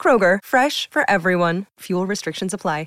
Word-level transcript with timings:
Kroger, 0.00 0.38
fresh 0.42 0.88
for 0.90 1.02
everyone. 1.10 1.66
Fuel 1.80 2.06
restrictions 2.06 2.54
apply. 2.54 2.86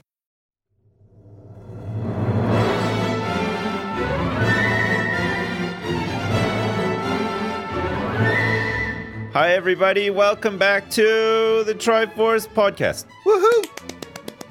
Hi, 9.34 9.54
everybody. 9.54 10.10
Welcome 10.10 10.58
back 10.58 10.90
to 10.92 11.64
the 11.66 11.74
Triforce 11.74 12.48
podcast. 12.50 13.06
Woohoo! 13.26 13.66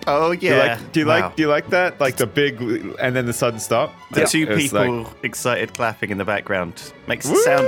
Oh 0.06 0.34
Do 0.34 0.46
you 0.46 0.54
yeah. 0.54 0.58
like? 0.78 0.92
Do 0.92 1.00
you 1.00 1.06
Wow. 1.06 1.20
like? 1.20 1.36
Do 1.36 1.42
you 1.42 1.48
like 1.48 1.68
that? 1.68 2.00
Like 2.00 2.16
the 2.16 2.26
big 2.26 2.60
and 2.98 3.14
then 3.14 3.26
the 3.26 3.32
sudden 3.34 3.60
stop. 3.60 3.92
the 4.12 4.20
Yeah. 4.20 4.26
two 4.26 4.46
people 4.46 5.02
like, 5.02 5.06
excited 5.22 5.74
clapping 5.74 6.08
in 6.10 6.16
the 6.18 6.24
background 6.24 6.92
makes 7.06 7.26
it 7.26 7.32
Woo! 7.32 7.42
sound. 7.42 7.66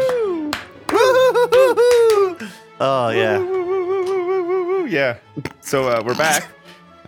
Woo-hoo-hoo-hoo-hoo! 0.91 2.47
Oh 2.81 3.11
yeah. 3.11 3.37
Woo, 3.39 3.63
Yeah. 4.93 5.17
So 5.63 5.89
uh, 5.89 6.03
we're 6.05 6.15
back. 6.15 6.49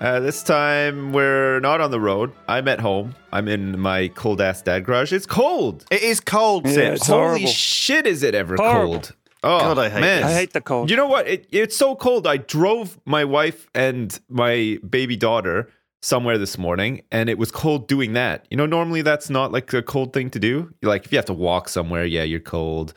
Uh, 0.01 0.19
this 0.21 0.43
time 0.43 1.13
we're 1.13 1.61
not 1.61 1.81
on 1.83 1.91
the 1.91 2.01
road. 2.01 2.33
I'm 2.49 2.67
at 2.67 2.81
home. 2.81 3.15
I'm 3.31 3.47
in 3.47 3.79
my 3.79 4.09
cold 4.09 4.41
ass 4.41 4.63
dad 4.63 4.85
garage. 4.87 5.13
It's 5.13 5.27
cold. 5.27 5.85
It 5.91 6.03
is 6.03 6.19
cold, 6.19 6.65
Yeah, 6.67 6.73
Sips. 6.73 6.97
it's 7.03 7.07
Holy 7.09 7.21
horrible. 7.43 7.47
shit! 7.49 8.07
Is 8.07 8.23
it 8.23 8.35
ever 8.35 8.57
Horrible. 8.57 8.87
cold? 8.95 9.13
Oh 9.43 9.59
God, 9.61 9.79
I 9.79 9.91
hate 9.91 10.01
man. 10.01 10.23
this. 10.23 10.31
I 10.31 10.35
hate 10.35 10.53
the 10.55 10.61
cold. 10.63 10.89
You 10.91 10.97
know 10.97 11.07
what? 11.07 11.29
It, 11.29 11.47
it's 11.51 11.77
so 11.77 11.95
cold. 11.95 12.27
I 12.27 12.39
drove 12.39 12.99
my 13.05 13.25
wife 13.25 13.69
and 13.75 14.19
my 14.31 14.79
baby 14.89 15.17
daughter 15.17 15.69
somewhere 16.01 16.39
this 16.39 16.57
morning, 16.57 17.03
and 17.13 17.29
it 17.29 17.37
was 17.37 17.51
cold 17.51 17.87
doing 17.87 18.15
that. 18.15 18.47
You 18.51 18.57
know, 18.57 18.67
normally 18.67 19.03
that's 19.03 19.29
not 19.29 19.53
like 19.53 19.71
a 19.75 19.83
cold 19.83 20.15
thing 20.15 20.31
to 20.31 20.39
do. 20.39 20.73
Like 20.83 21.05
if 21.05 21.13
you 21.13 21.19
have 21.19 21.27
to 21.27 21.35
walk 21.35 21.69
somewhere, 21.69 22.07
yeah, 22.07 22.23
you're 22.23 22.41
cold. 22.41 22.95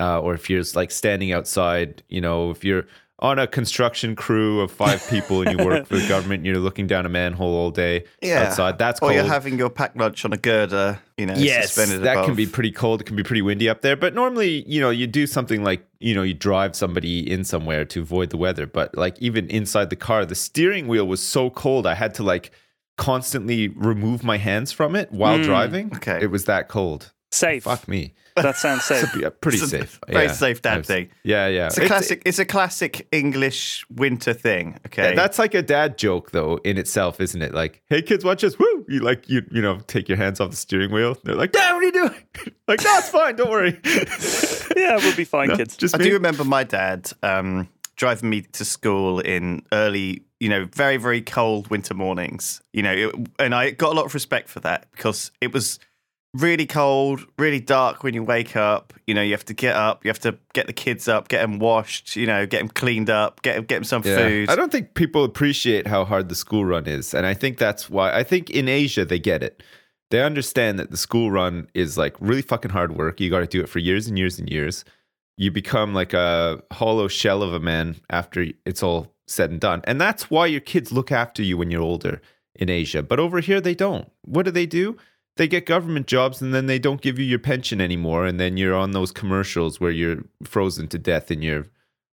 Uh, 0.00 0.20
or 0.20 0.34
if 0.34 0.50
you're 0.50 0.64
like 0.74 0.90
standing 0.90 1.32
outside, 1.32 2.02
you 2.08 2.20
know, 2.20 2.50
if 2.50 2.64
you're 2.64 2.84
on 3.20 3.38
a 3.38 3.46
construction 3.46 4.16
crew 4.16 4.60
of 4.60 4.70
five 4.72 5.06
people 5.08 5.40
and 5.46 5.56
you 5.58 5.64
work 5.64 5.86
for 5.86 5.96
the 5.96 6.06
government, 6.08 6.38
and 6.40 6.46
you're 6.46 6.58
looking 6.58 6.86
down 6.86 7.06
a 7.06 7.08
manhole 7.08 7.54
all 7.54 7.70
day 7.70 8.04
Yeah. 8.20 8.42
outside. 8.42 8.76
That's 8.76 8.98
Or 9.00 9.08
cold. 9.08 9.14
you're 9.14 9.24
having 9.24 9.56
your 9.56 9.70
packed 9.70 9.96
lunch 9.96 10.24
on 10.24 10.32
a 10.32 10.36
girder, 10.36 10.98
you 11.16 11.26
know, 11.26 11.34
yes, 11.36 11.76
that 11.76 11.90
above. 11.94 12.26
can 12.26 12.34
be 12.34 12.46
pretty 12.46 12.72
cold. 12.72 13.00
It 13.00 13.04
can 13.04 13.14
be 13.16 13.22
pretty 13.22 13.40
windy 13.42 13.68
up 13.68 13.82
there. 13.82 13.94
But 13.96 14.14
normally, 14.14 14.64
you 14.68 14.80
know, 14.80 14.90
you 14.90 15.06
do 15.06 15.26
something 15.28 15.62
like, 15.62 15.86
you 16.00 16.12
know, 16.14 16.24
you 16.24 16.34
drive 16.34 16.74
somebody 16.74 17.30
in 17.30 17.44
somewhere 17.44 17.84
to 17.86 18.00
avoid 18.02 18.30
the 18.30 18.36
weather. 18.36 18.66
But 18.66 18.96
like 18.96 19.16
even 19.20 19.48
inside 19.48 19.90
the 19.90 19.96
car, 19.96 20.26
the 20.26 20.34
steering 20.34 20.88
wheel 20.88 21.06
was 21.06 21.22
so 21.22 21.50
cold, 21.50 21.86
I 21.86 21.94
had 21.94 22.14
to 22.16 22.24
like 22.24 22.50
constantly 22.96 23.68
remove 23.68 24.22
my 24.24 24.36
hands 24.38 24.70
from 24.72 24.94
it 24.96 25.10
while 25.12 25.36
hmm, 25.36 25.42
driving. 25.44 25.92
okay. 25.96 26.18
it 26.20 26.30
was 26.30 26.44
that 26.46 26.68
cold. 26.68 27.12
Safe. 27.34 27.64
Fuck 27.64 27.88
me. 27.88 28.14
That 28.36 28.56
sounds 28.56 28.82
safe. 28.82 29.12
Pretty 29.40 29.58
It's 29.58 29.66
a 29.66 29.68
safe. 29.68 30.00
very 30.08 30.24
Yeah. 30.26 30.32
safe 30.32 30.60
dad 30.60 30.78
It's- 30.80 30.86
thing. 30.88 31.08
Yeah, 31.22 31.46
yeah. 31.46 31.66
It's 31.66 31.78
a 31.78 31.86
classic. 31.86 32.22
It's 32.26 32.40
a 32.40 32.44
classic 32.44 33.06
English 33.12 33.84
winter 33.88 34.32
thing. 34.32 34.76
Okay. 34.86 35.14
That's 35.14 35.38
like 35.38 35.54
a 35.54 35.62
dad 35.62 35.96
joke, 35.98 36.32
though, 36.32 36.56
in 36.64 36.76
itself, 36.76 37.20
isn't 37.20 37.40
it? 37.40 37.54
Like, 37.54 37.80
hey, 37.88 38.02
kids, 38.02 38.24
watch 38.24 38.42
this. 38.42 38.58
Woo! 38.58 38.84
You 38.88 39.00
like, 39.00 39.28
you 39.28 39.42
you 39.52 39.62
know, 39.62 39.78
take 39.86 40.08
your 40.08 40.18
hands 40.18 40.40
off 40.40 40.50
the 40.50 40.56
steering 40.56 40.90
wheel. 40.90 41.16
They're 41.22 41.36
like, 41.36 41.52
Dad, 41.52 41.74
what 41.74 41.82
are 41.82 41.86
you 41.86 41.92
doing? 41.92 42.14
like, 42.68 42.82
no, 42.82 43.00
fine. 43.02 43.36
Don't 43.36 43.50
worry. 43.50 43.78
yeah, 44.76 44.96
we'll 44.96 45.14
be 45.16 45.24
fine, 45.24 45.48
No, 45.48 45.56
kids. 45.56 45.76
Just 45.76 45.94
I 45.94 45.98
me. 45.98 46.04
do 46.06 46.12
remember 46.14 46.42
my 46.44 46.64
dad 46.64 47.12
um, 47.22 47.68
driving 47.96 48.30
me 48.30 48.42
to 48.42 48.64
school 48.64 49.20
in 49.20 49.62
early, 49.72 50.24
you 50.40 50.48
know, 50.48 50.64
very 50.74 50.96
very 50.96 51.20
cold 51.22 51.68
winter 51.68 51.94
mornings. 51.94 52.60
You 52.72 52.82
know, 52.82 52.92
it, 52.92 53.14
and 53.38 53.54
I 53.54 53.70
got 53.70 53.92
a 53.92 53.96
lot 53.96 54.06
of 54.06 54.14
respect 54.14 54.48
for 54.48 54.58
that 54.60 54.88
because 54.90 55.30
it 55.40 55.52
was 55.52 55.78
really 56.34 56.66
cold, 56.66 57.24
really 57.38 57.60
dark 57.60 58.02
when 58.02 58.12
you 58.12 58.22
wake 58.22 58.56
up. 58.56 58.92
You 59.06 59.14
know, 59.14 59.22
you 59.22 59.32
have 59.32 59.44
to 59.46 59.54
get 59.54 59.76
up, 59.76 60.04
you 60.04 60.08
have 60.08 60.18
to 60.20 60.36
get 60.52 60.66
the 60.66 60.72
kids 60.72 61.08
up, 61.08 61.28
get 61.28 61.40
them 61.40 61.58
washed. 61.58 62.16
You 62.16 62.26
know, 62.26 62.46
get 62.46 62.58
them 62.58 62.68
cleaned 62.68 63.08
up, 63.08 63.40
get 63.42 63.56
'em- 63.56 63.64
get 63.64 63.76
them 63.76 63.84
some 63.84 64.02
food. 64.02 64.50
I 64.50 64.56
don't 64.56 64.72
think 64.72 64.94
people 64.94 65.24
appreciate 65.24 65.86
how 65.86 66.04
hard 66.04 66.28
the 66.28 66.34
school 66.34 66.64
run 66.64 66.86
is. 66.86 67.14
And 67.14 67.24
I 67.24 67.34
think 67.34 67.58
that's 67.58 67.88
why 67.88 68.12
I 68.12 68.24
think 68.24 68.50
in 68.50 68.68
Asia 68.68 69.04
they 69.04 69.18
get 69.18 69.42
it. 69.42 69.62
They 70.10 70.22
understand 70.22 70.78
that 70.78 70.90
the 70.90 70.96
school 70.96 71.30
run 71.30 71.68
is 71.74 71.96
like 71.96 72.14
really 72.20 72.42
fucking 72.42 72.72
hard 72.72 72.96
work. 72.96 73.20
You 73.20 73.30
got 73.30 73.40
to 73.40 73.46
do 73.46 73.60
it 73.60 73.68
for 73.68 73.78
years 73.78 74.06
and 74.06 74.18
years 74.18 74.38
and 74.38 74.48
years. 74.50 74.84
You 75.36 75.50
become 75.50 75.94
like 75.94 76.12
a 76.12 76.62
hollow 76.72 77.08
shell 77.08 77.42
of 77.42 77.52
a 77.52 77.58
man 77.58 77.96
after 78.10 78.46
it's 78.64 78.82
all 78.82 79.14
said 79.26 79.50
and 79.50 79.60
done. 79.60 79.80
And 79.84 80.00
that's 80.00 80.30
why 80.30 80.46
your 80.46 80.60
kids 80.60 80.92
look 80.92 81.10
after 81.10 81.42
you 81.42 81.56
when 81.56 81.70
you're 81.70 81.82
older 81.82 82.20
in 82.54 82.68
Asia. 82.70 83.02
But 83.02 83.18
over 83.18 83.40
here, 83.40 83.60
they 83.60 83.74
don't. 83.74 84.10
What 84.22 84.44
do 84.44 84.50
they 84.50 84.66
do? 84.66 84.96
They 85.36 85.48
get 85.48 85.66
government 85.66 86.06
jobs 86.06 86.40
and 86.40 86.54
then 86.54 86.66
they 86.66 86.78
don't 86.78 87.00
give 87.00 87.18
you 87.18 87.24
your 87.24 87.40
pension 87.40 87.80
anymore. 87.80 88.24
And 88.24 88.38
then 88.38 88.56
you're 88.56 88.76
on 88.76 88.92
those 88.92 89.10
commercials 89.10 89.80
where 89.80 89.90
you're 89.90 90.24
frozen 90.44 90.86
to 90.88 90.98
death 90.98 91.30
in 91.30 91.42
your 91.42 91.66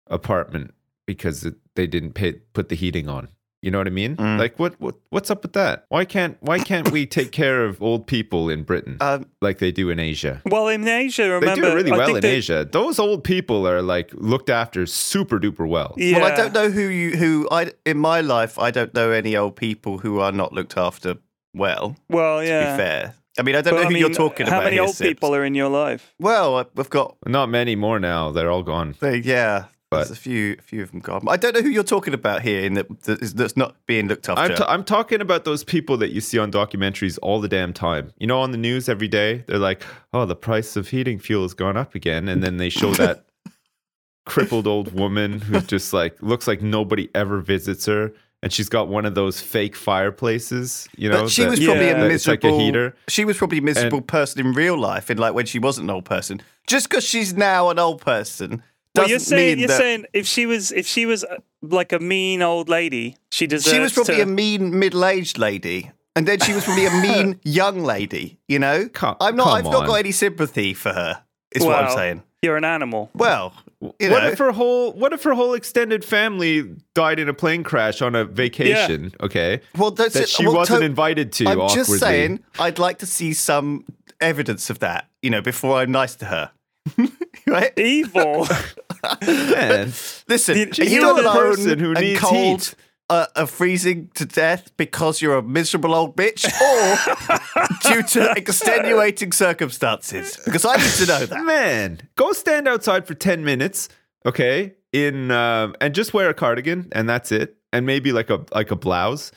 apartment 0.08 0.72
because 1.06 1.44
it, 1.44 1.54
they 1.74 1.86
didn't 1.86 2.12
pay, 2.12 2.34
put 2.52 2.68
the 2.68 2.76
heating 2.76 3.08
on. 3.08 3.28
You 3.60 3.72
know 3.72 3.78
what 3.78 3.88
I 3.88 3.90
mean? 3.90 4.14
Mm. 4.14 4.38
Like 4.38 4.56
what, 4.60 4.80
what 4.80 4.94
what's 5.10 5.32
up 5.32 5.42
with 5.42 5.54
that? 5.54 5.84
Why 5.88 6.04
can't 6.04 6.36
why 6.40 6.60
can't 6.60 6.92
we 6.92 7.06
take 7.18 7.32
care 7.32 7.64
of 7.64 7.82
old 7.82 8.06
people 8.06 8.48
in 8.48 8.62
Britain 8.62 8.98
Um, 9.00 9.26
like 9.42 9.58
they 9.58 9.72
do 9.72 9.90
in 9.90 9.98
Asia? 9.98 10.40
Well, 10.46 10.68
in 10.68 10.86
Asia, 10.86 11.24
remember, 11.24 11.56
They 11.56 11.60
do 11.62 11.66
it 11.66 11.74
really 11.74 11.90
I 11.90 11.96
well 11.96 12.14
in 12.14 12.20
they- 12.20 12.36
Asia. 12.36 12.68
Those 12.70 13.00
old 13.00 13.24
people 13.24 13.66
are 13.66 13.82
like 13.82 14.12
looked 14.14 14.48
after 14.48 14.86
super 14.86 15.40
duper 15.40 15.68
well. 15.68 15.94
Yeah. 15.96 16.18
Well, 16.20 16.32
I 16.32 16.36
don't 16.36 16.54
know 16.54 16.70
who 16.70 16.82
you 16.82 17.16
who 17.16 17.48
I 17.50 17.72
in 17.84 17.98
my 17.98 18.20
life 18.20 18.60
I 18.60 18.70
don't 18.70 18.94
know 18.94 19.10
any 19.10 19.36
old 19.36 19.56
people 19.56 19.98
who 19.98 20.20
are 20.20 20.30
not 20.30 20.52
looked 20.52 20.76
after 20.76 21.16
well. 21.54 21.96
Well, 22.08 22.42
yeah. 22.42 22.60
To 22.60 22.66
yeah. 22.66 22.76
be 22.76 22.82
fair, 22.82 23.14
I 23.38 23.42
mean 23.42 23.54
I 23.56 23.60
don't 23.60 23.74
But, 23.74 23.82
know 23.82 23.88
I 23.88 23.92
who 23.92 23.98
you're 23.98 24.10
talking 24.10 24.46
how 24.46 24.52
about. 24.52 24.58
How 24.60 24.64
many 24.64 24.76
here, 24.76 24.82
old 24.84 24.94
Sips. 24.94 25.08
people 25.08 25.34
are 25.34 25.44
in 25.44 25.54
your 25.54 25.68
life? 25.68 26.14
Well, 26.18 26.68
we've 26.74 26.90
got 26.90 27.16
Not 27.26 27.48
many 27.48 27.76
more 27.76 27.98
now. 28.00 28.30
They're 28.32 28.50
all 28.50 28.62
gone. 28.62 28.94
uh, 29.02 29.08
yeah. 29.10 29.64
But- 29.90 29.98
there's 30.00 30.10
a 30.10 30.16
few, 30.16 30.54
a 30.58 30.60
few 30.62 30.82
of 30.82 30.90
them 30.90 31.00
gone. 31.00 31.22
I 31.28 31.38
don't 31.38 31.54
know 31.54 31.62
who 31.62 31.70
you're 31.70 31.82
talking 31.82 32.12
about 32.12 32.42
here. 32.42 32.60
In 32.60 32.74
that 32.74 33.02
that 33.04 33.22
is- 33.22 33.32
that's 33.32 33.56
not 33.56 33.74
being 33.86 34.06
looked 34.06 34.28
after. 34.28 34.42
I'm, 34.42 34.54
t- 34.54 34.64
I'm 34.68 34.84
talking 34.84 35.22
about 35.22 35.44
those 35.46 35.64
people 35.64 35.96
that 35.96 36.10
you 36.10 36.20
see 36.20 36.38
on 36.38 36.52
documentaries 36.52 37.18
all 37.22 37.40
the 37.40 37.48
damn 37.48 37.72
time. 37.72 38.12
You 38.18 38.26
know, 38.26 38.38
on 38.40 38.50
the 38.50 38.58
news 38.58 38.90
every 38.90 39.08
day, 39.08 39.44
they're 39.46 39.58
like, 39.58 39.82
"Oh, 40.12 40.26
the 40.26 40.36
price 40.36 40.76
of 40.76 40.88
heating 40.88 41.18
fuel 41.18 41.40
has 41.42 41.54
gone 41.54 41.78
up 41.78 41.94
again," 41.94 42.28
and 42.28 42.42
then 42.42 42.58
they 42.58 42.68
show 42.68 42.92
that 42.94 43.24
crippled 44.26 44.66
old 44.66 44.92
woman 44.92 45.40
who 45.40 45.60
just 45.62 45.94
like 45.94 46.20
looks 46.20 46.46
like 46.46 46.60
nobody 46.60 47.08
ever 47.14 47.38
visits 47.40 47.86
her, 47.86 48.12
and 48.42 48.52
she's 48.52 48.68
got 48.68 48.88
one 48.88 49.04
of 49.04 49.14
those 49.14 49.40
fake 49.40 49.74
fireplaces. 49.76 50.88
You 50.96 51.08
know, 51.10 51.22
but 51.22 51.30
she 51.30 51.42
that- 51.42 51.50
was 51.50 51.60
probably 51.64 51.86
Yeah. 51.86 51.96
a 51.98 52.02
that 52.02 52.10
it's 52.10 52.26
like 52.26 52.44
a 52.44 52.50
heater. 52.56 52.94
She 53.08 53.24
was 53.24 53.36
probably 53.36 53.58
a 53.58 53.62
miserable 53.62 54.00
person 54.02 54.44
in 54.46 54.52
real 54.52 54.78
life, 54.78 55.10
in 55.10 55.18
like 55.18 55.34
when 55.34 55.46
she 55.46 55.58
wasn't 55.58 55.84
an 55.84 55.90
old 55.94 56.04
person. 56.04 56.40
Just 56.66 56.88
because 56.88 57.04
she's 57.04 57.34
now 57.34 57.70
an 57.70 57.78
old 57.78 58.00
person 58.00 58.62
Well, 58.94 59.04
doesn't 59.06 59.10
you're 59.10 59.18
saying 59.20 59.48
mean 59.50 59.58
you're 59.60 59.68
that 59.68 59.78
saying 59.78 60.06
if 60.12 60.26
she 60.26 60.46
was 60.46 60.72
if 60.72 60.86
she 60.86 61.06
was 61.06 61.24
uh, 61.24 61.36
like 61.62 61.92
a 61.92 61.98
mean 61.98 62.42
old 62.42 62.68
lady, 62.68 63.16
she 63.30 63.46
deserves. 63.46 63.74
she 63.74 63.80
was 63.80 63.92
probably 63.92 64.16
to, 64.16 64.22
a 64.22 64.26
mean 64.26 64.78
middle-aged 64.78 65.38
lady. 65.38 65.90
And 66.16 66.26
then 66.26 66.40
she 66.40 66.52
was 66.52 66.64
probably 66.64 66.86
a 66.86 66.90
mean 66.90 67.38
young 67.44 67.84
lady, 67.84 68.40
you 68.48 68.58
know. 68.58 68.88
Come- 68.88 69.16
I'm 69.20 69.36
not. 69.36 69.48
I've 69.48 69.64
not 69.64 69.86
got 69.86 69.94
any 69.94 70.10
sympathy 70.10 70.74
for 70.74 70.92
her. 70.92 71.22
Is 71.54 71.64
what 71.64 71.76
I'm 71.84 71.96
saying. 71.96 72.22
You're 72.42 72.56
an 72.56 72.64
animal. 72.64 73.10
Well, 73.14 73.52
you 73.98 74.10
what 74.10 74.24
if 74.24 74.38
her 74.38 74.52
whole 74.52 74.92
What 74.92 75.12
if 75.12 75.24
her 75.24 75.34
whole 75.34 75.54
extended 75.54 76.04
family 76.04 76.70
died 76.94 77.18
in 77.18 77.28
a 77.28 77.34
plane 77.34 77.64
crash 77.64 78.00
on 78.00 78.14
a 78.14 78.24
vacation? 78.24 79.12
Okay, 79.20 79.60
well, 79.76 79.90
that's 79.90 80.14
that 80.14 80.22
it. 80.24 80.28
she 80.28 80.46
Well, 80.46 80.56
wasn't 80.56 80.80
to- 80.80 80.86
invited 80.86 81.32
to. 81.32 81.48
I'm 81.48 81.60
awkwardly. 81.60 81.74
just 81.84 81.98
saying, 81.98 82.40
I'd 82.60 82.78
like 82.78 82.98
to 82.98 83.06
see 83.06 83.32
some 83.32 83.84
evidence 84.20 84.70
of 84.70 84.78
that, 84.80 85.08
you 85.20 85.30
know, 85.30 85.42
before 85.42 85.78
I'm 85.78 85.90
nice 85.90 86.14
to 86.16 86.26
her. 86.26 86.50
right? 87.46 87.76
Evil. 87.76 88.46
Man, 89.26 89.92
Listen, 90.28 90.54
The- 90.54 90.70
are 90.70 90.74
the 91.16 91.22
alone 91.22 91.34
person 91.36 91.78
who 91.80 91.90
and 91.90 92.00
needs 92.00 92.20
cold, 92.20 92.34
heat. 92.62 92.74
Uh, 93.10 93.26
are 93.36 93.46
freezing 93.46 94.10
to 94.14 94.24
death 94.26 94.70
because 94.76 95.22
you're 95.22 95.36
a 95.38 95.42
miserable 95.42 95.94
old 95.94 96.16
bitch, 96.16 96.44
or 96.60 97.68
due 97.94 98.02
to 98.02 98.32
extenuating 98.36 99.32
circumstances? 99.32 100.36
Because 100.44 100.64
I 100.64 100.76
need 100.76 100.90
to 100.92 101.06
know 101.06 101.26
that. 101.26 101.44
man, 101.44 102.00
go 102.16 102.32
stand 102.32 102.68
outside 102.68 103.06
for 103.06 103.14
ten 103.14 103.44
minutes, 103.44 103.88
okay? 104.26 104.74
In 104.92 105.30
um, 105.30 105.74
and 105.80 105.94
just 105.94 106.14
wear 106.14 106.28
a 106.30 106.34
cardigan, 106.34 106.88
and 106.92 107.08
that's 107.08 107.32
it, 107.32 107.56
and 107.72 107.86
maybe 107.86 108.12
like 108.12 108.30
a 108.30 108.44
like 108.54 108.70
a 108.70 108.76
blouse, 108.76 109.32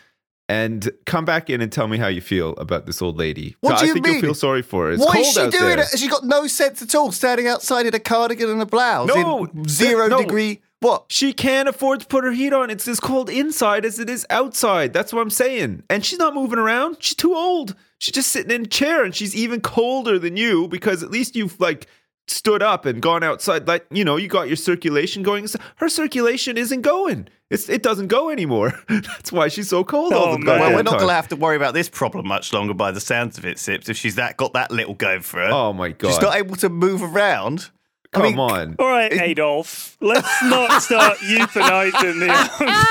and 0.49 0.89
come 1.05 1.25
back 1.25 1.49
in 1.49 1.61
and 1.61 1.71
tell 1.71 1.87
me 1.87 1.97
how 1.97 2.07
you 2.07 2.21
feel 2.21 2.51
about 2.57 2.85
this 2.85 3.01
old 3.01 3.17
lady. 3.17 3.55
What 3.61 3.77
do 3.79 3.83
I 3.85 3.87
you 3.87 3.93
think 3.93 4.05
mean? 4.05 4.13
you'll 4.15 4.21
feel 4.21 4.33
sorry 4.33 4.61
for 4.61 4.85
her. 4.87 4.91
It's 4.93 5.05
Why 5.05 5.13
cold 5.13 5.25
is 5.25 5.33
she 5.33 5.39
out 5.41 5.51
doing 5.51 5.63
there. 5.63 5.79
it? 5.79 5.87
Has 5.91 5.99
she 5.99 6.07
got 6.07 6.23
no 6.25 6.47
sense 6.47 6.81
at 6.81 6.93
all, 6.95 7.11
standing 7.11 7.47
outside 7.47 7.85
in 7.85 7.93
a 7.95 7.99
cardigan 7.99 8.49
and 8.49 8.61
a 8.61 8.65
blouse 8.65 9.07
No, 9.07 9.45
in 9.45 9.67
zero 9.67 10.07
no. 10.07 10.17
degree 10.21 10.61
What? 10.81 11.05
She 11.09 11.31
can't 11.31 11.69
afford 11.69 11.99
to 12.01 12.07
put 12.07 12.23
her 12.23 12.31
heat 12.31 12.53
on. 12.53 12.71
It's 12.71 12.87
as 12.87 12.99
cold 12.99 13.29
inside 13.29 13.85
as 13.85 13.99
it 13.99 14.09
is 14.09 14.25
outside. 14.31 14.93
That's 14.93 15.13
what 15.13 15.21
I'm 15.21 15.29
saying. 15.29 15.83
And 15.91 16.03
she's 16.03 16.17
not 16.17 16.33
moving 16.33 16.57
around. 16.57 16.97
She's 16.99 17.15
too 17.15 17.35
old. 17.35 17.75
She's 17.99 18.15
just 18.15 18.31
sitting 18.31 18.51
in 18.51 18.63
a 18.63 18.67
chair 18.67 19.03
and 19.03 19.15
she's 19.15 19.35
even 19.35 19.61
colder 19.61 20.17
than 20.17 20.37
you 20.37 20.67
because 20.67 21.03
at 21.03 21.11
least 21.11 21.35
you've 21.35 21.59
like 21.59 21.85
stood 22.27 22.63
up 22.63 22.87
and 22.87 22.99
gone 22.99 23.21
outside. 23.21 23.67
Like, 23.67 23.85
you 23.91 24.03
know, 24.03 24.17
you 24.17 24.27
got 24.27 24.47
your 24.47 24.55
circulation 24.55 25.21
going. 25.21 25.47
Her 25.75 25.87
circulation 25.87 26.57
isn't 26.57 26.81
going. 26.81 27.27
It's, 27.51 27.69
it 27.69 27.83
doesn't 27.83 28.07
go 28.07 28.31
anymore. 28.31 28.73
That's 28.89 29.31
why 29.31 29.49
she's 29.49 29.69
so 29.69 29.83
cold 29.83 30.13
all 30.13 30.33
Oh. 30.33 30.37
Well, 30.43 30.73
we're 30.73 30.81
not 30.81 30.97
going 30.97 31.09
to 31.09 31.13
have 31.13 31.27
to 31.27 31.35
worry 31.35 31.57
about 31.57 31.75
this 31.75 31.89
problem 31.89 32.27
much 32.27 32.53
longer 32.53 32.73
by 32.73 32.91
the 32.91 33.01
sounds 33.01 33.37
of 33.37 33.45
it, 33.45 33.59
Sips, 33.59 33.87
if 33.87 33.97
she's 33.97 34.15
that 34.15 34.37
got 34.37 34.53
that 34.53 34.71
little 34.71 34.95
going 34.95 35.21
for 35.21 35.41
her. 35.41 35.51
Oh 35.51 35.73
my 35.73 35.89
god. 35.89 36.09
She's 36.09 36.21
not 36.21 36.35
able 36.35 36.55
to 36.55 36.69
move 36.69 37.03
around. 37.03 37.69
Come 38.13 38.23
I 38.23 38.29
mean, 38.29 38.39
on. 38.39 38.75
All 38.77 38.89
right, 38.89 39.11
Adolf. 39.13 39.95
Let's 40.01 40.27
not 40.43 40.81
start 40.81 41.17
euthanizing 41.19 42.19
the 42.19 42.27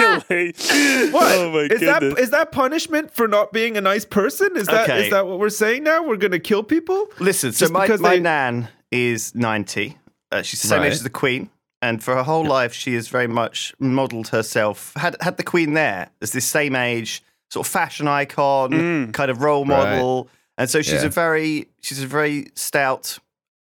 elderly. 0.00 1.10
What? 1.12 1.32
Oh 1.38 1.50
my 1.52 1.58
is 1.74 1.80
that 1.82 2.00
goodness. 2.00 2.20
is 2.20 2.30
that 2.30 2.52
punishment 2.52 3.10
for 3.12 3.28
not 3.28 3.52
being 3.52 3.76
a 3.76 3.82
nice 3.82 4.06
person? 4.06 4.56
Is 4.56 4.66
that 4.68 4.84
is 4.88 4.90
Okay. 4.90 5.10
that 5.10 5.26
what 5.26 5.38
we're 5.38 5.50
saying 5.50 5.82
now? 5.84 6.02
We're 6.02 6.16
gonna 6.16 6.38
kill 6.38 6.62
people? 6.62 7.06
Listen, 7.18 7.52
so 7.52 7.68
my, 7.68 7.82
because 7.86 8.00
my 8.00 8.16
they- 8.16 8.20
nan 8.20 8.68
is 8.90 9.34
90. 9.34 9.98
Uh, 10.32 10.40
she's 10.42 10.62
the 10.62 10.68
same 10.68 10.80
Right. 10.80 10.86
age 10.86 10.92
as 10.94 11.02
the 11.02 11.10
Queen. 11.10 11.50
And 11.82 12.02
for 12.02 12.14
her 12.14 12.22
whole 12.22 12.44
life, 12.46 12.72
she 12.72 12.94
has 12.94 13.08
very 13.08 13.26
much 13.26 13.74
modelled 13.78 14.28
herself, 14.28 14.92
had, 14.96 15.16
had 15.20 15.36
the 15.38 15.42
Queen 15.42 15.72
there 15.74 16.10
as 16.22 16.32
this 16.32 16.44
same 16.46 16.74
age, 16.76 17.22
sort 17.50 17.66
of 17.66 17.70
fashion 17.72 18.06
icon, 18.08 19.12
kind 19.12 19.30
of 19.30 19.42
role 19.42 19.64
Mm. 19.64 19.70
Right. 19.70 19.90
model. 19.96 20.28
And 20.58 20.68
so 20.68 20.82
she's 20.82 21.02
Yeah. 21.02 21.06
a 21.06 21.10
very, 21.10 21.68
she's 21.82 22.02
a 22.02 22.06
very 22.06 22.48
stout, 22.54 23.18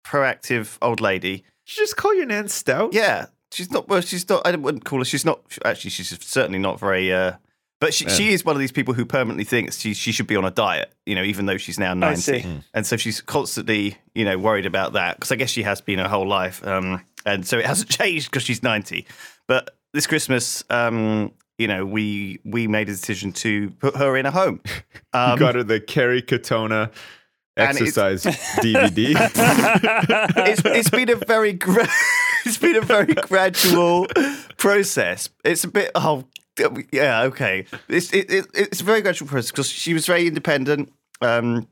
proactive 0.03 0.77
old 0.81 1.01
lady. 1.01 1.43
She 1.65 1.81
just 1.81 1.95
call 1.95 2.13
your 2.15 2.25
nan 2.25 2.47
stout? 2.47 2.93
Yeah, 2.93 3.27
she's 3.51 3.71
not. 3.71 3.87
Well, 3.87 4.01
she's 4.01 4.27
not. 4.27 4.45
I 4.45 4.55
wouldn't 4.55 4.85
call 4.85 4.99
her. 4.99 5.05
She's 5.05 5.25
not. 5.25 5.41
Actually, 5.63 5.91
she's 5.91 6.17
certainly 6.25 6.59
not 6.59 6.79
very. 6.79 7.11
Uh, 7.13 7.33
but 7.79 7.93
she, 7.93 8.07
she 8.07 8.31
is 8.31 8.45
one 8.45 8.55
of 8.55 8.61
these 8.61 8.71
people 8.71 8.93
who 8.93 9.05
permanently 9.05 9.43
thinks 9.43 9.77
she 9.79 9.93
she 9.93 10.13
should 10.13 10.27
be 10.27 10.37
on 10.37 10.45
a 10.45 10.51
diet. 10.51 10.93
You 11.05 11.15
know, 11.15 11.23
even 11.23 11.47
though 11.47 11.57
she's 11.57 11.77
now 11.77 11.93
ninety, 11.93 12.45
and 12.73 12.85
so 12.85 12.95
she's 12.95 13.19
constantly 13.19 13.97
you 14.15 14.23
know 14.23 14.37
worried 14.37 14.65
about 14.65 14.93
that 14.93 15.17
because 15.17 15.31
I 15.31 15.35
guess 15.35 15.49
she 15.49 15.63
has 15.63 15.81
been 15.81 15.99
her 15.99 16.07
whole 16.07 16.27
life, 16.27 16.65
um, 16.65 17.03
and 17.25 17.45
so 17.45 17.57
it 17.57 17.65
hasn't 17.65 17.89
changed 17.99 18.29
because 18.31 18.43
she's 18.43 18.63
ninety. 18.63 19.05
But 19.47 19.75
this 19.93 20.07
Christmas, 20.07 20.63
um, 20.69 21.33
you 21.57 21.67
know, 21.67 21.85
we 21.85 22.39
we 22.45 22.67
made 22.67 22.87
a 22.87 22.93
decision 22.93 23.33
to 23.33 23.71
put 23.71 23.97
her 23.97 24.15
in 24.17 24.25
a 24.25 24.31
home. 24.31 24.61
Um, 25.15 25.33
You 25.33 25.39
got 25.39 25.53
her 25.53 25.63
the 25.63 25.79
Kerry 25.79 26.23
Katona 26.23 26.91
And 27.55 27.77
it's- 27.77 27.97
exercise 27.97 28.23
DVD. 28.57 29.13
it's, 30.47 30.61
it's 30.65 30.89
been 30.89 31.09
a 31.09 31.15
very 31.15 31.53
gra- 31.53 31.87
it's 32.45 32.57
been 32.57 32.75
a 32.75 32.81
very 32.81 33.13
gradual 33.13 34.07
process. 34.57 35.29
It's 35.43 35.63
a 35.63 35.67
bit 35.67 35.91
oh 35.95 36.23
yeah 36.91 37.23
okay. 37.23 37.65
It's 37.87 38.11
it, 38.13 38.31
it, 38.31 38.45
it's 38.53 38.81
a 38.81 38.83
very 38.83 39.01
gradual 39.01 39.27
process 39.27 39.51
because 39.51 39.69
she 39.69 39.93
was 39.93 40.05
very 40.05 40.27
independent. 40.27 40.91
Um, 41.21 41.67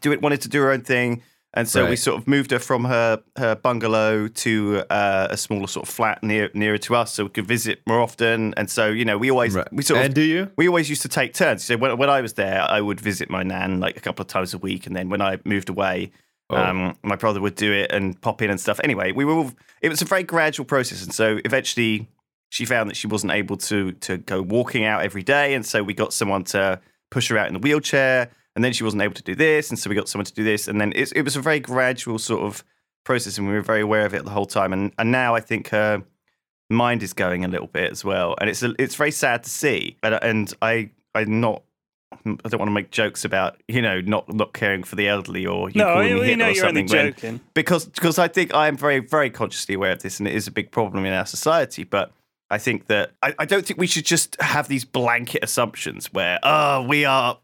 do 0.00 0.12
it 0.12 0.20
wanted 0.22 0.40
to 0.42 0.48
do 0.48 0.60
her 0.62 0.70
own 0.72 0.82
thing, 0.82 1.22
and 1.54 1.68
so 1.68 1.88
we 1.88 1.96
sort 1.96 2.16
of 2.18 2.28
moved 2.28 2.50
her 2.52 2.58
from 2.58 2.84
her 2.84 3.22
her 3.36 3.54
bungalow 3.56 4.28
to 4.28 4.82
uh, 4.90 5.28
a 5.30 5.36
smaller 5.36 5.66
sort 5.66 5.88
of 5.88 5.94
flat 5.94 6.22
near 6.22 6.50
nearer 6.54 6.78
to 6.78 6.94
us, 6.94 7.12
so 7.14 7.24
we 7.24 7.30
could 7.30 7.46
visit 7.46 7.80
more 7.86 8.00
often. 8.00 8.54
And 8.56 8.70
so 8.70 8.86
you 8.88 9.04
know 9.04 9.18
we 9.18 9.30
always 9.30 9.54
Right. 9.54 9.72
we 9.72 9.82
sort 9.82 9.98
of 10.00 10.06
and 10.06 10.14
do 10.14 10.22
you? 10.22 10.50
we 10.56 10.68
always 10.68 10.88
used 10.88 11.02
to 11.02 11.08
take 11.08 11.34
turns. 11.34 11.64
So 11.64 11.76
when, 11.76 11.96
when 11.98 12.08
I 12.10 12.20
was 12.20 12.34
there, 12.34 12.62
I 12.62 12.80
would 12.80 13.00
visit 13.00 13.28
my 13.30 13.42
nan 13.42 13.80
like 13.80 13.96
a 13.96 14.00
couple 14.00 14.22
of 14.22 14.28
times 14.28 14.54
a 14.54 14.58
week, 14.58 14.86
and 14.86 14.94
then 14.94 15.08
when 15.08 15.20
I 15.20 15.38
moved 15.44 15.68
away, 15.68 16.12
Oh. 16.52 16.56
um, 16.56 16.96
my 17.04 17.14
brother 17.14 17.40
would 17.40 17.54
do 17.54 17.72
it 17.72 17.92
and 17.92 18.20
pop 18.20 18.42
in 18.42 18.50
and 18.50 18.58
stuff. 18.60 18.80
Anyway, 18.82 19.12
we 19.12 19.24
were 19.24 19.34
all, 19.34 19.52
it 19.82 19.88
was 19.88 20.02
a 20.02 20.04
very 20.04 20.24
gradual 20.24 20.64
process, 20.66 21.00
and 21.04 21.14
so 21.14 21.38
eventually 21.44 22.08
she 22.48 22.64
found 22.64 22.90
that 22.90 22.96
she 22.96 23.06
wasn't 23.06 23.30
able 23.32 23.56
to 23.56 23.92
to 23.92 24.16
go 24.18 24.42
walking 24.42 24.84
out 24.84 25.04
every 25.04 25.22
day, 25.22 25.54
and 25.54 25.64
so 25.64 25.82
we 25.84 25.94
got 25.94 26.12
someone 26.12 26.42
to 26.44 26.80
push 27.10 27.28
her 27.28 27.38
out 27.38 27.46
in 27.46 27.52
the 27.54 27.60
wheelchair, 27.60 28.30
and 28.60 28.64
then 28.66 28.74
she 28.74 28.84
wasn't 28.84 29.02
able 29.02 29.14
to 29.14 29.22
do 29.22 29.34
this, 29.34 29.70
and 29.70 29.78
so 29.78 29.88
we 29.88 29.96
got 29.96 30.06
someone 30.06 30.26
to 30.26 30.34
do 30.34 30.44
this, 30.44 30.68
and 30.68 30.78
then 30.78 30.92
it, 30.94 31.10
it 31.16 31.22
was 31.22 31.34
a 31.34 31.40
very 31.40 31.60
gradual 31.60 32.18
sort 32.18 32.42
of 32.42 32.62
process, 33.04 33.38
and 33.38 33.48
we 33.48 33.54
were 33.54 33.62
very 33.62 33.80
aware 33.80 34.04
of 34.04 34.12
it 34.12 34.22
the 34.22 34.30
whole 34.30 34.44
time, 34.44 34.74
and 34.74 34.92
and 34.98 35.10
now 35.10 35.34
I 35.34 35.40
think 35.40 35.68
her 35.68 36.02
mind 36.68 37.02
is 37.02 37.14
going 37.14 37.42
a 37.42 37.48
little 37.48 37.68
bit 37.68 37.90
as 37.90 38.04
well, 38.04 38.34
and 38.38 38.50
it's 38.50 38.62
a, 38.62 38.74
it's 38.78 38.96
very 38.96 39.12
sad 39.12 39.44
to 39.44 39.48
see, 39.48 39.96
and, 40.02 40.14
and 40.16 40.52
I 40.60 40.90
I'm 41.14 41.40
not. 41.40 41.62
I 42.26 42.48
don't 42.50 42.58
want 42.58 42.68
to 42.68 42.74
make 42.74 42.90
jokes 42.90 43.24
about 43.24 43.62
you 43.66 43.80
know 43.80 44.02
not 44.02 44.30
not 44.30 44.52
caring 44.52 44.82
for 44.82 44.94
the 44.94 45.08
elderly 45.08 45.46
or 45.46 45.70
you 45.70 45.78
no, 45.78 45.94
calling 45.94 46.14
me 46.16 46.20
we 46.20 46.36
know 46.36 46.48
or 46.48 46.50
you're 46.50 46.66
only 46.66 46.86
something 46.86 46.98
when- 46.98 47.14
joking. 47.14 47.40
because 47.54 47.86
because 47.86 48.18
I 48.18 48.28
think 48.28 48.52
I 48.52 48.68
am 48.68 48.76
very 48.76 48.98
very 48.98 49.30
consciously 49.30 49.74
aware 49.74 49.92
of 49.92 50.02
this, 50.02 50.18
and 50.18 50.28
it 50.28 50.34
is 50.34 50.46
a 50.46 50.50
big 50.50 50.70
problem 50.70 51.06
in 51.06 51.14
our 51.14 51.24
society. 51.24 51.84
But 51.84 52.12
I 52.50 52.58
think 52.58 52.88
that 52.88 53.12
I, 53.22 53.32
I 53.38 53.46
don't 53.46 53.64
think 53.64 53.80
we 53.80 53.86
should 53.86 54.04
just 54.04 54.38
have 54.42 54.68
these 54.68 54.84
blanket 54.84 55.42
assumptions 55.42 56.12
where 56.12 56.38
oh 56.42 56.82
we 56.82 57.06
are. 57.06 57.38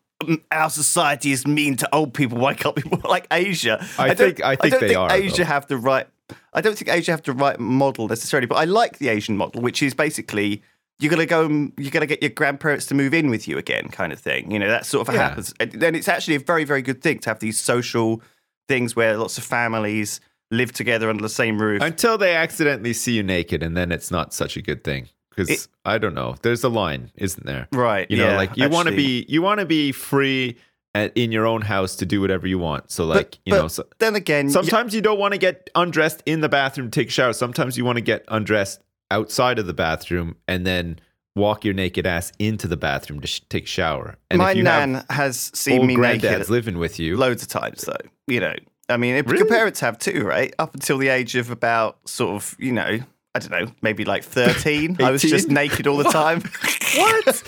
Our 0.50 0.70
society 0.70 1.30
is 1.32 1.46
mean 1.46 1.76
to 1.76 1.94
old 1.94 2.14
people. 2.14 2.38
Why 2.38 2.54
can't 2.54 2.74
people 2.74 3.00
like 3.08 3.26
Asia? 3.30 3.84
I 3.98 4.08
don't- 4.08 4.16
think- 4.16 4.42
I 4.42 4.56
think 4.56 4.72
don't 4.72 4.80
they 4.80 4.88
think 4.88 4.98
are, 4.98 5.12
Asia 5.12 5.36
though. 5.38 5.44
have 5.44 5.66
the 5.66 5.76
right. 5.76 6.06
I 6.54 6.60
don't 6.60 6.76
think 6.76 6.90
Asia 6.90 7.12
have 7.12 7.22
the 7.22 7.32
right 7.34 7.60
model 7.60 8.08
necessarily, 8.08 8.46
but 8.46 8.56
I 8.56 8.64
like 8.64 8.98
the 8.98 9.08
Asian 9.08 9.36
model, 9.36 9.60
which 9.60 9.82
is 9.82 9.94
basically 9.94 10.62
you're 10.98 11.10
gonna 11.10 11.26
go 11.26 11.44
and 11.44 11.72
you're 11.76 11.90
gonna 11.90 12.06
get 12.06 12.22
your 12.22 12.30
grandparents 12.30 12.86
to 12.86 12.94
move 12.94 13.12
in 13.12 13.28
with 13.28 13.46
you 13.46 13.58
again, 13.58 13.88
kind 13.88 14.12
of 14.12 14.18
thing. 14.18 14.50
You 14.50 14.58
know 14.58 14.68
that 14.68 14.86
sort 14.86 15.06
of 15.06 15.14
Yeah. 15.14 15.28
happens. 15.28 15.52
And 15.60 15.70
then 15.72 15.94
it's 15.94 16.08
actually 16.08 16.36
a 16.36 16.40
very 16.40 16.64
very 16.64 16.80
good 16.82 17.02
thing 17.02 17.18
to 17.20 17.30
have 17.30 17.38
these 17.40 17.60
social 17.60 18.22
things 18.68 18.96
where 18.96 19.16
lots 19.18 19.36
of 19.38 19.44
families 19.44 20.20
live 20.50 20.72
together 20.72 21.10
under 21.10 21.22
the 21.22 21.28
same 21.28 21.60
roof. 21.60 21.82
Until 21.82 22.16
they 22.16 22.34
accidentally 22.34 22.94
see 22.94 23.12
you 23.12 23.22
naked, 23.22 23.62
and 23.62 23.76
then 23.76 23.92
it's 23.92 24.10
not 24.10 24.32
such 24.32 24.56
a 24.56 24.62
good 24.62 24.82
thing. 24.82 25.08
Because 25.36 25.68
I 25.84 25.98
don't 25.98 26.14
know. 26.14 26.36
There's 26.42 26.64
a 26.64 26.68
line, 26.68 27.10
isn't 27.16 27.44
there? 27.46 27.68
right? 27.72 28.10
You 28.10 28.16
know, 28.16 28.30
yeah, 28.30 28.36
like 28.36 28.56
you 28.56 28.68
want 28.68 28.88
to 28.88 28.96
be 28.96 29.26
you 29.28 29.42
want 29.42 29.60
to 29.60 29.66
be 29.66 29.92
free 29.92 30.56
at, 30.94 31.14
in 31.16 31.30
your 31.30 31.46
own 31.46 31.60
house 31.60 31.94
to 31.96 32.06
do 32.06 32.20
whatever 32.22 32.46
you 32.46 32.58
want. 32.58 32.90
So 32.90 33.04
like 33.04 33.16
But- 33.32 33.38
you 33.44 33.50
but 33.52 33.62
know, 33.62 33.68
so, 33.68 33.84
Then 33.98 34.16
again, 34.16 34.46
y- 34.46 34.52
sometimes 34.52 34.94
you 34.94 35.02
don't 35.02 35.18
want 35.18 35.32
to 35.34 35.38
get 35.38 35.68
undressed 35.74 36.22
in 36.26 36.40
the 36.40 36.48
bathroom 36.48 36.90
to 36.90 37.00
take 37.00 37.08
a 37.08 37.10
shower. 37.12 37.32
Sometimes 37.34 37.76
you 37.76 37.84
want 37.84 37.96
to 37.96 38.02
get 38.02 38.24
undressed 38.28 38.80
outside 39.10 39.58
of 39.58 39.66
the 39.66 39.74
bathroom 39.74 40.36
and 40.48 40.66
then 40.66 40.98
walk 41.34 41.66
your 41.66 41.74
naked 41.74 42.06
ass 42.06 42.32
into 42.38 42.66
the 42.66 42.78
bathroom 42.78 43.20
to 43.20 43.26
sh- 43.26 43.42
take 43.50 43.64
a 43.64 43.66
shower. 43.66 44.16
And 44.30 44.38
my 44.38 44.54
nan 44.54 45.04
has 45.10 45.50
seen 45.54 45.86
me 45.86 45.94
granddads 45.96 46.22
naked 46.22 46.48
living 46.48 46.78
with 46.78 46.98
you, 46.98 47.18
loads 47.18 47.42
of 47.42 47.48
times, 47.48 47.82
though. 47.82 47.94
You 48.26 48.40
know, 48.40 48.54
I 48.88 48.96
mean, 48.96 49.16
if 49.16 49.26
Really? 49.26 49.40
your 49.40 49.48
parents 49.48 49.80
have 49.80 49.98
too, 49.98 50.24
right? 50.24 50.54
Up 50.58 50.72
until 50.74 50.96
the 50.96 51.08
age 51.08 51.36
of 51.36 51.50
about 51.50 51.98
sort 52.08 52.36
of, 52.36 52.56
you 52.58 52.72
know, 52.72 53.00
I 53.36 53.38
don't 53.38 53.50
know, 53.66 53.72
maybe 53.82 54.04
like 54.06 54.24
13. 54.24 54.96
I 55.00 55.10
was 55.10 55.20
just 55.20 55.50
naked 55.50 55.86
all 55.86 55.98
the 55.98 56.04
time. 56.04 56.40
what? 56.96 57.42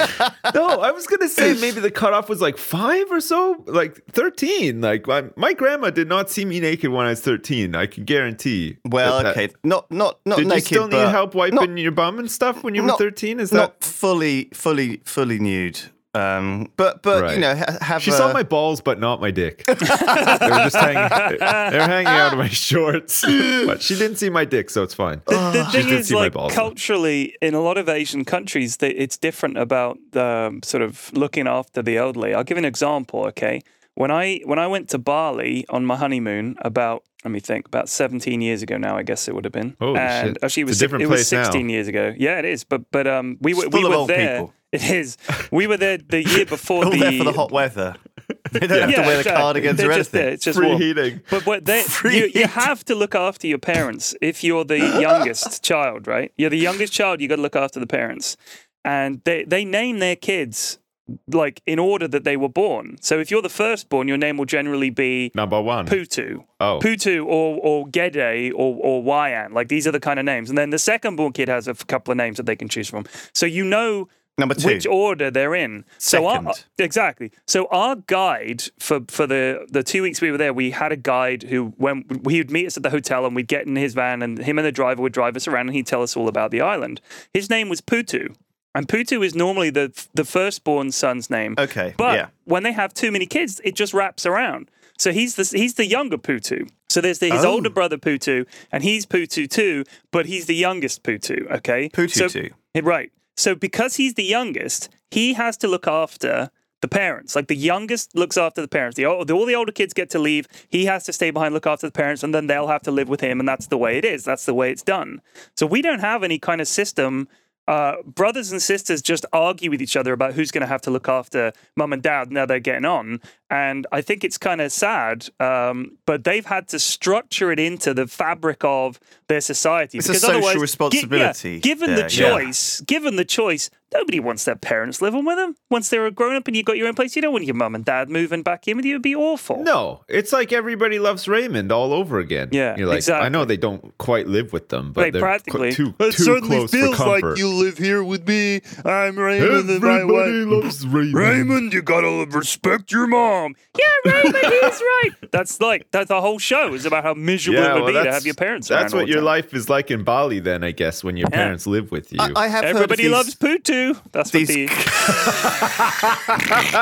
no, 0.55 0.81
I 0.81 0.91
was 0.91 1.07
gonna 1.07 1.29
say 1.29 1.55
maybe 1.55 1.81
the 1.81 1.91
cutoff 1.91 2.29
was 2.29 2.43
like 2.43 2.59
five 2.59 3.11
or 3.11 3.21
so, 3.21 3.65
like 3.67 4.05
thirteen. 4.11 4.83
Like 4.83 5.07
my, 5.07 5.25
my 5.37 5.55
grandma 5.55 5.89
did 5.91 6.09
not 6.09 6.29
see 6.29 6.45
me 6.45 6.61
naked 6.61 6.91
when 6.91 7.07
I 7.07 7.11
was 7.11 7.21
thirteen. 7.23 7.75
I 7.75 7.87
can 7.87 8.05
guarantee. 8.05 8.77
well, 8.85 9.17
that- 9.23 9.35
that- 9.35 9.39
okay, 9.45 9.55
not 9.65 9.91
not 9.91 10.21
not 10.27 10.37
Did 10.39 10.49
naked. 10.49 10.71
you 10.71 10.77
still 10.77 10.89
need 10.89 11.09
help 11.09 11.35
wiping 11.35 11.55
not- 11.55 11.79
your 11.79 11.93
bum 11.93 12.19
and 12.19 12.31
stuff 12.31 12.63
when 12.63 12.75
you 12.75 12.83
were 12.83 12.93
thirteen? 12.93 13.41
Is 13.41 13.51
that? 13.51 13.57
Not 13.57 13.81
that? 13.81 13.87
fully, 13.87 14.51
fully, 14.53 15.01
fully 15.05 15.39
nude. 15.39 15.81
Um, 16.19 16.71
but 16.77 17.03
but 17.03 17.23
Right. 17.23 17.35
you 17.35 17.41
know, 17.41 17.55
have 17.81 18.03
She 18.03 18.11
a, 18.11 18.15
saw 18.15 18.33
my 18.33 18.43
balls, 18.43 18.81
but 18.81 18.99
not 18.99 19.21
my 19.21 19.31
dick. 19.31 19.65
they 19.67 19.73
were 19.75 20.65
just 20.69 20.77
hanging. 20.77 21.39
They 21.39 21.79
were 21.79 21.85
hanging 21.85 22.07
out 22.07 22.33
of 22.33 22.39
my 22.39 22.49
shorts, 22.49 23.23
but 23.23 23.83
she 23.83 23.95
didn't 23.97 24.17
see 24.17 24.31
my 24.31 24.45
dick, 24.45 24.71
so 24.71 24.83
it's 24.83 24.95
fine. 24.95 25.23
The 25.27 25.65
She 25.71 25.79
thing 25.79 25.89
did 25.91 26.01
is, 26.01 26.09
see 26.09 26.15
my 26.15 26.21
like 26.23 26.33
balls. 26.33 26.53
culturally, 26.55 27.35
in 27.41 27.55
a 27.55 27.61
lot 27.61 27.79
of 27.79 27.89
Asian 27.89 28.25
countries, 28.25 28.79
that 28.79 29.01
it's 29.01 29.17
different 29.17 29.57
about 29.59 29.99
the 30.13 30.59
sort 30.65 30.83
of 30.83 31.11
looking 31.13 31.47
after 31.47 31.83
the 31.83 31.97
elderly. 31.97 32.35
I'll 32.35 32.45
give 32.45 32.57
you 32.57 32.61
an 32.63 32.65
example. 32.65 33.25
Okay, 33.27 33.63
when 33.95 34.11
I 34.11 34.41
when 34.45 34.59
I 34.59 34.67
went 34.67 34.89
to 34.91 34.99
Bali 34.99 35.65
on 35.69 35.85
my 35.85 35.97
honeymoon, 35.97 36.57
about 36.63 37.03
let 37.25 37.33
me 37.33 37.41
think, 37.41 37.67
about 37.67 37.89
seventeen 37.89 38.41
years 38.41 38.63
ago 38.63 38.77
now, 38.77 38.97
I 38.97 39.03
guess 39.03 39.29
it 39.29 39.35
would 39.35 39.45
have 39.45 39.53
been. 39.53 39.77
Holy 39.81 39.99
and 39.99 40.29
shit. 40.37 40.45
actually, 40.45 40.63
it 40.63 40.65
It's 40.65 40.69
was 40.71 40.81
a 40.81 40.85
different 40.85 41.03
it 41.03 41.07
was 41.09 41.19
place 41.21 41.33
now. 41.33 41.43
sixteen 41.45 41.69
years 41.69 41.89
ago. 41.89 42.15
Yeah, 42.17 42.39
it 42.39 42.45
is. 42.45 42.65
But 42.65 42.91
but 42.91 43.07
um, 43.07 43.39
we 43.41 43.55
were 43.55 43.65
It's 43.67 43.75
we 43.75 43.81
full 43.83 43.87
of 43.87 43.91
were 43.91 43.97
old 43.99 44.11
there. 44.11 44.39
people. 44.39 44.55
It 44.73 44.91
is. 44.91 45.17
We 45.51 45.67
were 45.67 45.77
there 45.79 45.99
the 45.99 46.23
year 46.29 46.45
before 46.57 46.85
all 46.85 46.91
the. 46.91 46.99
there 46.99 47.13
for 47.13 47.25
the 47.25 47.33
hot 47.33 47.51
weather. 47.53 47.97
They 48.53 48.61
don't 48.67 48.81
have 48.81 48.95
to 48.95 49.01
wear 49.01 49.15
the 49.15 49.19
exactly. 49.21 49.41
cardigans 49.43 49.79
They're 49.79 49.91
or 49.91 49.95
just 49.95 50.13
there. 50.13 50.29
It's 50.31 50.45
just 50.45 50.59
Free 50.59 50.69
warm. 50.69 50.81
heating. 50.81 51.21
But 51.31 51.47
what 51.47 51.65
they, 51.65 51.83
Free 51.99 52.19
you, 52.19 52.31
you 52.35 52.47
have 52.47 52.85
to 52.87 52.95
look 52.95 53.15
after 53.15 53.47
your 53.47 53.59
parents 53.59 54.15
if 54.21 54.43
you're 54.45 54.65
the 54.65 54.79
youngest 54.79 55.63
child, 55.63 56.07
right? 56.07 56.31
You're 56.37 56.51
the 56.51 56.59
youngest 56.59 56.93
child. 56.93 57.21
You 57.21 57.29
got 57.29 57.37
to 57.37 57.43
look 57.43 57.57
after 57.57 57.81
the 57.81 57.87
parents, 57.87 58.37
and 58.85 59.23
they 59.25 59.45
they 59.45 59.65
name 59.65 59.99
their 59.99 60.17
kids 60.17 60.79
like 61.27 61.63
in 61.67 61.79
order 61.79 62.07
that 62.09 62.25
they 62.25 62.37
were 62.37 62.49
born. 62.51 62.99
So 63.01 63.19
if 63.19 63.31
you're 63.31 63.41
the 63.43 63.49
firstborn, 63.49 64.09
your 64.09 64.19
name 64.19 64.37
will 64.37 64.45
generally 64.45 64.91
be 64.91 65.31
Number 65.35 65.61
one. 65.61 65.87
Putu. 65.87 66.45
Oh. 66.61 66.81
Putu 66.83 67.25
or 67.25 67.59
or 67.63 67.87
Gede 67.89 68.53
or 68.53 68.77
or 68.81 69.03
Wayan. 69.03 69.53
Like 69.53 69.69
these 69.69 69.87
are 69.87 69.93
the 69.93 70.01
kind 70.01 70.19
of 70.19 70.27
names. 70.27 70.49
And 70.51 70.59
then 70.59 70.71
the 70.71 70.79
second 70.79 71.17
born 71.17 71.33
kid 71.33 71.49
has 71.49 71.67
a 71.67 71.75
couple 71.75 72.13
of 72.13 72.19
names 72.19 72.37
that 72.37 72.47
they 72.47 72.57
can 72.57 72.69
choose 72.69 72.89
from. 72.91 73.07
So 73.33 73.47
you 73.47 73.65
know 73.65 74.09
Number 74.39 74.55
two. 74.55 74.69
which 74.69 74.87
order 74.87 75.31
they're 75.31 75.55
in. 75.55 75.85
So 75.99 76.27
our, 76.27 76.37
Second. 76.55 76.65
exactly. 76.79 77.33
So 77.47 77.67
our 77.71 77.97
guide 77.97 78.63
for 78.79 79.01
for 79.09 79.27
the 79.27 79.67
the 79.69 79.83
two 79.83 80.03
weeks 80.03 80.21
we 80.21 80.31
were 80.31 80.39
there, 80.39 80.53
we 80.55 80.71
had 80.71 80.93
a 80.93 80.97
guide 80.97 81.43
who 81.45 81.75
when 81.77 82.05
he 82.29 82.39
would 82.39 82.51
meet 82.51 82.67
us 82.67 82.77
at 82.77 82.83
the 82.85 82.91
hotel 82.91 83.27
and 83.27 83.35
we'd 83.37 83.49
get 83.49 83.67
in 83.67 83.77
his 83.77 83.95
van 83.95 84.23
and 84.23 84.39
him 84.39 84.59
and 84.59 84.67
the 84.67 84.73
driver 84.73 85.03
would 85.03 85.13
drive 85.13 85.37
us 85.37 85.49
around 85.49 85.67
and 85.69 85.75
he'd 85.77 85.87
tell 85.87 86.03
us 86.03 86.17
all 86.17 86.29
about 86.29 86.51
the 86.53 86.61
island. 86.61 87.01
His 87.35 87.51
name 87.51 87.69
was 87.69 87.81
Putu. 87.81 88.35
And 88.75 88.87
Putu 88.87 89.25
is 89.27 89.35
normally 89.35 89.71
the 89.71 89.91
the 90.15 90.25
firstborn 90.25 90.93
son's 90.93 91.29
name. 91.31 91.57
Okay, 91.59 91.95
But 91.97 92.15
yeah. 92.15 92.27
when 92.45 92.63
they 92.63 92.73
have 92.73 92.95
too 92.95 93.11
many 93.11 93.27
kids, 93.27 93.61
it 93.65 93.75
just 93.75 93.93
wraps 93.93 94.25
around. 94.25 94.71
So 94.99 95.11
he's 95.11 95.35
the 95.37 95.45
he's 95.59 95.75
the 95.75 95.87
younger 95.87 96.19
Putu. 96.19 96.69
So 96.91 97.01
there's 97.01 97.19
the, 97.19 97.31
his 97.31 97.45
Oh. 97.45 97.53
older 97.55 97.71
brother 97.71 97.97
Putu, 97.99 98.47
and 98.73 98.83
he's 98.85 99.05
Putu 99.05 99.49
too, 99.51 99.85
but 100.13 100.27
he's 100.27 100.47
the 100.47 100.55
youngest 100.55 101.03
Putu. 101.03 101.51
Okay, 101.51 101.89
Putu 101.89 102.11
so, 102.11 102.29
too. 102.29 102.51
Right. 102.81 103.11
So 103.39 103.55
because 103.55 103.97
he's 103.97 104.15
the 104.15 104.25
youngest, 104.25 104.89
he 105.11 105.35
has 105.35 105.57
to 105.59 105.69
look 105.69 105.87
after 105.87 106.51
the 106.81 106.89
parents. 106.89 107.37
Like 107.37 107.49
the 107.49 107.57
youngest 107.57 108.15
looks 108.17 108.37
after 108.37 108.61
the 108.61 108.69
parents. 108.69 108.97
The, 108.97 109.07
ol- 109.07 109.31
all 109.31 109.47
the 109.47 109.55
older 109.55 109.73
kids 109.73 109.95
get 109.95 110.11
to 110.11 110.19
leave. 110.19 110.47
He 110.69 110.87
has 110.87 111.05
to 111.05 111.13
stay 111.13 111.31
behind, 111.31 111.55
look 111.55 111.67
after 111.67 111.87
the 111.87 111.93
parents, 111.93 112.23
and 112.23 112.35
then 112.35 112.47
they'll 112.47 112.69
have 112.69 112.83
to 112.83 112.91
live 112.91 113.09
with 113.09 113.21
him. 113.21 113.41
And 113.41 113.49
that's 113.49 113.69
the 113.69 113.79
way 113.79 113.97
it 113.97 114.05
is. 114.05 114.25
That's 114.25 114.45
the 114.45 114.55
way 114.55 114.71
it's 114.71 114.83
done. 114.83 115.21
So 115.57 115.67
we 115.67 115.83
don't 115.83 116.01
have 116.01 116.23
any 116.23 116.39
kind 116.39 116.61
of 116.61 116.69
system. 116.69 117.29
Uh, 117.67 117.97
brothers 118.05 118.51
and 118.51 118.63
sisters 118.63 119.03
just 119.03 119.27
argue 119.33 119.71
with 119.71 119.83
each 119.83 119.97
other 119.97 120.13
about 120.13 120.35
who's 120.35 120.51
going 120.51 120.63
to 120.63 120.67
have 120.67 120.81
to 120.83 120.91
look 120.91 121.09
after 121.09 121.53
mum 121.77 121.93
and 121.93 122.03
dad 122.03 122.33
now 122.33 122.47
they're 122.47 122.61
getting 122.61 122.87
on. 122.87 123.21
And 123.51 123.87
I 123.91 124.03
think 124.03 124.25
it's 124.25 124.37
kind 124.37 124.61
of 124.61 124.71
sad, 124.71 125.27
um, 125.41 125.97
but 126.05 126.25
they've 126.25 126.45
had 126.45 126.69
to 126.69 126.79
structure 126.79 127.51
it 127.51 127.59
into 127.59 127.95
the 127.95 128.07
fabric 128.07 128.63
of 128.63 129.01
their 129.29 129.41
society. 129.41 129.99
It's 129.99 130.07
a 130.09 130.11
because 130.13 130.23
social 130.23 130.37
otherwise, 130.37 130.53
gi- 130.53 130.59
yeah, 130.59 130.63
responsibility 130.63 131.61
given 131.61 131.95
there, 131.95 132.09
the 132.09 132.15
yeah. 132.15 132.31
choice, 132.31 132.81
given 132.83 133.17
the 133.17 133.25
choice, 133.25 133.71
nobody 133.95 134.21
wants 134.21 134.45
their 134.45 134.57
parents 134.57 135.01
living 135.01 135.25
with 135.25 135.37
them. 135.37 135.55
Once 135.71 135.89
they're 135.89 136.05
a 136.07 136.11
grown 136.11 136.37
up 136.37 136.47
and 136.47 136.57
you've 136.57 136.67
got 136.67 136.77
your 136.77 136.89
own 136.89 136.95
place, 136.95 137.17
you 137.17 137.23
don't 137.23 137.33
want 137.33 137.45
your 137.47 137.55
mum 137.55 137.75
and 137.75 137.85
dad 137.87 138.11
moving 138.11 138.43
back 138.43 138.69
in 138.69 138.77
with 138.77 138.85
you. 138.85 138.93
It'd 138.95 139.03
be 139.03 139.15
awful. 139.17 139.63
No, 139.63 140.03
it's 140.09 140.31
like 140.33 140.53
everybody 140.53 140.99
loves 140.99 141.27
Raymond 141.27 141.73
all 141.73 141.95
over 141.95 142.19
again. 142.19 142.51
Yeah, 142.53 142.77
you're 142.77 142.87
like, 142.87 143.09
I 143.09 143.31
know 143.31 143.47
they 143.47 143.57
don't 143.57 143.97
quite 143.97 144.27
live 144.27 144.53
with 144.53 144.69
them, 144.69 144.93
but 144.93 145.03
Like, 145.05 145.13
they're 145.15 145.23
practically. 145.23 145.75
qu- 145.75 145.93
too, 145.93 145.95
It 146.05 146.13
certainly 146.15 146.57
close 146.59 146.71
feels 146.71 146.97
for 146.99 147.07
like 147.07 147.23
comfort. 147.23 147.39
you 147.39 147.49
live 147.49 147.79
here 147.79 148.05
with 148.05 148.27
me. 148.29 148.61
I'm 148.85 149.19
Raymond 149.19 149.71
and 149.71 149.83
my 149.83 150.01
Everybody 150.01 150.45
wife. 150.45 150.65
loves 150.65 150.87
Raymond. 150.87 151.15
Raymond, 151.15 151.73
you 151.73 151.81
gotta 151.83 152.27
respect 152.31 152.93
your 152.93 153.07
mom. 153.07 153.38
Yeah, 153.79 154.13
Raymond, 154.13 154.37
he's 154.37 154.81
right. 154.81 155.11
That's 155.33 155.61
like 155.61 155.91
that's 155.91 156.09
the 156.09 156.21
whole 156.21 156.39
show 156.39 156.75
is 156.75 156.85
about 156.87 157.05
how 157.05 157.15
miserable 157.15 157.63
it 157.63 157.75
would 157.83 157.87
be 157.89 157.93
to 158.05 158.13
have 158.13 158.25
your 158.27 158.35
parents. 158.35 158.69
That's 158.69 158.93
around 158.93 159.01
what 159.01 159.07
the 159.07 159.13
your 159.13 159.19
time. 159.21 159.25
life 159.27 159.55
is 159.55 159.69
like 159.69 159.91
in 159.91 160.03
Bali, 160.05 160.41
then 160.41 160.65
I 160.65 160.71
guess, 160.73 161.03
when 161.05 161.17
your 161.17 161.29
Yeah. 161.31 161.37
parents 161.37 161.67
live 161.67 161.91
with 161.91 162.13
you. 162.13 162.19
I, 162.21 162.33
I 162.37 162.49
have 162.49 162.65
heard 162.65 162.71
of 162.71 162.77
Everybody 162.83 163.03
these- 163.05 163.13
loves 163.13 163.35
Putu. 163.35 164.01
That's 164.13 164.33
what 164.33 164.47
these- 164.47 164.69
the 164.69 164.69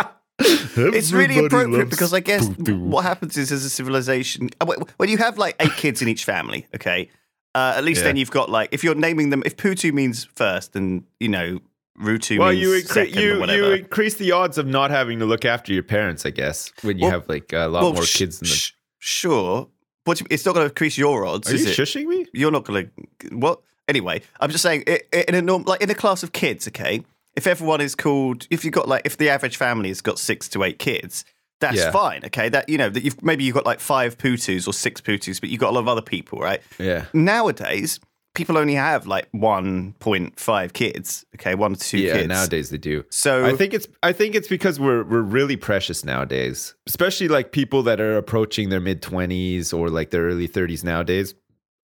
It's 0.38 1.12
really 1.12 1.38
appropriate 1.44 1.88
because 1.88 2.12
I 2.12 2.20
guess 2.20 2.46
Putu. 2.48 2.78
what 2.78 3.04
happens 3.04 3.36
is 3.38 3.50
as 3.50 3.64
a 3.64 3.70
civilization, 3.70 4.50
uh, 4.60 4.66
when 4.98 5.08
you 5.08 5.16
have 5.18 5.38
like 5.38 5.56
eight 5.60 5.74
kids 5.76 6.02
in 6.02 6.08
each 6.08 6.24
family, 6.24 6.66
okay, 6.74 7.08
uh, 7.54 7.72
at 7.76 7.84
least 7.84 8.00
Yeah. 8.00 8.08
then 8.08 8.16
you've 8.16 8.30
got 8.30 8.50
like 8.50 8.68
if 8.72 8.84
you're 8.84 8.94
naming 8.94 9.30
them, 9.30 9.42
if 9.46 9.56
Putu 9.56 9.92
means 9.92 10.24
first, 10.34 10.74
then 10.74 11.04
you 11.20 11.28
know 11.28 11.60
Rutu 12.00 12.38
well, 12.38 12.52
you 12.52 12.68
incre- 12.70 13.14
you 13.14 13.44
you 13.46 13.70
increase 13.72 14.14
the 14.14 14.32
odds 14.32 14.58
of 14.58 14.66
not 14.66 14.90
having 14.90 15.18
to 15.20 15.24
look 15.26 15.44
after 15.44 15.72
your 15.72 15.82
parents, 15.82 16.26
I 16.26 16.30
guess, 16.30 16.70
when 16.82 16.98
you 16.98 17.04
Well- 17.04 17.12
have 17.12 17.28
like 17.28 17.52
a 17.52 17.66
lot 17.68 17.82
well, 17.82 17.92
more 17.94 18.04
sh- 18.04 18.16
kids 18.16 18.38
than 18.40 18.48
the. 18.48 18.54
sh- 18.54 18.72
sure, 18.98 19.68
but 20.04 20.20
it's 20.30 20.44
not 20.44 20.54
going 20.54 20.66
to 20.66 20.70
increase 20.70 20.98
your 20.98 21.24
odds, 21.26 21.50
Are 21.50 21.54
is 21.54 21.64
you 21.64 21.70
it? 21.70 21.76
shushing 21.78 22.06
me? 22.06 22.26
You're 22.32 22.50
not 22.50 22.64
going 22.64 22.90
to 23.20 23.36
what? 23.36 23.60
Anyway, 23.88 24.20
I'm 24.40 24.50
just 24.50 24.62
saying 24.62 24.82
in 24.82 25.34
a 25.34 25.40
norm, 25.42 25.62
like 25.64 25.80
in 25.80 25.88
a 25.90 25.94
class 25.94 26.22
of 26.22 26.32
kids, 26.32 26.66
okay. 26.68 27.02
If 27.36 27.46
everyone 27.46 27.80
is 27.80 27.94
called, 27.94 28.46
if 28.50 28.64
you've 28.64 28.72
got 28.74 28.88
like, 28.88 29.02
if 29.04 29.16
the 29.16 29.28
average 29.28 29.56
family 29.56 29.88
has 29.88 30.00
got 30.00 30.18
six 30.18 30.48
to 30.50 30.64
eight 30.64 30.78
kids, 30.78 31.24
that's 31.60 31.76
Yeah. 31.76 31.90
fine, 31.92 32.24
okay. 32.26 32.48
That 32.48 32.68
you 32.68 32.76
know 32.78 32.88
that 32.90 33.02
you've 33.04 33.22
maybe 33.22 33.44
you've 33.44 33.54
got 33.54 33.64
like 33.64 33.80
five 33.80 34.18
putus 34.18 34.66
or 34.66 34.72
six 34.74 35.00
putus, 35.00 35.38
but 35.40 35.48
you've 35.50 35.60
got 35.60 35.70
a 35.70 35.74
lot 35.74 35.80
of 35.80 35.88
other 35.88 36.02
people, 36.02 36.38
right? 36.40 36.60
Yeah. 36.78 37.04
Nowadays, 37.14 38.00
people 38.36 38.56
only 38.56 38.74
have 38.74 39.06
like 39.06 39.30
1.5 39.32 40.72
kids, 40.72 41.24
okay, 41.34 41.54
one 41.54 41.74
to 41.74 41.80
two 41.80 41.98
yeah, 41.98 42.12
kids. 42.12 42.28
nowadays 42.28 42.70
they 42.70 42.78
do. 42.78 43.04
So 43.10 43.44
I 43.44 43.56
think 43.56 43.74
it's 43.74 43.88
I 44.02 44.12
think 44.12 44.34
it's 44.36 44.46
because 44.46 44.78
we're 44.78 45.02
we're 45.02 45.22
really 45.22 45.56
precious 45.56 46.04
nowadays, 46.04 46.74
especially 46.86 47.28
like 47.28 47.50
people 47.50 47.82
that 47.84 48.00
are 48.00 48.16
approaching 48.16 48.68
their 48.68 48.80
mid 48.80 49.02
twenties 49.02 49.72
or 49.72 49.90
like 49.90 50.10
their 50.10 50.22
early 50.22 50.46
thirties 50.46 50.84
nowadays 50.84 51.34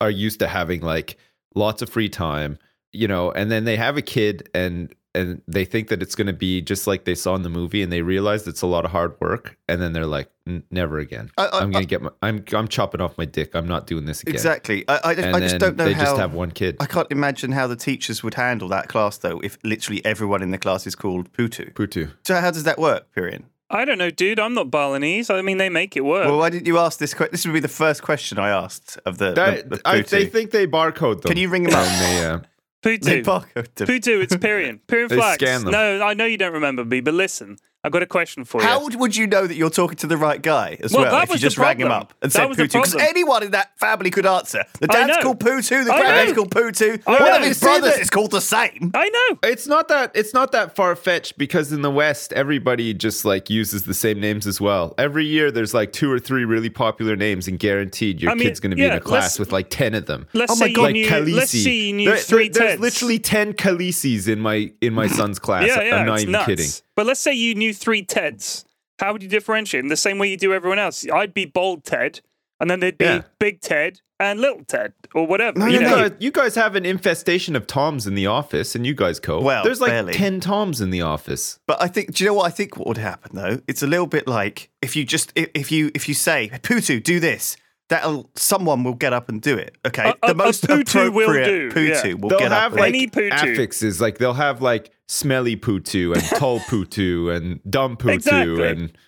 are 0.01 0.11
used 0.11 0.39
to 0.41 0.47
having 0.47 0.83
like 0.83 1.17
lots 1.55 1.83
of 1.83 1.89
free 1.89 2.09
time, 2.09 2.59
you 2.93 3.09
know, 3.09 3.33
and 3.33 3.51
then 3.51 3.65
they 3.65 3.77
have 3.77 3.97
a 3.97 4.03
kid 4.03 4.49
and 4.55 4.95
and 5.15 5.43
they 5.47 5.65
think 5.65 5.89
that 5.89 6.03
it's 6.03 6.15
going 6.15 6.27
to 6.27 6.33
be 6.33 6.63
just 6.63 6.87
like 6.87 7.05
they 7.05 7.15
saw 7.15 7.35
in 7.35 7.43
the 7.43 7.49
movie, 7.51 7.83
and 7.83 7.93
they 7.93 8.03
realize 8.03 8.47
it's 8.47 8.63
a 8.63 8.67
lot 8.67 8.85
of 8.85 8.91
hard 8.93 9.15
work, 9.21 9.59
and 9.69 9.81
then 9.81 9.93
they're 9.93 10.07
like, 10.07 10.31
never 10.71 10.99
again. 10.99 11.31
I- 11.39 11.47
I- 11.47 11.61
I'm 11.61 11.71
going 11.71 11.85
to 11.85 11.89
get 11.89 12.03
my 12.03 12.11
I'm 12.23 12.45
I'm 12.53 12.67
chopping 12.69 13.01
off 13.01 13.17
my 13.19 13.25
dick. 13.25 13.55
I'm 13.55 13.69
not 13.69 13.87
doing 13.87 14.07
this 14.07 14.23
again. 14.23 14.35
exactly. 14.35 14.85
I, 14.89 15.01
I, 15.05 15.15
just- 15.15 15.27
And 15.27 15.37
I 15.37 15.41
just 15.41 15.59
don't 15.59 15.77
know 15.77 15.85
they 15.85 15.93
how. 15.93 16.05
just 16.05 16.17
have 16.19 16.35
one 16.35 16.51
kid. 16.51 16.77
I 16.81 16.87
can't 16.87 17.11
imagine 17.11 17.53
how 17.53 17.67
the 17.67 17.77
teachers 17.77 18.23
would 18.23 18.35
handle 18.35 18.69
that 18.69 18.89
class 18.89 19.19
though, 19.19 19.39
if 19.41 19.59
literally 19.65 20.05
everyone 20.05 20.43
in 20.43 20.51
the 20.51 20.59
class 20.59 20.87
is 20.87 20.95
called 20.95 21.33
Putu. 21.33 21.73
Putu. 21.75 22.11
So 22.27 22.37
how 22.41 22.51
does 22.51 22.65
that 22.65 22.79
work, 22.79 23.07
Pyrion? 23.15 23.45
I 23.75 23.87
don't 23.87 23.97
know, 23.97 24.11
dude. 24.11 24.39
I'm 24.39 24.53
not 24.53 24.71
Balinese. 24.71 25.31
I 25.31 25.41
mean, 25.41 25.57
they 25.57 25.71
make 25.71 25.97
it 25.97 26.03
work. 26.05 26.27
Well, 26.27 26.37
why 26.37 26.51
didn't 26.51 26.67
you 26.67 26.77
ask 26.77 26.99
this? 26.99 27.15
Que- 27.15 27.29
this 27.33 27.47
would 27.47 27.55
be 27.55 27.61
the 27.61 27.69
first 27.69 28.03
question 28.03 28.39
I 28.39 28.51
asked 28.51 28.99
of 29.07 29.17
the. 29.17 29.33
That, 29.33 29.71
the, 29.71 29.77
the 29.77 29.83
I, 29.89 30.03
they 30.03 30.27
think 30.27 30.51
they 30.51 30.67
barcode 30.67 31.23
them. 31.23 31.31
Can 31.31 31.39
you 31.39 31.49
ring 31.49 31.63
them 31.63 31.73
up? 31.75 31.87
And 31.87 32.01
they, 32.03 32.27
uh, 32.27 32.39
They 32.83 32.99
Putu. 32.99 33.23
barcode 33.25 33.75
them. 33.77 33.87
Putu, 33.89 34.23
it's 34.23 34.35
Pyrion. 34.37 34.81
Pyrion 34.89 35.09
They 35.09 35.17
flax. 35.17 35.35
scan 35.43 35.63
them. 35.65 35.71
No, 35.73 36.03
I 36.03 36.15
know 36.15 36.25
you 36.25 36.37
don't 36.37 36.53
remember 36.53 36.85
me, 36.85 37.01
but 37.01 37.15
listen, 37.15 37.57
I've 37.85 37.91
got 37.91 38.03
a 38.03 38.07
question 38.07 38.45
for 38.45 38.63
How 38.63 38.79
you. 38.79 38.85
would- 38.85 38.95
would 38.95 39.17
you 39.17 39.27
know 39.27 39.45
that 39.45 39.57
you're 39.57 39.69
talking 39.69 39.97
to 39.99 40.07
the 40.07 40.17
right 40.17 40.41
guy 40.41 40.77
as 40.85 40.93
Well, 40.93 41.03
well, 41.03 41.23
if 41.23 41.31
you 41.31 41.37
just 41.39 41.59
rang 41.59 41.81
him 41.81 41.91
up 41.91 42.15
and 42.23 42.31
That 42.31 42.37
said 42.39 42.49
was 42.49 42.57
the 42.57 42.63
Putu? 42.65 42.73
Because 42.75 42.95
anyone 42.95 43.43
in 43.43 43.51
that 43.51 43.77
family 43.77 44.09
could 44.11 44.25
answer. 44.25 44.63
The 44.79 44.87
dad's 44.87 45.17
know. 45.17 45.23
called 45.23 45.41
Putu, 45.41 45.85
the 45.85 45.91
granddad's 45.91 46.33
called 46.35 46.51
Putu. 46.53 47.03
I 47.09 47.11
One 47.11 47.21
know. 47.23 47.37
of 47.39 47.43
his 47.43 47.59
brothers 47.59 47.95
that- 47.95 48.01
is 48.01 48.09
called 48.09 48.31
the 48.31 48.41
same. 48.41 48.93
I 48.95 49.09
know. 49.09 49.39
It's 49.43 49.67
not 49.67 49.89
that 49.89 50.13
it's 50.15 50.33
not 50.33 50.53
that 50.53 50.77
far 50.77 50.95
fetched 50.95 51.39
because 51.39 51.73
in 51.73 51.83
the 51.83 51.91
West 51.91 52.33
everybody 52.35 52.95
just 52.95 53.25
like 53.25 53.51
uses 53.51 53.83
the 53.83 53.95
same 53.95 54.21
names 54.21 54.47
as 54.47 54.61
well. 54.61 54.95
Every 54.97 55.25
year 55.27 55.51
there's 55.51 55.75
like 55.75 55.93
two 55.93 56.09
or 56.13 56.21
three 56.21 56.45
really 56.45 56.71
popular 56.71 57.17
names, 57.17 57.49
and 57.49 57.59
guaranteed 57.59 58.23
your 58.23 58.31
I 58.31 58.35
mean, 58.35 58.45
kid's 58.47 58.61
going 58.61 58.71
to 58.71 58.77
be 58.77 58.85
in 58.85 58.93
a 58.93 59.01
class 59.01 59.41
with 59.41 59.51
like 59.51 59.71
ten 59.71 59.95
of 59.95 60.07
them. 60.07 60.29
Let's 60.35 60.53
Oh 60.53 60.57
my 60.57 60.69
God. 60.69 60.77
you 60.77 60.83
like 60.83 60.93
knew. 60.93 61.07
Khaleesi. 61.09 61.35
Let's 61.35 61.51
say 61.51 61.71
you 61.71 62.05
There- 62.09 62.17
three 62.17 62.49
there- 62.49 62.69
there's 62.69 62.81
literally 62.81 63.19
ten 63.19 63.55
Khaleesi's 63.55 64.29
in 64.29 64.39
my 64.39 64.71
in 64.81 64.93
my 64.95 65.09
son's 65.09 65.39
class. 65.41 65.67
yeah, 65.67 65.83
yeah, 65.83 65.97
I'm 65.97 66.07
not 66.07 66.15
it's 66.15 66.23
even 66.23 66.33
nuts. 66.33 66.47
kidding. 66.47 66.71
But 66.97 67.07
let's 67.07 67.21
say 67.21 67.33
you 67.33 67.55
knew 67.55 67.73
three 67.73 68.05
Teds. 68.05 68.65
How 68.99 69.13
would 69.13 69.23
you 69.23 69.29
differentiate 69.29 69.83
them? 69.83 69.89
The 69.89 69.97
same 69.97 70.19
way 70.19 70.29
you 70.29 70.37
do 70.37 70.53
everyone 70.53 70.79
else. 70.79 71.05
I'd 71.13 71.35
be 71.35 71.45
Bold 71.45 71.85
Ted, 71.85 72.21
and 72.61 72.71
then 72.71 72.81
there'd 72.81 72.99
be 72.99 73.05
Yeah. 73.05 73.23
Big 73.41 73.61
Ted 73.61 74.01
and 74.21 74.41
Little 74.41 74.63
Ted, 74.65 74.93
or 75.15 75.27
whatever. 75.27 75.59
No, 75.59 75.67
you 75.67 75.75
You 75.75 75.81
no, 75.81 75.91
know, 75.91 76.09
guys, 76.11 76.17
you 76.21 76.31
guys 76.31 76.55
have 76.55 76.77
an 76.77 76.85
infestation 76.87 77.57
of 77.57 77.67
Toms 77.67 78.07
in 78.07 78.15
the 78.15 78.27
office, 78.27 78.77
and 78.77 78.87
you 78.87 78.95
guys 78.95 79.19
cope. 79.19 79.43
Well, 79.43 79.65
there's 79.65 79.81
like 79.81 79.91
barely. 79.91 80.13
ten 80.13 80.39
Toms 80.39 80.81
in 80.81 80.91
the 80.91 81.01
office. 81.03 81.59
But 81.67 81.83
I 81.83 81.89
think, 81.89 82.15
do 82.15 82.23
you 82.23 82.31
know 82.31 82.35
what 82.35 82.47
I 82.47 82.51
think? 82.51 82.77
What 82.77 82.87
would 82.87 82.99
happen 82.99 83.33
though? 83.35 83.61
It's 83.67 83.83
a 83.83 83.87
little 83.89 84.07
bit 84.07 84.29
like 84.29 84.71
if 84.81 84.95
you 84.95 85.05
just 85.05 85.33
if, 85.35 85.49
if 85.55 85.73
you 85.73 85.91
if 85.95 86.07
you 86.09 86.15
say 86.15 86.51
Putu, 86.63 87.03
do 87.03 87.19
this. 87.19 87.57
That'll 87.93 88.31
someone 88.37 88.85
will 88.85 88.95
get 88.95 89.13
up 89.13 89.29
and 89.29 89.41
do 89.43 89.57
it. 89.57 89.77
Okay, 89.87 90.03
A- 90.03 90.17
a- 90.27 90.29
the 90.29 90.35
most 90.35 90.65
a 90.65 90.69
Putu 90.69 91.13
will 91.13 91.25
appropriate 91.31 91.75
do, 91.75 91.81
yeah. 91.83 92.15
Will 92.15 92.31
They'll 92.31 92.39
get 92.39 92.51
have 92.53 92.73
up. 92.73 92.79
like 92.79 92.95
and, 92.95 92.97
Any 92.97 93.07
Putu. 93.09 93.53
affixes, 93.53 94.01
like 94.01 94.19
they'll 94.19 94.33
have 94.35 94.63
like 94.63 94.91
smelly 95.09 95.57
Putu 95.57 96.15
and 96.15 96.23
tall 96.39 96.59
Putu 96.61 97.35
and 97.37 97.61
dumb 97.69 97.97
Putu 97.97 98.15
Exactly. 98.15 98.67
and 98.69 98.99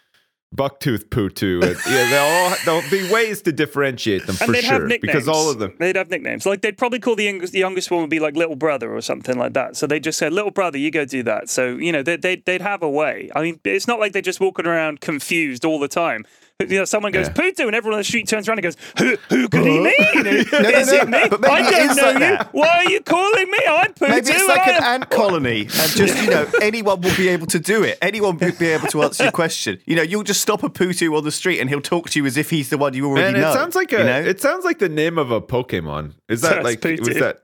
bucktooth 0.55 1.07
Putu. 1.09 1.63
And, 1.65 1.77
yeah, 1.91 2.11
they'll 2.11 2.23
all, 2.23 2.57
there'll 2.83 2.91
be 2.91 3.11
ways 3.13 3.43
to 3.43 3.53
differentiate 3.53 4.27
them 4.27 4.37
and 4.41 4.47
for 4.47 4.53
they'd 4.53 4.65
have 4.65 4.81
sure 4.83 4.87
nicknames 4.87 5.13
because 5.15 5.29
all 5.29 5.51
of 5.51 5.59
them. 5.59 5.75
They'd 5.81 5.97
have 5.97 6.11
nicknames. 6.11 6.47
Like 6.47 6.61
they'd 6.61 6.77
probably 6.79 7.01
call 7.01 7.17
the 7.17 7.25
youngest, 7.25 7.53
the 7.53 7.59
youngest 7.61 7.91
one 7.91 8.03
would 8.03 8.11
be 8.11 8.21
like 8.21 8.37
little 8.37 8.55
brother 8.57 8.95
or 8.95 9.01
something 9.01 9.37
like 9.39 9.55
that. 9.55 9.77
So 9.77 9.87
they 9.87 9.99
just 9.99 10.19
say 10.19 10.31
"Little 10.31 10.51
brother, 10.53 10.79
you 10.79 10.91
go 10.91 11.05
do 11.05 11.23
that." 11.25 11.49
So 11.49 11.77
you 11.77 11.91
know 11.91 12.03
they 12.03 12.17
they 12.17 12.37
they'd 12.37 12.61
have 12.63 12.83
a 12.83 12.91
way. 12.91 13.31
I 13.35 13.43
mean, 13.43 13.61
it's 13.65 13.89
not 13.89 13.99
like 13.99 14.13
they're 14.13 14.23
just 14.23 14.41
walking 14.41 14.67
around 14.67 15.01
confused 15.01 15.65
all 15.65 15.79
the 15.81 15.89
time. 15.89 16.25
You 16.69 16.79
know, 16.79 16.85
someone 16.85 17.11
goes 17.11 17.27
Yeah. 17.27 17.33
Putu, 17.35 17.67
and 17.67 17.75
everyone 17.75 17.95
on 17.95 18.01
the 18.01 18.05
street 18.05 18.29
turns 18.29 18.49
around 18.49 18.59
and 18.59 18.63
goes, 18.63 18.77
"Who, 18.99 19.17
who 19.29 19.49
could 19.49 19.67
he 19.67 19.81
mean? 19.81 19.93
Is 20.27 20.53
no, 20.53 20.61
it 20.61 21.09
no, 21.09 21.23
me? 21.23 21.29
but 21.29 21.41
maybe 21.41 21.53
I 21.53 21.71
don't 21.71 21.97
know 21.97 22.03
like 22.05 22.15
you. 22.15 22.19
that. 22.21 22.49
Why 22.55 22.69
are 22.69 22.85
you 22.91 23.01
calling 23.01 23.51
me? 23.51 23.59
I'm 23.69 23.93
Putu. 23.93 24.09
Maybe 24.09 24.31
it's 24.31 24.49
like 24.49 24.61
I 24.69 24.77
an 24.77 24.83
ant 24.85 25.11
colony, 25.11 25.63
and 25.63 25.71
just 25.71 26.23
you 26.23 26.31
know, 26.31 26.47
anyone 26.63 27.01
will 27.01 27.17
be 27.17 27.29
able 27.29 27.49
to 27.49 27.59
do 27.59 27.83
it. 27.83 27.99
Anyone 28.01 28.39
will 28.39 28.53
be 28.53 28.67
able 28.69 28.87
to 28.89 29.03
answer 29.03 29.25
your 29.25 29.33
question. 29.33 29.81
You 29.85 29.97
know, 29.97 30.03
you'll 30.03 30.23
just 30.23 30.41
stop 30.43 30.63
a 30.63 30.69
Putu 30.71 31.17
on 31.19 31.25
the 31.25 31.33
street, 31.33 31.59
and 31.59 31.69
he'll 31.69 31.81
talk 31.81 32.09
to 32.11 32.21
you 32.21 32.25
as 32.27 32.37
if 32.37 32.51
he's 32.51 32.71
the 32.71 32.79
one 32.79 32.95
you 32.95 33.07
already 33.09 33.27
And 33.27 33.37
it 33.37 33.53
sounds 33.53 33.75
like 33.75 33.93
a 33.93 33.99
you 33.99 34.05
know? 34.05 34.21
it 34.21 34.41
sounds 34.41 34.65
like 34.65 34.79
the 34.79 34.89
name 34.89 35.19
of 35.19 35.33
a 35.33 35.41
Pokemon. 35.41 36.13
Is 36.29 36.41
that 36.43 36.63
That's 36.63 36.65
like 36.65 36.81
Putu. 36.81 37.01
was 37.01 37.19
that 37.19 37.43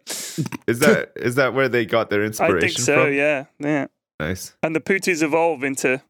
is 0.68 0.78
that 0.78 1.12
is 1.16 1.34
that 1.34 1.52
where 1.52 1.68
they 1.68 1.84
got 1.84 2.10
their 2.10 2.22
I 2.22 2.26
inspiration 2.26 2.60
think 2.60 2.78
so. 2.78 3.04
from? 3.06 3.12
Yeah, 3.14 3.46
yeah. 3.58 3.86
Nice. 4.20 4.54
And 4.62 4.76
the 4.76 4.80
Putus 4.80 5.20
evolve 5.22 5.64
into 5.64 6.00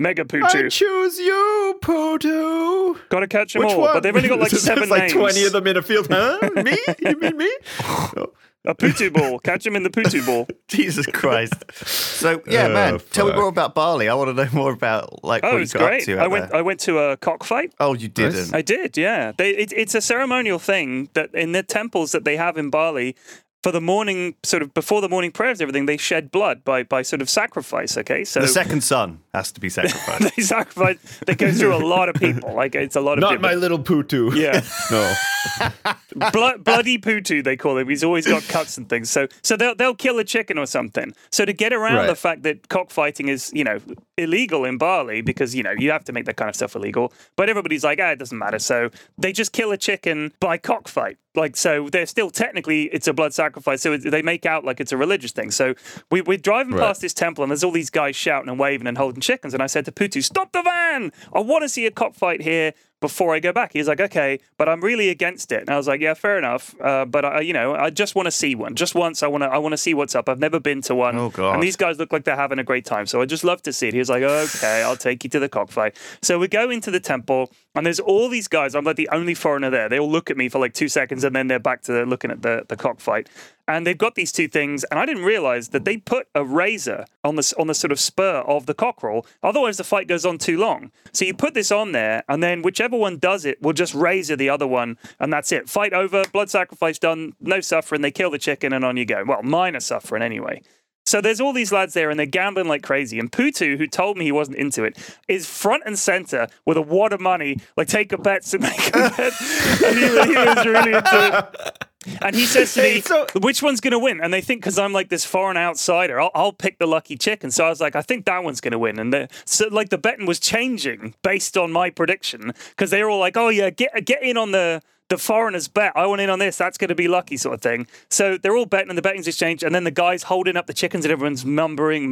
Mega 0.00 0.24
I 0.32 0.68
choose 0.70 1.18
you, 1.18 1.78
Putu. 1.82 2.96
Got 3.10 3.20
to 3.20 3.28
catch 3.28 3.52
them 3.52 3.60
Which 3.64 3.74
all, 3.74 3.82
one? 3.82 3.94
but 3.94 4.02
they've 4.02 4.16
only 4.16 4.30
got 4.30 4.38
like 4.38 4.50
There's 4.50 4.62
seven 4.62 4.88
like 4.88 5.02
names. 5.02 5.12
twenty 5.12 5.44
of 5.44 5.52
them 5.52 5.66
in 5.66 5.76
a 5.76 5.82
field. 5.82 6.06
Huh? 6.10 6.38
me? 6.56 6.78
You 7.00 7.20
mean 7.20 7.36
me? 7.36 7.54
Oh. 7.84 8.32
A 8.64 8.74
putu 8.74 9.12
ball. 9.12 9.38
Catch 9.40 9.66
him 9.66 9.76
in 9.76 9.82
the 9.82 9.90
putu 9.90 10.24
ball. 10.24 10.46
Jesus 10.68 11.04
Christ. 11.06 11.54
So 11.84 12.42
yeah, 12.46 12.66
Oh, 12.66 12.72
man, 12.72 12.98
tell 13.10 13.26
me 13.28 13.34
more 13.34 13.48
about 13.48 13.74
Bali. 13.74 14.08
I 14.08 14.14
want 14.14 14.34
to 14.34 14.44
know 14.44 14.50
more 14.54 14.72
about 14.72 15.22
like 15.22 15.44
Oh, 15.44 15.48
what 15.52 15.56
you 15.56 15.62
it's 15.62 15.72
got 15.74 15.82
up 15.82 15.88
great. 15.90 16.04
to. 16.04 16.18
I 16.18 16.26
went. 16.26 16.48
there. 16.50 16.58
I 16.58 16.62
went 16.62 16.80
to 16.80 16.98
a 16.98 17.16
cockfight. 17.18 17.74
Oh, 17.78 17.92
you 17.94 18.08
didn't. 18.08 18.54
I 18.54 18.62
did, 18.62 18.96
yeah. 18.96 19.32
They, 19.36 19.50
it, 19.50 19.72
it's 19.76 19.94
a 19.94 20.00
ceremonial 20.00 20.58
thing 20.58 21.10
that 21.12 21.34
in 21.34 21.52
the 21.52 21.62
temples 21.62 22.12
that 22.12 22.24
they 22.24 22.36
have 22.38 22.56
in 22.58 22.68
Bali, 22.70 23.16
for 23.62 23.72
the 23.72 23.80
morning, 23.80 24.34
sort 24.42 24.62
of 24.62 24.72
before 24.72 25.00
the 25.02 25.08
morning 25.08 25.32
prayers, 25.32 25.58
and 25.60 25.62
everything, 25.62 25.84
they 25.86 25.96
shed 25.98 26.30
blood 26.30 26.64
by 26.64 26.82
by 26.82 27.00
sort 27.02 27.20
of 27.22 27.28
sacrifice. 27.30 27.96
Okay, 27.98 28.24
so 28.24 28.40
the 28.40 28.48
second 28.48 28.82
son 28.82 29.20
has 29.34 29.52
to 29.52 29.60
be 29.60 29.68
sacrificed. 29.78 30.34
they 30.36 30.42
sacrifice. 30.42 31.20
They 31.26 31.34
go 31.34 31.50
through 31.52 31.74
a 31.74 31.78
lot 31.84 32.08
of 32.08 32.16
people. 32.16 32.54
Like 32.54 32.74
it's 32.74 32.96
a 32.96 33.00
lot 33.00 33.18
of 33.18 33.20
Not 33.22 33.30
people. 33.32 33.42
my 33.48 33.54
little 33.54 33.78
putu. 33.78 34.34
Yeah. 34.34 34.62
no. 34.90 35.14
Blood, 36.32 36.64
bloody 36.64 36.98
Putu, 36.98 37.42
they 37.42 37.56
call 37.56 37.78
him. 37.78 37.88
He's 37.88 38.04
always 38.04 38.26
got 38.26 38.42
cuts 38.42 38.76
and 38.76 38.88
things. 38.88 39.10
So, 39.10 39.28
so 39.42 39.56
they'll 39.56 39.74
they'll 39.74 39.94
kill 39.94 40.18
a 40.18 40.24
chicken 40.24 40.58
or 40.58 40.66
something. 40.66 41.14
So 41.30 41.44
to 41.44 41.52
get 41.52 41.72
around 41.72 41.96
Right. 41.96 42.06
the 42.08 42.14
fact 42.16 42.42
that 42.42 42.68
cockfighting 42.68 43.28
is, 43.28 43.50
you 43.54 43.64
know, 43.64 43.78
illegal 44.18 44.64
in 44.64 44.76
Bali 44.76 45.22
because 45.22 45.54
you 45.54 45.62
know 45.62 45.72
you 45.78 45.90
have 45.92 46.04
to 46.04 46.12
make 46.12 46.24
that 46.26 46.36
kind 46.36 46.48
of 46.48 46.56
stuff 46.56 46.74
illegal. 46.76 47.12
But 47.36 47.48
everybody's 47.48 47.84
like, 47.84 48.00
ah, 48.02 48.10
it 48.10 48.18
doesn't 48.18 48.36
matter. 48.36 48.58
So 48.58 48.90
they 49.18 49.32
just 49.32 49.52
kill 49.52 49.70
a 49.72 49.76
chicken 49.78 50.32
by 50.40 50.58
cockfight. 50.58 51.16
Like 51.36 51.56
so, 51.56 51.88
they're 51.88 52.06
still 52.06 52.28
technically 52.30 52.84
it's 52.92 53.06
a 53.06 53.12
blood 53.12 53.32
sacrifice. 53.32 53.80
So 53.82 53.96
they 53.96 54.20
make 54.22 54.44
out 54.44 54.64
like 54.64 54.80
it's 54.80 54.92
a 54.92 54.96
religious 54.96 55.30
thing. 55.32 55.52
So 55.52 55.74
we, 56.10 56.20
we're 56.22 56.38
driving 56.38 56.74
Right. 56.74 56.86
past 56.86 57.00
this 57.00 57.14
temple 57.14 57.44
and 57.44 57.50
there's 57.50 57.62
all 57.64 57.70
these 57.70 57.88
guys 57.90 58.16
shouting 58.16 58.48
and 58.50 58.58
waving 58.58 58.88
and 58.88 58.98
holding 58.98 59.19
chickens. 59.20 59.54
And 59.54 59.62
I 59.62 59.66
said 59.66 59.84
to 59.86 59.92
Putu, 59.92 60.22
stop 60.22 60.52
the 60.52 60.62
van! 60.62 61.12
I 61.32 61.40
want 61.40 61.62
to 61.62 61.68
see 61.68 61.86
a 61.86 61.90
cockfight 61.90 62.42
here 62.42 62.74
before 63.00 63.34
I 63.34 63.40
go 63.40 63.52
back. 63.52 63.72
He's 63.72 63.88
like, 63.88 64.00
okay, 64.00 64.40
but 64.56 64.68
I'm 64.68 64.80
really 64.82 65.08
against 65.08 65.52
it. 65.52 65.60
And 65.62 65.70
I 65.70 65.76
was 65.76 65.88
like, 65.88 66.00
yeah, 66.00 66.14
fair 66.14 66.38
enough. 66.38 66.74
Uh, 66.80 67.04
but 67.04 67.24
I, 67.24 67.40
you 67.40 67.52
know, 67.52 67.74
I 67.74 67.90
just 67.90 68.14
want 68.14 68.26
to 68.26 68.30
see 68.30 68.54
one. 68.54 68.74
Just 68.74 68.94
once, 68.94 69.22
I 69.22 69.26
want 69.26 69.42
to, 69.42 69.48
I 69.48 69.58
want 69.58 69.72
to 69.72 69.78
see 69.78 69.94
what's 69.94 70.14
up. 70.14 70.28
I've 70.28 70.38
never 70.38 70.60
been 70.60 70.82
to 70.82 70.94
one. 70.94 71.16
Oh, 71.16 71.30
God. 71.30 71.54
And 71.54 71.62
these 71.62 71.76
guys 71.76 71.98
look 71.98 72.12
like 72.12 72.24
they're 72.24 72.36
having 72.36 72.58
a 72.58 72.64
great 72.64 72.84
time. 72.84 73.06
So 73.06 73.20
I 73.20 73.24
just 73.26 73.44
love 73.44 73.62
to 73.62 73.72
see 73.72 73.88
it. 73.88 73.94
He 73.94 73.98
was 73.98 74.10
like, 74.10 74.22
okay, 74.22 74.82
I'll 74.82 74.96
take 74.96 75.24
you 75.24 75.30
to 75.30 75.38
the 75.38 75.48
cockfight. 75.48 75.96
So 76.22 76.38
we 76.38 76.48
go 76.48 76.70
into 76.70 76.90
the 76.90 77.00
temple, 77.00 77.50
and 77.74 77.86
there's 77.86 78.00
all 78.00 78.28
these 78.28 78.48
guys. 78.48 78.74
I'm 78.74 78.84
like 78.84 78.96
the 78.96 79.08
only 79.10 79.34
foreigner 79.34 79.70
there. 79.70 79.88
They 79.88 79.98
all 79.98 80.10
look 80.10 80.30
at 80.30 80.36
me 80.36 80.48
for 80.48 80.58
like 80.58 80.74
two 80.74 80.88
seconds, 80.88 81.24
and 81.24 81.34
then 81.34 81.48
they're 81.48 81.58
back 81.58 81.82
to 81.82 82.04
looking 82.04 82.30
at 82.30 82.42
the 82.42 82.64
the 82.68 82.76
cockfight. 82.76 83.28
And 83.68 83.86
they've 83.86 83.96
got 83.96 84.16
these 84.16 84.32
two 84.32 84.48
things, 84.48 84.82
and 84.84 84.98
I 84.98 85.06
didn't 85.06 85.22
realize 85.22 85.68
that 85.68 85.84
they 85.84 85.96
put 85.96 86.26
a 86.34 86.44
razor 86.44 87.04
on 87.22 87.36
the 87.36 87.54
on 87.56 87.68
the 87.68 87.74
sort 87.74 87.92
of 87.92 88.00
spur 88.00 88.38
of 88.40 88.66
the 88.66 88.74
cockerel. 88.74 89.24
Otherwise, 89.44 89.76
the 89.76 89.84
fight 89.84 90.08
goes 90.08 90.26
on 90.26 90.38
too 90.38 90.58
long. 90.58 90.90
So 91.12 91.24
you 91.24 91.34
put 91.34 91.54
this 91.54 91.70
on 91.70 91.92
there, 91.92 92.24
and 92.28 92.42
then 92.42 92.62
whichever 92.62 92.89
one 92.96 93.18
does 93.18 93.44
it 93.44 93.60
will 93.62 93.72
just 93.72 93.94
razor 93.94 94.36
the 94.36 94.48
other 94.48 94.66
one, 94.66 94.98
and 95.18 95.32
that's 95.32 95.52
it. 95.52 95.68
Fight 95.68 95.92
over, 95.92 96.24
blood 96.32 96.50
sacrifice 96.50 96.98
done, 96.98 97.34
no 97.40 97.60
suffering. 97.60 98.02
They 98.02 98.10
kill 98.10 98.30
the 98.30 98.38
chicken, 98.38 98.72
and 98.72 98.84
on 98.84 98.96
you 98.96 99.04
go. 99.04 99.24
Well, 99.26 99.42
minor 99.42 99.80
suffering 99.80 100.22
anyway. 100.22 100.62
So 101.06 101.20
there's 101.20 101.40
all 101.40 101.52
these 101.52 101.72
lads 101.72 101.94
there 101.94 102.10
and 102.10 102.18
they're 102.18 102.26
gambling 102.26 102.68
like 102.68 102.82
crazy. 102.82 103.18
And 103.18 103.32
Putu, 103.32 103.76
who 103.76 103.88
told 103.88 104.16
me 104.16 104.26
he 104.26 104.32
wasn't 104.32 104.58
into 104.58 104.84
it, 104.84 104.96
is 105.26 105.44
front 105.44 105.82
and 105.84 105.98
center 105.98 106.46
with 106.66 106.76
a 106.76 106.82
wad 106.82 107.12
of 107.12 107.20
money, 107.20 107.56
like 107.76 107.88
take 107.88 108.12
a 108.12 108.18
bet 108.18 108.44
to 108.44 108.58
make 108.60 108.88
a 108.90 108.92
bet. 108.92 109.18
and 109.84 109.98
he, 109.98 110.06
he 110.06 110.36
was 110.36 110.66
really 110.66 110.92
into 110.92 111.54
it. 111.58 111.89
And 112.22 112.34
he 112.34 112.46
says 112.46 112.72
to 112.74 112.82
me, 112.82 113.00
so- 113.02 113.26
which 113.40 113.62
one's 113.62 113.80
going 113.80 113.92
to 113.92 113.98
win? 113.98 114.20
And 114.22 114.32
they 114.32 114.40
think 114.40 114.62
because 114.62 114.78
I'm 114.78 114.92
like 114.92 115.08
this 115.10 115.24
foreign 115.24 115.56
outsider, 115.56 116.20
I'll, 116.20 116.30
I'll 116.34 116.52
pick 116.52 116.78
the 116.78 116.86
lucky 116.86 117.16
chicken. 117.16 117.50
So 117.50 117.64
I 117.66 117.68
was 117.68 117.80
like, 117.80 117.94
I 117.94 118.02
think 118.02 118.24
that 118.26 118.42
one's 118.42 118.60
going 118.60 118.72
to 118.72 118.78
win. 118.78 118.98
And 118.98 119.12
the, 119.12 119.28
so 119.44 119.68
like 119.68 119.90
the 119.90 119.98
betting 119.98 120.26
was 120.26 120.40
changing 120.40 121.14
based 121.22 121.56
on 121.58 121.70
my 121.72 121.90
prediction 121.90 122.52
because 122.70 122.90
they 122.90 123.02
were 123.02 123.10
all 123.10 123.18
like, 123.20 123.36
oh 123.36 123.48
yeah, 123.50 123.70
get 123.70 124.04
get 124.06 124.22
in 124.22 124.36
on 124.36 124.52
the 124.52 124.80
the 125.08 125.18
foreigners 125.18 125.66
bet. 125.68 125.92
I 125.96 126.06
want 126.06 126.20
in 126.20 126.30
on 126.30 126.38
this. 126.38 126.56
That's 126.56 126.78
going 126.78 126.88
to 126.88 126.94
be 126.94 127.08
lucky, 127.08 127.36
sort 127.36 127.54
of 127.56 127.60
thing. 127.60 127.86
So 128.10 128.38
they're 128.38 128.56
all 128.56 128.64
betting, 128.64 128.90
and 128.90 128.96
the 128.96 129.02
betting's 129.02 129.26
exchange. 129.26 129.64
And 129.64 129.74
then 129.74 129.82
the 129.84 129.90
guy's 129.90 130.22
holding 130.22 130.56
up 130.56 130.68
the 130.68 130.72
chickens, 130.72 131.04
and 131.04 131.10
everyone's 131.10 131.44
mumbling 131.44 132.10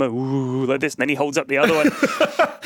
like 0.66 0.80
this. 0.80 0.94
And 0.96 1.02
then 1.02 1.08
he 1.08 1.14
holds 1.14 1.38
up 1.38 1.46
the 1.48 1.58
other 1.58 1.74
one, 1.74 1.90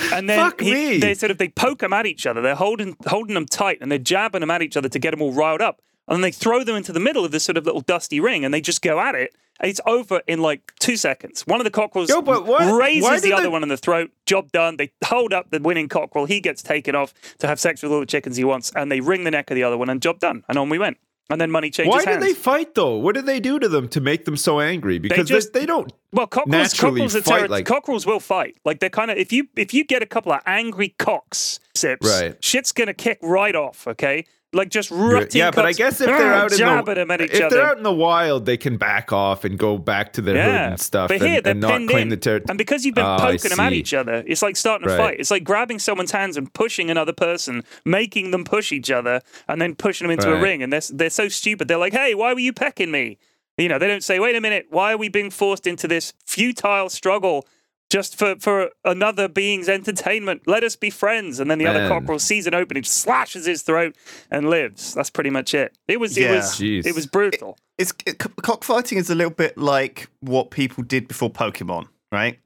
and 0.14 0.28
then 0.30 0.38
Fuck 0.38 0.60
he- 0.62 0.72
me. 0.72 0.98
they 0.98 1.14
sort 1.14 1.30
of 1.30 1.36
they 1.38 1.48
poke 1.48 1.80
them 1.80 1.92
at 1.92 2.06
each 2.06 2.26
other. 2.26 2.40
They're 2.40 2.54
holding 2.54 2.96
holding 3.06 3.34
them 3.34 3.46
tight, 3.46 3.78
and 3.80 3.92
they're 3.92 3.98
jabbing 3.98 4.40
them 4.40 4.50
at 4.50 4.62
each 4.62 4.76
other 4.76 4.88
to 4.88 4.98
get 4.98 5.10
them 5.12 5.20
all 5.22 5.32
riled 5.32 5.60
up. 5.60 5.80
And 6.12 6.18
then 6.18 6.28
they 6.28 6.30
throw 6.30 6.62
them 6.62 6.76
into 6.76 6.92
the 6.92 7.00
middle 7.00 7.24
of 7.24 7.30
this 7.30 7.42
sort 7.42 7.56
of 7.56 7.64
little 7.64 7.80
dusty 7.80 8.20
ring, 8.20 8.44
and 8.44 8.52
they 8.52 8.60
just 8.60 8.82
go 8.82 9.00
at 9.00 9.14
it. 9.14 9.34
It's 9.62 9.80
over 9.86 10.20
in 10.26 10.40
like 10.42 10.72
two 10.78 10.96
seconds. 10.96 11.42
One 11.46 11.58
of 11.58 11.64
the 11.64 11.70
cockerels 11.70 12.10
Yo, 12.10 12.20
but 12.20 12.44
what- 12.44 12.70
raises 12.78 13.22
the 13.22 13.32
other 13.32 13.44
they- 13.44 13.48
one 13.48 13.62
in 13.62 13.68
the 13.70 13.76
throat. 13.78 14.10
Job 14.26 14.52
done. 14.52 14.76
They 14.76 14.92
hold 15.04 15.32
up 15.32 15.50
the 15.50 15.58
winning 15.60 15.88
cockerel. 15.88 16.26
He 16.26 16.40
gets 16.40 16.62
taken 16.62 16.94
off 16.94 17.14
to 17.38 17.46
have 17.46 17.58
sex 17.58 17.82
with 17.82 17.92
all 17.92 18.00
the 18.00 18.06
chickens 18.06 18.36
he 18.36 18.44
wants, 18.44 18.72
and 18.76 18.92
they 18.92 19.00
wring 19.00 19.24
the 19.24 19.30
neck 19.30 19.50
of 19.50 19.54
the 19.54 19.62
other 19.62 19.78
one, 19.78 19.88
and 19.88 20.02
job 20.02 20.18
done. 20.20 20.42
And 20.48 20.58
on 20.58 20.68
we 20.68 20.78
went. 20.78 20.98
And 21.30 21.40
then 21.40 21.50
money 21.50 21.70
changes 21.70 21.90
Why 21.94 22.02
hands. 22.04 22.22
did 22.22 22.30
they 22.30 22.34
fight 22.38 22.74
though? 22.74 22.96
What 22.96 23.14
did 23.14 23.24
they 23.24 23.40
do 23.40 23.58
to 23.58 23.66
them 23.68 23.88
to 23.88 24.00
make 24.02 24.26
them 24.26 24.36
so 24.36 24.60
angry? 24.60 24.98
Because 24.98 25.28
they, 25.28 25.34
just- 25.34 25.52
they 25.54 25.64
don't. 25.64 25.90
Well, 26.12 26.26
cockerels, 26.26 26.74
cockerels, 26.74 27.14
fight 27.14 27.44
terri- 27.44 27.48
like- 27.48 27.64
cockerels 27.64 28.04
will 28.04 28.20
fight. 28.20 28.56
Like 28.66 28.80
they're 28.80 28.90
kind 28.90 29.10
of 29.10 29.16
if 29.16 29.32
you 29.32 29.46
if 29.56 29.72
you 29.72 29.84
get 29.84 30.02
a 30.02 30.06
couple 30.06 30.32
of 30.32 30.40
angry 30.44 30.94
cocks 30.98 31.58
sips, 31.74 32.06
Right. 32.06 32.44
shit's 32.44 32.72
gonna 32.72 32.92
kick 32.92 33.18
right 33.22 33.54
off. 33.54 33.86
Okay, 33.86 34.26
like 34.52 34.68
just 34.68 34.90
rutting. 34.90 35.38
Yeah, 35.38 35.50
but 35.50 35.64
I 35.64 35.72
guess 35.72 36.00
if 36.00 36.06
they're 36.06 36.34
ah, 36.34 36.42
out 36.42 36.52
in 36.52 36.58
the 36.58 36.94
them 36.94 37.10
at 37.10 37.20
each 37.20 37.30
if 37.32 37.42
other. 37.42 37.56
they're 37.56 37.66
out 37.66 37.76
in 37.78 37.82
the 37.82 37.92
wild, 37.92 38.44
they 38.44 38.56
can 38.56 38.76
back 38.76 39.12
off 39.12 39.44
and 39.44 39.58
go 39.58 39.78
back 39.78 40.12
to 40.14 40.20
their 40.22 40.34
hood 40.42 40.54
and 40.72 40.80
stuff, 40.80 41.08
but 41.08 41.22
and, 41.22 41.44
they're 41.44 41.52
and 41.52 41.60
not 41.60 41.88
claim 41.88 42.02
in, 42.02 42.08
the 42.10 42.16
territory. 42.16 42.46
and 42.50 42.58
because 42.58 42.84
you've 42.84 42.94
been 42.94 43.04
Oh, 43.04 43.16
poking 43.18 43.48
them 43.50 43.60
at 43.60 43.72
each 43.72 43.94
other, 43.94 44.22
it's 44.26 44.42
like 44.42 44.56
starting 44.56 44.86
a 44.86 44.90
Right. 44.90 44.98
fight. 44.98 45.20
It's 45.20 45.30
like 45.30 45.44
grabbing 45.44 45.78
someone's 45.78 46.12
hands 46.12 46.36
and 46.36 46.52
pushing 46.52 46.90
another 46.90 47.12
person, 47.12 47.64
making 47.84 48.30
them 48.30 48.44
push 48.44 48.72
each 48.72 48.90
other, 48.90 49.20
and 49.48 49.60
then 49.60 49.74
pushing 49.74 50.06
them 50.06 50.12
into 50.18 50.32
a 50.32 50.40
ring. 50.40 50.62
And 50.62 50.72
they're 50.72 50.82
they're 50.90 51.10
so 51.10 51.28
stupid. 51.28 51.68
They're 51.68 51.78
like, 51.78 51.92
"Hey, 51.94 52.14
why 52.14 52.32
were 52.34 52.40
you 52.40 52.52
pecking 52.52 52.90
me?" 52.90 53.18
You 53.56 53.68
know, 53.68 53.78
they 53.78 53.86
don't 53.88 54.04
say, 54.04 54.18
"Wait 54.18 54.34
a 54.36 54.40
minute, 54.40 54.66
why 54.70 54.92
are 54.92 54.96
we 54.96 55.08
being 55.08 55.30
forced 55.30 55.66
into 55.66 55.88
this 55.88 56.12
futile 56.26 56.88
struggle?" 56.90 57.46
Just 57.92 58.18
for, 58.18 58.36
for 58.40 58.70
another 58.86 59.28
being's 59.28 59.68
entertainment, 59.68 60.40
let 60.46 60.64
us 60.64 60.76
be 60.76 60.88
friends. 60.88 61.38
And 61.38 61.50
then 61.50 61.58
the 61.58 61.66
other 61.66 61.80
Man. 61.80 61.90
cockerel 61.90 62.18
sees 62.18 62.46
an 62.46 62.54
opening, 62.54 62.84
slashes 62.84 63.44
his 63.44 63.60
throat, 63.60 63.94
and 64.30 64.48
lives. 64.48 64.94
That's 64.94 65.10
pretty 65.10 65.28
much 65.28 65.52
it. 65.52 65.76
It 65.86 66.00
was 66.00 66.16
it 66.16 66.30
was 66.30 66.44
Jeez. 66.58 66.86
it 66.86 66.94
was 66.94 67.06
brutal. 67.06 67.58
It's 67.76 67.92
it, 68.06 68.16
cockfighting 68.40 68.96
is 68.96 69.10
a 69.10 69.14
little 69.14 69.30
bit 69.34 69.58
like 69.58 70.08
what 70.20 70.50
people 70.50 70.82
did 70.82 71.06
before 71.06 71.30
Pokemon, 71.30 71.88
right? 72.10 72.38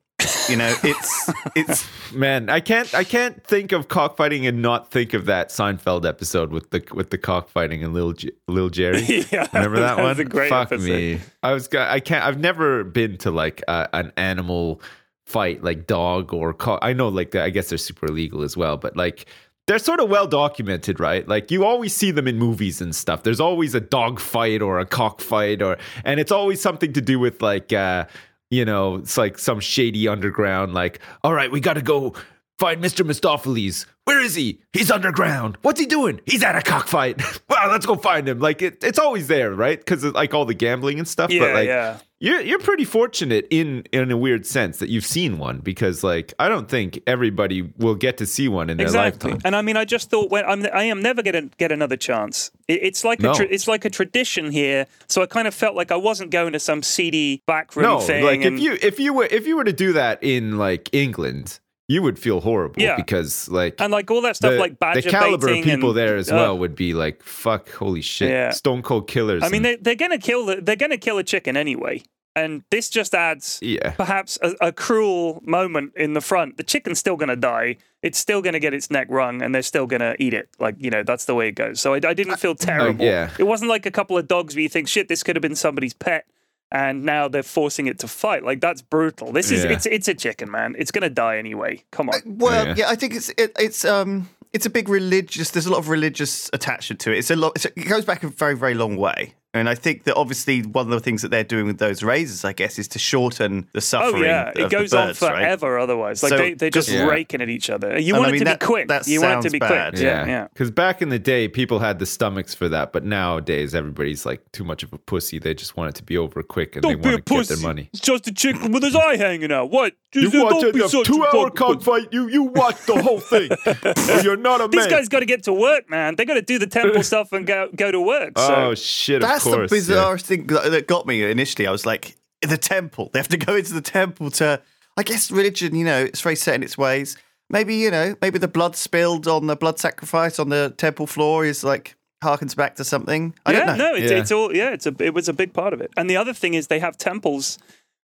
You 0.48 0.56
know, 0.56 0.74
it's 0.82 1.30
it's 1.54 1.86
Man, 2.12 2.50
I 2.50 2.58
can't 2.58 2.92
I 2.92 3.04
can't 3.04 3.44
think 3.46 3.70
of 3.70 3.86
cockfighting 3.86 4.48
and 4.48 4.60
not 4.62 4.90
think 4.90 5.14
of 5.14 5.26
that 5.26 5.50
Seinfeld 5.50 6.04
episode 6.04 6.50
with 6.50 6.70
the 6.70 6.82
with 6.92 7.10
the 7.10 7.18
cockfighting 7.18 7.84
and 7.84 7.94
little 7.94 8.14
J- 8.14 8.32
little 8.48 8.70
Jerry. 8.70 9.24
Yeah, 9.30 9.46
Remember 9.52 9.78
that, 9.78 9.94
that 9.94 9.98
one? 9.98 10.06
was 10.06 10.18
a 10.18 10.24
great 10.24 10.48
Fuck 10.48 10.72
episode. 10.72 10.88
me. 10.88 11.20
I 11.44 11.52
was 11.52 11.68
I 11.72 12.00
can't. 12.00 12.24
I've 12.24 12.40
never 12.40 12.82
been 12.82 13.16
to 13.18 13.30
like 13.30 13.62
a, 13.68 13.88
an 13.92 14.12
animal 14.16 14.80
fight 15.26 15.62
like 15.62 15.86
dog 15.86 16.32
or 16.32 16.54
cock. 16.54 16.78
I 16.82 16.92
know 16.92 17.08
like 17.08 17.34
I 17.34 17.50
guess 17.50 17.68
they're 17.68 17.78
super 17.78 18.06
illegal 18.06 18.42
as 18.42 18.56
well, 18.56 18.76
but 18.76 18.96
like 18.96 19.26
they're 19.66 19.78
sort 19.78 19.98
of 20.00 20.08
well 20.08 20.26
documented, 20.28 21.00
right? 21.00 21.26
Like 21.26 21.50
you 21.50 21.64
always 21.64 21.92
see 21.94 22.12
them 22.12 22.28
in 22.28 22.38
movies 22.38 22.80
and 22.80 22.94
stuff. 22.94 23.24
There's 23.24 23.40
always 23.40 23.74
a 23.74 23.80
dog 23.80 24.20
fight 24.20 24.62
or 24.62 24.78
a 24.78 24.86
cock 24.86 25.20
fight 25.20 25.60
or 25.60 25.76
and 26.04 26.20
it's 26.20 26.32
always 26.32 26.60
something 26.60 26.92
to 26.92 27.00
do 27.00 27.18
with 27.18 27.42
like 27.42 27.72
uh 27.72 28.06
you 28.48 28.64
know, 28.64 28.96
it's 28.96 29.18
like 29.18 29.40
some 29.40 29.58
shady 29.58 30.06
underground 30.06 30.72
like, 30.72 31.00
all 31.24 31.34
right, 31.34 31.50
we 31.50 31.58
got 31.58 31.74
to 31.74 31.82
go 31.82 32.14
find 32.60 32.82
Mr. 32.82 33.04
Mistopheles. 33.04 33.86
Where 34.06 34.20
is 34.20 34.36
he? 34.36 34.60
He's 34.72 34.92
underground. 34.92 35.58
What's 35.62 35.80
he 35.80 35.86
doing? 35.86 36.20
He's 36.26 36.44
at 36.44 36.54
a 36.54 36.62
cockfight. 36.62 37.20
well, 37.50 37.68
let's 37.70 37.86
go 37.86 37.96
find 37.96 38.28
him. 38.28 38.38
Like 38.38 38.62
it, 38.62 38.84
it's 38.84 39.00
always 39.00 39.26
there, 39.26 39.52
right? 39.52 39.78
Because 39.78 40.04
like 40.04 40.32
all 40.32 40.44
the 40.44 40.54
gambling 40.54 41.00
and 41.00 41.08
stuff. 41.08 41.32
Yeah, 41.32 41.40
but 41.40 41.54
like 41.54 41.66
yeah. 41.66 41.98
you're 42.20 42.40
you're 42.40 42.60
pretty 42.60 42.84
fortunate 42.84 43.48
in 43.50 43.82
in 43.90 44.12
a 44.12 44.16
weird 44.16 44.46
sense 44.46 44.78
that 44.78 44.90
you've 44.90 45.04
seen 45.04 45.38
one 45.38 45.58
because 45.58 46.04
like 46.04 46.32
I 46.38 46.48
don't 46.48 46.68
think 46.68 47.00
everybody 47.08 47.62
will 47.78 47.96
get 47.96 48.18
to 48.18 48.26
see 48.26 48.46
one 48.46 48.70
in 48.70 48.76
their 48.76 48.86
exactly. 48.86 49.32
lifetime. 49.32 49.42
And 49.44 49.56
I 49.56 49.62
mean, 49.62 49.76
I 49.76 49.84
just 49.84 50.08
thought 50.08 50.30
when 50.30 50.44
I'm, 50.44 50.64
I 50.72 50.84
am 50.84 51.02
never 51.02 51.20
going 51.20 51.50
to 51.50 51.56
get 51.56 51.72
another 51.72 51.96
chance. 51.96 52.52
It, 52.68 52.84
it's 52.84 53.02
like 53.02 53.18
No. 53.18 53.32
a 53.32 53.34
tra- 53.34 53.48
it's 53.50 53.66
like 53.66 53.84
a 53.84 53.90
tradition 53.90 54.52
here. 54.52 54.86
So 55.08 55.20
I 55.20 55.26
kind 55.26 55.48
of 55.48 55.54
felt 55.54 55.74
like 55.74 55.90
I 55.90 55.96
wasn't 55.96 56.30
going 56.30 56.52
to 56.52 56.60
some 56.60 56.84
seedy 56.84 57.42
backroom 57.46 57.82
No, 57.86 57.98
thing. 57.98 58.24
like 58.24 58.42
and- 58.44 58.56
if 58.56 58.62
you 58.62 58.78
if 58.80 59.00
you 59.00 59.14
were 59.14 59.26
if 59.28 59.48
you 59.48 59.56
were 59.56 59.64
to 59.64 59.72
do 59.72 59.94
that 59.94 60.22
in 60.22 60.58
like 60.58 60.90
England, 60.92 61.58
you 61.88 62.02
would 62.02 62.18
feel 62.18 62.40
horrible 62.40 62.82
Yeah. 62.82 62.96
because 62.96 63.48
like 63.48 63.74
and 63.80 63.92
like 63.92 64.10
all 64.10 64.22
that 64.22 64.36
stuff, 64.36 64.52
the, 64.52 64.58
like 64.58 64.78
badger 64.78 65.02
the 65.02 65.10
caliber 65.10 65.48
of 65.48 65.64
people 65.64 65.90
and- 65.90 65.98
there 65.98 66.16
as 66.16 66.30
uh, 66.30 66.34
well 66.34 66.58
would 66.58 66.74
be 66.74 66.94
like 66.94 67.22
fuck 67.22 67.70
holy 67.70 68.02
shit 68.02 68.30
Yeah. 68.30 68.50
stone 68.50 68.82
cold 68.82 69.06
killers 69.08 69.42
I 69.42 69.48
mean, 69.48 69.64
and- 69.64 69.64
they, 69.64 69.76
they're 69.76 70.08
going 70.08 70.10
to 70.18 70.18
kill 70.18 70.46
the, 70.46 70.56
they're 70.60 70.76
to 70.90 70.98
kill 70.98 71.18
a 71.18 71.24
chicken 71.24 71.56
anyway. 71.56 72.02
And 72.34 72.64
this 72.70 72.90
just 72.90 73.14
adds 73.14 73.58
yeah 73.62 73.92
perhaps 73.92 74.38
a, 74.42 74.52
a 74.60 74.70
cruel 74.70 75.40
moment 75.46 75.92
in 75.96 76.12
the 76.12 76.20
front. 76.20 76.58
The 76.58 76.64
chicken's 76.64 76.98
still 76.98 77.16
to 77.30 77.36
die. 77.36 77.78
It's 78.02 78.18
still 78.18 78.42
to 78.52 78.60
get 78.60 78.74
its 78.74 78.90
neck 78.90 79.06
wrung, 79.08 79.40
and 79.40 79.54
they're 79.54 79.62
still 79.62 79.86
to 80.02 80.14
eat 80.18 80.34
it. 80.34 80.50
Like 80.58 80.74
you 80.78 80.90
know, 80.90 81.02
that's 81.02 81.24
the 81.24 81.34
way 81.34 81.48
it 81.48 81.52
goes. 81.52 81.80
So 81.80 81.94
I, 81.94 81.96
I 81.96 82.12
didn't 82.12 82.36
feel 82.36 82.54
terrible. 82.54 83.02
yeah. 83.02 83.30
It 83.38 83.44
wasn't 83.44 83.70
like 83.70 83.86
a 83.86 83.90
couple 83.90 84.18
of 84.18 84.28
dogs 84.28 84.54
where 84.54 84.60
you 84.60 84.68
think, 84.68 84.86
shit, 84.86 85.08
this 85.08 85.22
could 85.22 85.34
have 85.34 85.40
been 85.40 85.56
somebody's 85.56 85.94
pet, 85.94 86.26
and 86.72 87.04
now 87.04 87.28
they're 87.28 87.42
forcing 87.42 87.86
it 87.86 87.98
to 88.00 88.08
fight. 88.08 88.42
Like 88.44 88.60
that's 88.60 88.82
brutal. 88.82 89.32
This 89.32 89.50
is 89.50 89.64
Yeah. 89.64 89.70
it's 89.72 89.86
it's 89.86 90.08
a 90.08 90.14
chicken, 90.14 90.50
man. 90.50 90.74
It's 90.78 90.90
going 90.90 91.02
to 91.02 91.10
die 91.10 91.38
anyway. 91.38 91.84
Come 91.90 92.08
on. 92.10 92.20
well, 92.24 92.66
Yeah. 92.66 92.74
yeah. 92.76 92.88
I 92.90 92.94
think 92.96 93.14
it's 93.14 93.28
it, 93.30 93.52
it's 93.58 93.84
um 93.84 94.28
it's 94.52 94.66
a 94.66 94.70
big 94.70 94.88
religious. 94.88 95.50
There's 95.50 95.66
a 95.66 95.70
lot 95.70 95.78
of 95.78 95.88
religious 95.88 96.48
attachment 96.52 97.00
to 97.00 97.12
it. 97.12 97.18
It's 97.18 97.30
a 97.30 97.36
lot. 97.36 97.52
It's, 97.56 97.64
it 97.66 97.88
goes 97.88 98.04
back 98.04 98.22
a 98.24 98.28
very 98.28 98.56
very 98.56 98.74
long 98.74 98.96
way. 98.96 99.34
And 99.56 99.68
I 99.68 99.74
think 99.74 100.04
that 100.04 100.14
obviously 100.16 100.62
one 100.62 100.86
of 100.86 100.90
the 100.90 101.00
things 101.00 101.22
that 101.22 101.30
they're 101.30 101.44
doing 101.44 101.66
with 101.66 101.78
those 101.78 102.02
razors, 102.02 102.44
I 102.44 102.52
guess, 102.52 102.78
is 102.78 102.88
to 102.88 102.98
shorten 102.98 103.68
the 103.72 103.78
oh, 103.78 103.80
suffering. 103.80 104.06
Oh 104.06 104.10
suffering. 104.12 104.24
yeah, 104.30 104.50
of 104.50 104.56
it 104.56 104.70
goes 104.70 104.90
birds, 104.90 104.94
on 105.22 105.30
right? 105.30 105.36
forever. 105.38 105.78
Otherwise, 105.78 106.22
like 106.22 106.30
So, 106.30 106.36
they 106.36 106.54
they're 106.54 106.70
just 106.70 106.88
Yeah. 106.88 107.06
raking 107.06 107.40
at 107.42 107.48
each 107.48 107.70
other. 107.70 107.98
You 107.98 108.14
And 108.14 108.22
want 108.22 108.32
I 108.32 108.36
it 108.36 108.38
to 108.40 108.44
that- 108.44 108.60
be 108.60 108.66
quick. 108.66 108.88
that 108.88 109.06
you 109.06 109.20
want 109.20 109.32
it 109.32 109.36
to 109.36 109.42
sounds 109.42 109.52
be 109.52 109.58
bad. 109.58 109.92
quick. 109.94 110.02
Yeah, 110.04 110.26
yeah. 110.26 110.48
Because 110.52 110.70
back 110.70 111.02
in 111.02 111.08
the 111.08 111.18
day, 111.18 111.48
people 111.48 111.78
had 111.78 111.98
the 111.98 112.06
stomachs 112.06 112.54
for 112.54 112.68
that, 112.68 112.92
but 112.92 113.04
nowadays 113.04 113.74
everybody's 113.74 114.24
like 114.26 114.40
too 114.52 114.64
much 114.64 114.82
of 114.82 114.92
a 114.92 114.98
pussy. 114.98 115.38
They 115.38 115.54
just 115.54 115.76
want 115.76 115.90
it 115.90 115.94
to 115.96 116.02
be 116.02 116.16
over 116.18 116.42
quick 116.42 116.76
and 116.76 116.84
they 116.84 116.90
Don't 116.94 117.02
be 117.02 117.08
a 117.08 117.12
want 117.12 117.26
to 117.26 117.34
get 117.34 117.48
their 117.48 117.56
money. 117.58 117.88
It's 117.92 118.00
just 118.02 118.26
a 118.28 118.32
chicken 118.34 118.72
with 118.72 118.82
his 118.82 118.94
eye 118.96 119.16
hanging 119.16 119.52
out. 119.52 119.70
What? 119.70 119.94
Just, 120.12 120.32
You 120.32 120.44
watch 120.44 120.60
don't 120.60 120.74
be 120.74 120.80
a 120.82 120.88
such 120.88 121.08
a 121.08 121.12
two-hour 121.12 121.30
fucking 121.32 121.56
cockfight. 121.56 122.08
You 122.12 122.28
you 122.28 122.44
watch 122.44 122.84
the 122.86 123.02
whole 123.02 123.20
thing. 123.20 123.50
you're 124.24 124.36
not 124.36 124.60
a 124.60 124.68
These 124.68 124.82
man. 124.82 124.90
guys 124.90 125.08
got 125.08 125.20
to 125.20 125.26
get 125.26 125.42
to 125.44 125.52
work, 125.52 125.90
man. 125.90 126.16
They 126.16 126.24
got 126.24 126.34
to 126.34 126.42
do 126.42 126.58
the 126.58 126.66
temple 126.66 127.02
stuff 127.02 127.32
and 127.32 127.46
go 127.46 127.68
go 127.74 127.90
to 127.90 128.00
work. 128.00 128.38
So. 128.38 128.54
oh 128.54 128.74
shit! 128.74 129.20
That's 129.20 129.44
of 129.44 129.45
course. 129.54 129.70
the 129.70 129.76
yeah. 129.76 129.80
bizarre 129.80 130.18
thing 130.18 130.46
that 130.48 130.70
that 130.70 130.86
got 130.86 131.06
me 131.06 131.22
initially. 131.22 131.66
I 131.66 131.70
was 131.70 131.86
like, 131.86 132.16
the 132.42 132.58
temple. 132.58 133.10
They 133.12 133.18
have 133.18 133.28
to 133.28 133.36
go 133.36 133.56
into 133.56 133.72
the 133.74 133.80
temple 133.80 134.30
to. 134.32 134.60
I 134.98 135.02
guess 135.02 135.30
religion, 135.30 135.74
you 135.74 135.84
know, 135.84 136.04
it's 136.04 136.22
very 136.22 136.36
set 136.36 136.54
in 136.54 136.62
its 136.62 136.78
ways. 136.78 137.18
Maybe 137.50 137.76
you 137.76 137.90
know, 137.90 138.16
maybe 138.22 138.38
the 138.38 138.48
blood 138.48 138.76
spilled 138.76 139.28
on 139.28 139.46
the 139.46 139.54
blood 139.56 139.78
sacrifice 139.78 140.38
on 140.38 140.48
the 140.48 140.72
temple 140.76 141.06
floor 141.06 141.44
is 141.44 141.62
like 141.62 141.96
harkens 142.24 142.56
back 142.56 142.76
to 142.76 142.84
something. 142.84 143.34
I 143.44 143.52
yeah, 143.52 143.58
don't 143.58 143.78
know. 143.78 143.92
no, 143.92 143.94
it's, 143.94 144.10
Yeah. 144.10 144.18
it's 144.18 144.32
all 144.32 144.56
yeah. 144.56 144.70
It's 144.70 144.86
a 144.86 144.94
it 145.00 145.12
was 145.12 145.28
a 145.28 145.32
big 145.34 145.52
part 145.52 145.72
of 145.74 145.80
it. 145.80 145.90
And 145.96 146.08
the 146.08 146.16
other 146.16 146.32
thing 146.32 146.54
is 146.54 146.68
they 146.68 146.78
have 146.80 146.96
temples 146.96 147.58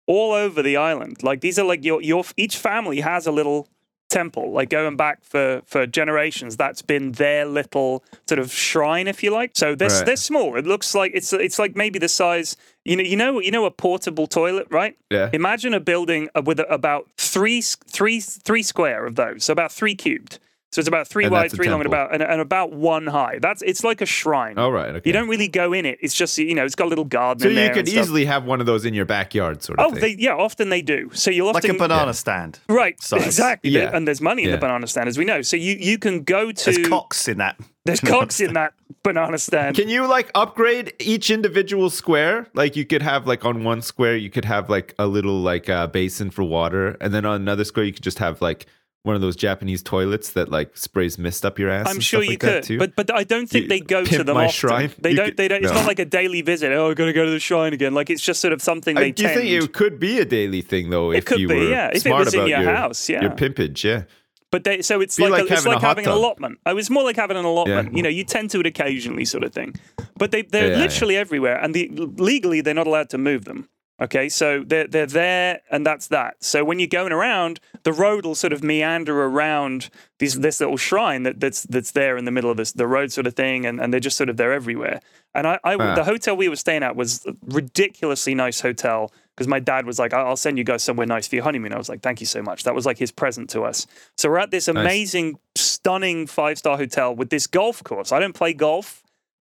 all 0.07 0.33
over 0.33 0.63
the 0.63 0.77
island. 0.77 1.21
Like 1.21 1.41
these 1.41 1.59
are 1.59 1.65
like 1.65 1.85
your 1.85 2.01
your 2.01 2.23
each 2.35 2.57
family 2.57 3.01
has 3.01 3.27
a 3.27 3.31
little 3.31 3.67
temple. 4.09 4.51
Like 4.51 4.69
going 4.69 4.97
back 4.97 5.23
for 5.23 5.61
for 5.65 5.85
generations, 5.87 6.57
that's 6.57 6.81
been 6.81 7.13
their 7.13 7.45
little 7.45 8.03
sort 8.27 8.39
of 8.39 8.51
shrine, 8.51 9.07
if 9.07 9.23
you 9.23 9.31
like. 9.31 9.51
So 9.55 9.75
they're 9.75 9.89
Right. 9.89 10.05
they're 10.05 10.15
small. 10.15 10.55
It 10.57 10.65
looks 10.65 10.93
like 10.93 11.11
it's 11.13 11.31
it's 11.33 11.59
like 11.59 11.75
maybe 11.75 11.99
the 11.99 12.09
size. 12.09 12.55
You 12.85 12.95
know, 12.95 13.03
you 13.03 13.17
know, 13.17 13.39
you 13.39 13.51
know, 13.51 13.65
a 13.65 13.71
portable 13.71 14.25
toilet, 14.25 14.67
right? 14.71 14.95
Yeah. 15.11 15.29
Imagine 15.33 15.73
a 15.73 15.79
building 15.79 16.29
uh, 16.35 16.41
with 16.43 16.59
about 16.69 17.07
three 17.17 17.61
three 17.61 18.19
three 18.19 18.63
square 18.63 19.05
of 19.05 19.15
those, 19.15 19.43
so 19.45 19.51
about 19.53 19.71
three 19.71 19.95
cubed. 19.95 20.39
So 20.71 20.79
it's 20.79 20.87
about 20.87 21.07
three 21.07 21.23
And 21.25 21.31
wide, 21.31 21.45
that's 21.45 21.53
a 21.53 21.57
three 21.57 21.67
long, 21.67 21.79
and 21.79 21.87
about 21.87 22.13
and, 22.13 22.21
and 22.21 22.39
about 22.41 22.71
one 22.73 23.07
high. 23.07 23.39
That's 23.41 23.63
it's 23.63 23.83
like 23.83 24.01
a 24.01 24.05
shrine. 24.05 24.59
All 24.59 24.71
right. 24.71 24.89
Okay. 24.95 25.01
You 25.09 25.13
don't 25.13 25.27
really 25.27 25.47
go 25.47 25.73
in 25.73 25.83
it. 25.85 25.97
It's 25.99 26.13
just 26.13 26.37
you 26.37 26.53
know, 26.53 26.63
it's 26.63 26.75
got 26.75 26.85
a 26.85 26.89
little 26.89 27.05
garden. 27.05 27.41
so 27.41 27.47
in 27.47 27.55
you 27.55 27.55
there 27.55 27.69
could 27.69 27.79
and 27.79 27.87
stuff. 27.89 28.03
easily 28.03 28.25
have 28.25 28.45
one 28.45 28.59
of 28.59 28.67
those 28.67 28.85
in 28.85 28.93
your 28.93 29.05
backyard, 29.05 29.63
sort 29.63 29.79
of 29.79 29.85
Oh, 29.87 29.91
thing. 29.91 30.01
they, 30.17 30.23
yeah, 30.23 30.35
often 30.35 30.69
they 30.69 30.83
do. 30.83 31.09
So 31.13 31.31
you'll 31.31 31.47
often 31.47 31.55
like 31.55 31.63
often 31.63 31.75
a 31.75 31.79
banana 31.87 32.13
stand. 32.13 32.59
right, 32.69 33.01
size. 33.01 33.25
exactly. 33.25 33.71
Yeah. 33.71 33.89
And 33.93 34.07
there's 34.07 34.21
money 34.21 34.43
in 34.43 34.49
Yeah. 34.49 34.55
the 34.55 34.61
banana 34.61 34.85
stand, 34.85 35.09
as 35.09 35.17
we 35.17 35.25
know. 35.25 35.41
So 35.41 35.57
you 35.57 35.75
you 35.79 35.97
can 35.97 36.23
go 36.23 36.51
to 36.51 36.71
There's 36.71 36.87
cocks 36.87 37.27
in 37.27 37.39
that. 37.39 37.57
there's 37.85 37.99
cocks 38.01 38.39
in 38.39 38.53
that 38.53 38.73
banana 39.01 39.39
stand. 39.39 39.75
Can 39.75 39.89
you 39.89 40.05
like 40.05 40.29
upgrade 40.35 40.93
each 40.99 41.31
individual 41.31 41.89
square? 41.89 42.47
Like 42.53 42.75
you 42.75 42.85
could 42.85 43.01
have 43.01 43.25
like 43.25 43.43
on 43.43 43.63
one 43.63 43.81
square 43.81 44.15
you 44.15 44.29
could 44.29 44.45
have 44.45 44.69
like 44.69 44.93
a 44.99 45.07
little 45.07 45.39
like 45.41 45.67
uh, 45.67 45.87
basin 45.87 46.29
for 46.29 46.43
water, 46.43 46.95
and 47.01 47.11
then 47.11 47.25
on 47.25 47.37
another 47.41 47.63
square 47.63 47.85
you 47.85 47.93
could 47.93 48.03
just 48.03 48.19
have 48.19 48.39
like 48.39 48.67
one 49.03 49.15
of 49.15 49.21
those 49.21 49.35
Japanese 49.35 49.81
toilets 49.81 50.33
that 50.33 50.49
like 50.49 50.75
sprays 50.75 51.17
mist 51.17 51.45
up 51.45 51.57
your 51.57 51.69
ass. 51.69 51.87
I'm 51.89 51.99
sure 52.01 52.21
you 52.21 52.31
like 52.31 52.39
could, 52.41 52.63
too. 52.63 52.77
but 52.77 52.95
but 52.95 53.13
I 53.13 53.23
don't 53.23 53.47
think 53.49 53.63
You 53.63 53.69
they 53.69 53.79
go 53.79 54.03
to 54.03 54.09
pimp 54.09 54.25
them 54.25 54.35
my 54.35 54.45
often. 54.45 54.53
shrine? 54.53 54.91
They 54.99 55.11
You 55.11 55.15
don't. 55.15 55.25
could- 55.27 55.37
they 55.37 55.47
don't. 55.47 55.63
It's 55.63 55.71
no. 55.71 55.79
not 55.79 55.87
like 55.87 55.99
a 55.99 56.05
daily 56.05 56.41
visit. 56.41 56.71
Oh, 56.73 56.91
I 56.91 56.93
got 56.93 57.05
to 57.05 57.13
go 57.13 57.23
to 57.25 57.31
the 57.31 57.39
shrine 57.39 57.73
again. 57.73 57.93
Like 57.93 58.09
it's 58.09 58.21
just 58.21 58.41
sort 58.41 58.53
of 58.53 58.61
something 58.61 58.95
they 58.95 59.11
do 59.11 59.23
you 59.23 59.29
think 59.29 59.49
it 59.49 59.73
could 59.73 59.99
be 59.99 60.19
a 60.19 60.25
daily 60.25 60.61
thing 60.61 60.89
though? 60.89 61.11
It 61.11 61.19
if 61.19 61.25
could 61.25 61.39
you 61.39 61.47
be, 61.47 61.55
were 61.55 61.69
yeah. 61.69 61.91
If 61.93 62.05
it 62.05 62.11
was 62.13 62.33
in 62.33 62.47
your 62.47 62.61
your 62.61 62.73
house, 62.75 63.07
yeah. 63.09 63.21
your 63.21 63.31
pimpage, 63.31 63.83
yeah. 63.83 64.03
But 64.51 64.63
they, 64.63 64.81
so 64.81 64.99
it's 64.99 65.19
like, 65.19 65.29
like 65.29 65.41
a, 65.41 65.45
it's 65.45 65.63
having 65.63 65.73
like 65.73 65.81
having 65.81 66.05
an 66.07 66.11
allotment. 66.11 66.57
Oh, 66.65 66.75
it's 66.75 66.89
more 66.89 67.03
like 67.03 67.15
having 67.15 67.37
an 67.37 67.45
allotment. 67.45 67.91
Yeah. 67.91 67.97
You 67.97 68.01
know, 68.03 68.09
you 68.09 68.23
tend 68.23 68.49
to 68.49 68.59
it 68.59 68.65
occasionally, 68.65 69.23
sort 69.23 69.43
of 69.43 69.53
thing. 69.53 69.75
But 70.17 70.31
they 70.31 70.41
they're 70.41 70.71
Yeah, 70.71 70.77
yeah. 70.77 70.83
literally 70.83 71.15
everywhere, 71.17 71.57
and 71.63 71.73
the, 71.75 71.87
legally 72.17 72.61
they're 72.61 72.73
not 72.73 72.87
allowed 72.87 73.11
to 73.11 73.17
move 73.19 73.45
them. 73.45 73.69
Okay, 74.01 74.29
so 74.29 74.63
they're 74.65 74.87
they're 74.87 75.05
there, 75.05 75.61
and 75.69 75.85
that's 75.85 76.07
that. 76.07 76.35
So 76.43 76.63
when 76.63 76.79
you're 76.79 76.87
going 76.87 77.11
around, 77.11 77.59
the 77.83 77.91
road 77.91 78.25
will 78.25 78.35
sort 78.35 78.53
of 78.53 78.63
meander 78.63 79.23
around 79.23 79.89
these 80.19 80.39
this 80.39 80.59
little 80.61 80.77
shrine 80.77 81.23
that, 81.23 81.39
that's 81.39 81.63
that's 81.63 81.91
there 81.91 82.15
in 82.15 82.23
the 82.25 82.31
middle 82.31 82.49
of 82.49 82.55
this 82.57 82.71
the 82.71 82.87
road 82.87 83.11
sort 83.11 83.27
of 83.27 83.35
thing, 83.35 83.65
and, 83.65 83.79
and 83.81 83.91
they're 83.91 83.99
just 83.99 84.15
sort 84.17 84.29
of 84.29 84.37
there 84.37 84.53
everywhere. 84.53 85.01
And 85.35 85.45
I, 85.47 85.59
I 85.63 85.75
Ah. 85.75 85.95
the 85.95 86.05
hotel 86.05 86.35
we 86.37 86.47
were 86.49 86.55
staying 86.55 86.81
at 86.81 86.95
was 86.95 87.25
a 87.25 87.33
ridiculously 87.47 88.33
nice 88.35 88.61
hotel 88.61 89.11
because 89.35 89.47
my 89.47 89.59
dad 89.59 89.85
was 89.85 89.99
like, 89.99 90.13
"I'll 90.13 90.37
send 90.37 90.57
you 90.57 90.63
guys 90.63 90.81
somewhere 90.81 91.05
nice 91.05 91.27
for 91.27 91.35
your 91.35 91.43
honeymoon." 91.43 91.73
I 91.73 91.77
was 91.77 91.89
like, 91.89 92.01
"Thank 92.01 92.19
you 92.21 92.25
so 92.25 92.41
much." 92.41 92.63
That 92.63 92.73
was 92.75 92.85
like 92.85 92.97
his 92.97 93.11
present 93.11 93.49
to 93.51 93.63
us. 93.63 93.85
So 94.17 94.29
we're 94.29 94.39
at 94.39 94.51
this 94.51 94.67
amazing, 94.69 95.39
stunning 95.55 96.25
five 96.25 96.57
star 96.57 96.77
hotel 96.77 97.13
with 97.13 97.29
this 97.31 97.47
golf 97.47 97.83
course. 97.83 98.11
I 98.13 98.19
don't 98.19 98.33
play 98.33 98.53
golf, 98.53 99.03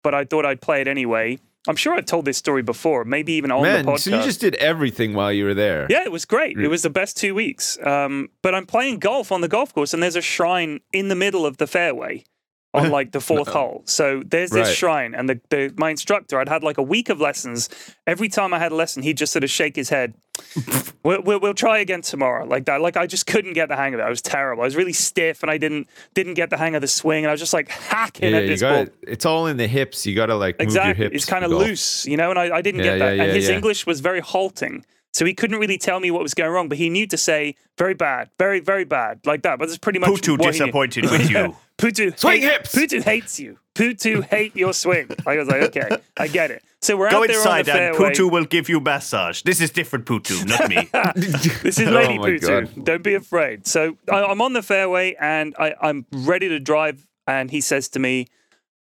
but 0.04 0.16
I 0.16 0.26
thought 0.26 0.46
I'd 0.46 0.60
play 0.62 0.82
it 0.82 0.88
anyway. 0.88 1.38
I'm 1.68 1.76
sure 1.76 1.94
I've 1.94 2.06
told 2.06 2.26
this 2.26 2.38
story 2.38 2.62
before, 2.64 3.04
maybe 3.04 3.34
even 3.34 3.52
on 3.52 3.62
Man, 3.62 3.86
the 3.86 3.92
podcast. 3.92 4.00
so 4.00 4.18
you 4.18 4.24
just 4.24 4.40
did 4.40 4.56
everything 4.56 5.14
while 5.14 5.32
you 5.32 5.44
were 5.46 5.54
there. 5.54 5.88
Yeah, 5.90 6.04
it 6.04 6.12
was 6.12 6.26
great. 6.26 6.58
It 6.58 6.68
was 6.70 6.84
the 6.84 6.90
best 6.90 7.18
two 7.18 7.36
weeks. 7.36 7.78
Um, 7.86 8.30
but 8.42 8.56
I'm 8.56 8.66
playing 8.66 9.00
golf 9.00 9.32
on 9.32 9.42
the 9.42 9.48
golf 9.50 9.74
course, 9.74 9.94
and 9.94 10.02
there's 10.02 10.16
a 10.16 10.22
shrine 10.22 10.80
in 10.94 11.10
the 11.10 11.16
middle 11.16 11.46
of 11.46 11.58
the 11.58 11.68
fairway 11.68 12.24
on 12.74 12.90
like 12.98 13.12
the 13.12 13.20
fourth 13.22 13.48
hole. 13.48 13.82
So 13.86 14.22
there's 14.26 14.52
this 14.52 14.68
Right. 14.68 14.76
shrine, 14.76 15.16
and 15.16 15.30
the, 15.30 15.40
the 15.50 15.74
my 15.78 15.90
instructor, 15.90 16.40
I'd 16.40 16.50
had 16.50 16.64
like 16.64 16.78
a 16.78 16.84
week 16.84 17.10
of 17.10 17.20
lessons. 17.20 17.70
Every 18.06 18.30
time 18.30 18.54
I 18.54 18.60
had 18.60 18.72
a 18.72 18.76
lesson, 18.76 19.04
he'd 19.04 19.18
just 19.18 19.32
sort 19.34 19.44
of 19.44 19.50
shake 19.50 19.76
his 19.76 19.90
head. 19.90 20.14
we'll, 21.04 21.22
we'll, 21.22 21.40
we'll 21.42 21.54
try 21.54 21.80
again 21.80 22.02
tomorrow, 22.02 22.46
like 22.46 22.66
that. 22.66 22.80
Like 22.80 22.96
I 22.96 23.08
just 23.08 23.28
couldn't 23.28 23.54
get 23.54 23.68
the 23.70 23.76
hang 23.76 23.94
of 23.94 24.00
it. 24.00 24.04
I 24.04 24.10
was 24.10 24.22
terrible. 24.22 24.62
I 24.64 24.66
was 24.66 24.76
really 24.76 24.94
stiff, 24.94 25.42
and 25.44 25.52
I 25.52 25.58
didn't 25.58 25.88
didn't 26.14 26.36
get 26.36 26.50
the 26.50 26.58
hang 26.58 26.76
of 26.76 26.82
the 26.82 26.88
swing, 26.88 27.26
and 27.26 27.30
I 27.30 27.34
was 27.34 27.42
just 27.42 27.54
like 27.54 27.68
hacking 27.70 28.32
Yeah, 28.32 28.38
at 28.38 28.44
you 28.44 28.50
this 28.50 28.62
got 28.62 28.86
ball. 28.86 28.96
It's 29.02 29.26
all 29.26 29.48
in 29.48 29.58
the 29.58 29.68
hips. 29.68 30.06
You 30.06 30.16
got 30.16 30.28
to 30.28 30.36
like 30.36 30.58
move 30.60 30.64
Exactly. 30.68 31.04
your 31.04 31.12
hips. 31.12 31.24
It's 31.24 31.30
kind 31.30 31.44
of 31.44 31.52
loose, 31.52 32.06
you 32.06 32.16
know, 32.18 32.30
and 32.30 32.40
I, 32.40 32.58
I 32.58 32.62
didn't 32.62 32.80
Yeah, 32.84 32.98
get 32.98 33.00
that. 33.00 33.18
yeah, 33.18 33.24
and 33.24 33.32
his. 33.36 33.50
English 33.50 33.86
was 33.86 34.00
very 34.00 34.22
halting. 34.22 34.86
So 35.12 35.26
he 35.26 35.34
couldn't 35.34 35.58
really 35.60 35.78
tell 35.80 36.00
me 36.00 36.12
what 36.12 36.22
was 36.22 36.34
going 36.36 36.52
wrong, 36.52 36.70
but 36.70 36.78
he 36.78 36.90
knew 36.90 37.08
to 37.08 37.18
say 37.18 37.56
very 37.78 37.94
bad, 37.96 38.30
very, 38.38 38.60
very 38.60 38.84
bad, 38.86 39.20
like 39.26 39.42
that. 39.42 39.58
But 39.58 39.68
that's 39.68 39.78
pretty 39.80 39.98
much 40.00 40.10
Putu 40.10 40.38
what 40.38 40.54
he 40.54 40.60
disappointed 40.60 41.10
with 41.10 41.30
you. 41.30 41.56
Putu 41.80 42.18
Swing 42.20 42.42
hate- 42.42 42.52
hips! 42.52 42.76
Putu 42.76 43.04
hates 43.04 43.40
you. 43.40 43.58
Putu 43.74 44.24
hate 44.24 44.56
your 44.56 44.74
swing. 44.74 45.10
I 45.26 45.38
was 45.38 45.48
like, 45.48 45.62
okay, 45.64 45.90
I 46.18 46.28
get 46.28 46.52
it. 46.52 46.62
So 46.82 46.96
we're 46.98 47.10
Go 47.10 47.24
out 47.24 47.28
there 47.28 47.38
inside 47.38 47.60
on 47.70 47.78
the 47.78 47.82
and 47.88 47.96
fairway. 47.96 48.12
Putu 48.14 48.32
will 48.32 48.46
give 48.46 48.70
you 48.70 48.80
massage. 48.82 49.42
This 49.42 49.62
is 49.62 49.72
different 49.72 50.06
Putu, 50.06 50.46
not 50.46 50.70
me. 50.70 50.90
This 51.64 51.80
is 51.80 51.88
Oh 51.88 51.92
Lady 51.92 52.18
my 52.20 52.30
Putu. 52.30 52.76
God. 52.76 52.86
Don't 52.86 53.04
be 53.04 53.16
afraid. 53.16 53.66
So 53.68 53.98
I, 54.12 54.24
I'm 54.26 54.42
on 54.42 54.54
the 54.54 54.62
fairway 54.62 55.16
and 55.20 55.56
I, 55.58 55.74
I'm 55.82 56.06
ready 56.14 56.50
to 56.50 56.60
drive. 56.60 57.08
And 57.26 57.50
he 57.52 57.62
says 57.62 57.88
to 57.90 58.00
me, 58.00 58.28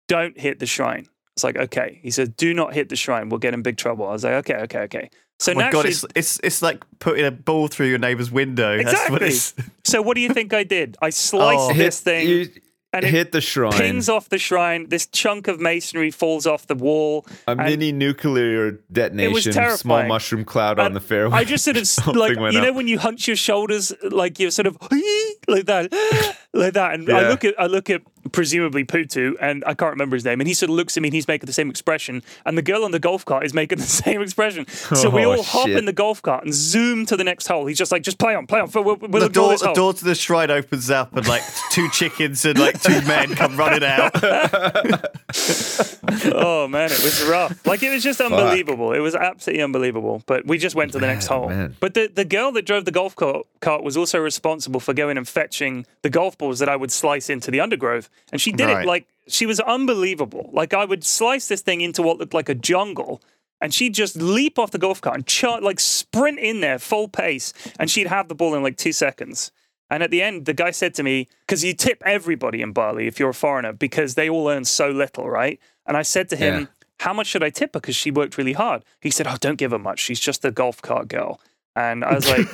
Don't 0.08 0.40
hit 0.40 0.60
the 0.60 0.66
shrine. 0.66 1.08
It's 1.36 1.44
like, 1.44 1.58
okay. 1.58 2.00
He 2.02 2.12
says, 2.12 2.30
Do 2.30 2.54
not 2.54 2.74
hit 2.74 2.88
the 2.90 2.96
shrine. 2.96 3.28
We'll 3.30 3.40
get 3.40 3.54
in 3.54 3.62
big 3.62 3.76
trouble. 3.78 4.08
I 4.08 4.12
was 4.14 4.24
like, 4.24 4.34
Okay, 4.36 4.56
okay, 4.64 4.80
okay. 4.84 5.10
So 5.40 5.52
oh 5.52 5.56
my 5.56 5.64
naturally, 5.64 5.84
god, 5.84 5.90
it's, 5.90 6.06
it's 6.16 6.40
it's 6.44 6.62
like 6.62 6.84
putting 7.00 7.26
a 7.26 7.32
ball 7.32 7.68
through 7.68 7.88
your 7.88 7.98
neighbour's 7.98 8.32
window. 8.32 8.78
That's 8.84 9.10
what 9.10 9.22
exactly. 9.22 9.64
it's. 9.64 9.70
So 9.84 10.02
what 10.02 10.16
do 10.16 10.22
you 10.22 10.30
think 10.30 10.54
I 10.54 10.64
did? 10.64 10.98
I 11.02 11.10
sliced 11.12 11.60
Oh. 11.72 11.74
this 11.74 11.98
Hit, 12.00 12.04
thing. 12.04 12.28
you 12.30 12.48
and 12.94 13.04
it 13.04 13.12
hit 13.12 13.32
the 13.34 13.42
shrine. 13.42 13.74
Pins 13.74 14.08
off 14.08 14.30
the 14.30 14.38
shrine. 14.38 14.88
This 14.88 15.06
chunk 15.06 15.48
of 15.50 15.60
masonry 15.60 16.10
falls 16.12 16.48
off 16.48 16.66
the 16.68 16.76
wall. 16.76 17.26
a 17.46 17.54
mini 17.56 17.92
nuclear 17.92 18.80
detonation, 18.92 19.50
It 19.52 19.54
small 19.54 19.54
terrifying. 19.98 20.08
mushroom 20.08 20.46
cloud 20.46 20.80
on 20.80 20.88
And 20.88 20.96
the 20.96 21.02
fairway. 21.02 21.38
I 21.38 21.44
just 21.44 21.66
sort 21.66 21.76
of 21.78 21.86
like 22.16 22.38
you 22.54 22.62
know 22.62 22.70
up. 22.70 22.76
when 22.76 22.88
you 22.88 22.98
hunch 22.98 23.28
your 23.28 23.36
shoulders, 23.36 23.92
like 24.02 24.40
you're 24.40 24.50
sort 24.52 24.66
of 24.68 24.78
like 25.48 25.66
that, 25.66 25.92
like 26.54 26.74
that. 26.74 26.94
And 26.94 27.10
I 27.10 27.28
look 27.30 27.44
at 27.44 27.54
I 27.60 27.66
look 27.68 27.90
at 27.90 28.02
presumably 28.32 28.84
Putu, 28.84 29.36
and 29.40 29.64
I 29.68 29.74
can't 29.74 29.92
remember 29.92 30.16
his 30.16 30.26
name, 30.26 30.42
and 30.42 30.48
he 30.48 30.54
sort 30.54 30.70
of 30.70 30.76
looks 30.76 30.98
at 30.98 31.02
me 31.04 31.08
and 31.10 31.14
he's 31.14 31.28
making 31.28 31.46
the 31.48 31.54
same 31.54 31.70
expression, 31.70 32.24
and 32.46 32.58
the 32.58 32.62
girl 32.62 32.84
on 32.84 32.92
the 32.92 33.00
golf 33.00 33.24
cart 33.26 33.46
is 33.46 33.54
making 33.54 33.78
the 33.80 33.84
same 33.86 34.22
expression. 34.22 34.68
So 34.68 35.10
we 35.10 35.26
Oh, 35.26 35.34
all 35.38 35.44
hop 35.44 35.68
shit. 35.68 35.78
in 35.78 35.86
the 35.86 35.94
golf 35.94 36.22
cart 36.22 36.44
and 36.44 36.54
zoom 36.54 37.06
to 37.08 37.18
the 37.18 37.24
next 37.24 37.48
hole. 37.48 37.66
He's 37.66 37.78
just 37.78 37.92
like, 37.92 38.02
just 38.04 38.18
play 38.20 38.36
on, 38.36 38.48
play 38.48 38.60
on. 38.60 38.70
We'll, 38.74 38.96
we'll 38.96 39.22
The 39.22 39.30
door, 39.30 39.58
the 39.58 39.74
door 39.74 39.94
to 39.94 40.04
the 40.06 40.16
shrine 40.16 40.52
opens 40.52 40.90
up, 40.90 41.16
and 41.16 41.28
like 41.28 41.44
two 41.72 41.90
chickens 41.90 42.46
and 42.46 42.58
like 42.60 42.82
two 42.82 43.02
men 43.04 43.36
come 43.36 43.58
running 43.58 43.84
out. 43.84 44.12
oh 46.34 46.68
man, 46.68 46.92
it 46.92 47.04
was 47.04 47.24
rough. 47.24 47.66
Like 47.66 47.84
it 47.84 47.92
was 47.92 48.04
just 48.04 48.22
unbelievable. 48.22 48.92
It 48.94 49.00
was 49.00 49.16
absolutely 49.16 49.64
unbelievable. 49.64 50.24
But 50.26 50.46
we 50.46 50.58
just 50.58 50.76
went 50.76 50.92
to 50.94 51.00
the 51.00 51.08
next 51.08 51.28
hole. 51.28 51.50
man. 51.50 51.76
But 51.80 51.94
the 51.94 52.08
the 52.08 52.26
girl 52.26 52.52
that 52.54 52.66
drove 52.66 52.86
the 52.86 52.92
golf 52.92 53.16
cart 53.16 53.84
was 53.84 53.98
also 53.98 54.20
responsible 54.20 54.80
for 54.80 54.94
going 54.94 55.18
and 55.18 55.28
fetching 55.28 55.86
the 56.02 56.10
golf 56.10 56.38
balls 56.38 56.60
that 56.60 56.70
I 56.70 56.76
would 56.76 56.92
slice 56.92 57.30
into 57.30 57.52
the 57.52 57.60
undergrowth, 57.60 58.10
and 58.32 58.40
she 58.42 58.52
did 58.52 58.66
Right. 58.68 58.84
it 58.84 58.88
like 58.88 59.08
she 59.28 59.46
was 59.46 59.60
unbelievable. 59.60 60.50
Like 60.54 60.74
I 60.74 60.86
would 60.86 61.04
slice 61.04 61.48
this 61.48 61.62
thing 61.62 61.82
into 61.82 62.02
what 62.02 62.18
looked 62.18 62.34
like 62.34 62.50
a 62.50 62.56
jungle. 62.56 63.22
And 63.62 63.74
she'd 63.74 63.94
just 63.94 64.18
leap 64.18 64.60
off 64.60 64.72
the 64.72 64.78
golf 64.78 65.00
cart 65.00 65.16
and 65.16 65.64
like 65.64 65.80
sprint 65.80 66.40
in 66.40 66.60
there 66.60 66.78
full 66.78 67.08
pace, 67.08 67.54
and 67.80 67.90
she'd 67.90 68.08
have 68.08 68.28
the 68.28 68.36
ball 68.36 68.54
in 68.54 68.62
like 68.62 68.76
two 68.78 68.92
seconds. 68.92 69.50
And 69.90 70.04
at 70.04 70.12
the 70.12 70.22
end, 70.22 70.46
the 70.46 70.54
guy 70.54 70.72
said 70.72 70.94
to 70.96 71.04
me, 71.04 71.28
because 71.48 71.64
you 71.64 71.74
tip 71.74 72.04
everybody 72.06 72.62
in 72.62 72.74
Bali 72.74 73.08
if 73.08 73.18
you're 73.20 73.30
a 73.30 73.34
foreigner, 73.34 73.72
because 73.72 74.16
they 74.16 74.30
all 74.30 74.50
earn 74.50 74.66
so 74.66 74.90
little, 74.90 75.30
right? 75.30 75.60
And 75.86 75.96
I 75.96 76.02
said 76.02 76.28
to 76.30 76.36
him, 76.36 76.60
Yeah. 76.62 76.66
How 77.00 77.14
much 77.14 77.28
should 77.28 77.44
I 77.44 77.50
tip 77.50 77.74
her? 77.74 77.80
Because 77.80 77.96
she 77.96 78.12
worked 78.12 78.38
really 78.38 78.54
hard. 78.54 78.84
He 79.00 79.10
said, 79.10 79.26
Oh, 79.26 79.38
don't 79.40 79.58
give 79.58 79.72
her 79.72 79.80
much. 79.80 80.00
She's 80.00 80.20
just 80.20 80.44
a 80.46 80.52
golf 80.52 80.82
cart 80.82 81.08
girl. 81.08 81.40
And 81.76 82.06
I 82.06 82.14
was 82.16 82.28
like, 82.30 82.48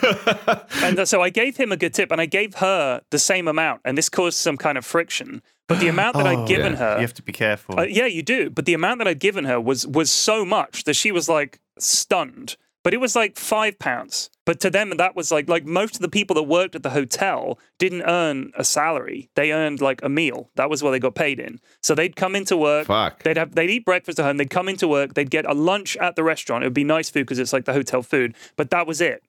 and 0.84 1.08
so 1.08 1.22
I 1.22 1.30
gave 1.30 1.56
him 1.58 1.72
a 1.72 1.78
good 1.78 1.94
tip, 1.94 2.12
and 2.12 2.20
I 2.20 2.26
gave 2.26 2.56
her 2.56 3.02
the 3.12 3.20
same 3.20 3.48
amount, 3.48 3.82
and 3.86 3.98
this 3.98 4.10
caused 4.10 4.38
some 4.38 4.58
kind 4.58 4.78
of 4.78 4.86
friction. 4.86 5.42
But 5.68 5.80
the 5.80 5.88
amount 5.88 6.18
that 6.18 6.26
I'd 6.28 6.40
Oh, 6.40 6.48
given 6.48 6.74
yeah. 6.74 6.80
her, 6.80 6.96
You 6.96 7.02
have 7.02 7.14
to 7.14 7.22
be 7.22 7.32
careful. 7.32 7.80
uh, 7.80 7.84
yeah, 7.84 8.06
you 8.08 8.24
do. 8.24 8.50
But 8.50 8.66
the 8.66 8.74
amount 8.74 8.98
that 9.00 9.08
I'd 9.08 9.20
given 9.20 9.46
her 9.46 9.60
was 9.62 9.86
was 9.88 10.10
so 10.12 10.44
much 10.44 10.84
that 10.86 10.96
she 10.96 11.12
was 11.12 11.30
like 11.30 11.60
stunned. 11.80 12.58
But 12.84 12.94
it 12.94 13.00
was 13.00 13.16
like 13.16 13.38
five 13.38 13.78
pounds. 13.78 14.30
But 14.46 14.60
to 14.62 14.70
them, 14.72 14.92
that 14.98 15.16
was 15.16 15.32
like 15.32 15.48
like 15.48 15.66
most 15.66 15.96
of 15.96 16.02
the 16.02 16.10
people 16.10 16.34
that 16.36 16.44
worked 16.44 16.76
at 16.76 16.84
the 16.84 16.90
hotel 16.90 17.60
didn't 17.78 18.04
earn 18.04 18.52
a 18.58 18.64
salary. 18.64 19.30
They 19.36 19.52
earned 19.52 19.82
like 19.82 20.02
a 20.04 20.10
meal. 20.10 20.50
That 20.56 20.70
was 20.70 20.82
what 20.82 20.92
they 20.92 21.00
got 21.00 21.14
paid 21.14 21.40
in. 21.40 21.60
So 21.82 21.94
they'd 21.94 22.16
come 22.16 22.36
into 22.36 22.58
work. 22.58 22.88
Fuck. 22.88 23.24
They'd 23.24 23.38
have 23.38 23.54
they'd 23.54 23.70
eat 23.70 23.86
breakfast 23.86 24.20
at 24.20 24.26
home. 24.26 24.38
They'd 24.38 24.50
come 24.50 24.68
into 24.68 24.88
work. 24.88 25.14
They'd 25.14 25.30
get 25.30 25.46
a 25.46 25.54
lunch 25.54 25.96
at 25.98 26.16
the 26.16 26.24
restaurant. 26.24 26.64
It 26.64 26.68
would 26.68 26.74
be 26.74 26.84
nice 26.84 27.10
food 27.10 27.22
because 27.22 27.40
it's 27.40 27.54
like 27.54 27.66
the 27.66 27.74
hotel 27.74 28.02
food. 28.02 28.36
But 28.56 28.72
that 28.72 28.88
was 28.88 29.00
it. 29.00 29.24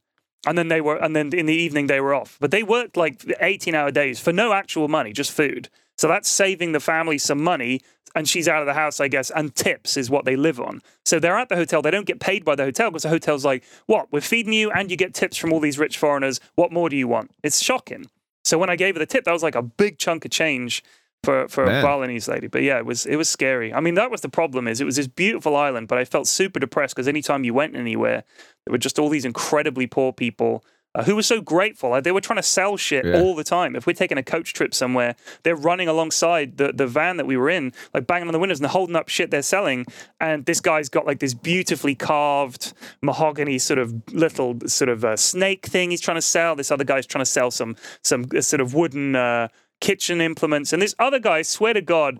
And 0.45 0.59
then 0.59 0.69
they 0.69 0.81
were, 0.81 0.97
and 0.97 1.15
then 1.15 1.33
in 1.33 1.47
the 1.47 1.55
evening 1.55 1.87
they 1.87 2.01
were 2.01 2.15
off. 2.15 2.37
But 2.41 2.51
they 2.51 2.65
worked 2.65 2.97
like 2.97 3.25
18 3.41 3.75
hour 3.75 3.93
days 3.93 4.19
for 4.19 4.33
no 4.33 4.53
actual 4.53 4.89
money, 4.89 5.13
just 5.13 5.31
food. 5.31 5.69
So 5.99 6.09
that's 6.09 6.29
saving 6.29 6.73
the 6.73 6.81
family 6.81 7.19
some 7.19 7.43
money. 7.43 7.81
And 8.15 8.29
she's 8.29 8.47
out 8.47 8.61
of 8.61 8.67
the 8.67 8.75
house, 8.75 9.01
I 9.01 9.09
guess, 9.09 9.31
and 9.31 9.55
tips 9.55 9.97
is 9.97 10.11
what 10.11 10.27
they 10.27 10.37
live 10.37 10.61
on. 10.61 10.83
So 11.07 11.19
they're 11.19 11.39
at 11.39 11.49
the 11.49 11.57
hotel. 11.57 11.81
They 11.81 11.91
don't 11.91 12.07
get 12.07 12.21
paid 12.21 12.45
by 12.45 12.55
the 12.55 12.65
hotel 12.65 12.91
because 12.91 13.05
the 13.05 13.09
hotel's 13.09 13.43
like, 13.43 13.65
what? 13.87 14.13
We're 14.13 14.21
feeding 14.21 14.53
you 14.53 14.71
and 14.71 14.91
you 14.91 14.99
get 14.99 15.15
tips 15.15 15.39
from 15.39 15.51
all 15.51 15.61
these 15.61 15.79
rich 15.79 15.97
foreigners. 15.97 16.39
What 16.55 16.73
more 16.73 16.91
do 16.91 16.97
you 16.97 17.09
want? 17.09 17.31
It's 17.43 17.63
shocking. 17.63 18.11
So 18.45 18.59
when 18.59 18.69
I 18.69 18.77
gave 18.77 18.97
her 18.97 18.99
the 18.99 19.07
tip, 19.07 19.25
that 19.25 19.33
was 19.33 19.43
like 19.43 19.55
a 19.55 19.63
big 19.63 19.97
chunk 19.99 20.27
of 20.27 20.31
change 20.31 20.83
for 21.23 21.49
for 21.49 21.65
Man. 21.65 21.79
a 21.79 21.83
Balinese 21.83 22.29
lady. 22.29 22.49
But 22.49 22.63
yeah, 22.63 22.79
it 22.79 22.87
was 22.87 23.07
it 23.07 23.17
was 23.17 23.29
scary. 23.29 23.73
I 23.73 23.81
mean, 23.81 23.95
that 23.95 24.11
was 24.11 24.21
the 24.21 24.29
problem. 24.29 24.69
Is 24.69 24.81
it 24.81 24.85
was 24.85 24.97
this 24.97 25.07
beautiful 25.07 25.57
island, 25.57 25.89
but 25.89 25.99
I 25.99 26.05
felt 26.05 26.27
super 26.27 26.61
depressed 26.61 26.95
because 26.95 27.09
anytime 27.09 27.45
you 27.45 27.55
went 27.55 27.77
anywhere, 27.77 28.25
there 28.65 28.73
were 28.73 28.79
just 28.79 28.99
all 28.99 29.09
these 29.09 29.25
incredibly 29.25 29.87
poor 29.87 30.13
people. 30.13 30.65
Uh, 30.95 31.05
who 31.05 31.17
were 31.17 31.23
so 31.23 31.41
grateful? 31.41 31.89
Like, 31.91 32.05
they 32.05 32.13
were 32.13 32.21
trying 32.21 32.37
to 32.37 32.43
sell 32.43 32.77
shit 32.77 33.07
Yeah. 33.07 33.21
all 33.21 33.35
the 33.35 33.45
time. 33.45 33.75
If 33.77 33.87
we're 33.87 33.95
taking 33.95 34.19
a 34.19 34.23
coach 34.23 34.53
trip 34.53 34.75
somewhere, 34.75 35.17
they're 35.43 35.57
running 35.57 35.89
alongside 35.89 36.59
the, 36.59 36.73
the 36.73 36.87
van 36.87 37.17
that 37.17 37.27
we 37.27 37.37
were 37.37 37.49
in, 37.49 37.73
like 37.95 38.07
banging 38.07 38.29
on 38.29 38.33
the 38.33 38.39
windows 38.39 38.61
and 38.61 38.67
holding 38.69 38.95
up 38.97 39.09
shit 39.09 39.31
they're 39.31 39.41
selling. 39.43 39.87
And 40.21 40.45
this 40.45 40.61
guy's 40.61 40.91
got 40.91 41.07
like 41.07 41.19
this 41.21 41.33
beautifully 41.33 41.95
carved 41.95 42.75
mahogany 43.01 43.59
sort 43.59 43.79
of 43.79 43.95
little 44.13 44.59
sort 44.67 44.91
of 44.91 45.03
uh, 45.05 45.17
snake 45.17 45.65
thing 45.67 45.91
he's 45.91 46.01
trying 46.03 46.19
to 46.19 46.23
sell. 46.23 46.55
This 46.57 46.71
other 46.71 46.85
guy's 46.85 47.07
trying 47.07 47.25
to 47.25 47.31
sell 47.31 47.51
some 47.51 47.75
some 48.03 48.27
uh, 48.37 48.43
sort 48.43 48.61
of 48.61 48.75
wooden 48.75 49.17
uh, 49.17 49.49
kitchen 49.81 50.21
implements. 50.21 50.73
And 50.75 50.83
this 50.83 50.95
other 50.99 51.19
guy, 51.19 51.41
swear 51.43 51.73
to 51.73 51.81
God, 51.81 52.19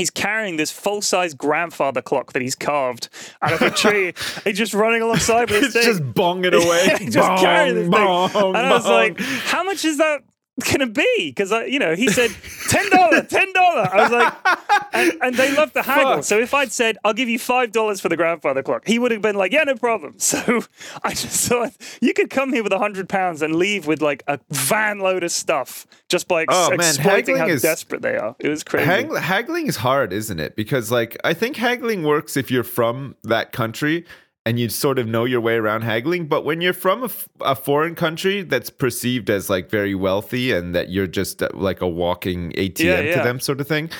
He's 0.00 0.10
carrying 0.10 0.56
this 0.56 0.70
full-size 0.72 1.34
grandfather 1.34 2.02
clock 2.02 2.32
that 2.32 2.42
he's 2.42 2.54
carved 2.56 3.08
out 3.40 3.52
of 3.52 3.62
a 3.62 3.70
tree. 3.70 4.12
he's 4.44 4.58
just 4.58 4.74
running 4.74 5.02
alongside 5.02 5.50
with 5.50 5.60
this 5.72 5.76
It's 5.76 5.84
thing. 5.86 5.94
just 5.98 6.02
bonging 6.14 6.54
away. 6.54 7.06
Just 7.10 7.42
carrying 7.42 7.74
this 7.76 7.82
thing. 7.84 7.90
bong, 7.90 8.30
and 8.34 8.56
I 8.56 8.72
was 8.72 8.82
bong. 8.84 8.92
like, 8.92 9.20
how 9.20 9.62
much 9.62 9.84
is 9.84 9.98
that 9.98 10.22
gonna 10.60 10.86
be? 10.86 11.30
Because 11.30 11.52
I 11.52 11.64
you 11.64 11.78
know, 11.78 11.94
he 11.94 12.08
said 12.08 12.30
ten 12.68 12.88
dollar, 12.90 13.22
ten 13.22 13.52
dollar. 13.52 13.88
I 13.92 14.02
was 14.02 14.10
like, 14.10 14.34
and, 14.92 15.12
and 15.22 15.34
they 15.36 15.54
love 15.56 15.72
the 15.72 15.82
haggle. 15.82 16.16
Fuck. 16.16 16.24
So 16.24 16.38
if 16.38 16.54
I'd 16.54 16.72
said 16.72 16.96
I'll 17.04 17.12
give 17.14 17.28
you 17.28 17.38
five 17.38 17.72
dollars 17.72 18.00
for 18.00 18.08
the 18.08 18.16
grandfather 18.16 18.62
clock, 18.62 18.86
he 18.86 18.98
would 18.98 19.10
have 19.12 19.22
been 19.22 19.36
like, 19.36 19.52
yeah, 19.52 19.64
no 19.64 19.74
problem. 19.74 20.14
So 20.30 20.62
I 21.02 21.10
just 21.10 21.48
thought 21.48 21.72
you 22.00 22.12
could 22.14 22.30
come 22.30 22.52
here 22.52 22.62
with 22.62 22.72
a 22.72 22.78
hundred 22.78 23.08
pounds 23.08 23.42
and 23.42 23.56
leave 23.56 23.86
with 23.86 24.00
like 24.00 24.22
a 24.28 24.38
van 24.50 25.00
load 25.00 25.24
of 25.24 25.32
stuff 25.32 25.86
just 26.08 26.28
by 26.28 26.42
ex- 26.42 26.54
Oh, 26.54 26.70
man, 26.70 26.80
exploiting 26.80 27.34
how 27.36 27.40
haggling 27.42 27.56
is- 27.56 27.62
desperate 27.62 28.02
they 28.02 28.16
are. 28.16 28.36
It 28.38 28.48
was 28.48 28.62
crazy. 28.64 28.86
Hag- 28.86 29.16
haggling 29.16 29.66
is 29.66 29.76
hard, 29.76 30.12
isn't 30.12 30.38
it? 30.40 30.56
Because 30.56 30.90
like 30.90 31.16
I 31.24 31.34
think 31.34 31.56
haggling 31.56 32.02
works 32.04 32.36
if 32.36 32.50
you're 32.50 32.64
from 32.64 33.16
that 33.24 33.52
country 33.52 34.04
and 34.46 34.58
you 34.58 34.68
sort 34.68 34.98
of 34.98 35.06
know 35.06 35.24
your 35.24 35.40
way 35.40 35.54
around 35.56 35.82
haggling. 35.82 36.26
But 36.26 36.44
when 36.44 36.60
you're 36.60 36.72
from 36.72 37.02
a, 37.02 37.06
f- 37.06 37.28
a 37.42 37.54
foreign 37.54 37.94
country 37.94 38.42
that's 38.42 38.70
perceived 38.70 39.28
as 39.28 39.50
like 39.50 39.68
very 39.68 39.94
wealthy 39.94 40.52
and 40.52 40.74
that 40.74 40.88
you're 40.88 41.06
just 41.06 41.42
uh, 41.42 41.48
like 41.52 41.80
a 41.80 41.88
walking 41.88 42.50
ATM 42.52 42.80
Yeah, 42.84 43.16
to 43.18 43.22
them, 43.22 43.40
sort 43.40 43.60
of 43.60 43.68
thing. 43.68 43.90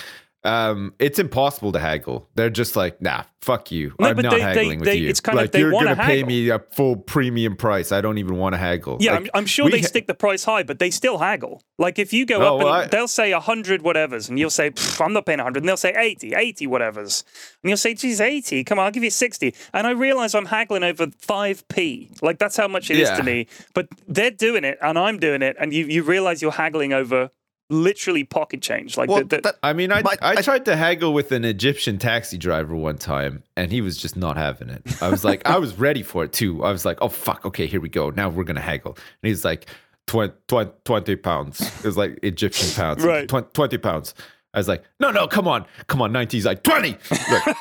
Um, 0.42 0.94
it's 0.98 1.18
impossible 1.18 1.72
to 1.72 1.78
haggle. 1.78 2.26
They're 2.34 2.48
just 2.48 2.74
like, 2.74 3.02
nah, 3.02 3.24
fuck 3.42 3.70
you. 3.70 3.92
No, 3.98 4.08
I'm 4.08 4.16
not 4.16 4.30
they- 4.30 4.36
they- 4.38 4.40
haggling 4.42 4.78
with 4.80 4.86
they- 4.88 4.94
you. 4.94 5.08
it's 5.10 5.20
kind 5.20 5.38
of- 5.38 5.42
like 5.44 5.52
they 5.52 5.60
you're 5.60 5.70
gonna 5.70 5.94
pay 5.96 6.24
me 6.24 6.48
a 6.48 6.58
full 6.58 6.96
premium 6.96 7.56
price. 7.56 7.92
I 7.92 8.00
don't 8.00 8.16
even 8.16 8.36
want 8.36 8.54
to 8.54 8.58
haggle. 8.58 8.96
Yeah, 9.00 9.12
Like, 9.12 9.20
I'm, 9.24 9.30
I'm 9.34 9.46
sure 9.46 9.68
they 9.68 9.80
ha- 9.80 9.86
stick 9.86 10.06
the 10.06 10.14
price 10.14 10.44
high, 10.44 10.62
but 10.62 10.78
they 10.78 10.90
still 10.90 11.18
haggle. 11.18 11.62
Like 11.78 11.98
if 11.98 12.14
you 12.14 12.24
go 12.24 12.36
Oh, 12.42 12.56
up 12.56 12.64
well, 12.64 12.74
and 12.74 12.84
I- 12.84 12.86
they'll 12.86 13.06
say 13.08 13.34
100 13.34 13.82
whatevers, 13.82 14.30
and 14.30 14.38
you'll 14.38 14.48
say, 14.48 14.72
I'm 14.98 15.12
not 15.12 15.26
paying 15.26 15.40
100, 15.40 15.58
and 15.62 15.68
they'll 15.68 15.76
say 15.76 15.94
80, 15.94 16.32
80 16.34 16.66
whatevers. 16.66 17.22
And 17.62 17.68
you'll 17.68 17.76
say, 17.76 17.92
geez, 17.92 18.20
80, 18.20 18.64
come 18.64 18.78
on, 18.78 18.86
I'll 18.86 18.90
give 18.92 19.04
you 19.04 19.10
60. 19.10 19.54
And 19.74 19.86
I 19.86 19.90
realize 19.90 20.34
I'm 20.34 20.46
haggling 20.46 20.84
over 20.84 21.06
5p. 21.06 22.22
Like 22.22 22.38
that's 22.38 22.56
how 22.56 22.68
much 22.68 22.90
it 22.90 22.98
is 22.98 23.08
Yeah. 23.10 23.16
to 23.16 23.22
me. 23.22 23.46
But 23.74 23.88
they're 24.08 24.30
doing 24.30 24.64
it, 24.64 24.78
and 24.80 24.98
I'm 24.98 25.18
doing 25.18 25.42
it, 25.42 25.56
and 25.60 25.72
you, 25.72 25.84
you 25.86 26.02
realize 26.02 26.40
you're 26.42 26.50
haggling 26.52 26.92
over 26.94 27.30
literally 27.70 28.24
pocket 28.24 28.60
change. 28.62 28.96
Like 28.96 29.08
Well, 29.08 29.20
the, 29.20 29.36
the, 29.36 29.40
that- 29.42 29.56
I 29.62 29.72
mean, 29.72 29.92
I, 29.92 30.02
But 30.02 30.22
I 30.22 30.32
I- 30.32 30.42
tried 30.42 30.64
to 30.66 30.76
haggle 30.76 31.12
with 31.12 31.32
an 31.32 31.44
Egyptian 31.44 31.98
taxi 31.98 32.36
driver 32.36 32.74
one 32.76 32.98
time, 32.98 33.42
and 33.56 33.70
he 33.72 33.80
was 33.80 33.96
just 33.96 34.16
not 34.16 34.36
having 34.36 34.68
it. 34.70 34.82
I 35.02 35.08
was 35.08 35.24
like, 35.24 35.48
I 35.48 35.58
was 35.58 35.78
ready 35.78 36.02
for 36.02 36.24
it 36.24 36.32
too. 36.32 36.62
I 36.64 36.72
was 36.72 36.84
like, 36.84 36.98
oh 37.00 37.08
fuck, 37.08 37.44
okay, 37.46 37.66
here 37.66 37.80
we 37.80 37.88
go. 37.88 38.10
Now 38.10 38.28
we're 38.28 38.44
gonna 38.44 38.60
haggle. 38.60 38.96
And 39.22 39.28
he's 39.28 39.44
like, 39.44 39.66
20, 40.06 40.34
20, 40.48 40.70
20 40.84 41.16
pounds. 41.16 41.60
It 41.60 41.84
was 41.84 41.96
like 41.96 42.18
Egyptian 42.22 42.68
pounds. 42.74 43.04
Right. 43.04 43.28
20, 43.28 43.48
20 43.52 43.78
pounds. 43.78 44.14
I 44.52 44.58
was 44.58 44.66
like, 44.66 44.82
no, 44.98 45.12
no, 45.12 45.28
come 45.28 45.46
on, 45.46 45.64
come 45.86 46.02
on. 46.02 46.10
90. 46.10 46.36
He's 46.36 46.44
like, 46.46 46.64
20. 46.64 46.96
Like, 47.30 47.56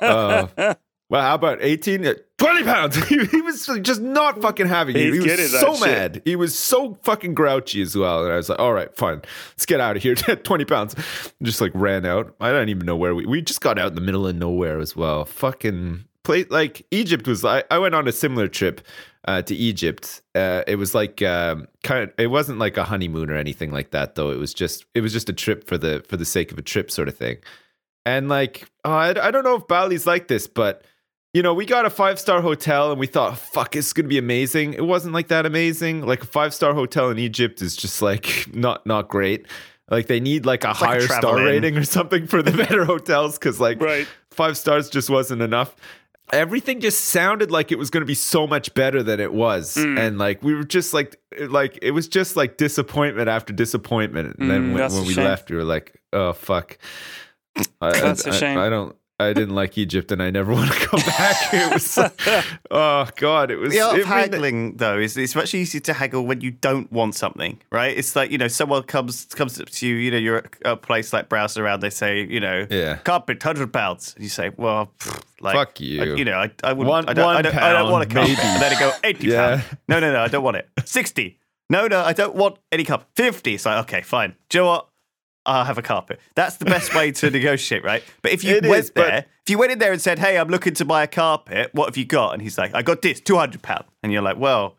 oh, 0.00 0.48
uh, 0.56 0.74
well, 1.10 1.22
how 1.22 1.34
about 1.34 1.58
18? 1.62 2.06
Uh, 2.06 2.14
20 2.36 2.64
pounds. 2.64 2.96
he, 3.08 3.40
was 3.40 3.66
just 3.82 4.00
not 4.00 4.40
fucking 4.42 4.66
having 4.66 4.94
it. 4.96 5.12
He 5.12 5.20
was 5.20 5.50
so 5.50 5.74
shit. 5.74 5.86
mad. 5.86 6.22
He 6.24 6.36
was 6.36 6.56
so 6.56 6.98
fucking 7.02 7.34
grouchy 7.34 7.80
as 7.80 7.96
well. 7.96 8.24
And 8.24 8.32
I 8.32 8.36
was 8.36 8.48
like, 8.48 8.58
all 8.58 8.72
right, 8.72 8.94
fine. 8.94 9.22
Let's 9.52 9.66
get 9.66 9.80
out 9.80 9.96
of 9.96 10.02
here. 10.02 10.14
20 10.16 10.64
pounds. 10.66 10.94
Just 11.42 11.60
like 11.60 11.72
ran 11.74 12.04
out. 12.04 12.34
I 12.40 12.50
don't 12.50 12.68
even 12.68 12.84
know 12.84 12.96
where 12.96 13.14
we, 13.14 13.24
we 13.24 13.40
just 13.40 13.60
got 13.60 13.78
out 13.78 13.88
in 13.88 13.94
the 13.94 14.00
middle 14.02 14.26
of 14.26 14.36
nowhere 14.36 14.78
as 14.80 14.94
well. 14.94 15.24
Fucking 15.24 16.04
play 16.24 16.44
like 16.44 16.86
Egypt 16.90 17.26
was, 17.26 17.42
I, 17.44 17.64
I 17.70 17.78
went 17.78 17.94
on 17.94 18.06
a 18.06 18.12
similar 18.12 18.46
trip 18.46 18.82
uh, 19.26 19.40
to 19.42 19.54
Egypt. 19.54 20.20
Uh, 20.34 20.62
it 20.66 20.76
was 20.76 20.94
like, 20.94 21.22
um, 21.22 21.68
kind 21.84 22.04
of, 22.04 22.12
it 22.18 22.26
wasn't 22.26 22.58
like 22.58 22.76
a 22.76 22.84
honeymoon 22.84 23.30
or 23.30 23.34
anything 23.34 23.72
like 23.72 23.92
that 23.92 24.14
though. 24.14 24.30
It 24.30 24.36
was 24.38 24.52
just, 24.52 24.84
it 24.94 25.00
was 25.00 25.14
just 25.14 25.30
a 25.30 25.32
trip 25.32 25.66
for 25.66 25.78
the, 25.78 26.04
for 26.06 26.18
the 26.18 26.26
sake 26.26 26.52
of 26.52 26.58
a 26.58 26.62
trip 26.62 26.90
sort 26.90 27.08
of 27.08 27.16
thing. 27.16 27.38
And 28.04 28.28
like, 28.28 28.70
oh, 28.84 28.92
I, 28.92 29.08
I 29.10 29.30
don't 29.30 29.44
know 29.44 29.56
if 29.56 29.66
Bali's 29.66 30.06
like 30.06 30.28
this, 30.28 30.46
but 30.46 30.82
you 31.34 31.42
know, 31.42 31.52
we 31.54 31.66
got 31.66 31.84
a 31.86 31.90
five 31.90 32.18
star 32.18 32.40
hotel 32.40 32.90
and 32.90 32.98
we 32.98 33.06
thought, 33.06 33.38
fuck, 33.38 33.76
it's 33.76 33.92
gonna 33.92 34.08
be 34.08 34.18
amazing. 34.18 34.74
It 34.74 34.84
wasn't 34.84 35.14
like 35.14 35.28
that 35.28 35.46
amazing. 35.46 36.06
Like 36.06 36.22
a 36.22 36.26
five 36.26 36.54
star 36.54 36.74
hotel 36.74 37.10
in 37.10 37.18
Egypt 37.18 37.60
is 37.62 37.76
just 37.76 38.00
like 38.02 38.46
not 38.54 38.86
not 38.86 39.08
great. 39.08 39.46
Like 39.90 40.06
they 40.06 40.20
need 40.20 40.44
like 40.46 40.64
a 40.64 40.68
like 40.68 40.76
a 40.76 40.84
higher 40.84 41.00
star 41.00 41.38
in. 41.38 41.44
rating 41.44 41.76
or 41.78 41.84
something 41.84 42.26
for 42.26 42.42
the 42.42 42.52
better 42.64 42.84
hotels 42.84 43.38
because 43.38 43.60
like 43.60 43.80
Right. 43.80 44.06
five 44.30 44.56
stars 44.58 44.88
just 44.90 45.08
wasn't 45.10 45.42
enough. 45.42 45.74
Everything 46.30 46.80
just 46.80 47.06
sounded 47.06 47.50
like 47.50 47.72
it 47.72 47.78
was 47.78 47.88
going 47.88 48.02
to 48.02 48.06
be 48.06 48.12
so 48.14 48.46
much 48.46 48.74
better 48.74 49.02
than 49.02 49.18
it 49.18 49.32
was, 49.32 49.76
Mm. 49.76 49.98
and 49.98 50.18
like 50.18 50.42
we 50.42 50.54
were 50.54 50.62
just 50.64 50.92
like, 50.92 51.16
like 51.48 51.78
it 51.80 51.92
was 51.92 52.06
just 52.06 52.36
like 52.36 52.58
disappointment 52.58 53.30
after 53.30 53.54
disappointment. 53.54 54.36
And 54.38 54.50
then 54.50 54.70
Mm, 54.70 54.74
when, 54.74 54.92
when 54.92 55.06
we 55.06 55.14
shame. 55.14 55.24
left, 55.24 55.48
we 55.50 55.56
were 55.56 55.64
like, 55.64 55.98
oh 56.12 56.34
fuck, 56.34 56.76
I, 57.80 57.92
That's 57.98 58.26
a 58.26 58.30
a 58.30 58.32
shame. 58.34 58.58
I 58.58 58.68
don't. 58.68 58.94
I 59.20 59.32
didn't 59.32 59.54
like 59.56 59.76
Egypt, 59.76 60.12
and 60.12 60.22
I 60.22 60.30
never 60.30 60.52
want 60.58 60.70
to 60.72 60.78
come 60.78 61.00
back. 61.00 61.52
It 61.52 61.72
was, 61.74 61.98
oh 62.70 63.08
god, 63.16 63.50
it 63.50 63.56
was. 63.56 63.72
The 63.72 63.80
art 63.80 63.98
of 63.98 64.06
haggling, 64.06 64.76
though, 64.76 64.98
is 64.98 65.16
it's 65.16 65.34
much 65.34 65.54
easier 65.54 65.80
to 65.82 65.92
haggle 65.92 66.24
when 66.24 66.40
you 66.40 66.52
don't 66.52 66.90
want 66.92 67.14
something, 67.16 67.60
right? 67.72 67.96
It's 67.96 68.14
like 68.14 68.30
you 68.30 68.38
know, 68.38 68.48
someone 68.48 68.84
comes 68.84 69.24
comes 69.26 69.60
up 69.60 69.70
to 69.70 69.86
you, 69.88 69.96
you 69.96 70.10
know, 70.10 70.16
you're 70.18 70.36
at 70.38 70.46
a 70.64 70.76
place 70.76 71.12
like 71.12 71.28
browsing 71.28 71.62
around, 71.62 71.80
they 71.80 71.90
say, 71.90 72.20
you 72.24 72.38
know, 72.40 72.66
Yeah. 72.70 72.96
carpet, 72.98 73.42
hundred 73.42 73.72
pounds, 73.72 74.14
and 74.14 74.22
you 74.22 74.30
say, 74.30 74.50
well, 74.56 74.92
pfft, 74.98 75.22
like, 75.40 75.54
Fuck 75.54 75.80
you. 75.80 76.00
I, 76.02 76.04
you 76.16 76.24
know, 76.24 76.38
I, 76.38 76.50
I 76.62 76.72
wouldn't, 76.72 76.88
One- 76.88 77.08
I, 77.08 77.12
don't, 77.12 77.28
I, 77.28 77.42
don't, 77.42 77.54
I 77.56 77.72
don't 77.72 77.90
want 77.90 78.04
a 78.10 78.14
pound, 78.14 78.28
carpet, 78.28 78.44
maybe. 78.44 78.48
and 78.54 78.62
then 78.62 78.78
go 78.78 78.92
eighty 79.04 79.26
Yeah. 79.28 79.56
pounds. 79.56 79.64
No, 79.88 80.00
no, 80.00 80.12
no, 80.12 80.20
I 80.22 80.28
don't 80.28 80.44
want 80.44 80.56
it. 80.58 80.68
Sixty. 80.84 81.38
No, 81.70 81.86
no, 81.86 82.00
I 82.00 82.12
don't 82.12 82.34
want 82.34 82.58
any 82.72 82.84
cup. 82.84 83.08
Fifty. 83.14 83.54
It's 83.54 83.66
like 83.66 83.82
okay, 83.84 84.00
fine. 84.02 84.34
Do 84.48 84.58
you 84.58 84.64
know 84.64 84.68
what? 84.70 84.88
I'll 85.48 85.64
have 85.64 85.78
a 85.78 85.82
carpet. 85.82 86.20
That's 86.34 86.56
the 86.58 86.64
best 86.66 86.94
way 86.94 87.10
to 87.12 87.30
negotiate, 87.38 87.82
right? 87.84 88.02
But 88.22 88.32
if 88.32 88.44
you 88.44 88.56
It 88.56 88.66
went 88.66 88.84
is, 88.84 88.90
there, 88.90 89.24
if 89.44 89.50
you 89.50 89.58
went 89.58 89.72
in 89.72 89.78
there 89.78 89.92
and 89.92 90.00
said, 90.00 90.18
"Hey, 90.18 90.38
I'm 90.38 90.48
looking 90.48 90.74
to 90.74 90.84
buy 90.84 91.02
a 91.02 91.06
carpet. 91.06 91.70
What 91.72 91.86
have 91.86 91.96
you 91.96 92.04
got?" 92.04 92.34
and 92.34 92.42
he's 92.42 92.58
like, 92.58 92.74
"I 92.74 92.82
got 92.82 93.02
this, 93.02 93.20
two 93.20 93.36
hundred 93.36 93.62
pound," 93.62 93.84
and 94.02 94.12
you're 94.12 94.22
like, 94.22 94.36
"Well, 94.36 94.76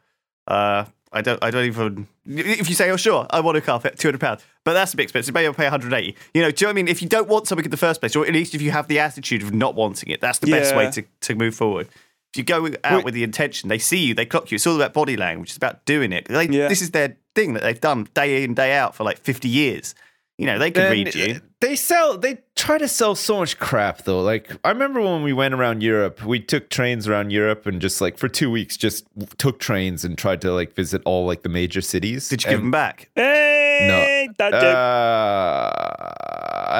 uh, 0.47 0.85
I 1.11 1.21
don't, 1.21 1.43
I 1.43 1.49
don't 1.51 1.65
even." 1.65 2.07
If 2.27 2.69
you 2.69 2.75
say, 2.75 2.91
"Oh, 2.91 2.97
sure, 2.97 3.25
I 3.31 3.39
want 3.39 3.57
a 3.57 3.61
carpet, 3.61 3.97
two 3.97 4.07
hundred 4.09 4.21
pounds," 4.21 4.41
but 4.63 4.73
that's 4.73 4.93
a 4.93 4.97
bit 4.97 5.03
expensive. 5.03 5.33
Maybe 5.33 5.47
I'll 5.47 5.53
pay 5.53 5.63
one 5.63 5.71
hundred 5.71 5.93
eighty. 5.93 6.15
You 6.33 6.43
know, 6.43 6.51
do 6.51 6.63
you 6.63 6.67
know 6.67 6.69
what 6.69 6.73
I 6.73 6.75
mean? 6.75 6.87
If 6.87 7.01
you 7.01 7.09
don't 7.09 7.27
want 7.27 7.47
something 7.47 7.65
in 7.65 7.71
the 7.71 7.77
first 7.77 7.99
place, 7.99 8.15
or 8.15 8.25
at 8.25 8.33
least 8.33 8.53
if 8.53 8.61
you 8.61 8.71
have 8.71 8.87
the 8.87 8.99
attitude 8.99 9.41
of 9.41 9.53
not 9.53 9.73
wanting 9.75 10.09
it, 10.11 10.21
that's 10.21 10.39
the 10.39 10.51
best 10.51 10.75
way 10.75 10.91
to 10.91 11.03
to 11.21 11.35
move 11.35 11.55
forward. 11.55 11.87
If 12.31 12.37
you 12.37 12.43
go 12.43 12.67
out 12.83 12.97
Wait. 12.97 13.05
with 13.05 13.13
the 13.15 13.23
intention, 13.23 13.69
they 13.69 13.79
see 13.79 13.97
you, 14.05 14.13
they 14.13 14.25
clock 14.27 14.51
you. 14.51 14.55
It's 14.57 14.67
all 14.67 14.75
about 14.75 14.93
body 14.93 15.17
language. 15.17 15.49
It's 15.49 15.57
about 15.57 15.83
doing 15.85 16.13
it. 16.13 16.25
They, 16.27 16.47
Yeah. 16.47 16.67
This 16.67 16.83
is 16.83 16.91
their 16.91 17.17
thing 17.33 17.53
that 17.53 17.63
they've 17.63 17.81
done 17.81 18.07
day 18.13 18.43
in 18.43 18.53
day 18.53 18.73
out 18.73 18.93
for 18.93 19.03
like 19.03 19.17
fifty 19.17 19.49
years. 19.49 19.95
You 20.39 20.45
know, 20.45 20.57
they 20.57 20.71
could 20.71 20.83
and 20.83 20.91
read 20.93 21.13
you. 21.15 21.41
They 21.59 21.75
sell. 21.75 22.17
They 22.17 22.37
try 22.55 22.77
to 22.77 22.87
sell 22.87 23.13
so 23.13 23.39
much 23.39 23.59
crap 23.59 24.05
though. 24.05 24.21
Like 24.21 24.49
I 24.63 24.69
remember 24.69 25.01
when 25.01 25.21
we 25.21 25.33
went 25.33 25.53
around 25.53 25.83
Europe, 25.83 26.23
we 26.23 26.39
took 26.39 26.69
trains 26.69 27.09
around 27.09 27.31
Europe 27.31 27.65
and 27.65 27.81
just 27.81 27.99
like 27.99 28.17
for 28.17 28.29
two 28.29 28.49
weeks 28.49 28.77
just 28.77 29.05
took 29.37 29.59
trains 29.59 30.05
and 30.05 30.17
tried 30.17 30.39
to 30.43 30.53
like 30.53 30.75
visit 30.75 31.01
all 31.03 31.25
like 31.25 31.43
the 31.43 31.49
major 31.49 31.81
cities. 31.81 32.29
Did 32.29 32.45
you 32.45 32.51
give 32.51 32.61
them 32.61 32.71
back? 32.71 33.09
Hey, 33.15 34.29
that 34.37 34.53
uh, 34.53 36.13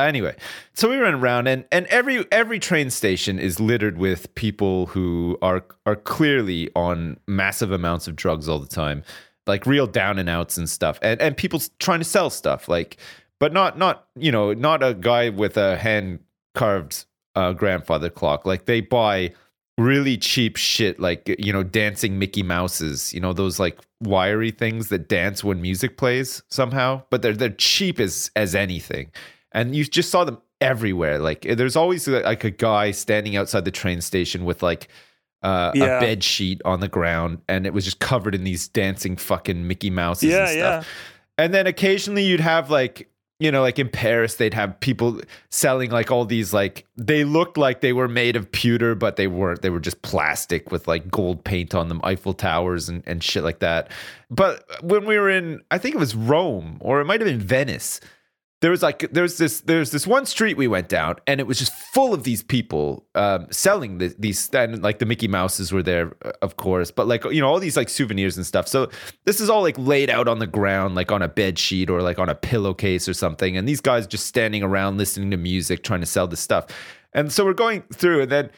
anyway, 0.05 0.37
so 0.73 0.89
we 0.89 0.97
went 0.97 1.15
around, 1.15 1.47
and 1.47 1.65
and 1.69 1.85
every 1.87 2.25
every 2.31 2.59
train 2.59 2.89
station 2.89 3.39
is 3.39 3.59
littered 3.59 3.97
with 3.97 4.33
people 4.35 4.85
who 4.85 5.37
are 5.41 5.65
are 5.85 5.97
clearly 5.97 6.69
on 6.77 7.19
massive 7.27 7.73
amounts 7.73 8.07
of 8.07 8.15
drugs 8.15 8.47
all 8.47 8.59
the 8.59 8.67
time, 8.67 9.03
like 9.47 9.65
real 9.65 9.85
down 9.85 10.17
and 10.17 10.29
outs 10.29 10.57
and 10.57 10.69
stuff, 10.69 10.97
and 11.01 11.19
and 11.19 11.35
people 11.35 11.61
trying 11.79 11.99
to 11.99 12.05
sell 12.05 12.29
stuff, 12.29 12.69
like, 12.69 12.95
but 13.39 13.53
not 13.53 13.77
not 13.77 14.07
you 14.15 14.31
know 14.31 14.53
not 14.53 14.83
a 14.83 14.93
guy 14.93 15.29
with 15.29 15.57
a 15.57 15.77
hand 15.77 16.19
carved 16.55 17.05
uh, 17.35 17.53
grandfather 17.53 18.09
clock, 18.09 18.45
like 18.45 18.65
they 18.65 18.81
buy 18.81 19.33
really 19.77 20.17
cheap 20.17 20.57
shit 20.57 20.99
like 20.99 21.33
you 21.39 21.53
know 21.53 21.63
dancing 21.63 22.19
mickey 22.19 22.43
mouses 22.43 23.13
you 23.13 23.19
know 23.21 23.31
those 23.31 23.61
like 23.61 23.79
wiry 24.01 24.51
things 24.51 24.89
that 24.89 25.07
dance 25.07 25.41
when 25.43 25.61
music 25.61 25.97
plays 25.97 26.41
somehow. 26.49 27.01
But 27.09 27.21
they're 27.21 27.33
they're 27.35 27.49
cheap 27.49 27.99
as 27.99 28.29
as 28.35 28.55
anything. 28.55 29.11
And 29.51 29.75
you 29.75 29.83
just 29.85 30.09
saw 30.09 30.25
them 30.25 30.39
everywhere. 30.61 31.17
Like 31.19 31.41
there's 31.41 31.75
always 31.75 32.07
like 32.07 32.43
a 32.43 32.51
guy 32.51 32.91
standing 32.91 33.35
outside 33.37 33.63
the 33.65 33.71
train 33.71 34.01
station 34.01 34.43
with 34.45 34.61
like 34.61 34.89
uh, 35.41 35.71
Yeah. 35.73 35.97
a 35.97 36.01
bed 36.01 36.23
sheet 36.23 36.61
on 36.65 36.81
the 36.81 36.89
ground 36.89 37.39
and 37.47 37.65
it 37.65 37.73
was 37.73 37.85
just 37.85 37.99
covered 37.99 38.35
in 38.35 38.43
these 38.43 38.67
dancing 38.67 39.15
fucking 39.15 39.65
mickey 39.65 39.89
mouses 39.89 40.29
Yeah, 40.29 40.39
and 40.41 40.49
stuff 40.49 40.87
and 41.37 41.53
then 41.53 41.65
occasionally 41.65 42.23
you'd 42.25 42.41
have 42.41 42.69
like 42.69 43.09
you 43.39 43.51
know 43.51 43.61
like 43.61 43.79
in 43.79 43.89
paris 43.89 44.35
they'd 44.35 44.53
have 44.53 44.79
people 44.79 45.21
selling 45.49 45.89
like 45.89 46.11
all 46.11 46.25
these 46.25 46.53
like 46.53 46.85
they 46.97 47.23
looked 47.23 47.57
like 47.57 47.81
they 47.81 47.93
were 47.93 48.07
made 48.07 48.35
of 48.35 48.51
pewter 48.51 48.95
but 48.95 49.15
they 49.15 49.27
weren't. 49.27 49.61
They 49.61 49.69
were 49.69 49.79
just 49.79 50.01
plastic 50.01 50.71
with 50.71 50.87
like 50.87 51.09
gold 51.09 51.43
paint 51.43 51.73
on 51.73 51.87
them 51.87 52.01
eiffel 52.03 52.33
towers 52.33 52.89
and, 52.89 53.03
and 53.05 53.23
shit 53.23 53.43
like 53.43 53.59
that. 53.59 53.91
But 54.29 54.63
when 54.83 55.05
we 55.05 55.17
were 55.17 55.29
in 55.29 55.61
i 55.71 55.77
think 55.77 55.95
it 55.95 55.99
was 55.99 56.15
rome 56.15 56.77
or 56.81 57.01
it 57.01 57.05
might 57.05 57.21
have 57.21 57.27
been 57.27 57.39
venice 57.39 57.99
there 58.61 58.71
was 58.71 58.83
like 58.83 59.09
there's 59.11 59.37
this 59.37 59.61
there's 59.61 59.91
this 59.91 60.05
one 60.05 60.25
street 60.25 60.57
we 60.57 60.67
went 60.67 60.89
down 60.89 61.15
and 61.27 61.39
it 61.39 61.47
was 61.47 61.57
just 61.57 61.73
full 61.73 62.13
of 62.13 62.23
these 62.23 62.43
people 62.43 63.05
um, 63.15 63.47
selling 63.51 63.99
the, 63.99 64.13
these 64.19 64.49
and 64.53 64.81
like 64.83 64.99
the 64.99 65.05
Mickey 65.05 65.27
Mouses 65.27 65.71
were 65.71 65.83
there 65.83 66.13
uh, 66.25 66.31
of 66.41 66.57
course 66.57 66.91
but 66.91 67.07
like 67.07 67.23
you 67.25 67.41
know 67.41 67.47
all 67.47 67.59
these 67.59 67.77
like 67.77 67.89
souvenirs 67.89 68.35
and 68.35 68.45
stuff. 68.45 68.67
So 68.67 68.89
this 69.25 69.39
is 69.39 69.49
all 69.49 69.61
like 69.61 69.77
laid 69.77 70.09
out 70.09 70.27
on 70.27 70.39
the 70.39 70.47
ground 70.47 70.95
like 70.95 71.11
on 71.11 71.21
a 71.21 71.27
bed 71.27 71.57
sheet 71.57 71.89
or 71.89 72.01
like 72.01 72.19
on 72.19 72.27
a 72.27 72.35
pillowcase 72.35 73.07
or 73.07 73.13
something 73.13 73.55
and 73.55 73.67
these 73.67 73.81
guys 73.81 74.05
just 74.05 74.25
standing 74.25 74.63
around 74.63 74.97
listening 74.97 75.31
to 75.31 75.37
music 75.37 75.83
trying 75.83 76.01
to 76.01 76.05
sell 76.05 76.27
this 76.27 76.41
stuff. 76.41 76.65
And 77.13 77.31
so 77.31 77.45
we're 77.45 77.53
going 77.53 77.83
through 77.93 78.23
and 78.23 78.31
then 78.31 78.49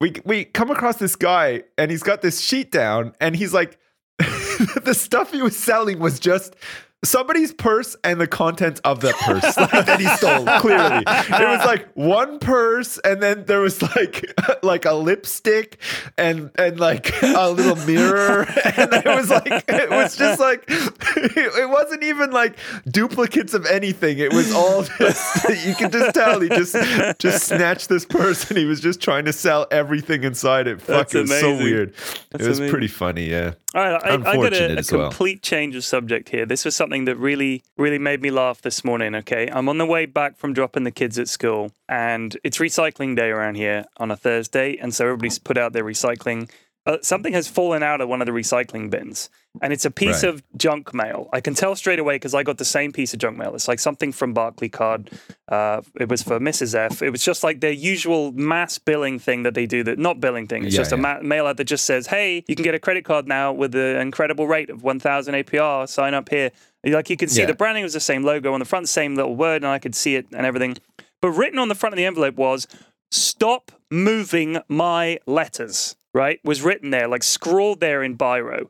we 0.00 0.14
we 0.24 0.44
come 0.44 0.70
across 0.70 0.96
this 0.96 1.16
guy 1.16 1.64
and 1.76 1.90
he's 1.90 2.02
got 2.02 2.22
this 2.22 2.40
sheet 2.40 2.70
down 2.70 3.14
and 3.20 3.34
he's 3.34 3.52
like 3.52 3.78
the 4.18 4.94
stuff 4.94 5.32
he 5.32 5.42
was 5.42 5.56
selling 5.56 5.98
was 5.98 6.20
just 6.20 6.54
somebody's 7.02 7.52
purse 7.52 7.96
and 8.04 8.20
the 8.20 8.26
contents 8.26 8.80
of 8.80 9.00
that 9.00 9.14
purse. 9.16 9.56
Like, 9.70 9.86
that 9.86 10.00
he 10.00 10.06
stole 10.16 10.46
clearly. 10.60 11.04
It 11.06 11.48
was 11.48 11.64
like 11.66 11.88
one 11.94 12.38
purse 12.38 12.98
and 12.98 13.22
then 13.22 13.44
there 13.44 13.60
was 13.60 13.82
like 13.82 14.32
like 14.62 14.84
a 14.84 14.92
lipstick 14.94 15.78
and 16.16 16.50
and 16.56 16.80
like 16.80 17.12
a 17.22 17.50
little 17.50 17.76
mirror. 17.86 18.46
And 18.80 18.92
it 18.92 19.06
was 19.06 19.30
like 19.30 19.64
it 19.68 19.90
was 19.90 20.16
just 20.16 20.40
like 20.40 20.64
it 20.68 21.70
wasn't 21.70 22.02
even 22.04 22.30
like 22.30 22.56
duplicates 22.88 23.54
of 23.54 23.66
anything. 23.66 24.18
It 24.18 24.32
was 24.32 24.52
all 24.52 24.82
just 24.82 25.48
you 25.64 25.74
could 25.74 25.92
just 25.92 26.14
tell 26.14 26.40
he 26.40 26.48
just 26.48 26.74
just 27.18 27.46
snatched 27.46 27.88
this 27.88 28.04
purse 28.04 28.48
and 28.48 28.58
he 28.58 28.64
was 28.64 28.80
just 28.80 29.00
trying 29.00 29.24
to 29.26 29.32
sell 29.32 29.66
everything 29.70 30.24
inside 30.24 30.66
it. 30.66 30.80
Fuck 30.80 31.10
That's 31.10 31.14
it 31.14 31.20
was 31.22 31.40
so 31.40 31.56
weird. 31.56 31.94
That's 32.30 32.44
it 32.44 32.48
was 32.48 32.58
amazing. 32.58 32.70
pretty 32.70 32.88
funny 32.88 33.28
yeah. 33.30 33.52
All 33.72 33.80
right, 33.82 34.02
I, 34.04 34.14
I 34.14 34.36
got 34.36 34.52
a, 34.52 34.72
a 34.72 34.76
as 34.76 34.90
well. 34.90 35.08
complete 35.08 35.42
change 35.42 35.76
of 35.76 35.84
subject 35.84 36.28
here. 36.28 36.44
This 36.44 36.64
was 36.64 36.74
something 36.74 36.89
that 36.90 37.16
really, 37.16 37.62
really 37.76 37.98
made 37.98 38.20
me 38.20 38.30
laugh 38.30 38.60
this 38.60 38.84
morning. 38.84 39.14
Okay, 39.14 39.48
I'm 39.50 39.68
on 39.68 39.78
the 39.78 39.86
way 39.86 40.06
back 40.06 40.36
from 40.36 40.52
dropping 40.52 40.82
the 40.82 40.90
kids 40.90 41.18
at 41.18 41.28
school, 41.28 41.70
and 41.88 42.36
it's 42.42 42.58
recycling 42.58 43.16
day 43.16 43.30
around 43.30 43.54
here 43.54 43.84
on 43.98 44.10
a 44.10 44.16
Thursday, 44.16 44.76
and 44.76 44.92
so 44.94 45.06
everybody's 45.06 45.38
put 45.38 45.56
out 45.56 45.72
their 45.72 45.84
recycling. 45.84 46.50
Uh, 46.86 46.96
something 47.02 47.34
has 47.34 47.46
fallen 47.46 47.82
out 47.82 48.00
of 48.00 48.08
one 48.08 48.22
of 48.22 48.26
the 48.26 48.32
recycling 48.32 48.88
bins, 48.88 49.28
and 49.60 49.70
it's 49.70 49.84
a 49.84 49.90
piece 49.90 50.22
Right. 50.24 50.32
of 50.32 50.42
junk 50.56 50.94
mail. 50.94 51.28
I 51.30 51.40
can 51.42 51.52
tell 51.52 51.76
straight 51.76 51.98
away 51.98 52.14
because 52.14 52.32
I 52.34 52.42
got 52.42 52.56
the 52.56 52.64
same 52.64 52.90
piece 52.90 53.12
of 53.12 53.20
junk 53.20 53.36
mail. 53.36 53.54
It's 53.54 53.68
like 53.68 53.78
something 53.78 54.12
from 54.12 54.34
Barclaycard. 54.34 55.12
Uh, 55.46 55.82
it 56.00 56.08
was 56.08 56.22
for 56.22 56.40
Mrs. 56.40 56.74
F. 56.74 57.02
It 57.02 57.10
was 57.10 57.22
just 57.22 57.44
like 57.44 57.60
their 57.60 57.70
usual 57.70 58.32
mass 58.32 58.78
billing 58.78 59.18
thing 59.18 59.42
that 59.42 59.52
they 59.52 59.66
do. 59.66 59.82
That 59.82 59.98
not 59.98 60.20
billing 60.20 60.46
thing. 60.46 60.64
It's 60.64 60.74
Yeah, 60.74 60.80
just 60.80 60.92
a 60.92 60.96
yeah. 60.96 61.02
ma- 61.02 61.20
mail 61.20 61.46
out 61.46 61.58
that 61.58 61.64
just 61.64 61.84
says, 61.84 62.06
"Hey, 62.06 62.44
you 62.48 62.56
can 62.56 62.62
get 62.64 62.74
a 62.74 62.78
credit 62.78 63.04
card 63.04 63.28
now 63.28 63.52
with 63.52 63.72
the 63.72 64.00
incredible 64.00 64.46
rate 64.46 64.70
of 64.70 64.82
1,000 64.82 65.34
APR. 65.34 65.86
Sign 65.86 66.14
up 66.14 66.30
here." 66.30 66.50
Like 66.82 67.10
you 67.10 67.18
can 67.18 67.28
see 67.28 67.40
Yeah. 67.42 67.46
the 67.46 67.54
branding 67.54 67.84
was 67.84 67.92
the 67.92 68.00
same 68.00 68.22
logo 68.24 68.54
on 68.54 68.58
the 68.58 68.64
front, 68.64 68.88
same 68.88 69.16
little 69.16 69.36
word, 69.36 69.56
and 69.62 69.66
I 69.66 69.78
could 69.78 69.94
see 69.94 70.14
it 70.16 70.26
and 70.32 70.46
everything. 70.46 70.78
But 71.20 71.32
written 71.32 71.58
on 71.58 71.68
the 71.68 71.74
front 71.74 71.92
of 71.92 71.98
the 71.98 72.06
envelope 72.06 72.36
was, 72.36 72.66
"Stop 73.10 73.70
moving 73.90 74.58
my 74.66 75.18
letters." 75.26 75.94
Right, 76.12 76.40
was 76.42 76.62
written 76.62 76.90
there, 76.90 77.06
like 77.06 77.22
scrawled 77.22 77.80
there 77.80 78.02
in 78.02 78.18
biro. 78.18 78.68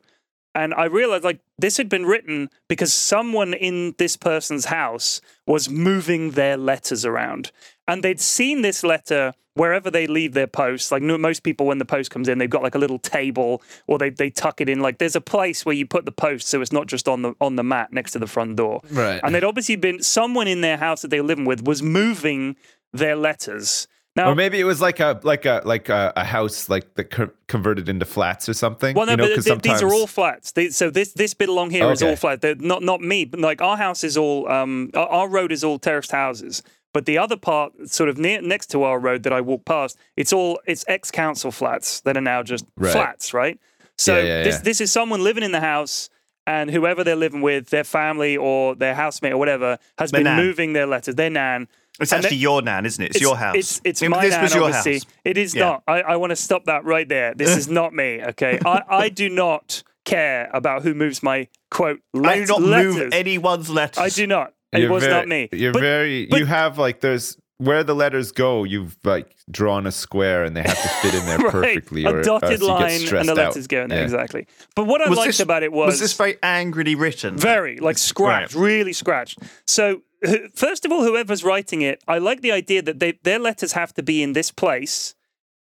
And 0.53 0.73
I 0.73 0.85
realized 0.85 1.23
like 1.23 1.39
this 1.57 1.77
had 1.77 1.89
been 1.89 2.05
written 2.05 2.49
because 2.67 2.93
someone 2.93 3.53
in 3.53 3.95
this 3.97 4.17
person's 4.17 4.65
house 4.65 5.21
was 5.47 5.69
moving 5.69 6.31
their 6.31 6.57
letters 6.57 7.05
around. 7.05 7.51
And 7.87 8.03
they'd 8.03 8.19
seen 8.19 8.61
this 8.61 8.83
letter 8.83 9.33
wherever 9.53 9.89
they 9.91 10.07
leave 10.07 10.33
their 10.33 10.47
post. 10.47 10.91
Like 10.91 11.01
most 11.03 11.43
people, 11.43 11.65
when 11.65 11.77
the 11.77 11.85
post 11.85 12.11
comes 12.11 12.27
in, 12.27 12.37
they've 12.37 12.49
got 12.49 12.63
like 12.63 12.75
a 12.75 12.79
little 12.79 12.99
table 12.99 13.61
or 13.87 13.97
they, 13.97 14.09
they 14.09 14.29
tuck 14.29 14.61
it 14.61 14.69
in. 14.69 14.79
Like 14.79 14.97
there's 14.97 15.15
a 15.15 15.21
place 15.21 15.65
where 15.65 15.75
you 15.75 15.85
put 15.85 16.05
the 16.05 16.11
post 16.11 16.47
so 16.47 16.61
it's 16.61 16.71
not 16.71 16.87
just 16.87 17.07
on 17.07 17.21
the 17.21 17.33
on 17.39 17.55
the 17.55 17.63
mat 17.63 17.93
next 17.93 18.11
to 18.11 18.19
the 18.19 18.27
front 18.27 18.57
door. 18.57 18.81
Right. 18.91 19.19
And 19.23 19.33
they'd 19.33 19.43
obviously 19.43 19.75
been 19.77 20.01
someone 20.03 20.47
in 20.47 20.61
their 20.61 20.77
house 20.77 21.01
that 21.01 21.09
they 21.09 21.21
were 21.21 21.27
living 21.27 21.45
with 21.45 21.65
was 21.65 21.81
moving 21.81 22.55
their 22.93 23.15
letters. 23.15 23.87
Now 24.15 24.29
Or 24.31 24.35
maybe 24.35 24.59
it 24.59 24.65
was 24.65 24.81
like 24.81 24.99
a 24.99 25.19
like 25.23 25.45
a 25.45 25.61
like 25.63 25.87
a, 25.87 26.11
a 26.17 26.25
house 26.25 26.67
like 26.67 26.95
that 26.95 27.05
co- 27.11 27.29
converted 27.47 27.87
into 27.87 28.05
flats 28.05 28.49
or 28.49 28.53
something. 28.53 28.93
Well, 28.93 29.05
no, 29.05 29.13
you 29.13 29.17
know, 29.17 29.35
but 29.35 29.43
th- 29.45 29.61
these 29.61 29.81
are 29.81 29.93
all 29.93 30.05
flats. 30.07 30.51
They, 30.51 30.69
so 30.69 30.89
this 30.89 31.13
this 31.13 31.33
bit 31.33 31.47
along 31.47 31.69
here 31.69 31.89
is 31.91 32.01
Okay. 32.03 32.09
all 32.09 32.17
flat. 32.17 32.41
They're 32.41 32.55
not 32.55 32.83
not 32.83 32.99
me, 32.99 33.23
but 33.23 33.39
like 33.39 33.61
our 33.61 33.77
house 33.77 34.03
is 34.03 34.17
all 34.17 34.49
um 34.51 34.89
our, 34.95 35.07
our 35.07 35.29
road 35.29 35.51
is 35.53 35.63
all 35.63 35.79
terraced 35.79 36.11
houses. 36.11 36.61
But 36.93 37.05
the 37.05 37.17
other 37.17 37.37
part, 37.37 37.71
sort 37.89 38.09
of 38.09 38.17
near 38.17 38.41
next 38.41 38.67
to 38.71 38.83
our 38.83 38.99
road 38.99 39.23
that 39.23 39.31
I 39.31 39.39
walk 39.39 39.63
past, 39.63 39.97
it's 40.17 40.33
all 40.33 40.59
it's 40.65 40.83
ex 40.89 41.09
council 41.09 41.49
flats 41.51 42.01
that 42.01 42.17
are 42.17 42.21
now 42.21 42.43
just 42.43 42.65
Right. 42.75 42.91
flats, 42.91 43.33
right? 43.33 43.57
So 43.97 44.17
Yeah, 44.17 44.23
yeah, 44.23 44.43
this 44.43 44.55
yeah. 44.55 44.61
this 44.63 44.81
is 44.81 44.91
someone 44.91 45.23
living 45.23 45.43
in 45.43 45.53
the 45.53 45.61
house. 45.61 46.09
And 46.47 46.71
whoever 46.71 47.03
they're 47.03 47.15
living 47.15 47.41
with, 47.41 47.69
their 47.69 47.83
family 47.83 48.35
or 48.35 48.73
their 48.75 48.95
housemate 48.95 49.33
or 49.33 49.37
whatever, 49.37 49.77
has 49.99 50.09
Their 50.09 50.21
been 50.23 50.35
nan. 50.35 50.43
moving 50.45 50.73
their 50.73 50.87
letters. 50.87 51.13
Their 51.13 51.29
nan. 51.29 51.67
It's 52.01 52.11
And 52.11 52.23
actually 52.25 52.37
they- 52.37 52.41
your 52.41 52.61
nan, 52.61 52.85
isn't 52.85 53.03
it? 53.03 53.11
It's, 53.11 53.21
your 53.21 53.35
house. 53.37 53.55
It's, 53.55 53.81
it's 53.83 54.01
Yeah, 54.01 54.07
my 54.09 54.21
This 54.21 54.33
nan, 54.33 54.41
was 54.43 54.53
your 54.55 54.63
obviously. 54.65 54.93
house. 54.93 55.05
It 55.25 55.37
is 55.37 55.55
Yeah. 55.55 55.63
not. 55.65 55.83
I, 55.87 56.01
I 56.01 56.15
want 56.17 56.31
to 56.31 56.35
stop 56.35 56.65
that 56.65 56.83
right 56.85 57.07
there. 57.07 57.33
This 57.33 57.55
is 57.57 57.67
not 57.79 57.93
me. 57.93 58.21
Okay, 58.21 58.59
I, 58.65 58.81
I 58.89 59.09
do 59.09 59.29
not 59.29 59.83
care 60.05 60.49
about 60.53 60.81
who 60.83 60.93
moves 60.93 61.21
my 61.21 61.47
quote. 61.69 61.99
I 62.15 62.39
do 62.39 62.45
not 62.47 62.61
letters. 62.61 62.95
move 62.95 63.13
anyone's 63.13 63.69
letters. 63.69 63.97
I 63.99 64.09
do 64.09 64.25
not. 64.27 64.53
It 64.73 64.79
You're 64.81 64.91
was 64.91 65.03
very, 65.03 65.13
not 65.13 65.27
me. 65.27 65.49
You're 65.51 65.73
But- 65.73 65.81
very. 65.81 66.25
but- 66.27 66.39
you 66.39 66.45
have 66.45 66.77
like 66.77 67.01
there's 67.01 67.37
where 67.57 67.83
the 67.83 67.93
letters 67.93 68.31
go. 68.31 68.63
You've 68.63 68.97
like 69.03 69.35
drawn 69.51 69.85
a 69.85 69.91
square 69.91 70.43
and 70.45 70.57
they 70.57 70.63
have 70.63 70.81
to 70.81 70.87
fit 70.87 71.13
in 71.13 71.23
there 71.27 71.37
right, 71.37 71.51
perfectly. 71.51 72.05
a 72.05 72.09
or 72.09 72.23
dotted 72.23 72.49
else 72.53 72.61
you 72.61 72.67
get 72.67 72.73
line 72.73 72.91
and 72.93 73.01
stressed 73.01 73.25
the 73.27 73.31
out. 73.33 73.37
letters 73.37 73.67
go 73.67 73.81
in 73.83 73.89
there 73.89 73.99
Yeah. 73.99 74.03
exactly. 74.05 74.47
But 74.75 74.87
what 74.87 75.01
I 75.01 75.09
Was 75.09 75.17
liked 75.19 75.27
this, 75.27 75.39
about 75.41 75.61
it 75.61 75.71
was, 75.71 75.87
was 75.87 75.99
this 75.99 76.13
very 76.13 76.37
angrily 76.41 76.95
written? 76.95 77.37
Very, 77.37 77.77
like 77.77 77.99
scratched, 77.99 78.55
really 78.55 78.93
scratched. 78.93 79.37
So, 79.67 79.97
wh- 79.97 79.99
first 80.55 80.85
of 80.85 80.91
all, 80.91 81.03
whoever's 81.03 81.43
writing 81.43 81.81
it, 81.81 82.03
I 82.07 82.17
like 82.17 82.41
the 82.41 82.51
idea 82.51 82.81
that 82.81 82.99
they, 82.99 83.19
their 83.23 83.39
letters 83.39 83.73
have 83.73 83.93
to 83.95 84.03
be 84.03 84.21
in 84.21 84.33
this 84.33 84.51
place, 84.51 85.15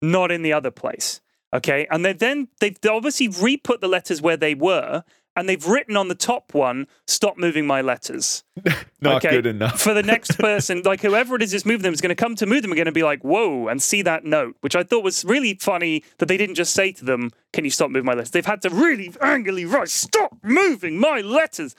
not 0.02 0.30
in 0.30 0.42
the 0.42 0.52
other 0.52 0.70
place. 0.70 1.20
Okay. 1.52 1.86
And 1.90 2.04
they 2.04 2.12
then, 2.12 2.48
they've 2.60 2.76
obviously 2.88 3.28
re 3.28 3.56
put 3.56 3.80
the 3.80 3.88
letters 3.88 4.20
where 4.20 4.36
they 4.36 4.54
were, 4.54 5.04
and 5.36 5.48
they've 5.48 5.66
written 5.66 5.96
on 5.96 6.08
the 6.08 6.14
top 6.14 6.54
one, 6.54 6.86
stop 7.06 7.36
moving 7.36 7.66
my 7.66 7.82
letters. 7.82 8.42
Not 9.02 9.24
okay? 9.24 9.36
good 9.36 9.46
enough. 9.46 9.80
For 9.80 9.92
the 9.92 10.02
next 10.02 10.32
person, 10.38 10.80
like 10.84 11.02
whoever 11.02 11.36
it 11.36 11.42
is 11.42 11.52
that's 11.52 11.66
moving 11.66 11.82
them 11.82 11.92
is 11.92 12.00
going 12.00 12.08
to 12.08 12.14
come 12.14 12.34
to 12.36 12.46
move 12.46 12.62
them, 12.62 12.72
are 12.72 12.74
going 12.74 12.86
to 12.86 12.92
be 12.92 13.02
like, 13.02 13.22
whoa, 13.22 13.68
and 13.68 13.82
see 13.82 14.00
that 14.02 14.24
note, 14.24 14.56
which 14.62 14.74
I 14.74 14.82
thought 14.82 15.04
was 15.04 15.24
really 15.26 15.54
funny 15.54 16.02
that 16.18 16.26
they 16.26 16.38
didn't 16.38 16.54
just 16.54 16.72
say 16.72 16.90
to 16.92 17.04
them, 17.04 17.30
can 17.52 17.64
you 17.64 17.70
stop 17.70 17.90
moving 17.90 18.06
my 18.06 18.14
letters? 18.14 18.30
They've 18.30 18.46
had 18.46 18.62
to 18.62 18.70
really 18.70 19.14
angrily 19.20 19.66
write, 19.66 19.90
stop 19.90 20.34
moving 20.42 20.98
my 20.98 21.20
letters. 21.20 21.76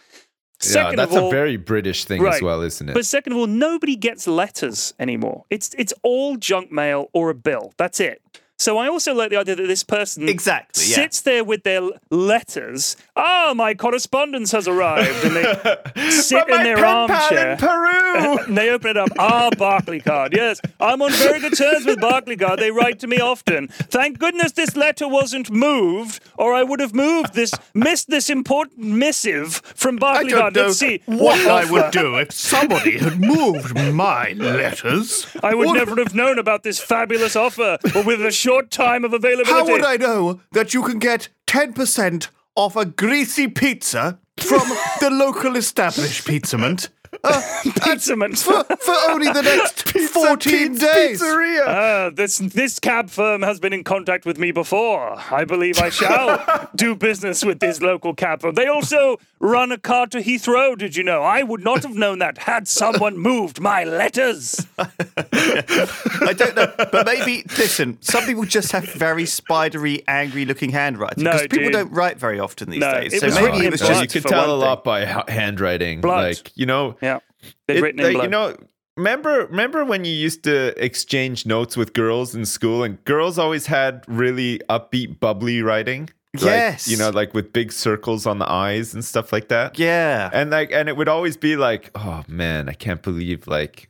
Yeah, 0.65 0.91
that's 0.95 1.15
of 1.15 1.23
all, 1.23 1.27
a 1.29 1.31
very 1.31 1.57
British 1.57 2.05
thing 2.05 2.21
Right. 2.21 2.35
as 2.35 2.41
well, 2.41 2.61
isn't 2.61 2.89
it? 2.89 2.93
but 2.93 3.05
second 3.05 3.33
of 3.33 3.39
all, 3.39 3.47
nobody 3.47 3.95
gets 3.95 4.27
letters 4.27 4.93
anymore. 4.99 5.45
It's 5.49 5.71
it's 5.77 5.93
all 6.03 6.35
junk 6.37 6.71
mail 6.71 7.09
or 7.13 7.29
a 7.29 7.35
bill. 7.35 7.73
That's 7.77 7.99
it. 7.99 8.21
So 8.59 8.79
I 8.79 8.87
also 8.87 9.13
like 9.13 9.29
the 9.29 9.37
idea 9.37 9.55
that 9.55 9.67
this 9.67 9.83
person 9.83 10.27
Exactly, 10.27 10.83
yeah. 10.87 10.95
sits 10.95 11.21
there 11.21 11.43
with 11.43 11.61
their 11.61 11.81
letters. 12.09 12.97
Ah, 13.15 13.53
my 13.55 13.75
correspondence 13.75 14.51
has 14.51 14.67
arrived, 14.67 15.23
and 15.25 15.35
they 15.35 16.09
sit 16.09 16.49
in 16.49 16.63
their 16.63 16.83
armchair. 16.83 17.51
in 17.51 17.57
Peru. 17.59 18.37
and 18.47 18.57
they 18.57 18.69
open 18.71 18.89
it 18.91 18.97
up. 18.97 19.09
Ah, 19.19 19.49
Barclaycard. 19.55 20.33
Yes, 20.35 20.59
I'm 20.79 21.03
on 21.03 21.11
very 21.13 21.39
good 21.39 21.55
terms 21.55 21.85
with 21.85 21.99
Barclaycard. 21.99 22.57
They 22.57 22.71
write 22.71 22.97
to 23.01 23.07
me 23.07 23.19
often. 23.19 23.67
Thank 23.67 24.17
goodness 24.17 24.53
this 24.53 24.75
letter 24.75 25.07
wasn't 25.07 25.51
moved, 25.51 26.19
or 26.35 26.53
I 26.55 26.63
would 26.63 26.79
have 26.79 26.95
moved 26.95 27.35
this, 27.35 27.53
missed 27.75 28.09
this 28.09 28.27
important 28.27 28.79
missive 28.79 29.61
from 29.75 29.99
Barclaycard. 29.99 30.55
Let's 30.55 30.77
see 30.79 31.01
what 31.05 31.39
I 31.45 31.61
offer- 31.63 31.73
would 31.73 31.91
do 31.91 32.15
if 32.17 32.31
somebody 32.31 32.97
had 32.97 33.19
moved 33.19 33.75
my 33.93 34.31
letters. 34.31 35.27
I 35.43 35.53
would 35.53 35.67
What- 35.67 35.77
never 35.77 35.95
have 35.97 36.15
known 36.15 36.39
about 36.39 36.63
this 36.63 36.79
fabulous 36.79 37.35
offer, 37.35 37.77
or 37.95 38.01
with 38.01 38.25
a 38.25 38.31
short 38.47 38.71
time 38.71 39.03
of 39.03 39.13
availability. 39.13 39.51
How 39.51 39.65
would 39.65 39.83
I 39.83 39.97
know 39.97 40.39
that 40.53 40.73
you 40.73 40.81
can 40.81 40.99
get 40.99 41.27
10% 41.47 42.29
off 42.55 42.75
a 42.77 42.85
greasy 42.85 43.47
pizza 43.47 44.19
from 44.37 44.67
the 45.01 45.09
local 45.09 45.57
establishment 45.57 46.89
uh, 47.23 47.41
Pizza 47.83 48.15
man. 48.15 48.35
for, 48.35 48.63
for 48.63 48.95
only 49.09 49.31
the 49.31 49.41
next 49.41 49.89
14 50.09 50.51
Pete's 50.51 50.79
days? 50.79 51.21
Pizzeria. 51.21 51.63
Ah, 51.67 52.09
this 52.13 52.37
this 52.37 52.79
cab 52.79 53.09
firm 53.09 53.41
has 53.41 53.59
been 53.59 53.73
in 53.73 53.83
contact 53.83 54.25
with 54.25 54.37
me 54.37 54.51
before. 54.51 55.15
I 55.31 55.45
believe 55.45 55.79
I 55.79 55.89
shall 55.89 56.69
do 56.75 56.95
business 56.95 57.43
with 57.45 57.59
this 57.59 57.81
local 57.81 58.13
cab 58.13 58.41
firm. 58.41 58.55
They 58.55 58.67
also 58.67 59.17
run 59.39 59.71
a 59.71 59.77
car 59.77 60.07
to 60.07 60.19
Heathrow. 60.19 60.77
Did 60.77 60.95
you 60.95 61.03
know? 61.03 61.21
I 61.21 61.43
would 61.43 61.63
not 61.63 61.83
have 61.83 61.95
known 61.95 62.19
that 62.19 62.39
had 62.39 62.67
someone 62.67 63.17
moved 63.17 63.59
my 63.61 63.83
letters. 63.83 64.65
I 64.77 66.33
don't 66.35 66.55
know, 66.55 66.73
but 66.77 67.05
maybe 67.05 67.43
listen. 67.57 67.97
Some 68.01 68.23
people 68.25 68.43
just 68.45 68.71
have 68.71 68.85
very 68.85 69.25
spidery, 69.25 70.03
angry-looking 70.07 70.71
handwriting 70.71 71.23
No, 71.23 71.31
because 71.31 71.47
people 71.47 71.65
dude. 71.65 71.73
don't 71.73 71.91
write 71.91 72.17
very 72.17 72.39
often 72.39 72.69
these 72.69 72.79
No, 72.79 72.91
days. 72.99 73.13
it 73.13 73.19
so 73.21 73.25
was 73.27 73.35
maybe 73.35 73.47
written 73.47 73.65
it 73.65 73.71
was 73.71 73.81
Well, 73.81 73.89
just 74.01 74.15
you 74.15 74.21
can 74.21 74.29
tell 74.29 74.53
a 74.53 74.57
lot 74.57 74.83
by 74.83 75.05
handwriting. 75.27 76.01
Blood. 76.01 76.23
Like 76.37 76.51
you 76.55 76.65
know, 76.65 76.96
Yeah, 77.01 77.19
they've 77.67 77.77
it- 77.77 77.81
written 77.83 77.99
in 77.99 78.05
like, 78.05 78.13
blood. 78.15 78.23
you 78.23 78.29
know. 78.29 78.55
Remember, 78.95 79.45
remember 79.45 79.85
when 79.85 80.05
you 80.05 80.11
used 80.11 80.43
to 80.45 80.73
exchange 80.83 81.45
notes 81.45 81.77
with 81.77 81.93
girls 81.93 82.33
in 82.33 82.45
school, 82.45 82.83
and 82.83 83.03
girls 83.05 83.37
always 83.37 83.67
had 83.67 84.03
really 84.07 84.59
upbeat, 84.69 85.19
bubbly 85.19 85.61
writing. 85.61 86.09
Like, 86.33 86.43
Yes. 86.45 86.87
you 86.87 86.97
know, 86.97 87.11
like 87.11 87.33
with 87.35 87.53
big 87.53 87.71
circles 87.71 88.25
on 88.25 88.39
the 88.39 88.51
eyes 88.51 88.93
and 88.95 89.05
stuff 89.05 89.31
like 89.31 89.49
that. 89.49 89.77
yeah. 89.77 90.29
and 90.33 90.49
like 90.49 90.71
and 90.71 90.89
it 90.89 90.97
would 90.97 91.07
always 91.07 91.37
be 91.37 91.55
like 91.57 91.89
oh 91.95 92.23
man 92.27 92.69
i 92.69 92.73
can't 92.73 93.01
believe 93.01 93.47
like 93.47 93.89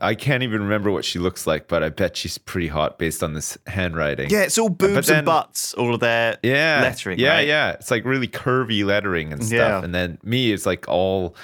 i 0.00 0.14
can't 0.14 0.42
even 0.42 0.62
remember 0.62 0.90
what 0.90 1.04
she 1.04 1.18
looks 1.20 1.46
like 1.46 1.68
but 1.68 1.82
i 1.84 1.88
bet 1.88 2.16
she's 2.16 2.36
pretty 2.38 2.66
hot 2.68 2.98
based 2.98 3.22
on 3.22 3.34
this 3.34 3.56
handwriting 3.68 4.28
Yeah, 4.30 4.40
it's 4.42 4.56
all 4.58 4.70
boobs 4.70 5.06
then- 5.08 5.18
and 5.18 5.26
butts, 5.26 5.74
all 5.74 5.94
of 5.94 6.00
their 6.00 6.38
yeah 6.42 6.80
lettering. 6.82 7.18
yeah 7.20 7.34
right? 7.34 7.46
yeah 7.46 7.72
it's 7.72 7.90
like 7.92 8.04
really 8.04 8.28
curvy 8.28 8.84
lettering 8.84 9.32
and 9.32 9.44
stuff 9.44 9.58
Yeah. 9.58 9.84
and 9.84 9.94
then 9.94 10.18
me 10.24 10.52
it's 10.52 10.66
like 10.66 10.88
all 10.88 11.36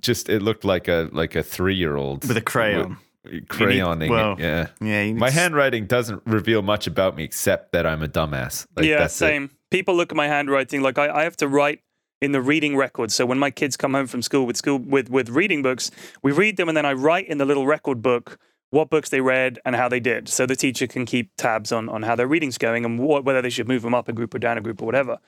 just 0.00 0.28
it 0.28 0.42
looked 0.42 0.64
like 0.64 0.88
a 0.88 1.08
like 1.12 1.34
a 1.36 1.42
three-year-old 1.42 2.26
With 2.26 2.36
a 2.36 2.40
crayon. 2.40 2.98
crayoning 3.46 4.08
well, 4.10 4.36
yeah 4.38 4.68
Yeah, 4.80 5.12
my 5.12 5.28
to- 5.28 5.34
handwriting 5.34 5.86
doesn't 5.86 6.22
reveal 6.26 6.62
much 6.62 6.86
about 6.86 7.16
me 7.16 7.24
except 7.24 7.72
that 7.72 7.86
i'm 7.86 8.02
a 8.02 8.08
dumbass 8.08 8.66
like 8.76 8.86
yeah, 8.86 8.98
that's 8.98 9.14
it. 9.14 9.18
same. 9.18 9.50
People 9.70 9.94
look 9.94 10.12
at 10.12 10.16
my 10.16 10.26
handwriting 10.28 10.82
like 10.82 10.98
I, 10.98 11.08
I 11.20 11.22
have 11.24 11.36
to 11.38 11.48
write 11.48 11.80
in 12.20 12.32
the 12.32 12.42
reading 12.42 12.76
record. 12.76 13.10
So 13.10 13.24
when 13.26 13.38
my 13.38 13.50
kids 13.50 13.76
come 13.76 13.94
home 13.94 14.06
from 14.06 14.20
school 14.22 14.44
with 14.46 14.56
school 14.58 14.78
with 14.78 15.08
with 15.08 15.30
reading 15.30 15.62
books, 15.62 15.90
we 16.22 16.30
read 16.30 16.56
them 16.58 16.68
and 16.68 16.76
then 16.76 16.84
I 16.84 16.92
write 16.92 17.26
in 17.26 17.38
the 17.38 17.44
little 17.46 17.66
record 17.66 18.02
book 18.02 18.38
what 18.70 18.90
books 18.90 19.08
they 19.08 19.20
read 19.22 19.58
and 19.64 19.74
how 19.74 19.88
they 19.88 19.98
did, 20.00 20.28
so 20.28 20.44
the 20.46 20.56
teacher 20.56 20.86
can 20.86 21.04
keep 21.06 21.30
tabs 21.38 21.72
on 21.72 21.88
on 21.88 22.02
how 22.02 22.14
their 22.14 22.26
reading's 22.28 22.58
going 22.58 22.84
and 22.84 22.98
what, 22.98 23.24
whether 23.24 23.40
they 23.42 23.50
should 23.50 23.66
move 23.68 23.80
them 23.82 23.94
up 23.94 24.08
a 24.08 24.12
group 24.12 24.34
or 24.34 24.38
down 24.38 24.56
a 24.58 24.60
group 24.60 24.80
or 24.82 24.84
whatever. 24.84 25.18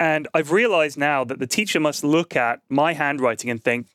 And 0.00 0.26
I've 0.32 0.50
realized 0.50 0.96
now 0.96 1.24
that 1.24 1.38
the 1.38 1.46
teacher 1.46 1.78
must 1.78 2.02
look 2.02 2.34
at 2.34 2.60
my 2.70 2.94
handwriting 2.94 3.50
and 3.50 3.62
think, 3.62 3.86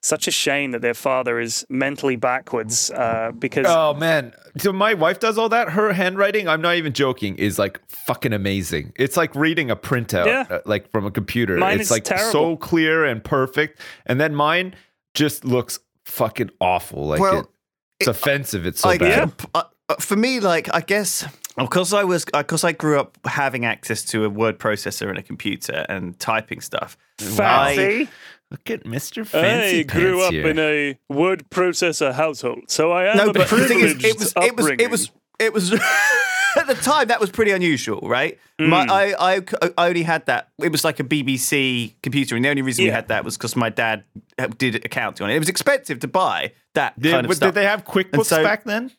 such 0.00 0.28
a 0.28 0.30
shame 0.30 0.70
that 0.70 0.82
their 0.82 0.94
father 0.94 1.40
is 1.40 1.66
mentally 1.68 2.14
backwards 2.14 2.90
uh, 2.92 3.32
because 3.36 3.66
Oh 3.68 3.92
man. 3.92 4.32
So 4.58 4.72
my 4.72 4.94
wife 4.94 5.18
does 5.18 5.36
all 5.36 5.48
that. 5.50 5.70
Her 5.70 5.92
handwriting, 5.92 6.46
I'm 6.48 6.62
not 6.62 6.76
even 6.76 6.92
joking, 6.92 7.36
is 7.36 7.58
like 7.58 7.80
fucking 7.88 8.32
amazing. 8.32 8.92
It's 8.96 9.16
like 9.16 9.34
reading 9.34 9.68
a 9.70 9.76
printout 9.76 10.26
Yeah. 10.26 10.46
uh, 10.48 10.60
like 10.64 10.90
from 10.92 11.04
a 11.06 11.10
computer. 11.10 11.58
Mine 11.58 11.74
it's 11.80 11.86
is 11.86 11.90
like 11.90 12.04
terrible. 12.04 12.30
so 12.32 12.56
clear 12.56 13.04
and 13.04 13.22
perfect. 13.22 13.80
And 14.06 14.20
then 14.20 14.34
mine 14.36 14.76
just 15.14 15.44
looks 15.44 15.80
fucking 16.04 16.50
awful. 16.60 17.06
Like 17.08 17.20
Well, 17.20 17.40
it, 17.40 17.46
it's 18.00 18.08
offensive. 18.08 18.64
It's 18.64 18.80
so 18.80 18.90
I, 18.90 18.98
bad. 18.98 19.32
uh, 19.54 19.64
uh, 19.88 19.94
for 19.96 20.14
me, 20.16 20.38
like 20.38 20.72
I 20.72 20.80
guess 20.82 21.24
because 21.58 21.92
I 21.92 22.04
was 22.04 22.24
because 22.24 22.64
I 22.64 22.72
grew 22.72 22.98
up 23.00 23.18
having 23.26 23.64
access 23.64 24.04
to 24.06 24.24
a 24.24 24.28
word 24.30 24.58
processor 24.58 25.08
and 25.08 25.18
a 25.18 25.22
computer 25.22 25.84
and 25.88 26.18
typing 26.18 26.60
stuff. 26.60 26.96
fancy. 27.18 28.08
Look 28.50 28.70
at 28.70 28.84
Mr. 28.84 29.26
Fancy 29.26 29.80
I 29.80 29.82
grew 29.82 30.12
Pants 30.20 30.26
up 30.28 30.32
here. 30.32 30.48
in 30.48 30.58
a 30.58 30.98
word 31.10 31.44
processor 31.50 32.14
household, 32.14 32.60
so 32.68 32.92
I 32.92 33.10
am 33.10 33.16
no, 33.18 33.24
a 33.28 33.32
but 33.34 33.48
the 33.50 33.66
thing 33.68 33.80
is, 33.80 33.92
privileged 33.94 34.04
it 34.06 34.18
was 34.18 34.32
it 34.38 34.56
was 34.56 34.70
it 34.78 34.90
was 34.90 35.10
it 35.38 35.52
was 35.52 35.72
at 36.56 36.66
the 36.66 36.74
time 36.74 37.08
that 37.08 37.20
was 37.20 37.28
pretty 37.30 37.50
unusual, 37.50 38.00
right? 38.08 38.38
My, 38.58 38.84
Hmm. 38.84 38.90
I, 38.90 39.14
I 39.18 39.42
I 39.76 39.88
only 39.88 40.02
had 40.02 40.24
that. 40.26 40.48
It 40.62 40.72
was 40.72 40.82
like 40.82 40.98
a 40.98 41.04
BBC 41.04 41.92
computer, 42.02 42.36
and 42.36 42.44
the 42.44 42.48
only 42.48 42.62
reason 42.62 42.84
we 42.86 42.90
had 42.90 43.08
that 43.08 43.22
was 43.22 43.36
because 43.36 43.54
my 43.54 43.68
dad 43.68 44.04
uh, 44.38 44.46
did 44.46 44.76
accounting 44.76 45.24
on 45.24 45.30
it. 45.30 45.36
It 45.36 45.40
was 45.40 45.50
expensive 45.50 46.00
to 46.00 46.08
buy 46.08 46.52
that 46.74 46.98
Did, 46.98 47.12
kind 47.12 47.26
of 47.26 47.28
but 47.28 47.36
stuff. 47.36 47.48
did 47.48 47.54
they 47.60 47.66
have 47.66 47.84
QuickBooks 47.84 48.24
so- 48.26 48.42
back 48.42 48.64
then? 48.64 48.90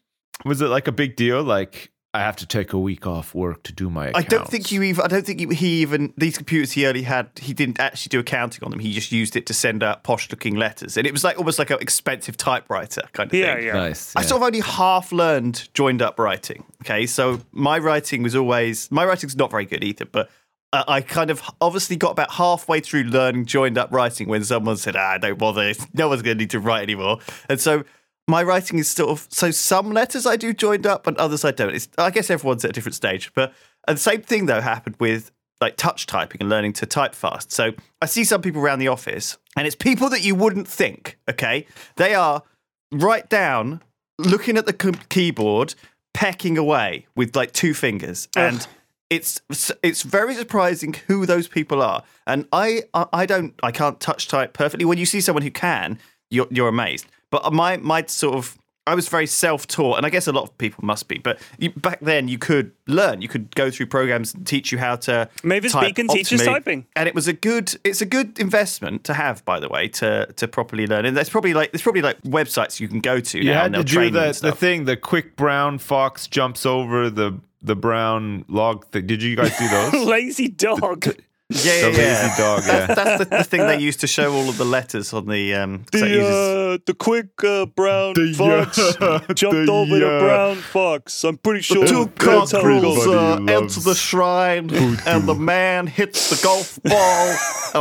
Was 0.46 0.62
it 0.62 0.68
like 0.68 0.88
a 0.88 0.92
big 0.94 1.16
deal? 1.16 1.42
Like 1.44 1.92
I 2.12 2.22
have 2.22 2.38
to 2.38 2.48
take 2.48 2.74
a 2.74 2.80
week 2.80 3.06
off 3.06 3.36
work 3.36 3.62
to 3.64 3.72
do 3.72 3.88
my 3.88 4.12
I 4.16 4.24
don't 4.24 4.48
think 4.48 4.72
you 4.72 4.82
even. 4.82 5.04
I 5.06 5.08
don't 5.08 5.24
think 5.24 5.40
he 5.52 5.82
even 5.82 6.12
these 6.18 6.38
computers 6.38 6.72
he 6.72 6.88
only 6.88 7.04
had. 7.04 7.30
He 7.40 7.54
didn't 7.54 7.80
actually 7.80 8.10
do 8.10 8.20
accounting 8.20 8.64
on 8.64 8.72
them. 8.72 8.80
He 8.80 8.94
just 8.94 9.12
used 9.12 9.36
it 9.36 9.46
to 9.46 9.54
send 9.54 9.84
out 9.84 10.04
posh-looking 10.04 10.56
letters, 10.56 10.98
and 10.98 11.06
it 11.06 11.14
was 11.14 11.24
like 11.24 11.38
almost 11.38 11.60
like 11.60 11.70
an 11.70 11.78
expensive 11.80 12.36
typewriter 12.36 13.04
kind 13.14 13.30
of 13.30 13.38
Yeah, 13.38 13.56
thing. 13.58 13.66
yeah. 13.68 13.74
Nice. 13.74 14.16
I 14.16 14.24
sort 14.24 14.42
of 14.42 14.48
only 14.48 14.62
half 14.62 15.12
learned 15.12 15.70
joined 15.76 16.02
up 16.02 16.18
writing. 16.18 16.64
Okay, 16.82 17.06
so 17.06 17.42
my 17.52 17.78
writing 17.78 18.24
was 18.24 18.36
always 18.36 18.90
my 18.92 19.06
writing's 19.06 19.36
not 19.36 19.52
very 19.52 19.66
good 19.66 19.84
either, 19.84 20.06
but 20.06 20.32
uh, 20.74 20.84
I 20.88 21.02
kind 21.02 21.30
of 21.30 21.44
obviously 21.62 21.96
got 21.96 22.12
about 22.12 22.32
halfway 22.32 22.80
through 22.80 23.04
learning 23.04 23.46
joined 23.46 23.78
up 23.78 23.92
writing 23.92 24.28
when 24.28 24.44
someone 24.44 24.78
said, 24.78 24.96
"Ah, 24.96 25.20
don't 25.20 25.38
bother, 25.38 25.74
no 25.94 26.08
one's 26.08 26.24
going 26.24 26.38
to 26.40 26.42
need 26.42 26.50
to 26.52 26.60
write 26.60 26.82
anymore," 26.82 27.20
and 27.48 27.62
so. 27.62 27.84
My 28.30 28.44
writing 28.44 28.78
is 28.78 28.88
sort 28.88 29.10
of 29.10 29.28
so 29.32 29.50
some 29.50 29.92
letters 29.92 30.28
I 30.28 30.36
do 30.36 30.54
joined 30.54 30.86
up 30.86 31.08
and 31.08 31.18
others 31.18 31.44
I 31.44 31.50
don't. 31.50 31.74
It's, 31.74 31.90
I 31.98 32.12
guess 32.12 32.30
everyone's 32.30 32.64
at 32.64 32.70
a 32.70 32.74
different 32.74 32.94
stage, 32.94 33.32
but 33.34 33.52
and 33.88 33.98
the 33.98 34.02
same 34.02 34.22
thing 34.22 34.46
though 34.46 34.62
happened 34.62 34.98
with 35.00 35.32
like 35.60 35.78
touch 35.78 36.06
typing 36.06 36.40
and 36.40 36.50
learning 36.50 36.74
to 36.74 36.86
type 36.86 37.16
fast. 37.16 37.52
So 37.52 37.72
I 38.04 38.06
see 38.06 38.24
some 38.24 38.44
people 38.44 38.62
around 38.62 38.80
the 38.80 38.88
office, 38.88 39.40
and 39.58 39.66
it's 39.66 39.76
people 39.76 40.10
that 40.10 40.24
you 40.24 40.36
wouldn't 40.36 40.68
think. 40.68 41.18
Okay, 41.28 41.66
they 41.96 42.14
are 42.14 42.44
right 42.92 43.28
down, 43.30 43.82
looking 44.20 44.58
at 44.58 44.68
the 44.68 44.74
keyboard, 45.10 45.74
pecking 46.14 46.56
away 46.56 47.08
with 47.16 47.36
like 47.36 47.52
two 47.52 47.74
fingers, 47.74 48.28
and 48.36 48.68
it's 49.10 49.42
it's 49.82 50.04
very 50.04 50.36
surprising 50.36 50.96
who 51.08 51.26
those 51.26 51.48
people 51.48 51.82
are. 51.82 52.04
And 52.28 52.48
I 52.54 52.84
I 52.94 53.08
I 53.12 53.26
don't 53.26 53.56
I 53.64 53.72
can't 53.72 54.00
touch 54.00 54.28
type 54.28 54.54
perfectly. 54.54 54.86
When 54.86 55.00
you 55.00 55.08
see 55.08 55.20
someone 55.20 55.42
who 55.42 55.50
can, 55.50 55.98
you're 56.30 56.48
you're 56.52 56.68
amazed. 56.68 57.08
But 57.32 57.54
my 57.54 57.78
my 57.78 58.06
sort 58.06 58.36
of 58.36 58.58
I 58.90 58.96
was 58.96 59.08
very 59.08 59.28
self-taught, 59.28 59.98
and 59.98 60.06
I 60.06 60.10
guess 60.10 60.26
a 60.26 60.32
lot 60.32 60.44
of 60.44 60.58
people 60.58 60.84
must 60.84 61.08
be. 61.08 61.20
But 61.20 61.40
you, 61.60 61.70
back 61.70 62.00
then, 62.00 62.28
you 62.28 62.40
could 62.40 62.72
learn. 62.88 63.22
You 63.22 63.28
could 63.28 63.54
go 63.56 63.70
through 63.70 63.86
programs 63.86 64.34
and 64.34 64.48
teach 64.48 64.72
you 64.72 64.80
how 64.80 64.96
to. 64.96 65.30
Mavis 65.44 65.74
type 65.74 65.90
Beacon 65.90 66.08
teaches 66.08 66.44
typing. 66.44 66.88
and 66.96 67.08
it 67.08 67.14
was 67.14 67.28
a 67.28 67.34
good. 67.34 67.76
It's 67.84 68.02
a 68.02 68.06
good 68.06 68.40
investment 68.40 69.04
to 69.04 69.14
have, 69.14 69.46
by 69.46 69.60
the 69.60 69.70
way, 69.70 69.90
to 69.90 70.26
to 70.38 70.48
properly 70.48 70.88
learn. 70.88 71.06
And 71.06 71.16
there's 71.16 71.30
probably 71.30 71.54
like 71.54 71.72
there's 71.72 71.84
probably 71.84 72.02
like 72.02 72.20
websites 72.24 72.80
you 72.80 72.88
can 72.88 73.00
go 73.00 73.20
to. 73.20 73.38
You 73.38 73.52
now, 73.52 73.62
had 73.62 73.76
and 73.76 73.88
to 73.88 73.94
do 73.94 74.10
the, 74.10 74.40
the 74.42 74.52
thing, 74.54 74.86
the 74.86 74.98
quick 74.98 75.36
brown 75.36 75.78
fox 75.78 76.26
jumps 76.28 76.66
over 76.66 77.12
the 77.12 77.40
the 77.62 77.76
brown 77.76 78.44
log 78.48 78.86
thing. 78.88 79.06
Did 79.06 79.22
you 79.22 79.36
guys 79.36 79.56
do 79.60 79.68
those? 79.68 79.94
Lazy 80.08 80.48
dog. 80.48 81.16
Yeah, 81.52 81.58
the 81.58 81.70
yeah, 81.80 81.86
lazy 81.88 81.98
yeah. 81.98 82.38
dog, 82.38 82.62
That's, 82.62 82.90
yeah. 82.90 82.94
that's 82.96 83.18
the, 83.24 83.38
the 83.38 83.44
thing 83.44 83.62
they 83.62 83.80
used 83.80 84.02
to 84.02 84.08
show 84.08 84.32
all 84.34 84.50
of 84.50 84.58
the 84.60 84.66
letters 84.66 85.14
on 85.14 85.26
the. 85.26 85.56
Um, 85.56 85.80
'cause 85.92 86.02
that 86.02 86.08
The, 86.08 86.14
uses- 86.16 86.32
uh, 86.32 86.78
the 86.86 86.94
quick 86.94 87.44
uh, 87.44 87.66
brown 87.66 88.14
The, 88.14 88.34
fox 88.34 88.78
uh, 88.78 89.20
jumped 89.34 89.66
the, 89.66 89.72
over 89.72 89.98
the 89.98 90.08
uh, 90.08 90.20
brown 90.20 90.56
fox. 90.58 91.24
I'm 91.24 91.38
pretty 91.38 91.62
sure 91.62 91.82
the 91.86 91.88
Two 91.88 92.06
that's 92.06 92.52
how 92.52 92.60
it 92.60 92.62
cockerels 92.62 93.08
uh, 93.08 93.38
enter 93.52 93.80
the 93.80 93.96
shrine, 93.96 94.70
and 95.08 95.28
the 95.28 95.34
man 95.34 95.88
hits 95.88 96.30
the 96.30 96.40
golf 96.44 96.80
ball, 96.84 97.30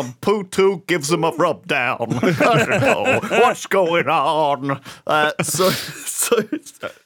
and 0.00 0.18
Putu 0.22 0.86
gives 0.86 1.12
him 1.12 1.22
a 1.24 1.32
rub 1.32 1.66
down. 1.66 1.98
I 2.22 2.64
don't 2.64 2.80
know 2.80 3.18
what's 3.40 3.66
going 3.66 4.08
on. 4.08 4.80
Uh, 5.06 5.32
so, 5.42 5.68
so, 5.70 6.36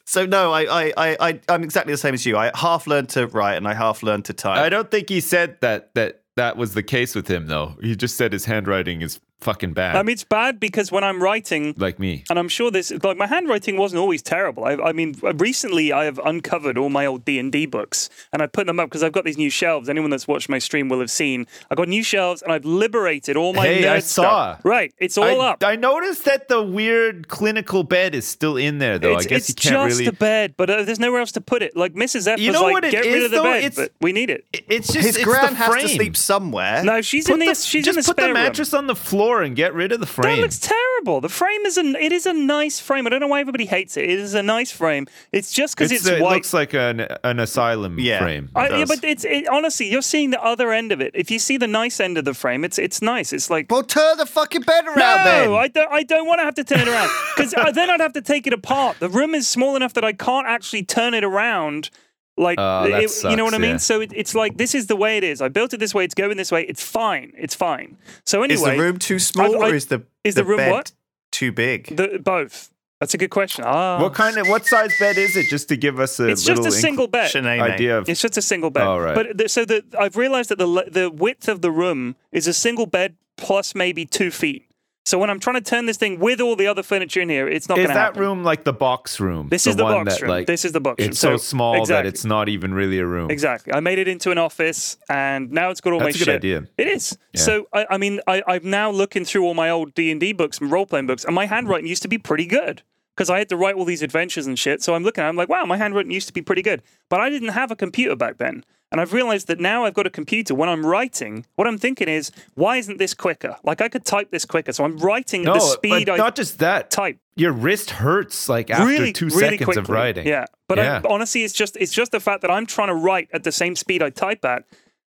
so 0.05 0.27
no, 0.27 0.53
I, 0.53 0.63
I, 0.63 0.93
I, 0.97 1.17
I, 1.29 1.41
I'm 1.49 1.65
exactly 1.65 1.93
the 1.93 1.99
same 1.99 2.15
as 2.15 2.25
you. 2.25 2.37
I 2.37 2.53
half 2.55 2.87
learned 2.87 3.09
to 3.11 3.27
write 3.27 3.55
and 3.57 3.67
I 3.67 3.75
half 3.75 4.05
learned 4.05 4.27
to 4.27 4.33
type. 4.33 4.59
I 4.59 4.69
don't 4.69 4.93
think 4.93 5.09
he 5.09 5.19
said 5.21 5.61
that 5.61 5.93
that 5.97 6.22
that 6.37 6.57
was 6.57 6.75
the 6.75 6.83
case 6.83 7.15
with 7.15 7.29
him 7.29 7.47
though. 7.47 7.77
He 7.81 7.97
just 7.97 8.17
said 8.17 8.33
his 8.33 8.47
handwriting 8.47 9.03
is 9.03 9.21
fucking 9.43 9.73
bad. 9.73 9.97
I 9.97 10.03
mean, 10.03 10.15
it's 10.15 10.25
bad 10.25 10.59
because 10.61 10.91
when 10.93 11.05
I'm 11.05 11.23
writing, 11.23 11.75
like 11.77 11.99
me. 11.99 12.25
and 12.31 12.39
I'm 12.39 12.49
sure 12.49 12.71
this, 12.71 12.91
like 13.03 13.17
my 13.17 13.27
handwriting 13.27 13.77
wasn't 13.77 14.01
always 14.01 14.23
terrible. 14.23 14.65
I, 14.65 14.73
I 14.75 14.93
mean, 14.93 15.15
recently 15.37 15.93
I 15.93 16.05
have 16.05 16.19
uncovered 16.25 16.79
all 16.79 16.89
my 16.91 17.07
old 17.07 17.25
D 17.25 17.39
and 17.39 17.51
D 17.53 17.67
books, 17.67 18.09
and 18.33 18.43
I 18.43 18.47
put 18.47 18.67
them 18.67 18.79
up 18.81 18.89
because 18.89 19.03
I've 19.03 19.13
got 19.13 19.25
these 19.25 19.39
new 19.39 19.51
shelves. 19.51 19.89
Anyone 19.89 20.11
that's 20.11 20.29
watched 20.29 20.49
my 20.49 20.59
stream 20.59 20.89
will 20.89 21.01
have 21.01 21.11
seen. 21.11 21.47
I've 21.71 21.77
got 21.77 21.89
new 21.89 22.03
shelves, 22.03 22.43
and 22.43 22.53
I've 22.53 22.65
liberated 22.65 23.37
all 23.37 23.53
my 23.53 23.67
Hey, 23.67 23.83
nerd 23.83 23.91
I 23.91 23.99
stuff. 24.01 24.61
Right, 24.65 24.93
it's 24.99 25.19
all 25.19 25.41
I, 25.41 25.51
up. 25.51 25.65
I 25.65 25.77
noticed 25.77 26.25
that 26.25 26.49
the 26.49 26.63
weird 26.63 27.29
clinical 27.29 27.83
bed 27.83 28.15
is 28.15 28.27
still 28.27 28.57
in 28.57 28.79
there, 28.79 28.99
though. 28.99 29.15
it's 29.17 29.27
I 29.27 29.29
guess 29.29 29.51
it's 29.51 29.65
you 29.65 29.71
can't 29.73 29.89
just 29.91 30.01
really. 30.01 30.09
a 30.09 30.13
bed, 30.13 30.55
but 30.57 30.71
uh, 30.71 30.83
there's 30.85 30.99
nowhere 31.01 31.21
else 31.21 31.33
to 31.33 31.41
put 31.41 31.63
it. 31.63 31.77
Like 31.77 31.95
Mrs. 31.95 32.27
F 32.29 32.39
You 32.41 32.49
was 32.51 32.55
know 32.61 32.63
like, 32.65 32.73
what 32.75 32.85
it 32.85 32.91
"Get 32.93 33.05
rid 33.05 33.25
of 33.25 33.31
the 33.31 33.37
though? 33.39 33.43
bed," 33.45 33.65
It's- 33.65 33.77
but 33.77 33.93
we 34.01 34.13
need 34.13 34.31
it. 34.31 34.45
It's 34.53 34.93
just 34.93 35.07
His 35.07 35.17
it's 35.17 35.25
gran 35.25 35.51
the 35.51 35.57
has 35.57 35.83
to 35.83 35.89
sleep 35.89 36.17
somewhere. 36.17 36.83
No, 36.85 37.01
she's 37.03 37.27
Put 37.27 37.35
in 37.35 37.39
the, 37.41 37.47
the, 37.47 37.55
she's 37.55 37.85
just 37.85 37.97
in 37.99 38.03
the 38.03 38.07
put 38.07 38.17
spare 38.17 38.29
the 38.29 38.35
room. 38.35 38.43
mattress 38.45 38.73
on 38.75 38.87
the 38.87 38.95
floor 38.95 39.32
and 39.41 39.57
get 39.57 39.73
rid 39.73 39.93
of 39.93 40.01
the 40.01 40.07
frame. 40.07 40.37
That 40.37 40.43
looks 40.43 40.59
terrible. 40.59 41.23
The 41.23 41.31
frame 41.31 41.63
is 41.65 41.79
an 41.79 41.97
it 41.97 42.13
is 42.13 42.27
a 42.27 42.35
nice 42.35 42.79
frame. 42.81 43.07
I 43.07 43.11
don't 43.11 43.21
know 43.21 43.27
why 43.29 43.41
everybody 43.41 43.65
hates 43.65 43.97
it. 43.97 44.05
It 44.11 44.19
is 44.19 44.35
a 44.35 44.43
nice 44.43 44.71
frame. 44.71 45.07
It's 45.33 45.51
just 45.53 45.75
because 45.75 45.91
it's, 45.91 46.03
It's- 46.05 46.13
uh, 46.13 46.17
it 46.21 46.23
white. 46.23 46.35
looks 46.35 46.53
like 46.53 46.75
an 46.75 47.07
an 47.25 47.39
asylum 47.41 47.99
Yeah. 47.99 48.19
frame. 48.19 48.51
I, 48.55 48.69
yeah, 48.81 48.85
but 48.87 49.03
it's 49.05 49.25
it, 49.25 49.49
honestly, 49.49 49.91
you're 49.91 50.03
seeing 50.03 50.31
the 50.31 50.43
other 50.43 50.73
end 50.73 50.93
of 50.93 51.01
it. 51.01 51.13
If 51.15 51.31
you 51.31 51.39
see 51.39 51.57
the 51.57 51.67
nice 51.69 52.01
end 52.01 52.19
of 52.19 52.25
the 52.27 52.35
frame, 52.35 52.65
it's 52.65 52.79
it's 52.79 53.01
nice. 53.01 53.33
It's 53.33 53.49
like 53.49 53.71
Well, 53.71 53.83
turn 53.85 54.19
the 54.19 54.27
fucking 54.27 54.63
bed 54.63 54.85
around 54.85 54.97
no, 54.99 55.25
then. 55.25 55.53
I 55.55 55.69
don't. 55.69 55.93
I 55.93 56.03
don't 56.03 56.27
want 56.27 56.41
to 56.41 56.45
have 56.45 56.57
to 56.57 56.65
turn 56.65 56.81
it 56.81 56.89
around 56.89 57.09
because 57.37 57.55
uh, 57.55 57.71
then 57.71 57.89
I'd 57.89 58.01
have 58.01 58.13
to 58.15 58.21
take 58.23 58.47
it 58.47 58.53
apart. 58.53 58.99
The 58.99 59.09
room 59.09 59.35
is 59.35 59.49
small 59.49 59.77
enough 59.77 59.95
that 59.95 60.05
I 60.05 60.13
can't 60.13 60.47
actually 60.47 60.83
turn 60.83 61.15
it 61.15 61.25
around. 61.25 61.89
Like 62.37 62.59
Oh, 62.59 62.89
that 62.89 63.03
it- 63.03 63.25
you 63.31 63.37
know 63.37 63.45
what 63.45 63.55
I 63.55 63.59
mean? 63.59 63.73
yeah. 63.73 63.77
So 63.77 64.01
it, 64.01 64.11
it's 64.15 64.35
like 64.35 64.57
this 64.57 64.75
is 64.75 64.87
the 64.87 64.97
way 64.97 65.19
it 65.19 65.25
is. 65.25 65.43
I 65.43 65.49
built 65.49 65.75
it 65.75 65.79
this 65.81 65.95
way. 65.95 66.05
It's 66.05 66.15
going 66.15 66.37
this 66.37 66.51
way. 66.51 66.63
It's 66.65 66.83
fine. 66.83 67.33
It's 67.37 67.55
fine. 67.55 67.99
So 68.25 68.43
anyway, 68.43 68.55
is 68.55 68.65
the 68.65 68.79
room 68.79 68.99
too 68.99 69.19
small 69.19 69.63
I- 69.63 69.71
or 69.71 69.75
is 69.75 69.87
the 69.87 70.03
is 70.25 70.35
the 70.37 70.45
room 70.45 70.57
bed 70.59 70.71
what? 70.73 70.93
too 71.31 71.53
big? 71.53 71.95
the, 71.97 72.19
both. 72.23 72.71
That's 73.01 73.15
a 73.15 73.19
good 73.19 73.31
question. 73.31 73.65
Ah, 73.67 74.01
What 74.01 74.15
kind 74.15 74.39
of 74.39 74.49
what 74.49 74.65
size 74.65 74.93
bed 75.01 75.19
is 75.19 75.37
it? 75.37 75.47
Just 75.51 75.69
to 75.71 75.77
give 75.77 75.99
us 75.99 76.21
a 76.21 76.29
It's 76.29 76.45
just 76.45 76.65
a 76.65 76.71
single 76.71 77.09
bed. 77.09 77.33
Shanae. 77.33 77.61
idea 77.61 77.99
of. 77.99 78.09
It's 78.09 78.21
just 78.23 78.37
a 78.39 78.43
single 78.43 78.71
bed. 78.71 78.87
Oh, 78.87 78.97
right. 78.99 79.15
But 79.17 79.37
the, 79.39 79.49
so 79.49 79.65
the, 79.65 79.83
I've 79.99 80.17
realized 80.17 80.51
that 80.51 80.59
the 80.59 80.87
the 80.89 81.11
width 81.11 81.49
of 81.49 81.61
the 81.63 81.71
room 81.73 82.15
is 82.31 82.47
a 82.47 82.53
single 82.55 82.87
bed 82.87 83.17
plus 83.37 83.75
maybe 83.75 84.07
two 84.07 84.31
feet. 84.31 84.67
So 85.05 85.19
when 85.19 85.31
I'm 85.31 85.41
trying 85.41 85.57
to 85.57 85.61
turn 85.69 85.87
this 85.87 85.97
thing 85.97 86.21
with 86.21 86.41
all 86.41 86.55
the 86.55 86.69
other 86.69 86.83
furniture 86.85 87.21
in 87.21 87.29
here, 87.29 87.49
it's 87.49 87.69
not 87.69 87.77
Is 87.79 87.87
going 87.87 87.95
that 87.95 88.01
happen. 88.01 88.21
room 88.23 88.45
like 88.45 88.63
the 88.63 88.73
box 88.73 89.19
room? 89.19 89.49
This 89.49 89.67
is 89.67 89.75
the 89.75 89.83
box 89.83 90.15
that, 90.15 90.23
room. 90.23 90.31
Like, 90.31 90.47
This 90.47 90.65
is 90.65 90.71
the 90.71 90.81
box 90.81 91.01
room. 91.01 91.09
It's 91.11 91.19
so, 91.19 91.33
So- 91.33 91.37
small 91.39 91.85
that 91.87 92.07
it's 92.07 92.25
not 92.25 92.49
even 92.49 92.73
really 92.73 92.99
a 93.01 93.07
room. 93.07 93.29
Exactly. 93.31 93.73
I 93.73 93.81
made 93.81 93.99
it 93.99 94.07
into 94.07 94.31
an 94.31 94.39
office, 94.39 94.97
and 95.09 95.51
now 95.51 95.71
it's 95.71 95.81
got 95.81 95.93
all 95.93 95.99
That's 95.99 96.07
my 96.07 96.11
a 96.11 96.13
good 96.13 96.25
shit. 96.25 96.37
idea. 96.37 96.65
It 96.79 96.87
is. 96.87 97.19
Yeah. 97.33 97.41
So 97.41 97.67
I, 97.73 97.87
I 97.91 97.99
mean, 97.99 98.21
I, 98.29 98.43
I'm 98.47 98.71
now 98.71 98.91
looking 98.93 99.25
through 99.25 99.45
all 99.45 99.55
my 99.55 99.71
old 99.71 99.93
D 99.95 100.11
and 100.13 100.21
D 100.21 100.33
books 100.33 100.59
and 100.61 100.71
role 100.71 100.87
playing 100.87 101.09
books, 101.09 101.25
and 101.25 101.35
my 101.35 101.47
handwriting 101.47 101.89
used 101.89 102.03
to 102.03 102.09
be 102.09 102.19
pretty 102.19 102.47
good 102.47 102.83
because 103.17 103.31
I 103.31 103.39
had 103.39 103.49
to 103.51 103.57
write 103.57 103.75
all 103.75 103.85
these 103.85 104.03
adventures 104.03 104.47
and 104.47 104.59
shit. 104.59 104.83
So 104.83 104.95
I'm 104.95 105.03
looking, 105.05 105.23
at 105.23 105.27
it, 105.27 105.31
I'm 105.31 105.37
like, 105.37 105.49
wow, 105.49 105.65
my 105.65 105.77
handwriting 105.77 106.13
used 106.13 106.27
to 106.29 106.33
be 106.33 106.43
pretty 106.43 106.63
good, 106.63 106.83
but 107.09 107.21
I 107.21 107.31
didn't 107.31 107.49
have 107.51 107.71
a 107.71 107.77
computer 107.77 108.17
back 108.17 108.39
then. 108.39 108.65
And 108.91 109.01
I've 109.01 109.15
realized 109.15 109.47
that 109.47 109.59
now 109.59 109.87
I've 109.87 109.95
got 109.95 110.07
a 110.07 110.11
computer. 110.11 110.55
When 110.55 110.69
I'm 110.69 110.85
writing, 110.85 111.47
what 111.55 111.67
I'm 111.67 111.79
thinking 111.79 112.09
is, 112.09 112.31
why 112.55 112.77
isn't 112.77 112.99
this 112.99 113.15
quicker? 113.15 113.57
Like 113.65 113.81
I 113.81 113.89
could 113.89 114.05
type 114.05 114.31
this 114.31 114.45
quicker. 114.45 114.71
So 114.73 114.85
I'm 114.85 114.99
writing 114.99 115.45
No, 115.45 115.53
at 115.53 115.61
the 115.61 115.61
speed 115.61 116.07
but 116.07 116.13
I 116.13 116.17
not 116.19 116.37
just 116.37 116.59
that. 116.59 116.91
type. 116.91 117.19
Your 117.35 117.53
wrist 117.53 117.89
hurts 117.89 118.51
like 118.51 118.69
after 118.71 118.85
really, 118.87 119.15
two 119.15 119.29
really 119.29 119.39
seconds 119.41 119.65
quickly. 119.65 119.81
of 119.81 119.89
writing. 119.89 120.27
Yeah, 120.27 120.45
but 120.69 120.77
Yeah. 120.77 121.01
I, 121.03 121.09
honestly, 121.09 121.43
it's 121.43 121.55
just 121.55 121.79
it's 121.79 121.93
just 121.93 122.13
the 122.13 122.21
fact 122.21 122.43
that 122.43 122.51
I'm 122.51 122.67
trying 122.67 122.89
to 122.89 122.95
write 122.95 123.31
at 123.33 123.45
the 123.45 123.53
same 123.53 123.77
speed 123.77 124.03
I 124.03 124.11
type 124.11 124.45
at, 124.45 124.65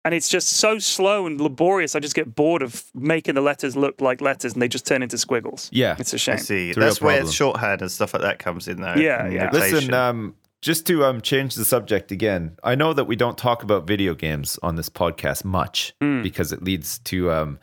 and 0.04 0.14
it's 0.14 0.28
just 0.28 0.48
so 0.48 0.78
slow 0.78 1.26
and 1.26 1.40
laborious. 1.40 1.94
I 1.94 2.00
just 2.00 2.14
get 2.14 2.34
bored 2.34 2.62
of 2.62 2.84
making 2.94 3.34
the 3.34 3.40
letters 3.40 3.76
look 3.76 4.00
like 4.00 4.20
letters, 4.20 4.52
and 4.54 4.62
they 4.62 4.68
just 4.68 4.86
turn 4.86 5.02
into 5.02 5.18
squiggles. 5.18 5.68
Yeah. 5.72 5.96
it's 5.98 6.12
a 6.12 6.18
shame. 6.18 6.34
I 6.34 6.38
see. 6.38 6.70
It's 6.70 6.78
That's 6.78 7.00
where 7.00 7.16
problem. 7.16 7.32
shorthand 7.32 7.82
and 7.82 7.90
stuff 7.90 8.12
like 8.14 8.22
that 8.22 8.38
comes 8.38 8.68
in, 8.68 8.80
though. 8.80 8.94
Yeah, 8.94 9.28
yeah. 9.28 9.50
Listen, 9.52 9.92
um, 9.94 10.34
just 10.62 10.86
to 10.86 11.04
um, 11.04 11.20
change 11.20 11.54
the 11.54 11.64
subject 11.64 12.10
again, 12.12 12.56
I 12.64 12.74
know 12.74 12.92
that 12.92 13.04
we 13.04 13.16
don't 13.16 13.36
talk 13.38 13.62
about 13.62 13.86
video 13.86 14.14
games 14.14 14.58
on 14.62 14.76
this 14.76 14.88
podcast 14.88 15.44
much 15.44 15.94
Hmm. 16.00 16.22
because 16.22 16.52
it 16.52 16.62
leads 16.62 16.98
to 17.00 17.30
um, 17.30 17.58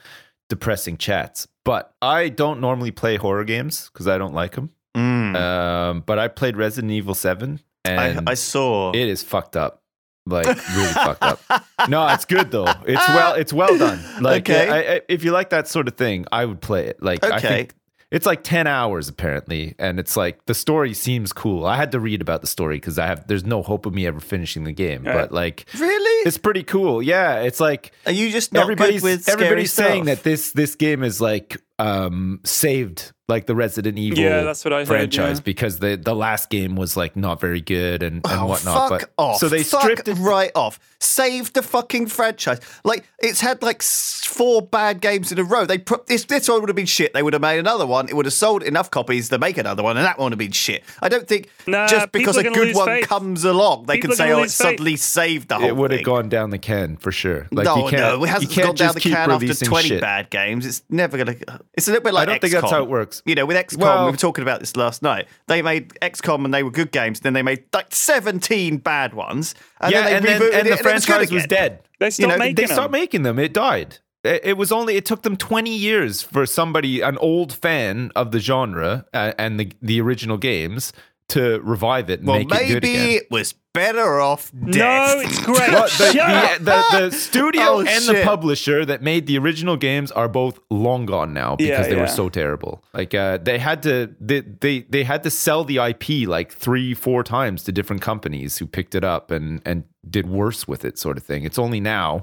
depressing 0.49 0.97
chats. 0.97 1.47
But 1.63 1.93
I 2.01 2.29
don't 2.29 2.61
normally 2.61 2.91
play 2.91 3.17
horror 3.17 3.43
games 3.43 3.89
because 3.91 4.07
I 4.07 4.17
don't 4.17 4.33
like 4.35 4.53
them. 4.55 4.69
Mm. 4.95 5.35
Um, 5.35 6.03
but 6.05 6.19
I 6.19 6.27
played 6.29 6.55
Resident 6.55 6.91
Evil 6.91 7.15
7 7.15 7.59
I, 7.83 8.17
I 8.27 8.33
saw. 8.35 8.91
it 8.91 9.07
is 9.07 9.23
fucked 9.23 9.57
up. 9.57 9.81
Like 10.25 10.47
really 10.47 10.93
fucked 10.93 11.23
up. 11.23 11.39
No, 11.87 12.07
it's 12.07 12.25
good 12.25 12.49
though. 12.51 12.71
It's 12.87 13.07
well 13.09 13.33
it's 13.35 13.53
well 13.53 13.77
done. 13.77 13.99
Like 14.21 14.49
Okay. 14.49 14.69
I, 14.69 14.95
I, 14.95 15.01
if 15.07 15.23
you 15.23 15.31
like 15.31 15.51
that 15.51 15.67
sort 15.67 15.87
of 15.87 15.95
thing, 15.95 16.25
I 16.31 16.45
would 16.45 16.61
play 16.61 16.87
it. 16.87 17.01
Like 17.01 17.23
I 17.23 17.37
Okay. 17.37 17.47
think 17.47 17.73
it's 18.11 18.25
like 18.25 18.43
10 18.43 18.65
hours 18.65 19.09
apparently 19.09 19.75
and 19.77 19.99
it's 19.99 20.15
like 20.15 20.43
the 20.45 20.53
story 20.53 20.93
seems 20.93 21.33
cool. 21.33 21.65
I 21.65 21.75
had 21.75 21.91
to 21.91 21.99
read 21.99 22.21
about 22.21 22.41
the 22.41 22.47
story 22.47 22.79
cuz 22.79 22.97
I 22.97 23.05
have 23.07 23.27
there's 23.27 23.43
no 23.45 23.61
hope 23.61 23.85
of 23.85 23.93
me 23.93 24.07
ever 24.07 24.19
finishing 24.19 24.63
the 24.63 24.71
game, 24.71 25.03
but 25.03 25.31
like 25.31 25.65
really? 25.77 26.27
it's 26.27 26.37
pretty 26.39 26.63
cool. 26.63 27.03
Yeah, 27.03 27.41
it's 27.41 27.59
like 27.59 27.91
Are 28.07 28.11
you 28.11 28.31
just 28.31 28.51
not 28.53 28.63
everybody's 28.63 29.01
good 29.01 29.11
with 29.11 29.23
scary 29.23 29.35
everybody's 29.45 29.73
saying 29.73 30.05
that 30.05 30.23
this 30.23 30.51
this 30.53 30.75
game 30.75 31.03
is 31.03 31.19
like 31.21 31.61
um 31.79 32.39
saved 32.45 33.11
like 33.27 33.47
the 33.47 33.55
Resident 33.55 33.97
Evil 33.97 34.19
Yeah, 34.19 34.43
that's 34.43 34.63
what 34.63 34.71
I 34.71 34.77
heard, 34.79 34.87
franchise 34.87 35.37
yeah. 35.39 35.43
because 35.43 35.79
the 35.79 35.95
the 35.97 36.15
last 36.15 36.49
game 36.51 36.75
was 36.75 36.95
like 36.95 37.15
not 37.15 37.41
very 37.41 37.59
good 37.59 38.03
and, 38.03 38.17
and 38.17 38.25
Oh, 38.27 38.45
whatnot. 38.45 38.89
fuck 38.89 38.99
but 39.01 39.09
off. 39.17 39.39
so 39.39 39.49
they 39.49 39.63
Fuck 39.63 39.81
stripped 39.81 40.07
it. 40.07 40.13
right 40.15 40.51
off. 40.53 40.79
Save 40.99 41.51
the 41.53 41.63
fucking 41.63 42.05
franchise. 42.07 42.59
Like 42.83 43.03
it's 43.19 43.41
had 43.41 43.63
like 43.63 43.81
four 43.81 44.61
bad 44.61 45.01
games 45.01 45.31
in 45.31 45.39
a 45.39 45.43
row. 45.43 45.65
They 45.65 45.79
put 45.79 46.05
this 46.07 46.23
this 46.25 46.47
one 46.47 46.59
would 46.61 46.69
have 46.69 46.75
been 46.75 46.85
shit. 46.85 47.13
They 47.13 47.23
would 47.23 47.33
have 47.33 47.41
made 47.41 47.57
another 47.59 47.87
one. 47.87 48.07
It 48.09 48.15
would 48.15 48.25
have 48.25 48.33
sold 48.33 48.61
enough 48.63 48.91
copies 48.91 49.29
to 49.29 49.39
make 49.39 49.57
another 49.57 49.81
one, 49.83 49.97
and 49.97 50.05
that 50.05 50.17
one 50.19 50.25
would 50.25 50.33
have 50.33 50.39
been 50.39 50.51
shit. 50.51 50.83
I 51.01 51.09
don't 51.09 51.27
think 51.27 51.49
Nah, 51.67 51.87
just 51.87 52.11
because 52.11 52.37
a 52.37 52.43
good 52.43 52.75
one 52.75 52.85
faith. 52.87 53.07
comes 53.07 53.43
along, 53.43 53.87
they 53.87 53.95
People 53.95 54.09
can 54.09 54.17
say, 54.17 54.31
"Oh, 54.31 54.39
it 54.39 54.43
faith." 54.43 54.51
suddenly 54.51 54.95
saved 54.97 55.49
the 55.49 55.55
whole 55.55 55.61
thing. 55.63 55.69
it 55.69 55.75
would 55.75 55.91
have 55.91 56.03
gone 56.03 56.29
down 56.29 56.51
the 56.51 56.57
can 56.59 56.95
for 56.97 57.11
sure. 57.11 57.47
Like 57.51 57.65
no, 57.65 57.85
you 57.85 57.89
can't, 57.89 58.01
no, 58.01 58.23
it 58.23 58.27
hasn't 58.29 58.51
can't 58.51 58.67
gone 58.67 58.75
down 58.75 58.85
just 58.87 58.93
the 58.95 58.99
keep 59.01 59.13
can 59.13 59.31
after 59.31 59.39
releasing 59.45 59.67
20 59.67 59.87
shit. 59.87 60.01
bad 60.01 60.29
games. 60.29 60.65
It's 60.67 60.83
never 60.89 61.17
going 61.17 61.37
to. 61.39 61.59
It's 61.73 61.87
a 61.87 61.91
little 61.91 62.03
bit 62.03 62.13
like 62.13 62.23
I 62.27 62.31
don't 62.31 62.41
think 62.41 62.53
that's 62.53 62.71
how 62.71 62.81
it 62.83 62.89
works. 62.89 63.21
You 63.25 63.35
know, 63.35 63.45
with 63.45 63.57
XCOM, 63.57 63.77
Well- 63.79 64.05
we 64.05 64.11
were 64.11 64.17
talking 64.17 64.41
about 64.43 64.59
this 64.59 64.75
last 64.77 65.01
night. 65.01 65.27
They 65.47 65.61
made 65.61 65.89
XCOM 66.01 66.45
and 66.45 66.53
they 66.53 66.63
were 66.63 66.71
good 66.71 66.91
games. 66.91 67.19
Then 67.19 67.33
they 67.33 67.41
made 67.43 67.63
like 67.73 67.93
17 67.93 68.77
bad 68.77 69.13
ones. 69.13 69.55
And 69.81 69.91
yeah, 69.91 70.03
then 70.03 70.09
they 70.09 70.15
and 70.15 70.25
then 70.25 70.33
and 70.35 70.43
it 70.43 70.51
the 70.51 70.57
and 70.57 70.67
it 70.67 70.71
was 70.71 70.79
franchise 70.81 71.31
was, 71.31 71.45
dead. 71.47 71.79
They 71.99 72.09
stopped 72.09 72.29
know, 72.29 72.37
making 72.37 72.55
They 72.55 72.65
them. 72.65 72.73
stopped 72.73 72.91
making 72.91 73.23
them. 73.23 73.39
It 73.39 73.53
died. 73.53 73.97
It 74.23 74.41
it 74.43 74.57
was 74.57 74.71
only 74.71 74.95
it 74.95 75.05
took 75.05 75.21
them 75.23 75.37
20 75.37 75.75
years 75.75 76.21
for 76.21 76.45
somebody 76.45 77.01
an 77.01 77.17
old 77.19 77.53
fan 77.53 78.11
of 78.15 78.31
the 78.31 78.39
genre 78.39 79.05
uh, 79.13 79.33
and 79.37 79.59
the 79.59 79.71
the 79.81 80.01
original 80.01 80.37
games 80.37 80.91
to 81.29 81.59
revive 81.61 82.09
it 82.09 82.19
and 82.19 82.27
Well, 82.29 82.37
make 82.39 82.51
it 82.51 82.67
good 82.67 82.83
maybe 82.83 82.95
again. 82.95 83.09
it 83.17 83.31
was 83.31 83.53
better 83.73 84.19
off 84.21 84.51
dead. 84.51 84.75
No, 84.77 85.19
it's 85.19 85.39
great. 85.43 85.71
But 85.71 85.89
the, 85.97 86.11
Shut 86.13 86.29
up. 86.29 86.57
the, 86.59 86.63
the, 86.99 87.09
the 87.09 87.11
studio 87.15 87.61
Oh, 87.65 87.79
and 87.79 88.05
the 88.05 88.21
publisher 88.23 88.85
that 88.85 89.01
made 89.01 89.25
the 89.27 89.37
original 89.39 89.75
games 89.75 90.11
are 90.11 90.29
both 90.29 90.59
long 90.69 91.05
gone 91.05 91.33
now 91.33 91.55
because 91.55 91.87
Yeah, 91.87 91.93
they 91.93 91.99
were 91.99 92.07
so 92.07 92.29
terrible. 92.29 92.83
Like 92.93 93.13
uh, 93.13 93.39
they 93.39 93.57
had 93.57 93.81
to 93.83 94.13
they, 94.21 94.41
they 94.41 94.81
they 94.81 95.03
had 95.03 95.23
to 95.23 95.29
sell 95.31 95.63
the 95.63 95.77
IP 95.77 96.27
like 96.27 96.51
three 96.53 96.93
four 96.93 97.23
times 97.23 97.63
to 97.63 97.71
different 97.71 98.01
companies 98.01 98.59
who 98.59 98.67
picked 98.67 98.93
it 98.95 99.03
up 99.03 99.31
and 99.31 99.61
and 99.65 99.83
did 100.09 100.27
worse 100.27 100.67
with 100.67 100.85
it, 100.85 100.97
sort 100.99 101.17
of 101.17 101.23
thing. 101.23 101.43
It's 101.43 101.57
only 101.59 101.79
now 101.81 102.21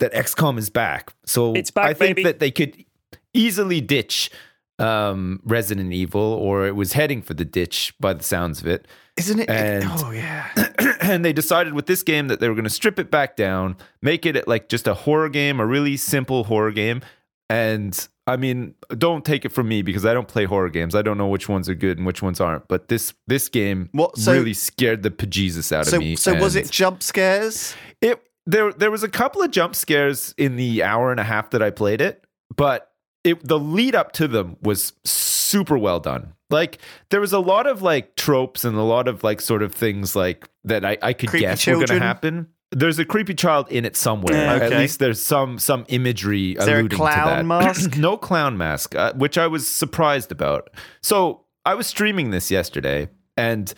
that 0.00 0.12
XCOM 0.12 0.58
is 0.58 0.68
back, 0.70 1.14
so 1.24 1.54
It's 1.54 1.70
back, 1.70 1.86
I 1.86 1.94
think 1.94 2.16
baby. 2.16 2.24
that 2.24 2.38
they 2.40 2.50
could 2.50 2.84
easily 3.32 3.80
ditch 3.80 4.30
um 4.78 5.40
Resident 5.44 5.92
Evil, 5.92 6.20
or 6.20 6.66
it 6.66 6.74
was 6.74 6.92
heading 6.94 7.22
for 7.22 7.34
the 7.34 7.44
ditch 7.44 7.94
by 8.00 8.12
the 8.12 8.24
sounds 8.24 8.60
of 8.60 8.66
it 8.66 8.86
Isn't 9.16 9.40
it? 9.40 9.48
And- 9.50 9.84
oh, 9.88 10.10
yeah. 10.10 10.48
and 11.00 11.24
they 11.24 11.32
decided 11.32 11.74
with 11.74 11.86
this 11.86 12.02
game 12.02 12.26
that 12.28 12.40
they 12.40 12.48
were 12.48 12.54
going 12.56 12.64
to 12.64 12.70
strip 12.70 12.98
it 12.98 13.10
back 13.10 13.36
down, 13.36 13.76
make 14.02 14.26
it 14.26 14.48
like 14.48 14.68
just 14.68 14.88
a 14.88 14.94
horror 14.94 15.28
game, 15.28 15.60
a 15.60 15.66
really 15.66 15.96
simple 15.96 16.44
horror 16.44 16.72
game. 16.72 17.02
And 17.48 18.08
I 18.26 18.36
mean, 18.36 18.74
don't 18.98 19.24
take 19.24 19.44
it 19.44 19.50
from 19.52 19.68
me 19.68 19.82
because 19.82 20.04
I 20.04 20.14
don't 20.14 20.26
play 20.26 20.44
horror 20.46 20.70
games. 20.70 20.94
I 20.96 21.02
don't 21.02 21.18
know 21.18 21.28
which 21.28 21.48
ones 21.48 21.68
are 21.68 21.74
good 21.76 21.98
and 21.98 22.06
which 22.06 22.22
ones 22.22 22.40
aren't. 22.40 22.66
But 22.68 22.88
this 22.88 23.12
this 23.28 23.48
game 23.48 23.90
What- 23.92 24.16
so- 24.18 24.32
really 24.32 24.54
scared 24.54 25.02
the 25.04 25.10
bejesus 25.10 25.70
out 25.70 25.86
So, 25.86 25.98
of 25.98 26.02
me. 26.02 26.16
so 26.16 26.34
was 26.34 26.56
it 26.56 26.68
jump 26.70 27.02
scares? 27.02 27.76
It 28.00 28.20
there 28.46 28.72
there 28.72 28.90
was 28.90 29.02
a 29.04 29.08
couple 29.08 29.40
of 29.42 29.50
jump 29.52 29.76
scares 29.76 30.34
in 30.36 30.56
the 30.56 30.82
hour 30.82 31.10
and 31.12 31.20
a 31.20 31.24
half 31.24 31.50
that 31.50 31.62
I 31.62 31.70
played 31.70 32.00
it, 32.00 32.24
but 32.56 32.90
it 33.24 33.46
the 33.46 33.58
lead 33.58 33.94
up 33.94 34.12
to 34.12 34.28
them 34.28 34.56
was 34.62 34.92
super 35.04 35.76
well 35.78 35.98
done. 35.98 36.34
Like 36.50 36.78
there 37.10 37.20
was 37.20 37.32
a 37.32 37.40
lot 37.40 37.66
of 37.66 37.82
like 37.82 38.16
tropes 38.16 38.64
and 38.64 38.76
a 38.76 38.82
lot 38.82 39.08
of 39.08 39.24
like 39.24 39.40
sort 39.40 39.62
of 39.62 39.74
things 39.74 40.14
like 40.14 40.48
that 40.64 40.84
I, 40.84 40.98
I 41.02 41.12
could 41.14 41.30
Creepy 41.30 41.46
guess 41.46 41.66
were 41.66 41.74
going 41.74 41.86
to 41.86 41.98
happen. 41.98 42.48
There's 42.70 42.98
a 42.98 43.04
creepy 43.04 43.34
child 43.34 43.70
in 43.70 43.84
it 43.84 43.96
somewhere. 43.96 44.34
Yeah. 44.34 44.64
At 44.64 44.70
least 44.72 44.98
there's 44.98 45.22
some 45.22 45.58
some 45.58 45.84
imagery 45.88 46.52
Is 46.52 46.66
there 46.66 46.76
a 46.76 46.80
alluding 46.80 46.98
clown 46.98 47.28
to 47.28 47.34
that. 47.36 47.44
mask? 47.44 47.96
no 47.96 48.16
clown 48.16 48.56
mask, 48.56 48.94
uh, 48.94 49.12
which 49.14 49.38
I 49.38 49.46
was 49.46 49.66
surprised 49.66 50.30
about. 50.32 50.70
So 51.02 51.44
I 51.64 51.74
was 51.74 51.86
streaming 51.86 52.30
this 52.30 52.50
yesterday, 52.50 53.08
and 53.36 53.72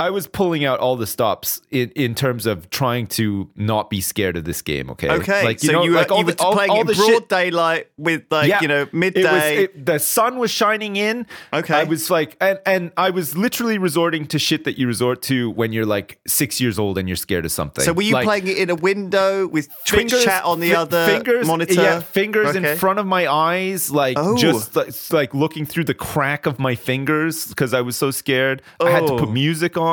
I 0.00 0.10
was 0.10 0.26
pulling 0.26 0.64
out 0.64 0.80
all 0.80 0.96
the 0.96 1.06
stops 1.06 1.60
in, 1.70 1.90
in 1.90 2.14
terms 2.14 2.46
of 2.46 2.70
trying 2.70 3.06
to 3.18 3.50
not 3.54 3.90
be 3.90 4.00
scared 4.00 4.36
of 4.36 4.44
this 4.44 4.62
game. 4.62 4.88
Okay. 4.90 5.10
Okay, 5.10 5.44
Like 5.44 5.60
so 5.60 5.70
you 5.84 5.92
were, 5.92 6.04
you 6.08 6.24
were 6.24 6.32
playing 6.34 6.74
in 6.76 6.86
broad 6.86 6.96
shit- 6.96 7.28
daylight 7.28 7.88
with 7.98 8.22
like 8.30 8.48
Yeah. 8.48 8.60
you 8.62 8.68
know 8.68 8.80
It 8.82 8.92
was, 8.92 8.94
midday. 8.94 9.64
it, 9.64 9.84
the 9.86 9.98
sun 9.98 10.38
was 10.38 10.50
shining 10.50 10.96
in. 10.96 11.26
Okay. 11.52 11.74
I 11.74 11.84
was 11.84 12.10
like, 12.10 12.36
and, 12.40 12.58
and 12.64 12.92
I 12.96 13.10
was 13.10 13.36
literally 13.36 13.76
resorting 13.76 14.26
to 14.28 14.38
shit 14.38 14.64
that 14.64 14.78
you 14.78 14.86
resort 14.86 15.20
to 15.24 15.50
when 15.50 15.72
you're 15.72 15.84
like 15.84 16.18
six 16.26 16.60
years 16.62 16.78
old 16.78 16.96
and 16.96 17.06
you're 17.06 17.16
scared 17.16 17.44
of 17.44 17.52
something. 17.52 17.84
so 17.84 17.92
were 17.92 18.00
you 18.02 18.14
Like, 18.14 18.24
playing 18.24 18.46
it 18.46 18.56
in 18.56 18.70
a 18.70 18.74
window 18.74 19.46
with 19.48 19.68
Twitch 19.84 20.00
fingers- 20.12 20.24
chat 20.24 20.44
on 20.44 20.60
the 20.60 20.70
fi- 20.70 20.76
other 20.76 21.06
fingers, 21.06 21.46
monitor? 21.46 21.74
Yeah, 21.74 22.00
fingers 22.00 22.56
Okay. 22.56 22.72
in 22.72 22.78
front 22.78 22.98
of 22.98 23.06
my 23.06 23.30
eyes, 23.30 23.90
like 23.90 24.16
Oh. 24.18 24.34
just 24.38 24.74
like, 24.74 24.94
like 25.12 25.34
looking 25.34 25.66
through 25.66 25.84
the 25.84 25.94
crack 25.94 26.46
of 26.46 26.58
my 26.58 26.74
fingers 26.74 27.46
because 27.48 27.74
I 27.74 27.82
was 27.82 27.96
so 27.96 28.10
scared. 28.10 28.62
I 28.80 28.88
had 28.90 29.06
to 29.06 29.18
put 29.18 29.28
Oh. 29.28 29.32
music 29.32 29.76
on 29.76 29.89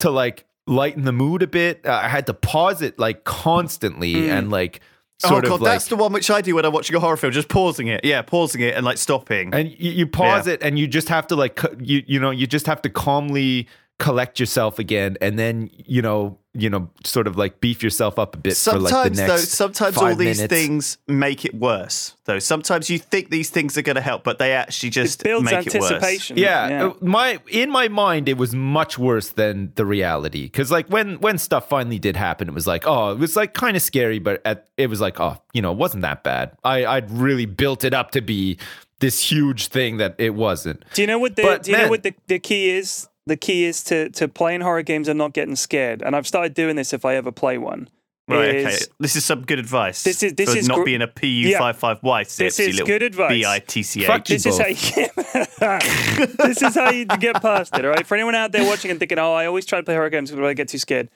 to 0.00 0.10
like 0.10 0.44
lighten 0.66 1.04
the 1.04 1.12
mood 1.12 1.42
a 1.42 1.46
bit. 1.46 1.84
Uh, 1.86 1.92
I 2.04 2.08
had 2.08 2.26
to 2.26 2.34
pause 2.34 2.82
it 2.82 2.98
like 2.98 3.24
constantly 3.24 4.30
and 4.30 4.50
like 4.50 4.80
Oh 5.24 5.28
sort 5.30 5.44
god, 5.44 5.54
of 5.54 5.60
like. 5.62 5.72
that's 5.72 5.88
the 5.88 5.96
one 5.96 6.12
which 6.12 6.30
I 6.30 6.40
do 6.42 6.54
when 6.54 6.64
I'm 6.64 6.72
watching 6.72 6.94
a 6.94 7.00
horror 7.00 7.16
film, 7.16 7.32
just 7.32 7.48
pausing 7.48 7.88
it. 7.88 8.04
Yeah, 8.04 8.22
pausing 8.22 8.60
it 8.60 8.74
and 8.76 8.84
like 8.86 8.98
stopping. 8.98 9.52
and 9.52 9.68
you, 9.70 9.90
you 9.90 10.06
pause 10.06 10.46
Yeah. 10.46 10.52
it 10.54 10.62
and 10.62 10.78
you 10.78 10.86
just 10.86 11.08
have 11.08 11.26
to 11.28 11.34
like 11.36 11.58
you 11.80 12.02
you 12.06 12.20
know 12.20 12.30
you 12.30 12.46
just 12.46 12.66
have 12.66 12.80
to 12.82 12.90
calmly 12.90 13.66
collect 13.98 14.38
yourself 14.38 14.78
again 14.78 15.16
and 15.20 15.36
then 15.36 15.70
you 15.72 16.00
know 16.02 16.38
you 16.58 16.68
know 16.68 16.90
sort 17.04 17.26
of 17.26 17.36
like 17.36 17.60
beef 17.60 17.82
yourself 17.82 18.18
up 18.18 18.34
a 18.34 18.38
bit 18.38 18.56
for 18.56 18.78
like 18.78 18.90
sometimes 18.90 19.16
the 19.16 19.22
though, 19.22 19.34
next 19.36 19.48
sometimes 19.50 19.96
all 19.96 20.14
these 20.14 20.38
minutes. 20.38 20.52
things 20.52 20.98
make 21.06 21.44
it 21.44 21.54
worse. 21.54 22.14
Though 22.24 22.38
sometimes 22.40 22.90
you 22.90 22.98
think 22.98 23.30
these 23.30 23.48
things 23.48 23.78
are 23.78 23.82
going 23.82 23.96
to 23.96 24.02
help, 24.02 24.24
but 24.24 24.38
they 24.38 24.52
actually 24.52 24.90
just 24.90 25.20
It 25.20 25.24
builds 25.24 25.44
make 25.44 25.66
it 25.66 25.74
worse. 25.80 25.90
anticipation. 25.92 26.36
yeah, 26.36 26.86
uh, 26.88 26.94
my 27.00 27.38
in 27.48 27.70
my 27.70 27.88
mind 27.88 28.28
it 28.28 28.36
was 28.36 28.54
much 28.54 28.98
worse 28.98 29.28
than 29.30 29.72
the 29.76 29.86
reality 29.86 30.42
because 30.44 30.70
like 30.70 30.88
when 30.88 31.20
when 31.20 31.38
stuff 31.38 31.68
finally 31.68 31.98
did 31.98 32.16
happen 32.16 32.48
it 32.48 32.54
was 32.54 32.66
like 32.66 32.84
oh 32.86 33.12
it 33.12 33.18
was 33.18 33.36
like 33.36 33.54
kind 33.54 33.76
of 33.76 33.82
scary 33.82 34.18
but 34.18 34.42
at, 34.44 34.66
it 34.76 34.88
was 34.88 35.00
like 35.00 35.20
oh 35.20 35.40
you 35.52 35.62
know 35.62 35.70
it 35.72 35.78
wasn't 35.78 36.02
that 36.02 36.22
bad 36.24 36.50
i 36.64 36.84
i'd 36.84 37.10
really 37.10 37.46
built 37.46 37.84
it 37.84 37.94
up 37.94 38.10
to 38.10 38.20
be 38.20 38.58
this 39.00 39.30
huge 39.30 39.68
thing 39.68 39.96
that 39.98 40.14
it 40.18 40.34
wasn't 40.34 40.82
Do 40.94 41.02
you 41.02 41.06
know 41.06 41.18
what 41.20 41.36
the 41.36 41.42
But, 41.42 41.62
Do 41.62 41.70
you 41.70 41.76
know 41.78 41.88
what 41.88 42.02
the, 42.02 42.14
the 42.26 42.38
key 42.40 42.70
is? 42.70 43.08
The 43.28 43.36
key 43.36 43.64
is 43.64 43.84
to 43.84 44.08
to 44.10 44.26
playing 44.28 44.62
horror 44.62 44.82
games 44.82 45.06
and 45.08 45.16
not 45.18 45.32
getting 45.34 45.54
scared. 45.56 46.02
And 46.02 46.16
I've 46.16 46.26
started 46.26 46.54
doing 46.54 46.76
this 46.76 46.92
if 46.92 47.04
I 47.04 47.14
ever 47.14 47.30
play 47.30 47.58
one. 47.58 47.88
Right, 48.30 48.54
is- 48.56 48.66
okay. 48.66 48.92
This 49.00 49.16
is 49.16 49.24
some 49.24 49.42
good 49.46 49.58
advice. 49.58 50.02
This 50.04 50.22
is- 50.22 50.34
this 50.34 50.52
for 50.52 50.58
is 50.58 50.68
not 50.68 50.78
gr- 50.78 50.84
being 50.84 51.00
a 51.00 51.06
Yeah. 51.22 51.58
PU55Y. 51.60 52.36
This 52.36 52.60
is 52.60 52.80
good 52.80 53.02
advice. 53.02 53.30
B 53.30 53.46
I 53.46 53.58
T 53.60 53.82
C 53.82 54.04
Fuck 54.04 54.26
This 54.26 54.44
is 54.44 54.58
how 54.58 54.66
you 54.66 54.76
this 56.38 56.62
is 56.62 56.74
how 56.74 56.90
you 56.90 57.06
get 57.06 57.40
past 57.40 57.74
it. 57.76 57.84
All 57.84 57.90
right. 57.90 58.06
For 58.06 58.14
anyone 58.14 58.34
out 58.34 58.52
there 58.52 58.66
watching 58.66 58.90
and 58.90 59.00
thinking, 59.00 59.18
"Oh, 59.18 59.32
I 59.32 59.46
always 59.46 59.64
try 59.66 59.78
to 59.78 59.82
play 59.84 59.94
horror 59.94 60.10
games, 60.10 60.30
but 60.30 60.44
I 60.44 60.54
get 60.54 60.68
too 60.68 60.78
scared." 60.78 61.08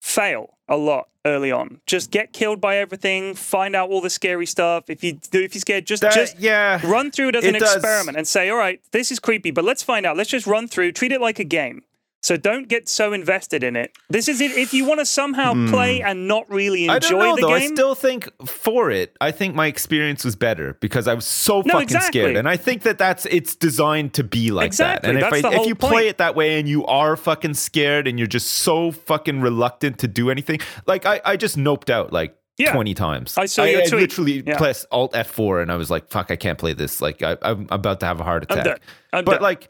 Fail 0.00 0.54
a 0.68 0.76
lot 0.76 1.08
early 1.26 1.52
on. 1.52 1.80
Just 1.86 2.10
get 2.10 2.32
killed 2.32 2.60
by 2.60 2.76
everything. 2.78 3.34
Find 3.34 3.76
out 3.76 3.90
all 3.90 4.00
the 4.00 4.08
scary 4.10 4.46
stuff. 4.46 4.88
If 4.88 5.04
you 5.04 5.12
do, 5.30 5.40
if 5.42 5.54
you're 5.54 5.60
scared, 5.60 5.84
just 5.86 6.02
That- 6.02 6.14
just 6.14 6.38
yeah 6.38 6.80
run 6.84 7.10
through 7.10 7.28
it 7.28 7.36
as 7.36 7.44
It 7.44 7.54
an 7.54 7.60
does. 7.60 7.76
experiment 7.76 8.16
and 8.16 8.26
say, 8.26 8.48
"All 8.48 8.56
right, 8.56 8.80
this 8.92 9.10
is 9.12 9.18
creepy, 9.18 9.50
but 9.50 9.64
let's 9.64 9.82
find 9.82 10.06
out. 10.06 10.16
Let's 10.16 10.30
just 10.30 10.46
run 10.46 10.68
through. 10.68 10.92
Treat 10.92 11.12
it 11.12 11.20
like 11.20 11.38
a 11.38 11.44
game." 11.44 11.82
So 12.22 12.36
don't 12.36 12.68
get 12.68 12.86
so 12.88 13.14
invested 13.14 13.64
in 13.64 13.76
it. 13.76 13.92
This 14.10 14.28
is 14.28 14.42
it. 14.42 14.50
If 14.52 14.74
you 14.74 14.84
want 14.84 15.00
to 15.00 15.06
somehow 15.06 15.54
play 15.70 16.02
and 16.02 16.28
not 16.28 16.48
really 16.50 16.84
Hmm. 16.84 16.90
I 16.90 16.94
enjoy 16.96 17.08
don't 17.08 17.18
know 17.20 17.34
the 17.36 17.40
though. 17.42 17.58
game, 17.58 17.70
I 17.72 17.74
still 17.74 17.94
think 17.94 18.28
for 18.46 18.90
it, 18.90 19.16
I 19.22 19.30
think 19.30 19.54
my 19.54 19.66
experience 19.66 20.22
was 20.24 20.36
better 20.36 20.76
because 20.80 21.08
I 21.08 21.14
was 21.14 21.24
so 21.24 21.62
No, 21.64 21.72
fucking 21.72 21.82
exactly. 21.84 22.20
scared, 22.20 22.36
and 22.36 22.46
I 22.48 22.56
think 22.58 22.82
that 22.82 22.98
that's 22.98 23.24
it's 23.26 23.56
designed 23.56 24.12
to 24.14 24.24
be 24.24 24.50
like 24.50 24.66
Exactly, 24.66 25.06
that. 25.14 25.24
And 25.24 25.34
if 25.34 25.44
I, 25.44 25.60
if 25.60 25.66
you 25.66 25.74
point. 25.74 25.92
play 25.94 26.08
it 26.08 26.18
that 26.18 26.34
way 26.34 26.58
and 26.60 26.68
you 26.68 26.84
are 26.86 27.16
fucking 27.16 27.54
scared 27.54 28.06
and 28.06 28.18
you're 28.18 28.28
just 28.28 28.48
so 28.50 28.90
fucking 28.92 29.40
reluctant 29.40 29.98
to 30.00 30.06
do 30.08 30.30
anything, 30.30 30.60
like 30.86 31.06
I, 31.06 31.20
I 31.24 31.36
just 31.36 31.56
noped 31.56 31.88
out 31.90 32.12
like. 32.12 32.36
Yeah. 32.58 32.72
20 32.74 32.92
times. 32.92 33.38
I 33.38 33.46
saw 33.46 33.64
your 33.64 33.80
I 33.80 33.86
tweet. 33.86 34.00
literally 34.02 34.42
Yeah. 34.46 34.58
pressed 34.58 34.84
Alt 34.92 35.14
F4 35.14 35.62
and 35.62 35.72
I 35.72 35.76
was 35.76 35.90
like, 35.90 36.10
fuck, 36.10 36.30
I 36.30 36.36
can't 36.36 36.58
play 36.58 36.74
this. 36.74 37.00
Like, 37.00 37.22
I, 37.22 37.38
I'm 37.40 37.66
about 37.70 38.00
to 38.00 38.06
have 38.06 38.20
a 38.20 38.22
heart 38.22 38.44
I'm 38.50 38.58
attack. 38.58 38.82
I'm 39.14 39.24
but 39.24 39.34
done. 39.36 39.42
like, 39.42 39.68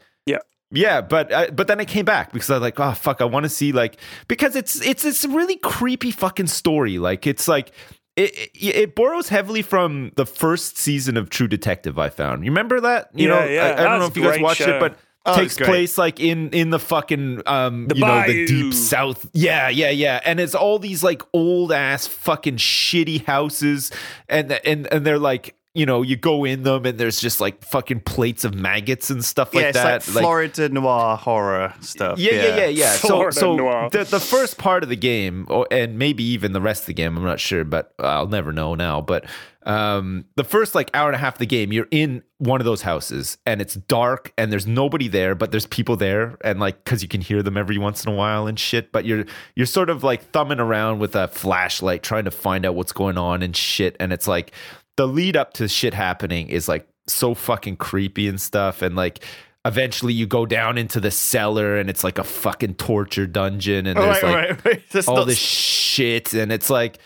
yeah. 0.71 1.01
but 1.01 1.31
uh, 1.31 1.47
but 1.51 1.67
then 1.67 1.79
I 1.79 1.85
came 1.85 2.05
back 2.05 2.31
because 2.31 2.49
I 2.49 2.53
was 2.55 2.61
like, 2.61 2.79
oh 2.79 2.93
fuck, 2.93 3.21
I 3.21 3.25
want 3.25 3.43
to 3.43 3.49
see 3.49 3.71
like 3.71 3.97
because 4.27 4.55
it's 4.55 4.81
it's 4.85 5.05
it's 5.05 5.23
a 5.23 5.29
really 5.29 5.57
creepy 5.57 6.11
fucking 6.11 6.47
story. 6.47 6.97
Like 6.97 7.27
it's 7.27 7.47
like 7.47 7.71
it, 8.15 8.31
it 8.55 8.75
it 8.75 8.95
borrows 8.95 9.29
heavily 9.29 9.61
from 9.61 10.11
the 10.15 10.25
first 10.25 10.77
season 10.77 11.17
of 11.17 11.29
True 11.29 11.47
Detective. 11.47 11.97
I 11.99 12.09
found. 12.09 12.43
You 12.45 12.51
remember 12.51 12.81
that? 12.81 13.09
You 13.13 13.29
Yeah, 13.29 13.39
know, 13.39 13.45
yeah, 13.45 13.63
I, 13.65 13.71
I 13.81 13.83
don't 13.83 13.99
know 13.99 14.05
if 14.05 14.17
you 14.17 14.23
guys 14.23 14.39
watched 14.39 14.59
show. 14.61 14.77
it, 14.77 14.79
but. 14.79 14.97
Oh, 15.23 15.35
takes 15.35 15.55
place 15.55 15.99
like 15.99 16.19
in 16.19 16.49
in 16.49 16.71
the 16.71 16.79
fucking 16.79 17.43
um 17.45 17.87
The 17.87 17.93
you 17.95 18.01
know 18.03 18.23
the 18.25 18.47
deep 18.47 18.73
south 18.73 19.29
yeah 19.33 19.69
yeah 19.69 19.91
yeah 19.91 20.19
and 20.25 20.39
it's 20.39 20.55
all 20.55 20.79
these 20.79 21.03
like 21.03 21.21
old 21.31 21.71
ass 21.71 22.07
fucking 22.07 22.55
shitty 22.57 23.23
houses 23.25 23.91
and 24.27 24.51
and 24.65 24.91
and 24.91 25.05
they're 25.05 25.19
like 25.19 25.53
you 25.73 25.85
know 25.85 26.01
you 26.01 26.17
go 26.17 26.43
in 26.43 26.63
them 26.63 26.85
and 26.85 26.97
there's 26.97 27.21
just 27.21 27.39
like 27.39 27.63
fucking 27.63 28.01
plates 28.01 28.43
of 28.43 28.53
maggots 28.53 29.09
and 29.09 29.23
stuff 29.23 29.53
like 29.53 29.63
yeah, 29.63 29.71
that 29.71 30.07
like 30.09 30.21
Florida 30.21 30.67
noir 30.69 31.15
horror 31.15 31.73
stuff. 31.79 32.19
yeah, 32.19 32.33
yeah, 32.33 32.57
yeah, 32.57 32.65
yeah. 32.65 32.91
So, 32.91 33.29
so 33.29 33.55
noir. 33.55 33.89
the 33.89 34.03
the 34.03 34.19
first 34.19 34.57
part 34.57 34.83
of 34.83 34.89
the 34.89 34.97
game, 34.97 35.45
or, 35.49 35.67
and 35.71 35.97
maybe 35.97 36.23
even 36.23 36.51
the 36.51 36.61
rest 36.61 36.83
of 36.83 36.87
the 36.87 36.93
game, 36.93 37.15
I'm 37.15 37.23
not 37.23 37.39
sure, 37.39 37.63
but 37.63 37.93
I'll 37.99 38.27
never 38.27 38.51
know 38.51 38.75
now. 38.75 38.99
But 38.99 39.25
um, 39.63 40.25
the 40.35 40.43
first 40.43 40.73
like 40.73 40.89
hour 40.93 41.07
and 41.07 41.15
a 41.15 41.19
half 41.19 41.35
of 41.35 41.39
the 41.39 41.45
game, 41.45 41.71
you're 41.71 41.87
in 41.91 42.23
one 42.39 42.59
of 42.59 42.65
those 42.65 42.81
houses, 42.81 43.37
and 43.45 43.61
it's 43.61 43.75
dark, 43.75 44.33
and 44.37 44.51
there's 44.51 44.65
nobody 44.67 45.07
there, 45.07 45.35
but 45.35 45.51
there's 45.51 45.67
people 45.67 45.95
there, 45.95 46.37
and 46.43 46.59
like 46.59 46.83
because 46.83 47.01
you 47.01 47.07
can 47.07 47.21
hear 47.21 47.43
them 47.43 47.55
every 47.55 47.77
once 47.77 48.03
in 48.03 48.11
a 48.11 48.15
while 48.15 48.47
and 48.47 48.59
shit. 48.59 48.91
But 48.91 49.05
you're 49.05 49.25
you're 49.55 49.67
sort 49.67 49.89
of 49.89 50.03
like 50.03 50.31
thumbing 50.31 50.59
around 50.59 50.99
with 50.99 51.15
a 51.15 51.27
flashlight, 51.27 52.03
trying 52.03 52.25
to 52.25 52.31
find 52.31 52.65
out 52.65 52.75
what's 52.75 52.91
going 52.91 53.17
on 53.17 53.43
and 53.43 53.55
shit, 53.55 53.95
and 53.99 54.11
it's 54.11 54.27
like 54.27 54.51
the 54.97 55.07
lead 55.07 55.35
up 55.35 55.53
to 55.53 55.67
shit 55.67 55.93
happening 55.93 56.47
is 56.47 56.67
like 56.67 56.87
so 57.07 57.33
fucking 57.33 57.77
creepy 57.77 58.27
and 58.27 58.39
stuff, 58.39 58.81
and 58.81 58.95
like 58.95 59.23
eventually 59.65 60.13
you 60.13 60.25
go 60.25 60.45
down 60.45 60.77
into 60.77 60.99
the 60.99 61.11
cellar 61.11 61.77
and 61.77 61.89
it's 61.89 62.03
like 62.03 62.17
a 62.17 62.23
fucking 62.23 62.75
torture 62.75 63.27
dungeon 63.27 63.85
and 63.85 63.97
there's 63.99 64.23
right, 64.23 64.49
like 64.49 64.65
right, 64.65 64.83
right. 64.93 65.07
All 65.07 65.17
not 65.17 65.27
this 65.27 65.37
shit 65.37 66.33
and 66.33 66.51
it's 66.51 66.69
like 66.69 66.97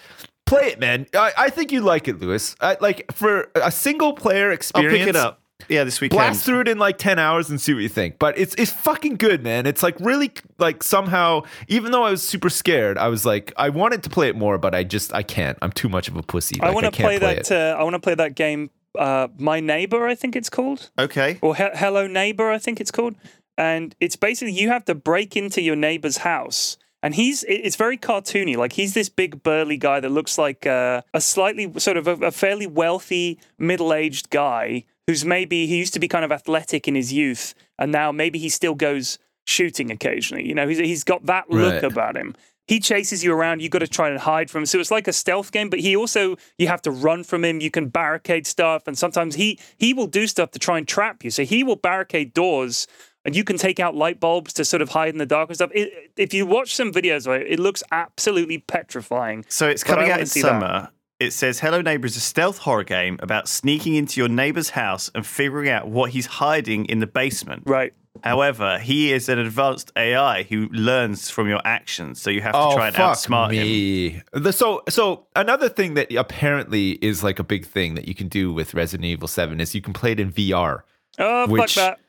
play 0.45 0.67
it 0.67 0.79
man 0.79 1.05
i, 1.13 1.33
I 1.37 1.49
think 1.49 1.73
you 1.73 1.81
like 1.81 2.07
it 2.07 2.21
lewis 2.21 2.55
I, 2.61 2.77
like 2.79 3.11
for 3.11 3.51
a 3.55 3.71
single 3.71 4.13
player 4.13 4.47
I'll 4.47 4.53
experience 4.53 4.99
pick 4.99 5.09
it 5.09 5.15
up. 5.17 5.41
Yeah, 5.69 5.83
this 5.85 6.01
weekend. 6.01 6.17
blast 6.17 6.45
through 6.45 6.61
it 6.61 6.67
in 6.67 6.77
like 6.77 6.97
10 6.97 7.17
hours 7.17 7.49
and 7.49 7.59
see 7.61 7.73
what 7.73 7.81
you 7.81 7.87
think 7.89 8.19
but 8.19 8.37
it's 8.37 8.53
it's 8.55 8.71
fucking 8.71 9.15
good 9.15 9.41
man 9.41 9.65
it's 9.65 9.81
like 9.81 9.95
really 10.01 10.31
like 10.57 10.83
somehow 10.83 11.43
even 11.69 11.91
though 11.93 12.03
i 12.03 12.11
was 12.11 12.21
super 12.27 12.49
scared 12.49 12.97
i 12.97 13.07
was 13.07 13.25
like 13.25 13.53
i 13.55 13.69
wanted 13.69 14.03
to 14.03 14.09
play 14.09 14.27
it 14.27 14.35
more 14.35 14.57
but 14.57 14.75
i 14.75 14.83
just 14.83 15.13
i 15.13 15.23
can't 15.23 15.57
i'm 15.61 15.71
too 15.71 15.87
much 15.87 16.09
of 16.09 16.17
a 16.17 16.21
pussy 16.21 16.59
I 16.61 16.71
want 16.71 16.85
to 16.85 16.91
can't 16.91 17.19
play, 17.19 17.35
that. 17.35 17.49
Uh, 17.51 17.77
I 17.79 17.83
want 17.83 17.93
to 17.93 17.99
play 17.99 18.15
that 18.15 18.35
game. 18.35 18.69
Uh, 18.97 19.27
My 19.37 19.59
neighbor, 19.59 20.05
I 20.07 20.15
think 20.15 20.35
it's 20.35 20.49
called, 20.49 20.89
Okay. 20.99 21.37
or 21.41 21.55
he- 21.55 21.63
Hello 21.73 22.05
Neighbor, 22.07 22.49
I 22.49 22.57
think 22.57 22.79
it's 22.79 22.91
called. 22.91 23.15
And 23.57 23.93
it's 23.99 24.15
basically 24.15 24.53
you 24.53 24.69
have 24.69 24.85
to 24.85 24.95
break 24.95 25.35
into 25.35 25.61
your 25.61 25.75
neighbor's 25.75 26.17
house. 26.17 26.77
And 27.03 27.13
he's 27.15 27.43
it's 27.47 27.75
very 27.75 27.97
cartoony. 27.97 28.55
Like 28.55 28.73
he's 28.73 28.93
this 28.93 29.09
big 29.09 29.43
burly 29.43 29.77
guy 29.77 29.99
that 29.99 30.09
looks 30.09 30.37
like 30.37 30.65
uh, 30.65 31.01
a 31.13 31.19
slightly 31.21 31.71
sort 31.77 31.97
of 31.97 32.07
a, 32.07 32.27
a 32.27 32.31
fairly 32.31 32.67
wealthy 32.67 33.39
middle 33.59 33.93
aged 33.93 34.29
guy 34.29 34.85
who's 35.07 35.23
maybe 35.25 35.67
he 35.67 35.77
used 35.77 35.93
to 35.93 35.99
be 35.99 36.07
kind 36.07 36.25
of 36.25 36.31
athletic 36.31 36.87
in 36.87 36.95
his 36.95 37.13
youth, 37.13 37.53
and 37.77 37.91
now 37.91 38.11
maybe 38.11 38.39
he 38.39 38.49
still 38.49 38.75
goes 38.75 39.19
shooting 39.45 39.91
occasionally. 39.91 40.47
You 40.47 40.55
know, 40.55 40.67
he's 40.67 40.79
he's 40.79 41.03
got 41.03 41.25
that 41.27 41.49
look 41.49 41.73
Right. 41.73 41.83
about 41.83 42.15
him. 42.17 42.35
He 42.67 42.79
chases 42.79 43.23
you 43.23 43.31
around. 43.31 43.61
You've 43.61 43.69
got 43.69 43.79
to 43.79 43.87
try 43.87 44.09
and 44.09 44.17
hide 44.17 44.49
from 44.49 44.61
him. 44.63 44.65
So 44.65 44.79
it's 44.79 44.89
like 44.89 45.07
a 45.07 45.13
stealth 45.13 45.51
game. 45.51 45.69
But 45.69 45.81
he 45.81 45.95
also 45.95 46.35
you 46.57 46.67
have 46.67 46.81
to 46.81 46.89
run 46.91 47.23
from 47.23 47.45
him. 47.45 47.61
You 47.61 47.69
can 47.69 47.89
barricade 47.89 48.47
stuff, 48.47 48.87
and 48.87 48.97
sometimes 48.97 49.35
he 49.35 49.59
he 49.77 49.93
will 49.93 50.07
do 50.07 50.25
stuff 50.25 50.49
to 50.51 50.59
try 50.59 50.79
and 50.79 50.87
trap 50.87 51.23
you. 51.23 51.29
So 51.29 51.43
he 51.43 51.63
will 51.63 51.75
barricade 51.75 52.33
doors, 52.33 52.87
and 53.23 53.35
you 53.35 53.43
can 53.43 53.59
take 53.59 53.79
out 53.79 53.93
light 53.95 54.19
bulbs 54.19 54.51
to 54.53 54.65
sort 54.65 54.81
of 54.81 54.89
hide 54.89 55.09
in 55.09 55.19
the 55.19 55.27
dark 55.27 55.49
and 55.49 55.55
stuff. 55.55 55.69
It, 55.75 55.91
if 56.17 56.33
you 56.33 56.47
watch 56.47 56.73
some 56.73 56.91
videos, 56.91 57.27
of 57.27 57.39
it, 57.39 57.47
it 57.51 57.59
looks 57.59 57.83
absolutely 57.91 58.57
petrifying. 58.57 59.45
So 59.47 59.69
it's 59.69 59.83
coming 59.83 60.09
out 60.09 60.19
in 60.21 60.25
see 60.25 60.41
that. 60.41 60.47
summer. 60.47 60.89
It 61.19 61.31
says 61.31 61.59
Hello 61.59 61.81
Neighbor 61.81 62.05
is 62.07 62.17
a 62.17 62.21
stealth 62.21 62.57
horror 62.59 62.83
game 62.83 63.17
about 63.21 63.47
sneaking 63.47 63.95
into 63.95 64.19
your 64.19 64.27
neighbor's 64.27 64.71
house 64.71 65.09
and 65.15 65.25
figuring 65.25 65.69
out 65.69 65.87
what 65.87 66.11
he's 66.11 66.25
hiding 66.25 66.85
in 66.85 66.99
the 66.99 67.07
basement. 67.07 67.63
Right. 67.65 67.93
However, 68.23 68.79
he 68.79 69.11
is 69.13 69.27
an 69.29 69.39
advanced 69.39 69.91
AI 69.97 70.43
who 70.43 70.67
learns 70.71 71.29
from 71.29 71.47
your 71.49 71.59
actions, 71.65 72.21
so 72.21 72.29
you 72.29 72.41
have 72.41 72.53
to 72.53 72.57
Oh 72.59 72.73
try 72.75 72.87
and 72.87 72.95
fuck 72.95 73.17
outsmart 73.17 73.53
him. 73.53 73.63
me! 73.63 74.21
The- 74.33 74.53
so 74.53 74.83
so 74.89 75.27
another 75.35 75.69
thing 75.69 75.93
that 75.95 76.13
apparently 76.13 76.91
is 77.01 77.23
like 77.23 77.39
a 77.39 77.43
big 77.43 77.65
thing 77.65 77.95
that 77.95 78.07
you 78.07 78.15
can 78.15 78.27
do 78.29 78.51
with 78.53 78.73
Resident 78.73 79.05
Evil 79.05 79.27
Seven 79.27 79.59
is 79.59 79.75
you 79.75 79.81
can 79.81 79.93
play 79.93 80.13
it 80.13 80.19
in 80.19 80.31
VR. 80.31 80.81
Oh 81.19 81.47
Which- 81.47 81.75
fuck 81.75 81.97
that! 81.97 81.99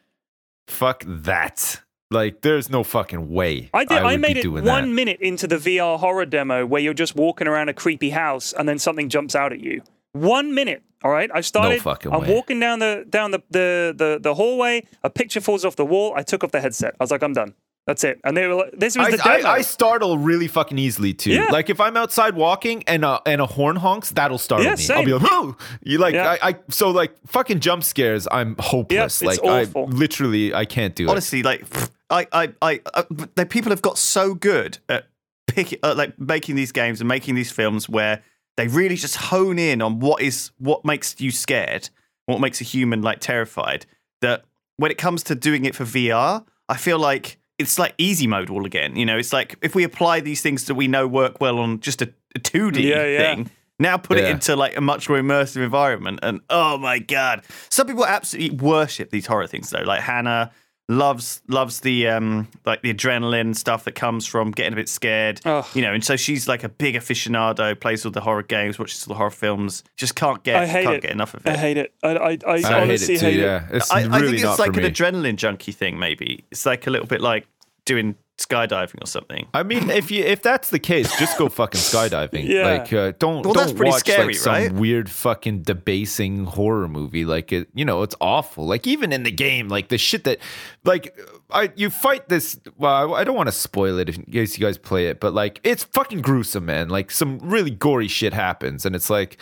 Fuck 0.68 1.04
that! 1.06 1.80
Like 2.10 2.42
there's 2.42 2.70
no 2.70 2.84
fucking 2.84 3.30
way. 3.30 3.68
I 3.74 3.84
did. 3.84 3.98
I, 3.98 4.12
would 4.12 4.20
made 4.20 4.34
be 4.34 4.40
it 4.40 4.48
one 4.48 4.64
that. 4.64 4.86
minute 4.86 5.20
into 5.20 5.46
the 5.48 5.56
VR 5.56 5.98
horror 5.98 6.24
demo 6.26 6.64
where 6.64 6.80
you're 6.80 6.94
just 6.94 7.16
walking 7.16 7.48
around 7.48 7.68
a 7.68 7.74
creepy 7.74 8.10
house 8.10 8.52
and 8.52 8.68
then 8.68 8.78
something 8.78 9.08
jumps 9.08 9.34
out 9.34 9.52
at 9.52 9.60
you. 9.60 9.82
One 10.12 10.54
minute. 10.54 10.82
All 11.02 11.10
right. 11.10 11.30
I 11.34 11.40
started. 11.40 11.82
fucking 11.82 12.12
I'm 12.12 12.22
way. 12.22 12.32
walking 12.32 12.60
down 12.60 12.78
the 12.78 13.04
down 13.08 13.32
the, 13.32 13.42
the 13.50 13.94
the 13.96 14.18
the 14.22 14.34
hallway. 14.34 14.84
A 15.02 15.10
picture 15.10 15.40
falls 15.40 15.64
off 15.64 15.74
the 15.76 15.84
wall. 15.84 16.14
I 16.16 16.22
took 16.22 16.44
off 16.44 16.52
the 16.52 16.60
headset. 16.60 16.94
I 16.98 17.02
was 17.02 17.10
like, 17.10 17.22
I'm 17.22 17.32
done. 17.32 17.54
That's 17.86 18.02
it. 18.02 18.18
And 18.24 18.36
they 18.36 18.48
were 18.48 18.54
like, 18.54 18.72
this 18.72 18.96
was 18.96 19.06
I, 19.06 19.10
the 19.12 19.16
demo. 19.18 19.48
I, 19.48 19.52
I 19.54 19.60
startle 19.60 20.18
really 20.18 20.48
fucking 20.48 20.76
easily 20.76 21.14
too. 21.14 21.30
Yeah. 21.32 21.46
Like 21.52 21.70
if 21.70 21.80
I'm 21.80 21.96
outside 21.96 22.34
walking 22.34 22.82
and 22.88 23.04
a, 23.04 23.20
and 23.26 23.40
a 23.40 23.46
horn 23.46 23.76
honks, 23.76 24.10
that'll 24.10 24.38
startle 24.38 24.64
Yeah, 24.66 24.72
me. 24.72 24.76
same. 24.78 24.98
I'll 24.98 25.04
be 25.04 25.12
like, 25.12 25.22
oh, 25.30 25.56
you 25.84 25.98
like 25.98 26.14
Yeah. 26.14 26.36
I, 26.42 26.48
I 26.50 26.56
so 26.68 26.90
like 26.90 27.14
fucking 27.28 27.60
jump 27.60 27.84
scares. 27.84 28.26
I'm 28.30 28.56
hopeless. 28.58 29.22
it's 29.22 29.40
like 29.40 29.44
awful. 29.44 29.84
I 29.88 29.92
literally 29.92 30.52
I 30.52 30.64
can't 30.64 30.96
do 30.96 31.04
it. 31.06 31.10
honestly, 31.10 31.44
like 31.44 31.64
I, 32.10 32.26
I, 32.32 32.52
I, 32.62 32.80
uh, 32.94 33.02
the 33.34 33.46
people 33.46 33.70
have 33.70 33.82
got 33.82 33.98
so 33.98 34.34
good 34.34 34.78
at 34.88 35.06
picking, 35.46 35.78
uh, 35.82 35.94
like 35.96 36.18
making 36.18 36.54
these 36.54 36.72
games 36.72 37.00
and 37.00 37.08
making 37.08 37.34
these 37.34 37.50
films 37.50 37.88
where 37.88 38.22
they 38.56 38.68
really 38.68 38.96
just 38.96 39.16
hone 39.16 39.58
in 39.58 39.82
on 39.82 40.00
what 40.00 40.22
is 40.22 40.50
what 40.58 40.84
makes 40.84 41.20
you 41.20 41.30
scared, 41.30 41.90
what 42.26 42.40
makes 42.40 42.60
a 42.60 42.64
human 42.64 43.02
like 43.02 43.20
terrified. 43.20 43.86
That 44.22 44.44
when 44.76 44.90
it 44.90 44.98
comes 44.98 45.22
to 45.24 45.34
doing 45.34 45.64
it 45.64 45.74
for 45.74 45.84
VR, 45.84 46.44
I 46.68 46.76
feel 46.76 46.98
like 46.98 47.38
it's 47.58 47.78
like 47.78 47.94
easy 47.98 48.26
mode 48.26 48.50
all 48.50 48.66
again. 48.66 48.96
You 48.96 49.06
know, 49.06 49.16
it's 49.18 49.32
like 49.32 49.56
if 49.62 49.74
we 49.74 49.84
apply 49.84 50.20
these 50.20 50.42
things 50.42 50.64
that 50.66 50.74
we 50.74 50.88
know 50.88 51.06
work 51.06 51.40
well 51.40 51.58
on 51.58 51.80
just 51.80 52.02
a, 52.02 52.12
a 52.34 52.38
2D 52.38 52.82
Yeah, 52.82 53.04
yeah. 53.06 53.18
thing. 53.18 53.50
Now 53.78 53.98
put 53.98 54.16
it 54.16 54.24
into 54.24 54.56
like 54.56 54.74
a 54.76 54.80
much 54.80 55.06
more 55.06 55.18
immersive 55.18 55.62
environment, 55.62 56.20
and 56.22 56.40
oh 56.48 56.78
my 56.78 56.98
god, 56.98 57.42
some 57.68 57.86
people 57.86 58.06
absolutely 58.06 58.56
worship 58.56 59.10
these 59.10 59.26
horror 59.26 59.46
things 59.46 59.68
though. 59.68 59.82
Like 59.82 60.00
Hannah 60.00 60.50
loves 60.88 61.42
loves 61.48 61.80
the 61.80 62.06
um 62.06 62.46
like 62.64 62.80
the 62.82 62.94
adrenaline 62.94 63.56
stuff 63.56 63.84
that 63.84 63.96
comes 63.96 64.24
from 64.24 64.52
getting 64.52 64.72
a 64.72 64.76
bit 64.76 64.88
scared, 64.88 65.40
Ugh. 65.44 65.64
you 65.74 65.82
know. 65.82 65.92
And 65.92 66.04
so 66.04 66.16
she's 66.16 66.46
like 66.46 66.62
a 66.64 66.68
big 66.68 66.94
aficionado, 66.94 67.78
plays 67.78 68.04
all 68.04 68.12
the 68.12 68.20
horror 68.20 68.42
games, 68.44 68.78
watches 68.78 69.04
all 69.06 69.14
the 69.14 69.18
horror 69.18 69.30
films. 69.30 69.82
Just 69.96 70.14
can't 70.14 70.42
get 70.44 70.56
I 70.56 70.66
hate 70.66 70.84
can't 70.84 70.96
it. 70.96 71.02
get 71.02 71.10
enough 71.10 71.34
of 71.34 71.44
it 71.46 71.50
I 71.52 71.56
hate 71.56 71.76
it. 71.76 71.92
I, 72.02 72.08
I, 72.10 72.16
I, 72.16 72.38
I 72.46 72.56
hate 72.60 72.64
honestly 72.66 73.14
it 73.14 73.18
too. 73.20 73.26
hate 73.26 73.38
it. 73.38 73.42
yeah, 73.42 73.66
it's 73.72 73.90
I, 73.90 74.00
I 74.00 74.20
think 74.20 74.34
it's 74.34 74.42
not 74.44 74.58
like 74.58 74.76
an 74.76 74.82
me. 74.84 74.90
adrenaline 74.90 75.36
junkie 75.36 75.72
thing. 75.72 75.98
Maybe 75.98 76.44
it's 76.50 76.64
like 76.66 76.86
a 76.86 76.90
little 76.90 77.06
bit 77.08 77.20
like 77.20 77.46
doing 77.84 78.14
skydiving 78.38 79.02
or 79.02 79.06
something. 79.06 79.46
I 79.54 79.62
mean, 79.62 79.90
if 80.02 80.10
you 80.10 80.24
if 80.24 80.42
that's 80.42 80.70
the 80.70 80.78
case, 80.78 81.16
just 81.18 81.38
go 81.38 81.48
fucking 81.48 81.80
skydiving. 81.80 82.46
Yeah. 82.46 82.78
Like, 82.78 82.92
uh, 82.92 83.12
don't 83.18 83.44
Well, 83.44 83.54
don't 83.54 83.78
watch 83.78 84.00
scary, 84.00 84.26
like 84.26 84.36
some 84.36 84.52
right? 84.52 84.72
weird 84.72 85.10
fucking 85.10 85.62
debasing 85.62 86.44
horror 86.44 86.88
movie. 86.88 87.24
Like, 87.24 87.52
it, 87.52 87.68
you 87.74 87.84
know, 87.84 88.02
it's 88.02 88.16
awful. 88.20 88.66
Like, 88.66 88.86
even 88.86 89.12
in 89.12 89.22
the 89.22 89.30
game, 89.30 89.68
like 89.68 89.88
the 89.88 89.98
shit 89.98 90.24
that, 90.24 90.38
like, 90.84 91.18
I 91.50 91.72
you 91.76 91.90
fight 91.90 92.28
this. 92.28 92.58
Well, 92.76 93.14
I 93.14 93.24
don't 93.24 93.36
want 93.36 93.48
to 93.48 93.52
spoil 93.52 93.98
it 93.98 94.08
in 94.08 94.24
case 94.24 94.58
you 94.58 94.64
guys 94.64 94.78
play 94.78 95.08
it, 95.08 95.20
but 95.20 95.32
like, 95.34 95.60
it's 95.64 95.84
fucking 95.84 96.20
gruesome, 96.20 96.66
man. 96.66 96.88
Like, 96.88 97.10
some 97.10 97.38
really 97.38 97.70
gory 97.70 98.08
shit 98.08 98.34
happens, 98.34 98.84
and 98.86 98.94
it's 98.94 99.10
like. 99.10 99.38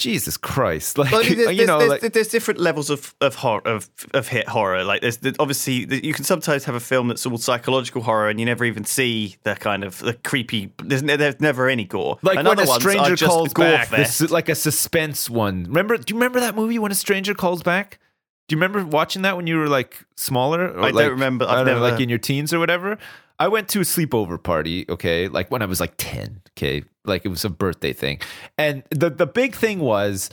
Jesus 0.00 0.36
Christ! 0.36 0.98
Like 0.98 1.12
Well, 1.12 1.24
I 1.24 1.28
mean, 1.28 1.38
there's, 1.38 1.56
you 1.56 1.66
know, 1.66 1.78
there's, 1.78 2.02
like, 2.02 2.12
there's, 2.12 2.28
different 2.28 2.58
levels 2.58 2.90
of 2.90 3.14
of 3.20 3.36
horror 3.36 3.62
of, 3.64 3.88
of 4.12 4.28
hit 4.28 4.48
horror. 4.48 4.82
Like 4.82 5.02
there's 5.02 5.18
the, 5.18 5.36
obviously 5.38 5.86
you 6.04 6.12
can 6.14 6.24
sometimes 6.24 6.64
have 6.64 6.74
a 6.74 6.80
film 6.80 7.08
that's 7.08 7.24
all 7.26 7.38
psychological 7.38 8.02
horror, 8.02 8.28
and 8.28 8.40
you 8.40 8.46
never 8.46 8.64
even 8.64 8.84
see 8.84 9.36
the 9.44 9.54
kind 9.54 9.84
of 9.84 9.98
the 9.98 10.14
creepy. 10.14 10.72
There's, 10.82 11.02
ne- 11.02 11.16
there's 11.16 11.40
never 11.40 11.68
any 11.68 11.84
gore. 11.84 12.18
Like 12.22 12.38
and 12.38 12.48
when 12.48 12.58
a 12.58 12.66
stranger 12.66 13.16
calls 13.16 13.52
back, 13.52 13.90
this, 13.90 14.20
like 14.30 14.48
a 14.48 14.54
suspense 14.54 15.30
one. 15.30 15.64
Remember? 15.64 15.96
Do 15.96 16.12
you 16.12 16.16
remember 16.16 16.40
that 16.40 16.56
movie 16.56 16.78
when 16.78 16.90
a 16.90 16.96
stranger 16.96 17.34
calls 17.34 17.62
back? 17.62 17.98
Do 18.48 18.56
you 18.56 18.60
remember 18.60 18.84
watching 18.84 19.22
that 19.22 19.36
when 19.36 19.46
you 19.46 19.58
were 19.58 19.68
like 19.68 20.04
smaller? 20.16 20.68
Or 20.68 20.80
I 20.80 20.86
don't 20.86 20.94
like, 20.94 21.10
remember. 21.10 21.44
I 21.44 21.60
I've 21.60 21.66
don't 21.66 21.76
know, 21.76 21.82
like 21.82 22.00
in 22.00 22.08
your 22.08 22.18
teens 22.18 22.52
or 22.52 22.58
whatever. 22.58 22.98
I 23.38 23.48
went 23.48 23.68
to 23.70 23.80
a 23.80 23.84
sleepover 23.84 24.42
party. 24.42 24.86
Okay, 24.88 25.28
like 25.28 25.50
when 25.50 25.62
I 25.62 25.66
was 25.66 25.78
like 25.78 25.94
ten. 25.98 26.42
Okay, 26.56 26.82
like 27.04 27.24
it 27.24 27.28
was 27.28 27.44
a 27.44 27.50
birthday 27.50 27.92
thing, 27.92 28.20
and 28.58 28.82
the 28.90 29.10
the 29.10 29.26
big 29.26 29.54
thing 29.54 29.78
was 29.80 30.30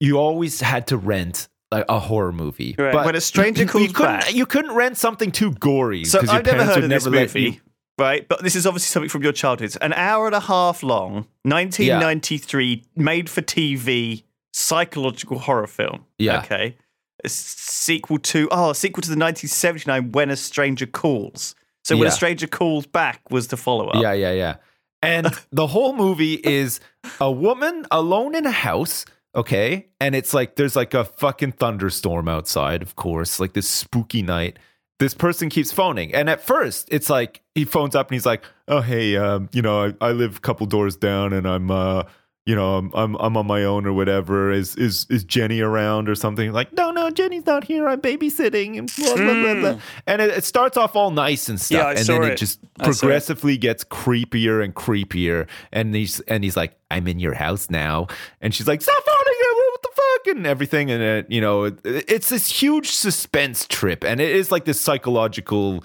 you 0.00 0.16
always 0.18 0.60
had 0.60 0.86
to 0.88 0.96
rent. 0.96 1.48
Like 1.70 1.84
a 1.86 1.98
horror 1.98 2.32
movie, 2.32 2.74
Right. 2.78 2.94
but 2.94 3.04
When 3.04 3.14
a 3.14 3.20
stranger 3.20 3.64
you 3.64 3.68
calls 3.68 3.92
couldn't, 3.92 4.20
back- 4.20 4.34
you 4.34 4.46
couldn't 4.46 4.72
rent 4.74 4.96
something 4.96 5.30
too 5.30 5.50
gory. 5.52 6.06
So 6.06 6.20
'cause 6.20 6.28
your 6.28 6.36
I've 6.38 6.46
never 6.46 6.64
heard 6.64 6.82
of 6.84 6.88
this 6.88 7.04
never 7.04 7.14
let 7.14 7.22
movie, 7.34 7.40
you- 7.42 7.60
right? 7.98 8.26
But 8.26 8.42
this 8.42 8.56
is 8.56 8.66
obviously 8.66 8.86
something 8.90 9.10
from 9.10 9.22
your 9.22 9.32
childhood. 9.32 9.76
An 9.82 9.92
hour 9.92 10.24
and 10.24 10.34
a 10.34 10.40
half 10.40 10.82
long, 10.82 11.26
1993, 11.44 12.84
made 12.96 13.28
for 13.28 13.42
TV 13.42 14.24
psychological 14.52 15.40
horror 15.40 15.66
film. 15.66 16.04
Yeah. 16.18 16.38
Okay. 16.40 16.76
A 17.24 17.28
sequel 17.28 18.18
to 18.18 18.48
oh, 18.50 18.70
a 18.70 18.74
sequel 18.74 19.02
to 19.02 19.08
the 19.10 19.16
1979 19.16 20.12
When 20.12 20.30
a 20.30 20.36
Stranger 20.36 20.86
Calls. 20.86 21.54
So 21.84 21.96
when 21.96 22.08
a 22.08 22.10
stranger 22.10 22.46
calls 22.46 22.86
back 22.86 23.20
was 23.30 23.48
the 23.48 23.56
follow 23.56 23.88
up. 23.88 24.02
Yeah, 24.02 24.12
yeah, 24.12 24.32
yeah. 24.32 24.56
And 25.02 25.28
the 25.52 25.68
whole 25.68 25.94
movie 25.94 26.34
is 26.34 26.80
a 27.20 27.30
woman 27.30 27.86
alone 27.90 28.34
in 28.34 28.46
a 28.46 28.50
house, 28.50 29.04
okay? 29.34 29.88
And 30.00 30.14
it's 30.14 30.34
like 30.34 30.56
there's 30.56 30.76
like 30.76 30.94
a 30.94 31.04
fucking 31.04 31.52
thunderstorm 31.52 32.28
outside, 32.28 32.82
of 32.82 32.96
course, 32.96 33.38
like 33.38 33.52
this 33.52 33.68
spooky 33.68 34.22
night. 34.22 34.58
This 34.98 35.14
person 35.14 35.48
keeps 35.48 35.70
phoning. 35.70 36.12
And 36.12 36.28
at 36.28 36.40
first, 36.40 36.88
it's 36.90 37.08
like 37.08 37.42
he 37.54 37.64
phones 37.64 37.94
up 37.94 38.08
and 38.08 38.14
he's 38.14 38.26
like, 38.26 38.44
"Oh, 38.66 38.80
hey, 38.80 39.16
um, 39.16 39.48
you 39.52 39.62
know, 39.62 39.94
I, 40.00 40.08
I 40.08 40.12
live 40.12 40.38
a 40.38 40.40
couple 40.40 40.66
doors 40.66 40.96
down 40.96 41.32
and 41.32 41.46
I'm 41.46 41.70
uh 41.70 42.02
you 42.48 42.56
know, 42.56 42.76
I'm, 42.78 42.90
I'm 42.94 43.14
I'm 43.16 43.36
on 43.36 43.46
my 43.46 43.62
own 43.64 43.84
or 43.84 43.92
whatever. 43.92 44.50
Is 44.50 44.74
is 44.76 45.06
is 45.10 45.22
Jenny 45.22 45.60
around 45.60 46.08
or 46.08 46.14
something? 46.14 46.50
Like, 46.50 46.72
no, 46.72 46.90
no, 46.90 47.10
Jenny's 47.10 47.44
not 47.44 47.62
here. 47.64 47.86
I'm 47.86 48.00
babysitting 48.00 48.78
and 48.78 48.90
blah 48.96 49.16
blah 49.16 49.34
blah. 49.34 49.54
blah. 49.60 49.80
And 50.06 50.22
it, 50.22 50.30
it 50.30 50.44
starts 50.44 50.78
off 50.78 50.96
all 50.96 51.10
nice 51.10 51.50
and 51.50 51.60
stuff, 51.60 51.78
Hmm. 51.78 51.92
Yeah, 51.92 51.98
and 51.98 52.06
then 52.06 52.22
it, 52.22 52.32
it. 52.32 52.38
just 52.38 52.58
saw 52.60 52.66
it. 52.66 52.84
progressively 52.84 53.58
gets 53.58 53.84
creepier 53.84 54.64
and 54.64 54.74
creepier. 54.74 55.46
And 55.72 55.94
he's 55.94 56.20
and 56.20 56.42
he's 56.42 56.56
like, 56.56 56.74
"I'm 56.90 57.06
in 57.06 57.20
your 57.20 57.34
house 57.34 57.68
now," 57.68 58.06
and 58.40 58.54
she's 58.54 58.66
like, 58.66 58.80
"Stop 58.80 59.04
phoning 59.04 59.38
him! 59.40 59.56
What 59.70 59.82
the 59.82 59.90
fuck?" 59.94 60.36
And 60.36 60.46
everything, 60.46 60.90
and 60.90 61.02
it, 61.02 61.30
you 61.30 61.42
know, 61.42 61.64
it, 61.64 61.78
it's 61.84 62.30
this 62.30 62.50
huge 62.50 62.88
suspense 62.92 63.66
trip, 63.66 64.02
and 64.04 64.22
it 64.22 64.34
is 64.34 64.50
like 64.50 64.64
this 64.64 64.80
psychological 64.80 65.84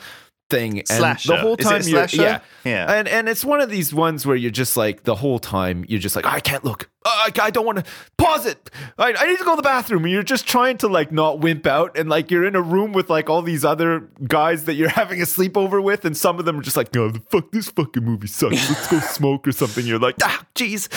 thing. 0.54 0.80
And 0.80 0.88
Slasher. 0.88 1.28
the 1.30 1.38
whole 1.38 1.58
time, 1.58 1.82
you're, 1.84 2.08
slasher? 2.08 2.22
yeah, 2.22 2.40
Yeah. 2.64 2.94
and 2.94 3.08
and 3.08 3.28
it's 3.30 3.44
one 3.44 3.62
of 3.62 3.70
these 3.70 3.94
ones 3.94 4.26
where 4.26 4.36
you're 4.36 4.52
just 4.52 4.78
like 4.78 5.04
the 5.04 5.16
whole 5.16 5.40
time 5.40 5.86
you're 5.88 6.00
just 6.00 6.16
like 6.16 6.26
oh, 6.26 6.30
I 6.30 6.40
can't 6.40 6.64
look. 6.64 6.90
I, 7.06 7.32
I 7.42 7.50
don't 7.50 7.66
want 7.66 7.80
to 7.80 7.86
pause 8.18 8.46
it. 8.46 8.70
I, 8.98 9.14
I 9.14 9.28
need 9.28 9.38
to 9.38 9.44
go 9.44 9.52
to 9.52 9.58
the 9.58 9.62
bathroom. 9.62 10.04
And 10.04 10.12
you're 10.12 10.24
just 10.24 10.48
trying 10.48 10.78
to 10.80 10.88
like 10.88 11.12
not 11.12 11.40
wimp 11.40 11.68
out, 11.68 11.98
and 11.98 12.10
like 12.10 12.32
you're 12.32 12.46
in 12.46 12.56
a 12.56 12.62
room 12.62 12.94
with 12.94 13.10
like 13.10 13.30
all 13.30 13.42
these 13.42 13.66
other 13.66 14.10
guys 14.28 14.66
that 14.66 14.76
you're 14.76 14.90
having 15.04 15.22
a 15.22 15.26
sleepover 15.26 15.82
with, 15.82 16.06
and 16.06 16.16
some 16.16 16.40
of 16.40 16.46
them 16.46 16.60
are 16.60 16.62
just 16.62 16.78
like, 16.78 16.94
no, 16.94 17.10
the 17.10 17.20
fuck, 17.20 17.52
this 17.52 17.70
fucking 17.70 18.04
movie 18.04 18.28
sucks. 18.28 18.70
Let's 18.70 18.88
go 18.88 19.00
smoke 19.02 19.48
or 19.48 19.52
something. 19.52 19.86
You're 19.86 20.00
like, 20.00 20.16
ah, 20.24 20.46
jeez, 20.56 20.88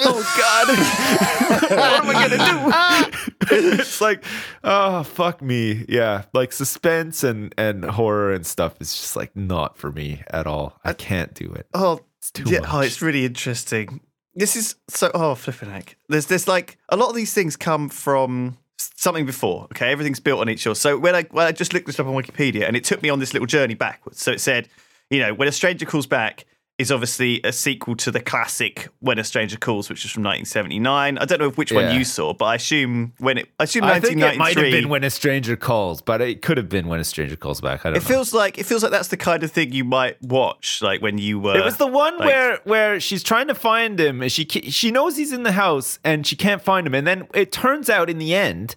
oh 0.00 0.34
god, 1.70 1.70
what 1.70 2.04
am 2.04 2.10
I 2.10 2.28
gonna 2.28 3.10
do? 3.50 3.56
it's 3.78 4.00
like, 4.00 4.24
oh 4.62 5.02
fuck 5.02 5.42
me, 5.42 5.84
yeah. 5.88 6.24
Like 6.32 6.52
suspense 6.52 7.24
and 7.24 7.54
and 7.56 7.84
horror 7.84 8.32
and 8.32 8.46
stuff 8.46 8.80
is 8.80 8.94
just 8.94 9.16
like 9.16 9.34
not 9.36 9.76
for 9.76 9.90
me 9.90 10.22
at 10.28 10.46
all. 10.46 10.78
I 10.84 10.92
can't 10.92 11.34
do 11.34 11.52
it. 11.52 11.66
Oh, 11.74 12.00
too 12.32 12.44
yeah, 12.46 12.60
oh, 12.72 12.80
it's 12.80 13.02
really 13.02 13.24
interesting. 13.24 14.00
This 14.34 14.56
is 14.56 14.76
so. 14.88 15.10
Oh, 15.14 15.34
flipping 15.34 15.70
heck. 15.70 15.96
There's 16.08 16.26
this 16.26 16.48
like 16.48 16.78
a 16.88 16.96
lot 16.96 17.08
of 17.08 17.16
these 17.16 17.32
things 17.32 17.56
come 17.56 17.88
from 17.88 18.58
something 18.76 19.26
before. 19.26 19.64
Okay, 19.64 19.92
everything's 19.92 20.20
built 20.20 20.40
on 20.40 20.48
each 20.48 20.66
other. 20.66 20.74
So 20.74 20.98
when 20.98 21.14
I 21.14 21.22
when 21.30 21.46
I 21.46 21.52
just 21.52 21.72
looked 21.72 21.86
this 21.86 22.00
up 22.00 22.06
on 22.06 22.14
Wikipedia, 22.14 22.66
and 22.66 22.76
it 22.76 22.84
took 22.84 23.02
me 23.02 23.10
on 23.10 23.20
this 23.20 23.32
little 23.32 23.46
journey 23.46 23.74
backwards. 23.74 24.20
So 24.20 24.32
it 24.32 24.40
said, 24.40 24.68
you 25.10 25.20
know, 25.20 25.34
when 25.34 25.48
a 25.48 25.52
stranger 25.52 25.86
calls 25.86 26.06
back 26.06 26.46
is 26.76 26.90
obviously 26.90 27.40
a 27.44 27.52
sequel 27.52 27.94
to 27.94 28.10
the 28.10 28.18
classic 28.20 28.88
When 28.98 29.16
a 29.20 29.24
Stranger 29.24 29.56
Calls, 29.56 29.88
which 29.88 30.04
is 30.04 30.10
from 30.10 30.24
1979. 30.24 31.18
I 31.18 31.24
don't 31.24 31.38
know 31.38 31.50
which 31.50 31.70
Yeah. 31.70 31.86
one 31.86 31.94
you 31.96 32.04
saw, 32.04 32.34
but 32.34 32.46
I 32.46 32.56
assume 32.56 33.12
when 33.18 33.38
it, 33.38 33.48
I 33.60 33.64
assume 33.64 33.84
I 33.84 34.00
think 34.00 34.14
it 34.14 34.18
might 34.18 34.38
1993. 34.38 34.70
have 34.72 34.82
been 34.82 34.88
when 34.90 35.04
a 35.04 35.10
stranger 35.10 35.54
calls, 35.54 36.02
but 36.02 36.20
it 36.20 36.42
could 36.42 36.56
have 36.56 36.68
been 36.68 36.88
when 36.88 36.98
a 36.98 37.04
stranger 37.04 37.36
calls 37.36 37.60
back. 37.60 37.86
I 37.86 37.90
don't 37.90 37.98
it 37.98 38.02
know. 38.02 38.08
feels 38.08 38.32
like 38.34 38.58
it 38.58 38.66
feels 38.66 38.82
like 38.82 38.90
that's 38.90 39.06
the 39.08 39.16
kind 39.16 39.44
of 39.44 39.52
thing 39.52 39.72
you 39.72 39.84
might 39.84 40.20
watch, 40.20 40.80
like 40.82 41.00
when 41.00 41.16
you 41.16 41.38
were. 41.38 41.56
it 41.56 41.64
was 41.64 41.76
the 41.76 41.86
one 41.86 42.18
like- 42.18 42.26
where 42.26 42.58
where 42.64 42.98
she's 42.98 43.22
trying 43.22 43.46
to 43.46 43.54
find 43.54 44.00
him, 44.00 44.20
and 44.20 44.32
she 44.32 44.44
she 44.44 44.90
knows 44.90 45.16
he's 45.16 45.32
in 45.32 45.44
the 45.44 45.52
house, 45.52 46.00
and 46.02 46.26
she 46.26 46.34
can't 46.34 46.60
find 46.62 46.88
him, 46.88 46.94
and 46.94 47.06
then 47.06 47.28
it 47.34 47.52
turns 47.52 47.88
out 47.88 48.10
in 48.10 48.18
the 48.18 48.34
end. 48.34 48.74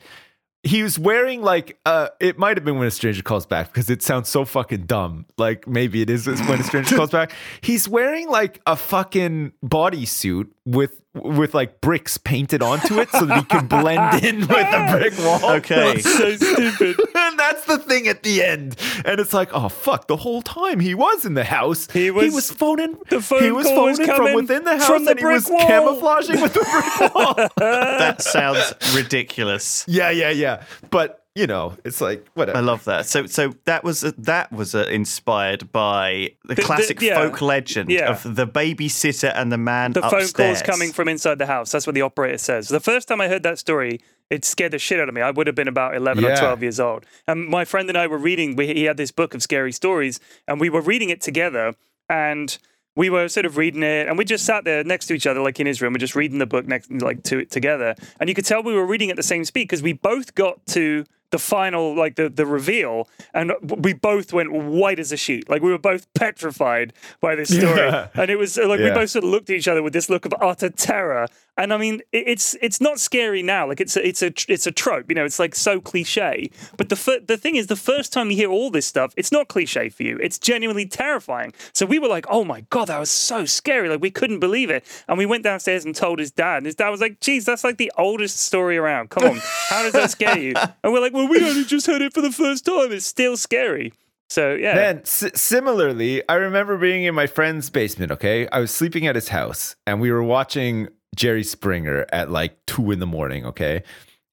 He 0.67 0.83
was 0.83 0.99
wearing 0.99 1.41
like 1.41 1.79
uh 1.85 2.09
it 2.19 2.37
might 2.37 2.57
have 2.57 2.65
been 2.65 2.77
when 2.77 2.87
a 2.87 2.91
stranger 2.91 3.23
calls 3.23 3.45
back 3.45 3.67
because 3.67 3.89
it 3.89 4.03
sounds 4.03 4.27
so 4.27 4.43
fucking 4.43 4.85
dumb. 4.85 5.25
Like 5.37 5.67
maybe 5.67 6.01
it 6.01 6.09
is 6.09 6.27
when 6.27 6.59
a 6.59 6.63
stranger 6.63 6.95
calls 6.95 7.11
back. 7.11 7.31
He's 7.61 7.87
wearing 7.87 8.27
like 8.29 8.61
a 8.67 8.75
fucking 8.75 9.53
bodysuit 9.65 10.49
with 10.65 11.01
with 11.23 11.53
like 11.53 11.81
bricks 11.81 12.17
painted 12.17 12.61
onto 12.61 12.99
it 12.99 13.09
so 13.11 13.25
that 13.25 13.39
he 13.39 13.43
can 13.45 13.67
blend 13.67 14.23
in 14.23 14.39
with 14.41 14.47
the 14.49 14.87
brick 14.91 15.17
wall. 15.19 15.51
Okay. 15.57 15.93
That's 16.01 16.17
so 16.17 16.35
stupid. 16.35 16.99
and 17.15 17.39
that's 17.39 17.65
the 17.65 17.77
thing 17.79 18.07
at 18.07 18.23
the 18.23 18.43
end. 18.43 18.75
And 19.05 19.19
it's 19.19 19.33
like, 19.33 19.49
oh 19.53 19.69
fuck! 19.69 20.07
The 20.07 20.17
whole 20.17 20.41
time 20.41 20.79
he 20.79 20.93
was 20.95 21.25
in 21.25 21.33
the 21.33 21.43
house, 21.43 21.87
He 21.91 22.11
was- 22.11 22.51
phoning. 22.51 22.97
the 23.09 23.21
phone 23.21 23.43
he 23.43 23.51
was 23.51 23.65
call 23.67 23.85
was 23.85 23.97
phoning 23.97 24.13
coming 24.15 24.27
from 24.33 24.35
within 24.35 24.63
the 24.63 24.77
house, 24.77 24.85
from 24.87 25.05
the 25.05 25.11
and 25.11 25.19
he 25.19 25.25
was 25.25 25.49
wall. 25.49 25.59
camouflaging 25.67 26.41
with 26.41 26.53
the 26.53 26.59
brick 26.99 27.15
wall. 27.15 27.33
that 27.57 28.21
sounds 28.21 28.73
ridiculous. 28.95 29.85
yeah, 29.87 30.09
yeah, 30.09 30.29
yeah. 30.29 30.63
But 30.89 31.23
you 31.37 31.45
know, 31.45 31.77
it's 31.85 32.01
like 32.01 32.27
whatever. 32.33 32.57
I 32.57 32.61
love 32.61 32.83
that. 32.85 33.05
So, 33.05 33.27
so 33.27 33.53
that 33.65 33.83
was 33.83 34.01
that 34.01 34.51
was 34.51 34.73
uh, 34.73 34.85
inspired 34.89 35.71
by 35.71 36.31
the, 36.45 36.55
the- 36.55 36.61
classic 36.63 36.99
yeah. 37.01 37.15
folk 37.15 37.41
legend 37.41 37.89
Yeah. 37.91 38.09
of 38.11 38.35
the 38.35 38.47
babysitter 38.47 39.31
and 39.35 39.51
the 39.51 39.57
man 39.57 39.93
the 39.93 40.01
phone 40.01 40.21
upstairs. 40.23 40.61
calls 40.61 40.61
coming 40.63 40.91
from 40.91 41.07
inside 41.07 41.37
the 41.37 41.45
house. 41.45 41.71
That's 41.71 41.85
what 41.85 41.93
the 41.93 42.01
operator 42.01 42.39
says. 42.39 42.69
The 42.69 42.79
first 42.79 43.07
time 43.07 43.21
I 43.21 43.27
heard 43.27 43.43
that 43.43 43.59
story, 43.59 43.99
it 44.29 44.45
scared 44.45 44.71
the 44.73 44.79
shit 44.79 44.99
out 44.99 45.07
of 45.09 45.13
me. 45.15 45.21
I 45.21 45.29
would 45.31 45.45
have 45.47 45.55
been 45.55 45.67
about 45.67 45.95
11 45.95 46.25
or 46.25 46.35
12 46.35 46.61
years 46.63 46.79
old. 46.79 47.05
And 47.27 47.47
my 47.47 47.65
friend 47.65 47.87
and 47.87 47.97
I 47.97 48.07
were 48.07 48.17
reading, 48.17 48.55
we, 48.55 48.67
he 48.67 48.85
had 48.85 48.97
this 48.97 49.11
book 49.11 49.33
of 49.35 49.43
scary 49.43 49.71
stories, 49.71 50.19
and 50.47 50.59
we 50.59 50.69
were 50.69 50.81
reading 50.81 51.09
it 51.09 51.21
together. 51.21 51.75
And 52.09 52.57
we 52.95 53.11
were 53.11 53.27
sort 53.29 53.45
of 53.45 53.57
reading 53.57 53.83
it, 53.83 54.07
and 54.07 54.17
we 54.17 54.25
just 54.25 54.43
sat 54.43 54.63
there 54.63 54.83
next 54.83 55.05
to 55.05 55.13
each 55.13 55.27
other, 55.27 55.39
like 55.39 55.59
in 55.59 55.67
his 55.67 55.81
room. 55.83 55.93
We're 55.93 55.99
just 55.99 56.15
reading 56.15 56.39
the 56.39 56.47
book 56.47 56.65
next, 56.65 56.91
like 56.91 57.21
to 57.23 57.37
it 57.39 57.51
together. 57.51 57.93
And 58.19 58.27
you 58.27 58.33
could 58.33 58.45
tell 58.45 58.63
we 58.63 58.73
were 58.73 58.87
reading 58.87 59.11
at 59.11 59.17
the 59.17 59.23
same 59.23 59.45
speed 59.45 59.65
because 59.65 59.83
we 59.83 59.93
both 59.93 60.33
got 60.33 60.65
to 60.67 61.05
the 61.31 61.39
final, 61.39 61.95
like 61.95 62.15
the, 62.15 62.29
the 62.29 62.45
reveal, 62.45 63.07
and 63.33 63.53
we 63.61 63.93
both 63.93 64.33
went 64.33 64.51
white 64.51 64.99
as 64.99 65.11
a 65.11 65.17
sheet. 65.17 65.49
Like 65.49 65.61
we 65.61 65.71
were 65.71 65.77
both 65.77 66.11
petrified 66.13 66.93
by 67.19 67.35
this 67.35 67.49
story. 67.57 67.79
Yeah. 67.79 68.07
And 68.15 68.29
it 68.29 68.37
was 68.37 68.57
uh, 68.57 68.67
like 68.67 68.79
we 68.79 68.89
both 68.91 69.09
sort 69.09 69.23
of 69.25 69.29
looked 69.29 69.49
at 69.49 69.55
each 69.55 69.67
other 69.67 69.83
with 69.83 69.93
this 69.93 70.09
look 70.09 70.25
of 70.25 70.33
utter 70.41 70.69
terror. 70.69 71.27
And 71.59 71.73
I 71.73 71.77
mean, 71.77 72.01
it's 72.11 72.55
it's 72.61 72.79
not 72.79 72.99
scary 72.99 73.41
now. 73.41 73.67
Like 73.67 73.81
it's 73.81 73.97
a, 73.97 74.07
it's 74.07 74.21
a 74.21 74.31
it's 74.47 74.67
a 74.67 74.71
trope. 74.71 75.05
You 75.09 75.15
know, 75.15 75.25
it's 75.25 75.39
like 75.39 75.55
so 75.55 75.81
cliche. 75.81 76.51
But 76.77 76.89
the 76.89 76.95
fir- 76.95 77.21
the 77.21 77.35
thing 77.35 77.55
is, 77.55 77.65
the 77.65 77.75
first 77.75 78.13
time 78.13 78.29
you 78.29 78.37
hear 78.37 78.51
all 78.51 78.69
this 78.69 78.85
stuff, 78.85 79.11
it's 79.17 79.31
not 79.31 79.47
cliche 79.47 79.89
for 79.89 80.03
you. 80.03 80.19
It's 80.21 80.37
genuinely 80.37 80.85
terrifying. 80.85 81.53
So 81.73 81.87
we 81.87 81.97
were 81.97 82.07
like, 82.07 82.25
oh 82.29 82.43
my 82.43 82.61
god, 82.69 82.89
that 82.89 82.99
was 82.99 83.09
so 83.09 83.45
scary. 83.45 83.89
Like 83.89 84.01
we 84.01 84.11
couldn't 84.11 84.39
believe 84.39 84.69
it. 84.69 84.85
And 85.07 85.17
we 85.17 85.25
went 85.25 85.43
downstairs 85.43 85.83
and 85.83 85.95
told 85.95 86.19
his 86.19 86.31
dad. 86.31 86.57
And 86.57 86.65
his 86.67 86.75
dad 86.75 86.89
was 86.89 87.01
like, 87.01 87.19
geez, 87.21 87.45
that's 87.45 87.63
like 87.63 87.77
the 87.77 87.91
oldest 87.97 88.39
story 88.39 88.77
around. 88.77 89.09
Come 89.09 89.23
on, 89.23 89.41
how 89.69 89.81
does 89.81 89.93
that 89.93 90.11
scare 90.11 90.37
you? 90.37 90.53
And 90.83 90.93
we're 90.93 91.01
like, 91.01 91.13
well, 91.17 91.27
we 91.27 91.43
only 91.49 91.63
just 91.65 91.87
heard 91.87 92.01
it 92.01 92.13
for 92.13 92.21
the 92.21 92.31
first 92.31 92.65
time. 92.65 92.91
It's 92.91 93.05
still 93.05 93.37
scary. 93.37 93.91
So 94.29 94.53
yeah. 94.55 94.75
Then, 94.75 94.99
s- 94.99 95.31
similarly, 95.35 96.21
I 96.27 96.35
remember 96.35 96.77
being 96.77 97.03
in 97.03 97.15
my 97.15 97.27
friend's 97.27 97.69
basement. 97.69 98.11
Okay, 98.11 98.47
I 98.49 98.59
was 98.59 98.71
sleeping 98.71 99.07
at 99.07 99.15
his 99.15 99.29
house, 99.29 99.75
and 99.85 100.01
we 100.01 100.11
were 100.11 100.23
watching 100.23 100.89
Jerry 101.15 101.43
Springer 101.43 102.05
at 102.11 102.29
like 102.29 102.57
two 102.65 102.91
in 102.91 102.99
the 102.99 103.05
morning. 103.07 103.45
Okay, 103.45 103.83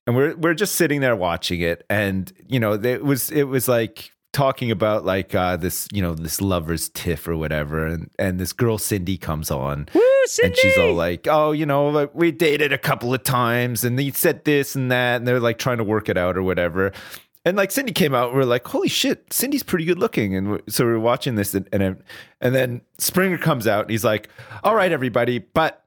and 0.07 0.16
we're 0.16 0.35
we're 0.37 0.55
just 0.55 0.74
sitting 0.74 1.01
there 1.01 1.14
watching 1.16 1.61
it, 1.61 1.85
and 1.89 2.32
you 2.47 2.59
know, 2.59 2.72
it 2.74 3.05
was 3.05 3.30
it 3.30 3.45
was 3.45 3.68
like 3.68 4.11
talking 4.35 4.70
about 4.70 5.07
like 5.07 5.35
uh, 5.35 5.57
this 5.57 5.89
you 5.93 6.03
know 6.03 6.14
this 6.14 6.43
lovers 6.43 6.91
tiff 6.91 7.26
or 7.26 7.37
whatever, 7.37 7.87
and 7.87 8.11
and 8.18 8.39
this 8.39 8.53
girl 8.53 8.76
Cindy 8.76 9.16
comes 9.16 9.51
on. 9.51 9.89
Woo, 9.95 10.03
And 10.43 10.55
she's 10.57 10.76
all 10.76 10.93
like, 10.93 11.26
"Oh, 11.30 11.53
you 11.53 11.64
know, 11.64 11.89
like, 11.89 12.14
we 12.14 12.32
dated 12.32 12.72
a 12.72 12.78
couple 12.78 13.14
of 13.14 13.22
times, 13.22 13.85
and 13.85 13.99
he 13.99 14.11
said 14.11 14.45
this 14.45 14.74
and 14.74 14.91
that, 14.91 15.16
and 15.16 15.26
they're 15.26 15.41
like 15.41 15.59
trying 15.59 15.78
to 15.78 15.85
work 15.85 16.11
it 16.11 16.18
out 16.18 16.37
or 16.37 16.43
whatever." 16.43 16.93
And 17.47 17.57
like 17.57 17.70
Cindy 17.70 17.93
came 17.93 18.14
out, 18.14 18.28
and 18.28 18.37
we're 18.37 18.45
like, 18.45 18.66
"Holy 18.66 18.89
shit, 18.89 19.32
Cindy's 19.32 19.62
pretty 19.62 19.85
good 19.85 19.99
looking." 19.99 20.35
And 20.35 20.51
we 20.53 20.59
so 20.68 20.85
we're 20.85 20.99
watching 20.99 21.37
this, 21.37 21.55
and 21.55 21.68
and, 21.72 22.03
and 22.41 22.55
then 22.55 22.80
Springer 22.99 23.39
comes 23.39 23.66
out, 23.66 23.82
and 23.82 23.91
he's 23.91 24.05
like, 24.05 24.28
"All 24.62 24.74
right, 24.74 24.91
everybody, 24.93 25.39
but 25.39 25.85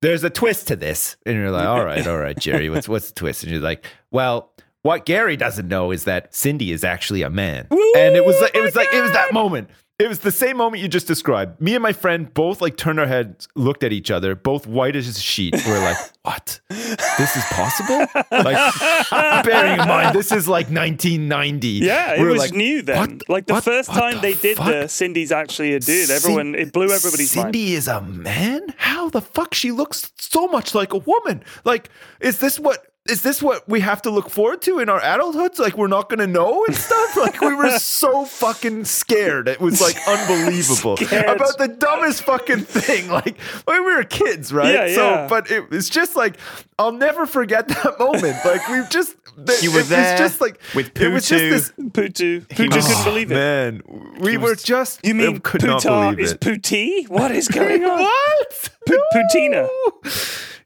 there's 0.00 0.24
a 0.24 0.30
twist 0.30 0.68
to 0.68 0.76
this." 0.76 1.16
And 1.26 1.36
you're 1.36 1.50
like, 1.50 1.66
"All 1.66 1.84
right, 1.84 2.06
all 2.06 2.18
right, 2.18 2.38
Jerry, 2.38 2.70
what's 2.70 2.88
what's 2.88 3.08
the 3.08 3.14
twist?" 3.14 3.44
And 3.44 3.52
you're 3.52 3.62
like, 3.62 3.84
"Well." 4.10 4.50
What 4.84 5.06
Gary 5.06 5.36
doesn't 5.38 5.66
know 5.66 5.92
is 5.92 6.04
that 6.04 6.34
Cindy 6.34 6.70
is 6.70 6.84
actually 6.84 7.22
a 7.22 7.30
man, 7.30 7.66
and 7.70 8.14
it 8.16 8.24
was 8.24 8.38
like 8.40 8.54
it 8.54 8.60
was 8.60 8.76
like 8.76 8.92
it 8.92 9.00
was 9.00 9.12
that 9.12 9.32
moment. 9.32 9.70
It 9.98 10.08
was 10.08 10.18
the 10.18 10.30
same 10.32 10.58
moment 10.58 10.82
you 10.82 10.88
just 10.88 11.06
described. 11.06 11.58
Me 11.58 11.74
and 11.74 11.82
my 11.82 11.94
friend 11.94 12.32
both 12.34 12.60
like 12.60 12.76
turned 12.76 13.00
our 13.00 13.06
heads, 13.06 13.48
looked 13.54 13.82
at 13.82 13.92
each 13.92 14.10
other, 14.10 14.34
both 14.34 14.66
white 14.66 14.94
as 14.94 15.08
a 15.08 15.18
sheet. 15.18 15.54
We're 15.66 15.80
like, 15.80 15.96
"What? 16.22 16.60
This 16.68 17.34
is 17.34 17.44
possible?" 17.44 18.04
Like, 18.30 18.74
bearing 19.44 19.80
in 19.80 19.88
mind 19.88 20.14
this 20.14 20.32
is 20.32 20.46
like 20.48 20.66
1990. 20.66 21.68
Yeah, 21.68 22.14
it 22.14 22.20
We're 22.20 22.32
was 22.32 22.38
like, 22.40 22.52
new 22.52 22.82
then. 22.82 22.98
"What- 22.98 23.28
like 23.30 23.46
the 23.46 23.54
what- 23.54 23.64
first 23.64 23.88
what 23.88 23.98
time 23.98 24.14
the 24.16 24.20
they 24.20 24.34
did 24.34 24.58
the? 24.58 24.86
Cindy's 24.88 25.32
actually 25.32 25.72
a 25.72 25.80
dude. 25.80 26.10
Everyone, 26.10 26.54
it 26.54 26.72
blew 26.74 26.90
everybody's 26.92 27.34
mind. 27.34 27.54
Cindy 27.54 27.72
is 27.74 27.88
a 27.88 28.02
man? 28.02 28.66
How 28.76 29.08
the 29.08 29.22
fuck 29.22 29.54
she 29.54 29.70
looks 29.72 30.12
so 30.18 30.46
much 30.48 30.74
like 30.74 30.92
a 30.92 30.98
woman? 30.98 31.42
Like, 31.64 31.88
is 32.20 32.38
this 32.40 32.60
what 32.60 32.84
is 33.06 33.20
this 33.22 33.42
what 33.42 33.68
we 33.68 33.80
have 33.80 34.00
to 34.02 34.10
look 34.10 34.30
forward 34.30 34.62
to 34.62 34.78
in 34.78 34.88
our 34.88 35.00
adulthoods? 35.00 35.58
Like 35.58 35.76
we're 35.76 35.88
not 35.88 36.08
gonna 36.08 36.26
know 36.26 36.64
and 36.64 36.74
stuff? 36.74 37.00
Like 37.24 37.40
we 37.40 37.54
were 37.54 37.78
so 37.78 38.24
fucking 38.24 38.84
scared. 38.86 39.46
It 39.48 39.60
was 39.60 39.80
like 39.80 39.96
unbelievable. 40.08 40.96
Scared. 40.96 41.36
About 41.36 41.58
the 41.58 41.68
dumbest 41.68 42.22
fucking 42.24 42.60
thing. 42.64 43.08
Like 43.08 43.38
when 43.66 43.84
we 43.84 43.94
were 43.94 44.04
kids, 44.04 44.52
right? 44.52 44.72
Yeah, 44.74 44.94
so 44.94 45.10
yeah. 45.10 45.26
but 45.28 45.50
it 45.50 45.70
was 45.70 45.88
just 45.88 46.16
like 46.16 46.36
I'll 46.78 46.92
never 46.92 47.24
forget 47.26 47.68
that 47.68 47.98
moment. 47.98 48.36
Like 48.44 48.66
we've 48.68 48.88
just 48.90 49.14
You 49.62 49.72
were 49.72 49.80
it 49.80 49.86
there 49.88 50.12
was 50.12 50.20
just 50.20 50.40
like 50.40 50.60
with 50.74 50.98
it 51.00 51.08
was 51.08 51.28
just 51.28 51.76
this 51.78 51.88
Putu. 51.90 52.46
Putu 52.46 52.74
was- 52.74 52.86
couldn't 52.86 53.04
believe 53.04 53.30
it. 53.30 53.34
Man, 53.34 53.82
we 54.18 54.36
were 54.38 54.54
just 54.56 55.00
You 55.04 55.14
mean 55.14 55.40
could 55.40 55.62
not 55.62 55.82
Putar 55.82 56.18
is. 56.18 56.34
Puti? 56.34 57.08
What 57.08 57.30
is 57.30 57.48
going 57.48 57.84
on? 57.84 58.00
What? 58.00 58.70
Pu- 58.86 59.04
Putina. 59.14 59.68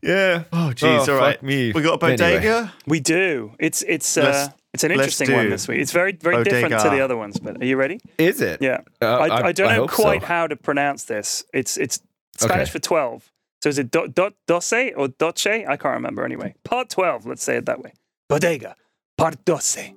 Yeah. 0.01 0.45
Oh, 0.83 1.05
Oh, 1.09 1.13
all 1.15 1.21
right. 1.21 1.35
fuck 1.37 1.43
me. 1.43 1.73
We 1.73 1.83
got 1.83 2.03
a 2.03 2.07
Anyway. 2.07 2.17
bodega. 2.17 2.73
We 2.87 3.01
do. 3.01 3.53
It's 3.59 3.83
it's 3.83 4.17
uh, 4.17 4.49
it's 4.75 4.85
an 4.85 4.91
interesting 4.93 5.33
one 5.33 5.51
this 5.51 5.67
week. 5.69 5.81
It's 5.81 5.93
very 5.93 6.13
very 6.13 6.45
different 6.45 6.81
to 6.83 6.91
the 6.91 7.01
other 7.01 7.17
ones. 7.17 7.39
But 7.39 7.61
are 7.61 7.65
you 7.65 7.77
ready? 7.77 8.01
Is 8.19 8.41
it? 8.41 8.61
Yeah. 8.63 8.81
Uh, 9.01 9.07
I, 9.07 9.27
I- 9.29 9.47
I 9.49 9.53
don't 9.53 9.69
I 9.69 9.77
know 9.77 9.87
quite 9.87 10.21
so. 10.23 10.27
how 10.27 10.47
to 10.47 10.57
pronounce 10.57 11.05
this. 11.05 11.45
It's 11.53 11.77
it's 11.77 12.01
Spanish 12.37 12.69
Okay. 12.69 12.71
for 12.73 12.79
twelve. 12.79 13.31
So 13.63 13.69
is 13.71 13.79
it 13.79 13.91
do, 13.91 14.07
do, 14.07 14.31
doce 14.47 14.93
or 14.97 15.09
doce? 15.09 15.47
I 15.69 15.77
can't 15.77 15.95
remember 15.95 16.25
anyway. 16.25 16.55
Part 16.65 16.91
twelve. 16.91 17.27
Let's 17.27 17.43
say 17.43 17.57
it 17.57 17.67
that 17.67 17.81
way. 17.83 17.93
Bodega. 18.29 18.77
Part 19.17 19.45
doce. 19.45 19.95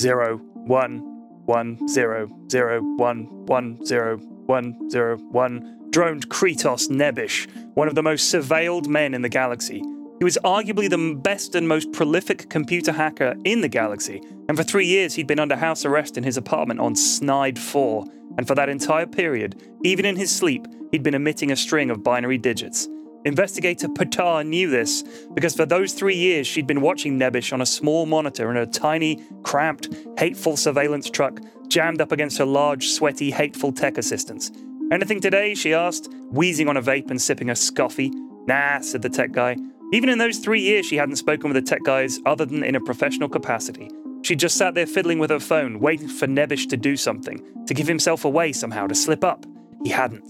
Zero 0.00 0.36
one 0.54 0.98
one 1.46 1.88
zero 1.88 2.28
zero 2.50 2.82
one 2.82 3.24
one 3.46 3.84
zero 3.86 4.18
one 4.18 4.90
zero 4.90 5.16
one. 5.30 5.74
Droned 5.90 6.28
Kretos 6.28 6.90
Nebish, 6.90 7.48
one 7.74 7.88
of 7.88 7.94
the 7.94 8.02
most 8.02 8.30
surveilled 8.32 8.86
men 8.88 9.14
in 9.14 9.22
the 9.22 9.30
galaxy. 9.30 9.82
He 10.18 10.24
was 10.24 10.38
arguably 10.44 10.90
the 10.90 11.14
best 11.14 11.54
and 11.54 11.68
most 11.68 11.92
prolific 11.92 12.50
computer 12.50 12.90
hacker 12.90 13.36
in 13.44 13.60
the 13.60 13.68
galaxy, 13.68 14.20
and 14.48 14.56
for 14.56 14.64
three 14.64 14.86
years 14.86 15.14
he'd 15.14 15.28
been 15.28 15.38
under 15.38 15.54
house 15.54 15.84
arrest 15.84 16.18
in 16.18 16.24
his 16.24 16.36
apartment 16.36 16.80
on 16.80 16.96
Snide 16.96 17.58
4. 17.58 18.04
And 18.36 18.46
for 18.46 18.54
that 18.56 18.68
entire 18.68 19.06
period, 19.06 19.62
even 19.84 20.04
in 20.04 20.16
his 20.16 20.34
sleep, 20.34 20.66
he'd 20.90 21.04
been 21.04 21.14
emitting 21.14 21.52
a 21.52 21.56
string 21.56 21.90
of 21.90 22.02
binary 22.02 22.38
digits. 22.38 22.88
Investigator 23.24 23.88
Patar 23.88 24.44
knew 24.46 24.70
this 24.70 25.04
because 25.34 25.54
for 25.54 25.66
those 25.66 25.92
three 25.92 26.16
years 26.16 26.46
she'd 26.46 26.66
been 26.66 26.80
watching 26.80 27.18
Nebish 27.18 27.52
on 27.52 27.60
a 27.60 27.66
small 27.66 28.06
monitor 28.06 28.50
in 28.50 28.56
a 28.56 28.66
tiny, 28.66 29.24
cramped, 29.42 29.88
hateful 30.18 30.56
surveillance 30.56 31.10
truck 31.10 31.40
jammed 31.68 32.00
up 32.00 32.10
against 32.10 32.38
her 32.38 32.44
large, 32.44 32.88
sweaty, 32.88 33.30
hateful 33.30 33.72
tech 33.72 33.98
assistants. 33.98 34.50
Anything 34.90 35.20
today? 35.20 35.54
she 35.54 35.74
asked, 35.74 36.08
wheezing 36.30 36.68
on 36.68 36.76
a 36.76 36.82
vape 36.82 37.10
and 37.10 37.20
sipping 37.20 37.50
a 37.50 37.54
scoffy. 37.54 38.10
Nah, 38.46 38.80
said 38.80 39.02
the 39.02 39.10
tech 39.10 39.32
guy. 39.32 39.56
Even 39.92 40.10
in 40.10 40.18
those 40.18 40.38
three 40.38 40.60
years, 40.60 40.84
she 40.84 40.96
hadn't 40.96 41.16
spoken 41.16 41.50
with 41.50 41.54
the 41.54 41.68
tech 41.68 41.82
guys 41.82 42.20
other 42.26 42.44
than 42.44 42.62
in 42.62 42.74
a 42.74 42.80
professional 42.80 43.28
capacity. 43.28 43.90
She 44.22 44.36
just 44.36 44.56
sat 44.56 44.74
there 44.74 44.86
fiddling 44.86 45.18
with 45.18 45.30
her 45.30 45.40
phone, 45.40 45.80
waiting 45.80 46.08
for 46.08 46.26
Nebish 46.26 46.68
to 46.68 46.76
do 46.76 46.96
something, 46.96 47.64
to 47.66 47.72
give 47.72 47.86
himself 47.86 48.24
away 48.24 48.52
somehow, 48.52 48.86
to 48.86 48.94
slip 48.94 49.24
up. 49.24 49.46
He 49.84 49.90
hadn't. 49.90 50.24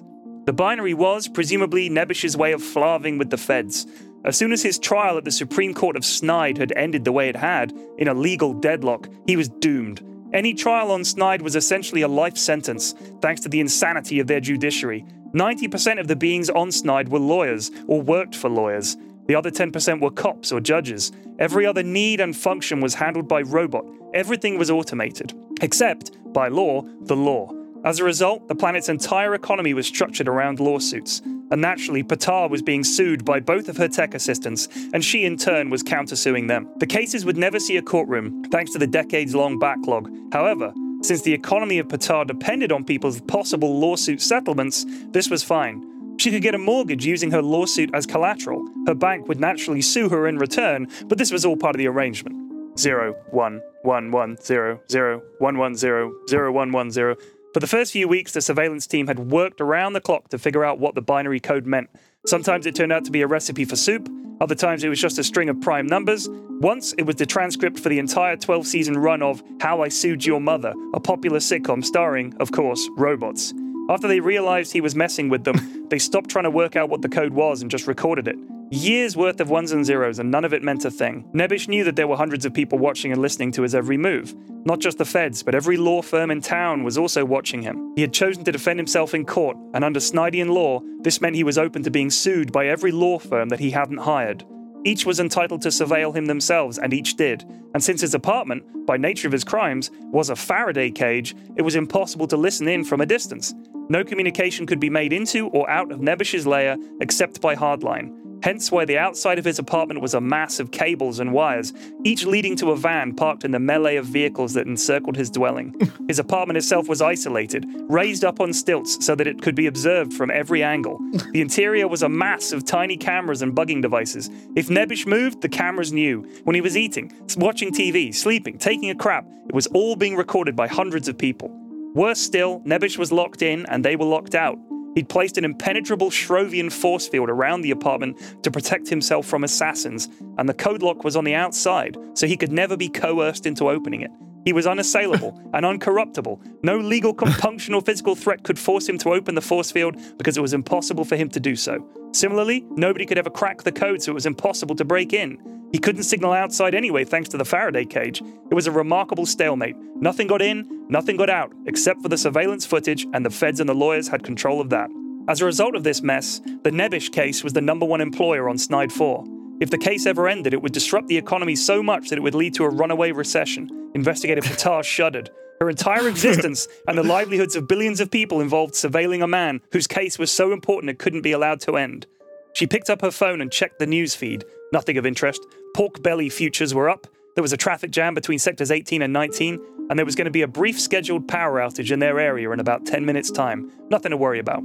The 0.46 0.52
binary 0.52 0.94
was, 0.94 1.26
presumably, 1.26 1.90
Nebish's 1.90 2.36
way 2.36 2.52
of 2.52 2.62
flarving 2.62 3.18
with 3.18 3.30
the 3.30 3.36
feds. 3.36 3.86
As 4.24 4.36
soon 4.36 4.52
as 4.52 4.62
his 4.62 4.78
trial 4.78 5.18
at 5.18 5.24
the 5.24 5.30
Supreme 5.32 5.74
Court 5.74 5.96
of 5.96 6.04
Snide 6.04 6.58
had 6.58 6.72
ended 6.76 7.04
the 7.04 7.12
way 7.12 7.28
it 7.28 7.36
had, 7.36 7.72
in 7.98 8.08
a 8.08 8.14
legal 8.14 8.54
deadlock, 8.54 9.08
he 9.26 9.36
was 9.36 9.48
doomed. 9.48 10.04
Any 10.32 10.54
trial 10.54 10.92
on 10.92 11.04
Snide 11.04 11.42
was 11.42 11.56
essentially 11.56 12.02
a 12.02 12.08
life 12.08 12.36
sentence, 12.36 12.94
thanks 13.20 13.40
to 13.40 13.48
the 13.48 13.60
insanity 13.60 14.20
of 14.20 14.26
their 14.26 14.40
judiciary. 14.40 15.04
90% 15.34 16.00
of 16.00 16.08
the 16.08 16.16
beings 16.16 16.48
on 16.48 16.70
Snide 16.72 17.08
were 17.08 17.18
lawyers 17.18 17.70
or 17.86 18.00
worked 18.00 18.34
for 18.34 18.48
lawyers. 18.48 18.96
The 19.28 19.34
other 19.34 19.50
10% 19.50 20.00
were 20.00 20.10
cops 20.10 20.50
or 20.50 20.60
judges. 20.60 21.12
Every 21.38 21.66
other 21.66 21.82
need 21.82 22.18
and 22.18 22.34
function 22.34 22.80
was 22.80 22.94
handled 22.94 23.28
by 23.28 23.42
robot. 23.42 23.84
Everything 24.14 24.58
was 24.58 24.70
automated. 24.70 25.34
Except, 25.60 26.10
by 26.32 26.48
law, 26.48 26.82
the 27.02 27.14
law. 27.14 27.52
As 27.84 28.00
a 28.00 28.04
result, 28.04 28.48
the 28.48 28.54
planet's 28.54 28.88
entire 28.88 29.34
economy 29.34 29.74
was 29.74 29.86
structured 29.86 30.28
around 30.28 30.60
lawsuits. 30.60 31.20
And 31.50 31.60
naturally, 31.60 32.02
Patar 32.02 32.48
was 32.48 32.62
being 32.62 32.82
sued 32.82 33.24
by 33.24 33.38
both 33.38 33.68
of 33.68 33.76
her 33.76 33.88
tech 33.88 34.14
assistants, 34.14 34.66
and 34.92 35.04
she 35.04 35.24
in 35.24 35.36
turn 35.36 35.70
was 35.70 35.82
countersuing 35.82 36.48
them. 36.48 36.68
The 36.78 36.86
cases 36.86 37.24
would 37.24 37.36
never 37.36 37.60
see 37.60 37.76
a 37.76 37.82
courtroom, 37.82 38.44
thanks 38.44 38.72
to 38.72 38.78
the 38.78 38.86
decades 38.86 39.34
long 39.34 39.58
backlog. 39.58 40.10
However, 40.32 40.72
since 41.02 41.22
the 41.22 41.34
economy 41.34 41.78
of 41.78 41.88
Patar 41.88 42.26
depended 42.26 42.72
on 42.72 42.84
people's 42.84 43.20
possible 43.20 43.78
lawsuit 43.78 44.20
settlements, 44.20 44.84
this 45.12 45.30
was 45.30 45.44
fine. 45.44 45.97
She 46.18 46.30
could 46.30 46.42
get 46.42 46.54
a 46.54 46.58
mortgage 46.58 47.06
using 47.06 47.30
her 47.30 47.42
lawsuit 47.42 47.90
as 47.94 48.06
collateral. 48.06 48.66
Her 48.86 48.94
bank 48.94 49.28
would 49.28 49.38
naturally 49.38 49.80
sue 49.80 50.08
her 50.08 50.26
in 50.26 50.38
return, 50.38 50.88
but 51.06 51.16
this 51.16 51.30
was 51.30 51.44
all 51.44 51.56
part 51.56 51.74
of 51.74 51.78
the 51.78 51.86
arrangement. 51.86 52.78
Zero, 52.78 53.14
one, 53.30 53.60
one, 53.82 54.10
one, 54.10 54.36
zero, 54.36 54.80
zero, 54.90 55.22
one, 55.38 55.58
one, 55.58 55.74
zero, 55.76 56.12
zero, 56.28 56.50
one, 56.52 56.72
one, 56.72 56.90
zero. 56.90 57.16
For 57.54 57.60
the 57.60 57.66
first 57.66 57.92
few 57.92 58.08
weeks, 58.08 58.32
the 58.32 58.40
surveillance 58.40 58.86
team 58.86 59.06
had 59.06 59.30
worked 59.30 59.60
around 59.60 59.92
the 59.92 60.00
clock 60.00 60.28
to 60.30 60.38
figure 60.38 60.64
out 60.64 60.78
what 60.78 60.94
the 60.94 61.02
binary 61.02 61.40
code 61.40 61.66
meant. 61.66 61.88
Sometimes 62.26 62.66
it 62.66 62.74
turned 62.74 62.92
out 62.92 63.04
to 63.04 63.10
be 63.10 63.22
a 63.22 63.26
recipe 63.26 63.64
for 63.64 63.76
soup, 63.76 64.08
other 64.40 64.54
times 64.54 64.84
it 64.84 64.88
was 64.88 65.00
just 65.00 65.18
a 65.18 65.24
string 65.24 65.48
of 65.48 65.60
prime 65.60 65.86
numbers. 65.86 66.28
Once 66.60 66.92
it 66.98 67.02
was 67.02 67.16
the 67.16 67.26
transcript 67.26 67.78
for 67.78 67.88
the 67.88 67.98
entire 67.98 68.36
12 68.36 68.66
season 68.66 68.96
run 68.96 69.22
of 69.22 69.42
How 69.60 69.82
I 69.82 69.88
Sued 69.88 70.24
Your 70.24 70.40
Mother, 70.40 70.74
a 70.94 71.00
popular 71.00 71.38
sitcom 71.38 71.84
starring, 71.84 72.34
of 72.38 72.52
course, 72.52 72.88
robots. 72.96 73.52
After 73.88 74.06
they 74.06 74.20
realized 74.20 74.72
he 74.72 74.80
was 74.80 74.94
messing 74.94 75.28
with 75.28 75.44
them, 75.44 75.56
they 75.90 75.98
stopped 75.98 76.30
trying 76.30 76.44
to 76.44 76.50
work 76.50 76.76
out 76.76 76.88
what 76.88 77.02
the 77.02 77.08
code 77.08 77.32
was 77.32 77.62
and 77.62 77.70
just 77.70 77.86
recorded 77.86 78.28
it. 78.28 78.36
Years 78.70 79.16
worth 79.16 79.40
of 79.40 79.48
ones 79.48 79.72
and 79.72 79.84
zeros, 79.84 80.18
and 80.18 80.30
none 80.30 80.44
of 80.44 80.52
it 80.52 80.62
meant 80.62 80.84
a 80.84 80.90
thing. 80.90 81.24
Nebish 81.32 81.68
knew 81.68 81.84
that 81.84 81.96
there 81.96 82.06
were 82.06 82.16
hundreds 82.16 82.44
of 82.44 82.52
people 82.52 82.78
watching 82.78 83.12
and 83.12 83.22
listening 83.22 83.50
to 83.52 83.62
his 83.62 83.74
every 83.74 83.96
move. 83.96 84.34
Not 84.66 84.78
just 84.78 84.98
the 84.98 85.06
feds, 85.06 85.42
but 85.42 85.54
every 85.54 85.78
law 85.78 86.02
firm 86.02 86.30
in 86.30 86.42
town 86.42 86.84
was 86.84 86.98
also 86.98 87.24
watching 87.24 87.62
him. 87.62 87.94
He 87.94 88.02
had 88.02 88.12
chosen 88.12 88.44
to 88.44 88.52
defend 88.52 88.78
himself 88.78 89.14
in 89.14 89.24
court, 89.24 89.56
and 89.72 89.82
under 89.82 90.00
Snydian 90.00 90.50
law, 90.50 90.82
this 91.00 91.22
meant 91.22 91.36
he 91.36 91.44
was 91.44 91.56
open 91.56 91.82
to 91.84 91.90
being 91.90 92.10
sued 92.10 92.52
by 92.52 92.66
every 92.66 92.92
law 92.92 93.18
firm 93.18 93.48
that 93.48 93.60
he 93.60 93.70
hadn't 93.70 93.98
hired. 93.98 94.44
Each 94.84 95.04
was 95.04 95.20
entitled 95.20 95.62
to 95.62 95.68
surveil 95.68 96.14
him 96.14 96.26
themselves, 96.26 96.78
and 96.78 96.94
each 96.94 97.16
did. 97.16 97.44
And 97.74 97.82
since 97.82 98.00
his 98.00 98.14
apartment, 98.14 98.86
by 98.86 98.96
nature 98.96 99.28
of 99.28 99.32
his 99.32 99.44
crimes, 99.44 99.90
was 100.12 100.30
a 100.30 100.36
Faraday 100.36 100.90
cage, 100.90 101.34
it 101.56 101.62
was 101.62 101.76
impossible 101.76 102.26
to 102.28 102.36
listen 102.36 102.68
in 102.68 102.84
from 102.84 103.00
a 103.00 103.06
distance. 103.06 103.54
No 103.88 104.04
communication 104.04 104.66
could 104.66 104.80
be 104.80 104.90
made 104.90 105.12
into 105.12 105.48
or 105.48 105.68
out 105.68 105.90
of 105.90 106.00
Nebish's 106.00 106.46
lair 106.46 106.76
except 107.00 107.40
by 107.40 107.56
hardline. 107.56 108.27
Hence 108.42 108.70
why 108.70 108.84
the 108.84 108.98
outside 108.98 109.38
of 109.38 109.44
his 109.44 109.58
apartment 109.58 110.00
was 110.00 110.14
a 110.14 110.20
mass 110.20 110.60
of 110.60 110.70
cables 110.70 111.18
and 111.18 111.32
wires, 111.32 111.72
each 112.04 112.24
leading 112.24 112.54
to 112.56 112.70
a 112.70 112.76
van 112.76 113.14
parked 113.14 113.44
in 113.44 113.50
the 113.50 113.58
melee 113.58 113.96
of 113.96 114.06
vehicles 114.06 114.54
that 114.54 114.66
encircled 114.66 115.16
his 115.16 115.30
dwelling. 115.30 115.74
his 116.08 116.18
apartment 116.18 116.56
itself 116.56 116.88
was 116.88 117.02
isolated, 117.02 117.66
raised 117.88 118.24
up 118.24 118.40
on 118.40 118.52
stilts 118.52 119.04
so 119.04 119.14
that 119.14 119.26
it 119.26 119.42
could 119.42 119.54
be 119.54 119.66
observed 119.66 120.12
from 120.12 120.30
every 120.30 120.62
angle. 120.62 120.98
The 121.32 121.42
interior 121.42 121.86
was 121.86 122.02
a 122.02 122.08
mass 122.08 122.52
of 122.52 122.64
tiny 122.64 122.96
cameras 122.96 123.42
and 123.42 123.54
bugging 123.54 123.82
devices. 123.82 124.30
If 124.56 124.68
Nebish 124.68 125.06
moved, 125.06 125.42
the 125.42 125.48
cameras 125.48 125.92
knew. 125.92 126.22
When 126.44 126.54
he 126.54 126.62
was 126.62 126.76
eating, 126.76 127.12
watching 127.36 127.70
TV, 127.70 128.14
sleeping, 128.14 128.56
taking 128.56 128.90
a 128.90 128.94
crap, 128.94 129.26
it 129.46 129.54
was 129.54 129.66
all 129.68 129.94
being 129.94 130.16
recorded 130.16 130.56
by 130.56 130.66
hundreds 130.66 131.06
of 131.06 131.18
people. 131.18 131.50
Worse 131.94 132.18
still, 132.20 132.60
Nebish 132.60 132.98
was 132.98 133.12
locked 133.12 133.42
in 133.42 133.66
and 133.66 133.84
they 133.84 133.96
were 133.96 134.06
locked 134.06 134.34
out. 134.34 134.58
He'd 134.94 135.08
placed 135.08 135.38
an 135.38 135.44
impenetrable 135.44 136.10
Shrovian 136.10 136.72
force 136.72 137.08
field 137.08 137.28
around 137.28 137.62
the 137.62 137.70
apartment 137.70 138.42
to 138.42 138.50
protect 138.50 138.88
himself 138.88 139.26
from 139.26 139.44
assassins, 139.44 140.08
and 140.38 140.48
the 140.48 140.54
code 140.54 140.82
lock 140.82 141.04
was 141.04 141.16
on 141.16 141.24
the 141.24 141.34
outside, 141.34 141.96
so 142.14 142.26
he 142.26 142.36
could 142.36 142.52
never 142.52 142.76
be 142.76 142.88
coerced 142.88 143.46
into 143.46 143.68
opening 143.68 144.00
it. 144.00 144.10
He 144.44 144.52
was 144.52 144.66
unassailable 144.66 145.38
and 145.54 145.64
uncorruptible. 145.64 146.40
No 146.62 146.78
legal 146.78 147.14
compunction 147.14 147.74
or 147.74 147.82
physical 147.82 148.14
threat 148.14 148.42
could 148.42 148.58
force 148.58 148.88
him 148.88 148.98
to 148.98 149.12
open 149.12 149.34
the 149.34 149.40
force 149.40 149.70
field 149.70 149.96
because 150.18 150.36
it 150.36 150.40
was 150.40 150.54
impossible 150.54 151.04
for 151.04 151.16
him 151.16 151.28
to 151.30 151.40
do 151.40 151.56
so. 151.56 151.86
Similarly, 152.12 152.64
nobody 152.70 153.06
could 153.06 153.18
ever 153.18 153.30
crack 153.30 153.62
the 153.62 153.72
code, 153.72 154.02
so 154.02 154.12
it 154.12 154.14
was 154.14 154.26
impossible 154.26 154.74
to 154.76 154.84
break 154.84 155.12
in. 155.12 155.38
He 155.72 155.78
couldn't 155.78 156.04
signal 156.04 156.32
outside 156.32 156.74
anyway, 156.74 157.04
thanks 157.04 157.28
to 157.30 157.36
the 157.36 157.44
Faraday 157.44 157.84
cage. 157.84 158.22
It 158.50 158.54
was 158.54 158.66
a 158.66 158.72
remarkable 158.72 159.26
stalemate. 159.26 159.76
Nothing 159.96 160.26
got 160.26 160.40
in, 160.40 160.86
nothing 160.88 161.16
got 161.16 161.28
out, 161.28 161.52
except 161.66 162.00
for 162.00 162.08
the 162.08 162.16
surveillance 162.16 162.64
footage, 162.64 163.06
and 163.12 163.24
the 163.24 163.30
feds 163.30 163.60
and 163.60 163.68
the 163.68 163.74
lawyers 163.74 164.08
had 164.08 164.22
control 164.22 164.60
of 164.60 164.70
that. 164.70 164.88
As 165.28 165.42
a 165.42 165.44
result 165.44 165.76
of 165.76 165.84
this 165.84 166.00
mess, 166.00 166.40
the 166.62 166.70
Nebish 166.70 167.12
case 167.12 167.44
was 167.44 167.52
the 167.52 167.60
number 167.60 167.84
one 167.84 168.00
employer 168.00 168.48
on 168.48 168.56
Snide 168.56 168.90
4. 168.90 169.24
If 169.60 169.68
the 169.68 169.76
case 169.76 170.06
ever 170.06 170.26
ended, 170.26 170.54
it 170.54 170.62
would 170.62 170.72
disrupt 170.72 171.08
the 171.08 171.18
economy 171.18 171.54
so 171.54 171.82
much 171.82 172.08
that 172.08 172.16
it 172.16 172.22
would 172.22 172.34
lead 172.34 172.54
to 172.54 172.64
a 172.64 172.70
runaway 172.70 173.12
recession. 173.12 173.68
Investigator 173.98 174.42
Patar 174.42 174.84
shuddered. 174.84 175.28
Her 175.60 175.68
entire 175.68 176.08
existence 176.08 176.68
and 176.86 176.96
the 176.96 177.02
livelihoods 177.02 177.56
of 177.56 177.66
billions 177.66 177.98
of 177.98 178.12
people 178.12 178.40
involved 178.40 178.74
surveilling 178.74 179.24
a 179.24 179.26
man 179.26 179.60
whose 179.72 179.88
case 179.88 180.20
was 180.20 180.30
so 180.30 180.52
important 180.52 180.88
it 180.88 181.00
couldn't 181.00 181.22
be 181.22 181.32
allowed 181.32 181.60
to 181.62 181.76
end. 181.76 182.06
She 182.52 182.68
picked 182.68 182.90
up 182.90 183.00
her 183.00 183.10
phone 183.10 183.40
and 183.40 183.50
checked 183.50 183.80
the 183.80 183.88
news 183.88 184.14
feed. 184.14 184.44
Nothing 184.72 184.98
of 184.98 185.04
interest. 185.04 185.44
Pork 185.74 186.00
belly 186.00 186.28
futures 186.28 186.72
were 186.72 186.88
up. 186.88 187.08
There 187.34 187.42
was 187.42 187.52
a 187.52 187.56
traffic 187.56 187.90
jam 187.90 188.14
between 188.14 188.38
sectors 188.38 188.70
18 188.70 189.02
and 189.02 189.12
19, 189.12 189.60
and 189.90 189.98
there 189.98 190.06
was 190.06 190.14
going 190.14 190.26
to 190.26 190.30
be 190.30 190.42
a 190.42 190.48
brief 190.48 190.80
scheduled 190.80 191.26
power 191.26 191.58
outage 191.58 191.90
in 191.90 191.98
their 191.98 192.20
area 192.20 192.52
in 192.52 192.60
about 192.60 192.86
10 192.86 193.04
minutes' 193.04 193.32
time. 193.32 193.68
Nothing 193.90 194.10
to 194.10 194.16
worry 194.16 194.38
about. 194.38 194.62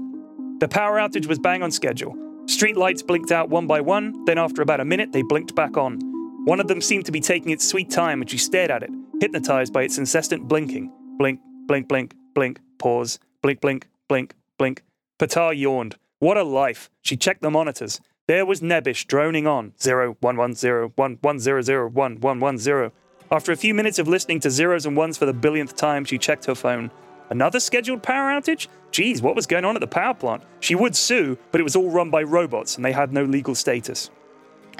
The 0.60 0.68
power 0.68 0.98
outage 1.00 1.26
was 1.26 1.40
bang 1.40 1.64
on 1.64 1.72
schedule. 1.72 2.16
Street 2.46 2.78
lights 2.78 3.02
blinked 3.02 3.32
out 3.32 3.50
one 3.50 3.66
by 3.66 3.82
one, 3.82 4.26
then 4.26 4.38
after 4.38 4.62
about 4.62 4.80
a 4.80 4.86
minute, 4.86 5.12
they 5.12 5.24
blinked 5.24 5.56
back 5.56 5.76
on. 5.76 6.13
One 6.46 6.60
of 6.60 6.68
them 6.68 6.82
seemed 6.82 7.06
to 7.06 7.12
be 7.12 7.22
taking 7.22 7.52
its 7.52 7.66
sweet 7.66 7.90
time, 7.90 8.22
and 8.22 8.30
she 8.30 8.38
stared 8.38 8.70
at 8.70 8.84
it, 8.84 8.90
hypnotized 9.22 9.72
by 9.72 9.84
its 9.84 9.98
incessant 9.98 10.48
blinking. 10.48 10.92
Blink, 11.18 11.40
blink, 11.68 11.88
blink, 11.88 12.14
blink, 12.36 12.60
pause, 12.78 13.18
blink, 13.42 13.62
blink, 13.62 13.88
blink, 14.10 14.36
blink. 14.58 14.84
Patar 15.18 15.58
yawned. 15.58 15.96
What 16.20 16.38
a 16.38 16.44
life! 16.44 16.90
She 17.02 17.16
checked 17.16 17.42
the 17.42 17.50
monitors. 17.50 18.02
There 18.28 18.46
was 18.46 18.60
Nebish 18.60 19.06
droning 19.08 19.48
on. 19.48 19.72
Zero, 19.80 20.18
one, 20.20 20.36
one, 20.36 20.54
zero, 20.54 20.92
one, 20.96 21.18
one, 21.22 21.40
zero, 21.40 21.62
zero, 21.62 21.88
one, 21.88 22.20
one, 22.20 22.42
one, 22.42 22.58
zero. 22.58 22.92
After 23.32 23.54
a 23.54 23.58
few 23.58 23.74
minutes 23.74 23.98
of 23.98 24.10
listening 24.10 24.42
to 24.42 24.52
zeros 24.52 24.86
and 24.86 24.98
ones 24.98 25.18
for 25.18 25.26
the 25.26 25.34
billionth 25.34 25.76
time, 25.76 26.04
she 26.04 26.18
checked 26.18 26.46
her 26.46 26.56
phone. 26.56 26.92
Another 27.30 27.60
scheduled 27.62 28.04
power 28.04 28.30
outage? 28.30 28.68
Geez, 28.92 29.22
what 29.22 29.36
was 29.36 29.48
going 29.48 29.66
on 29.66 29.76
at 29.76 29.80
the 29.80 29.88
power 29.88 30.14
plant? 30.14 30.44
She 30.60 30.76
would 30.76 30.96
sue, 30.96 31.38
but 31.52 31.62
it 31.62 31.64
was 31.64 31.76
all 31.76 31.90
run 31.90 32.10
by 32.10 32.24
robots 32.24 32.76
and 32.76 32.84
they 32.84 32.92
had 32.92 33.14
no 33.14 33.24
legal 33.24 33.56
status. 33.56 34.10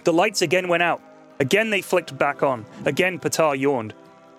The 0.04 0.14
lights 0.14 0.42
again 0.42 0.68
went 0.68 0.84
out. 0.84 1.02
Again 1.40 1.70
they 1.70 1.82
flicked 1.82 2.18
back 2.18 2.44
on. 2.44 2.66
Again 2.86 3.20
Patar 3.20 3.58
yawned. 3.58 3.94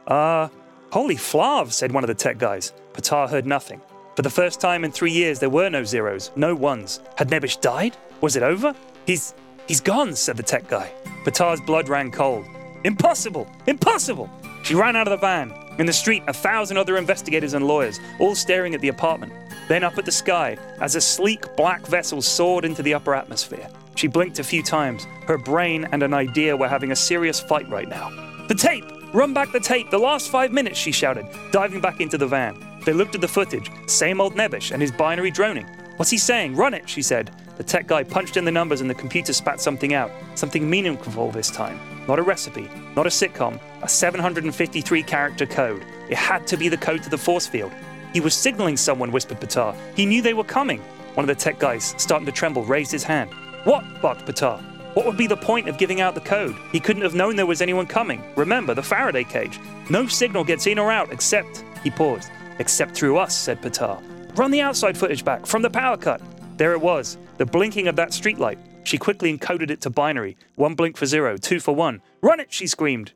Uh, 0.06 0.48
holy 0.90 1.16
flav, 1.16 1.72
said 1.72 1.92
one 1.92 2.04
of 2.04 2.08
the 2.08 2.14
tech 2.14 2.38
guys. 2.38 2.72
Patar 2.92 3.28
heard 3.28 3.46
nothing. 3.46 3.80
For 4.16 4.22
the 4.22 4.30
first 4.30 4.60
time 4.60 4.84
in 4.84 4.92
three 4.92 5.10
years, 5.10 5.40
there 5.40 5.50
were 5.50 5.68
no 5.68 5.82
zeros, 5.82 6.30
no 6.36 6.54
ones. 6.54 7.00
Had 7.16 7.30
Nebish 7.30 7.60
died? 7.60 7.96
Was 8.20 8.36
it 8.36 8.42
over? 8.42 8.74
He's. 9.06 9.34
he's 9.66 9.80
gone, 9.80 10.14
said 10.14 10.36
the 10.36 10.42
tech 10.42 10.68
guy. 10.68 10.92
Patar's 11.24 11.60
blood 11.60 11.88
ran 11.88 12.10
cold. 12.10 12.46
Impossible! 12.84 13.48
Impossible! 13.66 14.30
She 14.62 14.74
ran 14.74 14.94
out 14.94 15.08
of 15.08 15.10
the 15.10 15.26
van. 15.26 15.52
In 15.78 15.86
the 15.86 15.92
street, 15.92 16.22
a 16.28 16.32
thousand 16.32 16.76
other 16.76 16.96
investigators 16.96 17.54
and 17.54 17.66
lawyers, 17.66 17.98
all 18.20 18.34
staring 18.34 18.74
at 18.74 18.80
the 18.80 18.88
apartment. 18.88 19.32
Then 19.68 19.82
up 19.82 19.98
at 19.98 20.04
the 20.04 20.12
sky, 20.12 20.56
as 20.80 20.94
a 20.94 21.00
sleek 21.00 21.56
black 21.56 21.84
vessel 21.86 22.22
soared 22.22 22.64
into 22.64 22.82
the 22.82 22.94
upper 22.94 23.14
atmosphere. 23.14 23.68
She 23.94 24.06
blinked 24.06 24.38
a 24.38 24.44
few 24.44 24.62
times. 24.62 25.06
Her 25.26 25.38
brain 25.38 25.86
and 25.92 26.02
an 26.02 26.14
idea 26.14 26.56
were 26.56 26.68
having 26.68 26.92
a 26.92 26.96
serious 26.96 27.40
fight 27.40 27.68
right 27.68 27.88
now. 27.88 28.10
The 28.48 28.54
tape! 28.54 28.84
Run 29.12 29.32
back 29.32 29.52
the 29.52 29.60
tape! 29.60 29.90
The 29.90 29.98
last 29.98 30.30
five 30.30 30.52
minutes, 30.52 30.78
she 30.78 30.92
shouted, 30.92 31.26
diving 31.52 31.80
back 31.80 32.00
into 32.00 32.18
the 32.18 32.26
van. 32.26 32.56
They 32.84 32.92
looked 32.92 33.14
at 33.14 33.20
the 33.20 33.28
footage. 33.28 33.70
Same 33.86 34.20
old 34.20 34.34
Nebish 34.34 34.72
and 34.72 34.82
his 34.82 34.92
binary 34.92 35.30
droning. 35.30 35.66
What's 35.96 36.10
he 36.10 36.18
saying? 36.18 36.56
Run 36.56 36.74
it, 36.74 36.88
she 36.88 37.02
said. 37.02 37.30
The 37.56 37.62
tech 37.62 37.86
guy 37.86 38.02
punched 38.02 38.36
in 38.36 38.44
the 38.44 38.50
numbers 38.50 38.80
and 38.80 38.90
the 38.90 38.94
computer 38.94 39.32
spat 39.32 39.60
something 39.60 39.94
out. 39.94 40.10
Something 40.34 40.68
meaningful 40.68 41.30
this 41.30 41.50
time. 41.50 41.78
Not 42.08 42.18
a 42.18 42.22
recipe, 42.22 42.68
not 42.96 43.06
a 43.06 43.10
sitcom, 43.10 43.60
a 43.82 43.88
753 43.88 45.02
character 45.04 45.46
code. 45.46 45.84
It 46.10 46.18
had 46.18 46.46
to 46.48 46.56
be 46.56 46.68
the 46.68 46.76
code 46.76 47.02
to 47.04 47.10
the 47.10 47.16
force 47.16 47.46
field. 47.46 47.72
He 48.12 48.20
was 48.20 48.34
signaling 48.34 48.76
someone, 48.76 49.12
whispered 49.12 49.40
Patar. 49.40 49.76
He 49.94 50.04
knew 50.04 50.20
they 50.20 50.34
were 50.34 50.44
coming. 50.44 50.80
One 51.14 51.24
of 51.24 51.28
the 51.28 51.40
tech 51.40 51.58
guys, 51.58 51.94
starting 51.96 52.26
to 52.26 52.32
tremble, 52.32 52.64
raised 52.64 52.92
his 52.92 53.04
hand. 53.04 53.30
What? 53.64 53.84
barked 54.00 54.26
Patar. 54.26 54.60
What 54.94 55.06
would 55.06 55.16
be 55.16 55.26
the 55.26 55.36
point 55.36 55.68
of 55.68 55.76
giving 55.76 56.00
out 56.00 56.14
the 56.14 56.20
code? 56.20 56.54
He 56.70 56.78
couldn't 56.78 57.02
have 57.02 57.14
known 57.14 57.34
there 57.34 57.46
was 57.46 57.60
anyone 57.60 57.86
coming. 57.86 58.22
Remember, 58.36 58.74
the 58.74 58.82
Faraday 58.82 59.24
cage. 59.24 59.58
No 59.90 60.06
signal 60.06 60.44
gets 60.44 60.66
in 60.66 60.78
or 60.78 60.92
out 60.92 61.12
except. 61.12 61.64
He 61.82 61.90
paused. 61.90 62.30
Except 62.58 62.94
through 62.94 63.18
us, 63.18 63.36
said 63.36 63.60
Patar. 63.60 64.00
Run 64.36 64.50
the 64.50 64.60
outside 64.60 64.96
footage 64.96 65.24
back 65.24 65.46
from 65.46 65.62
the 65.62 65.70
power 65.70 65.96
cut. 65.96 66.20
There 66.56 66.72
it 66.72 66.80
was, 66.80 67.18
the 67.38 67.46
blinking 67.46 67.88
of 67.88 67.96
that 67.96 68.10
streetlight. 68.10 68.58
She 68.84 68.98
quickly 68.98 69.36
encoded 69.36 69.70
it 69.70 69.80
to 69.82 69.90
binary 69.90 70.36
one 70.54 70.74
blink 70.74 70.96
for 70.96 71.06
zero, 71.06 71.36
two 71.36 71.58
for 71.58 71.74
one. 71.74 72.02
Run 72.20 72.38
it, 72.38 72.52
she 72.52 72.66
screamed. 72.66 73.12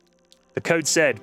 The 0.55 0.61
code 0.61 0.87
said, 0.87 1.21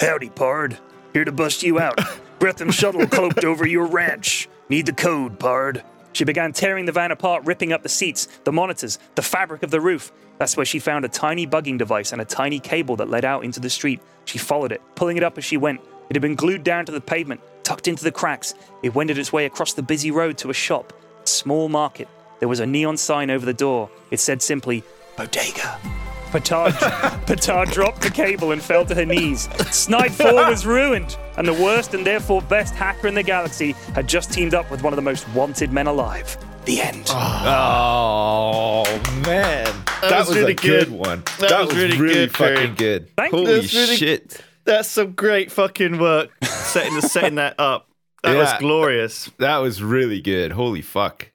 Howdy, 0.00 0.30
Pard. 0.30 0.78
Here 1.12 1.24
to 1.24 1.32
bust 1.32 1.62
you 1.62 1.78
out. 1.78 1.96
Bretham 2.38 2.72
shuttle 2.72 3.06
cloaked 3.06 3.44
over 3.44 3.66
your 3.66 3.86
ranch. 3.86 4.48
Need 4.68 4.86
the 4.86 4.92
code, 4.92 5.38
Pard. 5.38 5.82
She 6.12 6.24
began 6.24 6.52
tearing 6.52 6.84
the 6.84 6.92
van 6.92 7.10
apart, 7.10 7.44
ripping 7.44 7.72
up 7.72 7.82
the 7.82 7.88
seats, 7.88 8.28
the 8.44 8.52
monitors, 8.52 8.98
the 9.14 9.22
fabric 9.22 9.62
of 9.62 9.70
the 9.70 9.80
roof. 9.80 10.12
That's 10.38 10.56
where 10.56 10.66
she 10.66 10.78
found 10.78 11.04
a 11.04 11.08
tiny 11.08 11.46
bugging 11.46 11.78
device 11.78 12.12
and 12.12 12.20
a 12.20 12.24
tiny 12.24 12.58
cable 12.58 12.96
that 12.96 13.08
led 13.08 13.24
out 13.24 13.44
into 13.44 13.60
the 13.60 13.70
street. 13.70 14.00
She 14.24 14.38
followed 14.38 14.72
it, 14.72 14.82
pulling 14.94 15.16
it 15.16 15.22
up 15.22 15.38
as 15.38 15.44
she 15.44 15.56
went. 15.56 15.80
It 16.10 16.16
had 16.16 16.22
been 16.22 16.34
glued 16.34 16.64
down 16.64 16.84
to 16.86 16.92
the 16.92 17.00
pavement, 17.00 17.40
tucked 17.64 17.88
into 17.88 18.04
the 18.04 18.12
cracks. 18.12 18.54
It 18.82 18.94
wended 18.94 19.18
its 19.18 19.32
way 19.32 19.46
across 19.46 19.72
the 19.72 19.82
busy 19.82 20.10
road 20.10 20.36
to 20.38 20.50
a 20.50 20.54
shop, 20.54 20.92
a 21.22 21.26
small 21.26 21.68
market. 21.68 22.08
There 22.40 22.48
was 22.48 22.60
a 22.60 22.66
neon 22.66 22.96
sign 22.96 23.30
over 23.30 23.46
the 23.46 23.54
door. 23.54 23.88
It 24.10 24.20
said 24.20 24.42
simply, 24.42 24.82
Bodega. 25.16 25.78
Patar, 26.32 26.70
Patar 27.26 27.70
dropped 27.70 28.00
the 28.00 28.10
cable 28.10 28.52
and 28.52 28.62
fell 28.62 28.84
to 28.86 28.94
her 28.94 29.04
knees. 29.04 29.42
Snide 29.70 30.12
4 30.12 30.32
was 30.48 30.64
ruined, 30.66 31.16
and 31.36 31.46
the 31.46 31.52
worst 31.52 31.92
and 31.94 32.06
therefore 32.06 32.40
best 32.42 32.74
hacker 32.74 33.06
in 33.06 33.14
the 33.14 33.22
galaxy 33.22 33.72
had 33.94 34.08
just 34.08 34.32
teamed 34.32 34.54
up 34.54 34.70
with 34.70 34.82
one 34.82 34.92
of 34.92 34.96
the 34.96 35.02
most 35.02 35.28
wanted 35.30 35.72
men 35.72 35.86
alive. 35.86 36.36
The 36.64 36.80
end. 36.80 37.06
Oh, 37.10 38.84
oh 38.86 39.20
man, 39.26 39.64
that, 40.00 40.18
was 40.20 40.28
was, 40.28 40.36
really 40.38 40.52
a 40.52 40.56
good, 40.56 40.88
good. 40.88 40.90
one. 40.90 41.22
That 41.40 41.50
That, 41.50 41.60
was 41.60 41.68
was, 41.68 41.76
really 41.76 41.98
really, 42.00 42.14
good, 42.14 42.36
fucking 42.36 42.54
Karen. 42.56 42.74
good. 42.76 43.16
Thank. 43.16 43.34
Holy 43.34 43.44
That's 43.60 43.74
really- 43.74 43.96
shit! 43.96 44.40
That's 44.64 44.88
some 44.88 45.12
great 45.12 45.50
fucking 45.50 45.98
work 45.98 46.30
setting 46.44 47.00
setting 47.00 47.34
that 47.34 47.56
up. 47.58 47.88
That 48.22 48.36
was 48.36 48.52
glorious. 48.60 49.28
That 49.38 49.58
was 49.58 49.82
really 49.82 50.20
good. 50.20 50.52
Holy 50.52 50.82
fuck! 50.82 51.30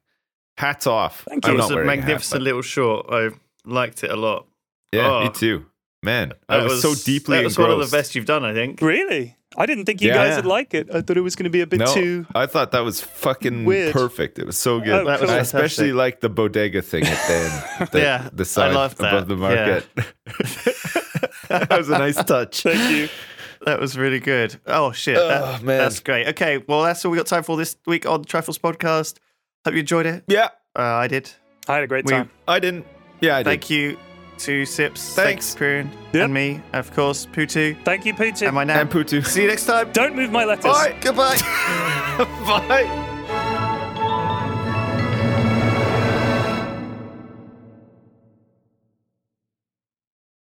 hats 0.56 0.86
off. 0.88 1.24
Thank 1.28 1.46
I'm 1.46 1.52
you. 1.52 1.58
It 1.58 1.62
was 1.62 1.70
a 1.70 1.74
wearing 1.74 1.88
hat, 1.90 1.96
magnificent 1.98 2.40
but- 2.40 2.44
little 2.44 2.62
short. 2.62 3.06
I 3.10 3.28
liked 3.64 4.02
it 4.02 4.10
a 4.10 4.16
lot. 4.16 4.46
Yeah, 4.92 5.10
Oh. 5.10 5.24
me 5.24 5.30
too. 5.30 5.66
Man, 6.02 6.32
I 6.48 6.58
That 6.58 6.68
was, 6.68 6.80
so 6.82 6.94
deeply 6.94 7.38
That 7.38 7.44
was 7.44 7.58
one 7.58 7.70
of 7.70 7.78
the 7.78 7.86
best 7.96 8.14
you've 8.14 8.24
done, 8.26 8.44
I 8.44 8.54
think. 8.54 8.80
Really? 8.80 9.36
I 9.56 9.66
didn't 9.66 9.86
think 9.86 10.00
you 10.00 10.08
Yeah. 10.08 10.14
guys 10.28 10.36
would 10.36 10.46
like 10.46 10.72
it. 10.72 10.88
I 10.94 11.00
thought 11.00 11.16
it 11.16 11.22
was 11.22 11.34
going 11.34 11.44
to 11.44 11.50
be 11.50 11.60
a 11.60 11.66
bit 11.66 11.80
no, 11.80 11.92
too. 11.92 12.24
I 12.36 12.46
thought 12.46 12.70
that 12.70 12.84
was 12.84 13.00
fucking 13.00 13.64
Weird. 13.64 13.92
perfect. 13.92 14.38
It 14.38 14.46
was 14.46 14.56
so 14.56 14.78
good. 14.78 14.90
Oh, 14.90 15.04
That 15.04 15.20
was 15.20 15.28
I 15.30 15.34
fantastic. 15.38 15.56
especially 15.56 15.92
like 15.92 16.20
the 16.20 16.28
bodega 16.28 16.82
thing 16.82 17.04
at 17.04 17.26
the 17.26 17.34
end. 17.34 17.90
The, 17.92 17.98
Yeah, 18.00 18.28
the 18.32 18.42
I 18.42 18.44
side 18.44 18.72
that. 18.74 19.00
above 19.00 19.26
the 19.28 19.36
market. 19.36 19.86
that 21.48 21.70
was 21.76 21.88
a 21.88 21.98
nice 21.98 22.22
touch. 22.22 22.62
Thank 22.62 22.90
you. 22.96 23.08
That 23.66 23.80
was 23.80 23.98
really 23.98 24.20
good. 24.20 24.54
Oh 24.66 24.92
shit, 24.92 25.16
that- 25.16 25.42
Oh, 25.42 25.64
man. 25.64 25.78
that's 25.78 25.98
great. 25.98 26.28
Okay, 26.28 26.62
well 26.68 26.82
that's 26.84 27.04
all 27.04 27.10
we 27.10 27.16
got 27.18 27.26
time 27.26 27.42
for 27.42 27.56
this 27.56 27.76
week 27.86 28.06
on 28.06 28.22
the 28.22 28.28
Triforce 28.28 28.60
podcast. 28.60 29.16
Hope 29.64 29.74
you 29.74 29.80
enjoyed 29.80 30.06
it. 30.06 30.22
Yeah, 30.28 30.50
Uh, 30.78 30.82
I 30.82 31.08
did. 31.08 31.30
I 31.66 31.74
had 31.74 31.82
a 31.82 31.86
great 31.88 32.04
We- 32.04 32.12
time. 32.12 32.30
I 32.46 32.60
didn't. 32.60 32.86
Yeah, 33.20 33.36
I 33.38 33.42
did. 33.42 33.50
Thank 33.50 33.70
you 33.70 33.98
to 34.38 34.64
Sips, 34.64 35.14
Thanks. 35.14 35.54
Prune, 35.54 35.90
Yep. 36.12 36.24
and 36.24 36.34
me, 36.34 36.60
of 36.72 36.92
course, 36.94 37.26
Putu, 37.26 37.76
Thank 37.84 38.06
you, 38.06 38.14
Putin. 38.14 38.46
and 38.46 38.54
my 38.54 38.64
name. 38.64 38.76
And 38.76 38.90
Putu. 38.90 39.24
See 39.26 39.42
you 39.42 39.48
next 39.48 39.66
time. 39.66 39.90
Don't 39.92 40.14
move 40.16 40.30
my 40.30 40.44
letters. 40.44 40.64
Bye. 40.64 40.94
Goodbye. 41.00 41.36
Bye. 42.46 43.04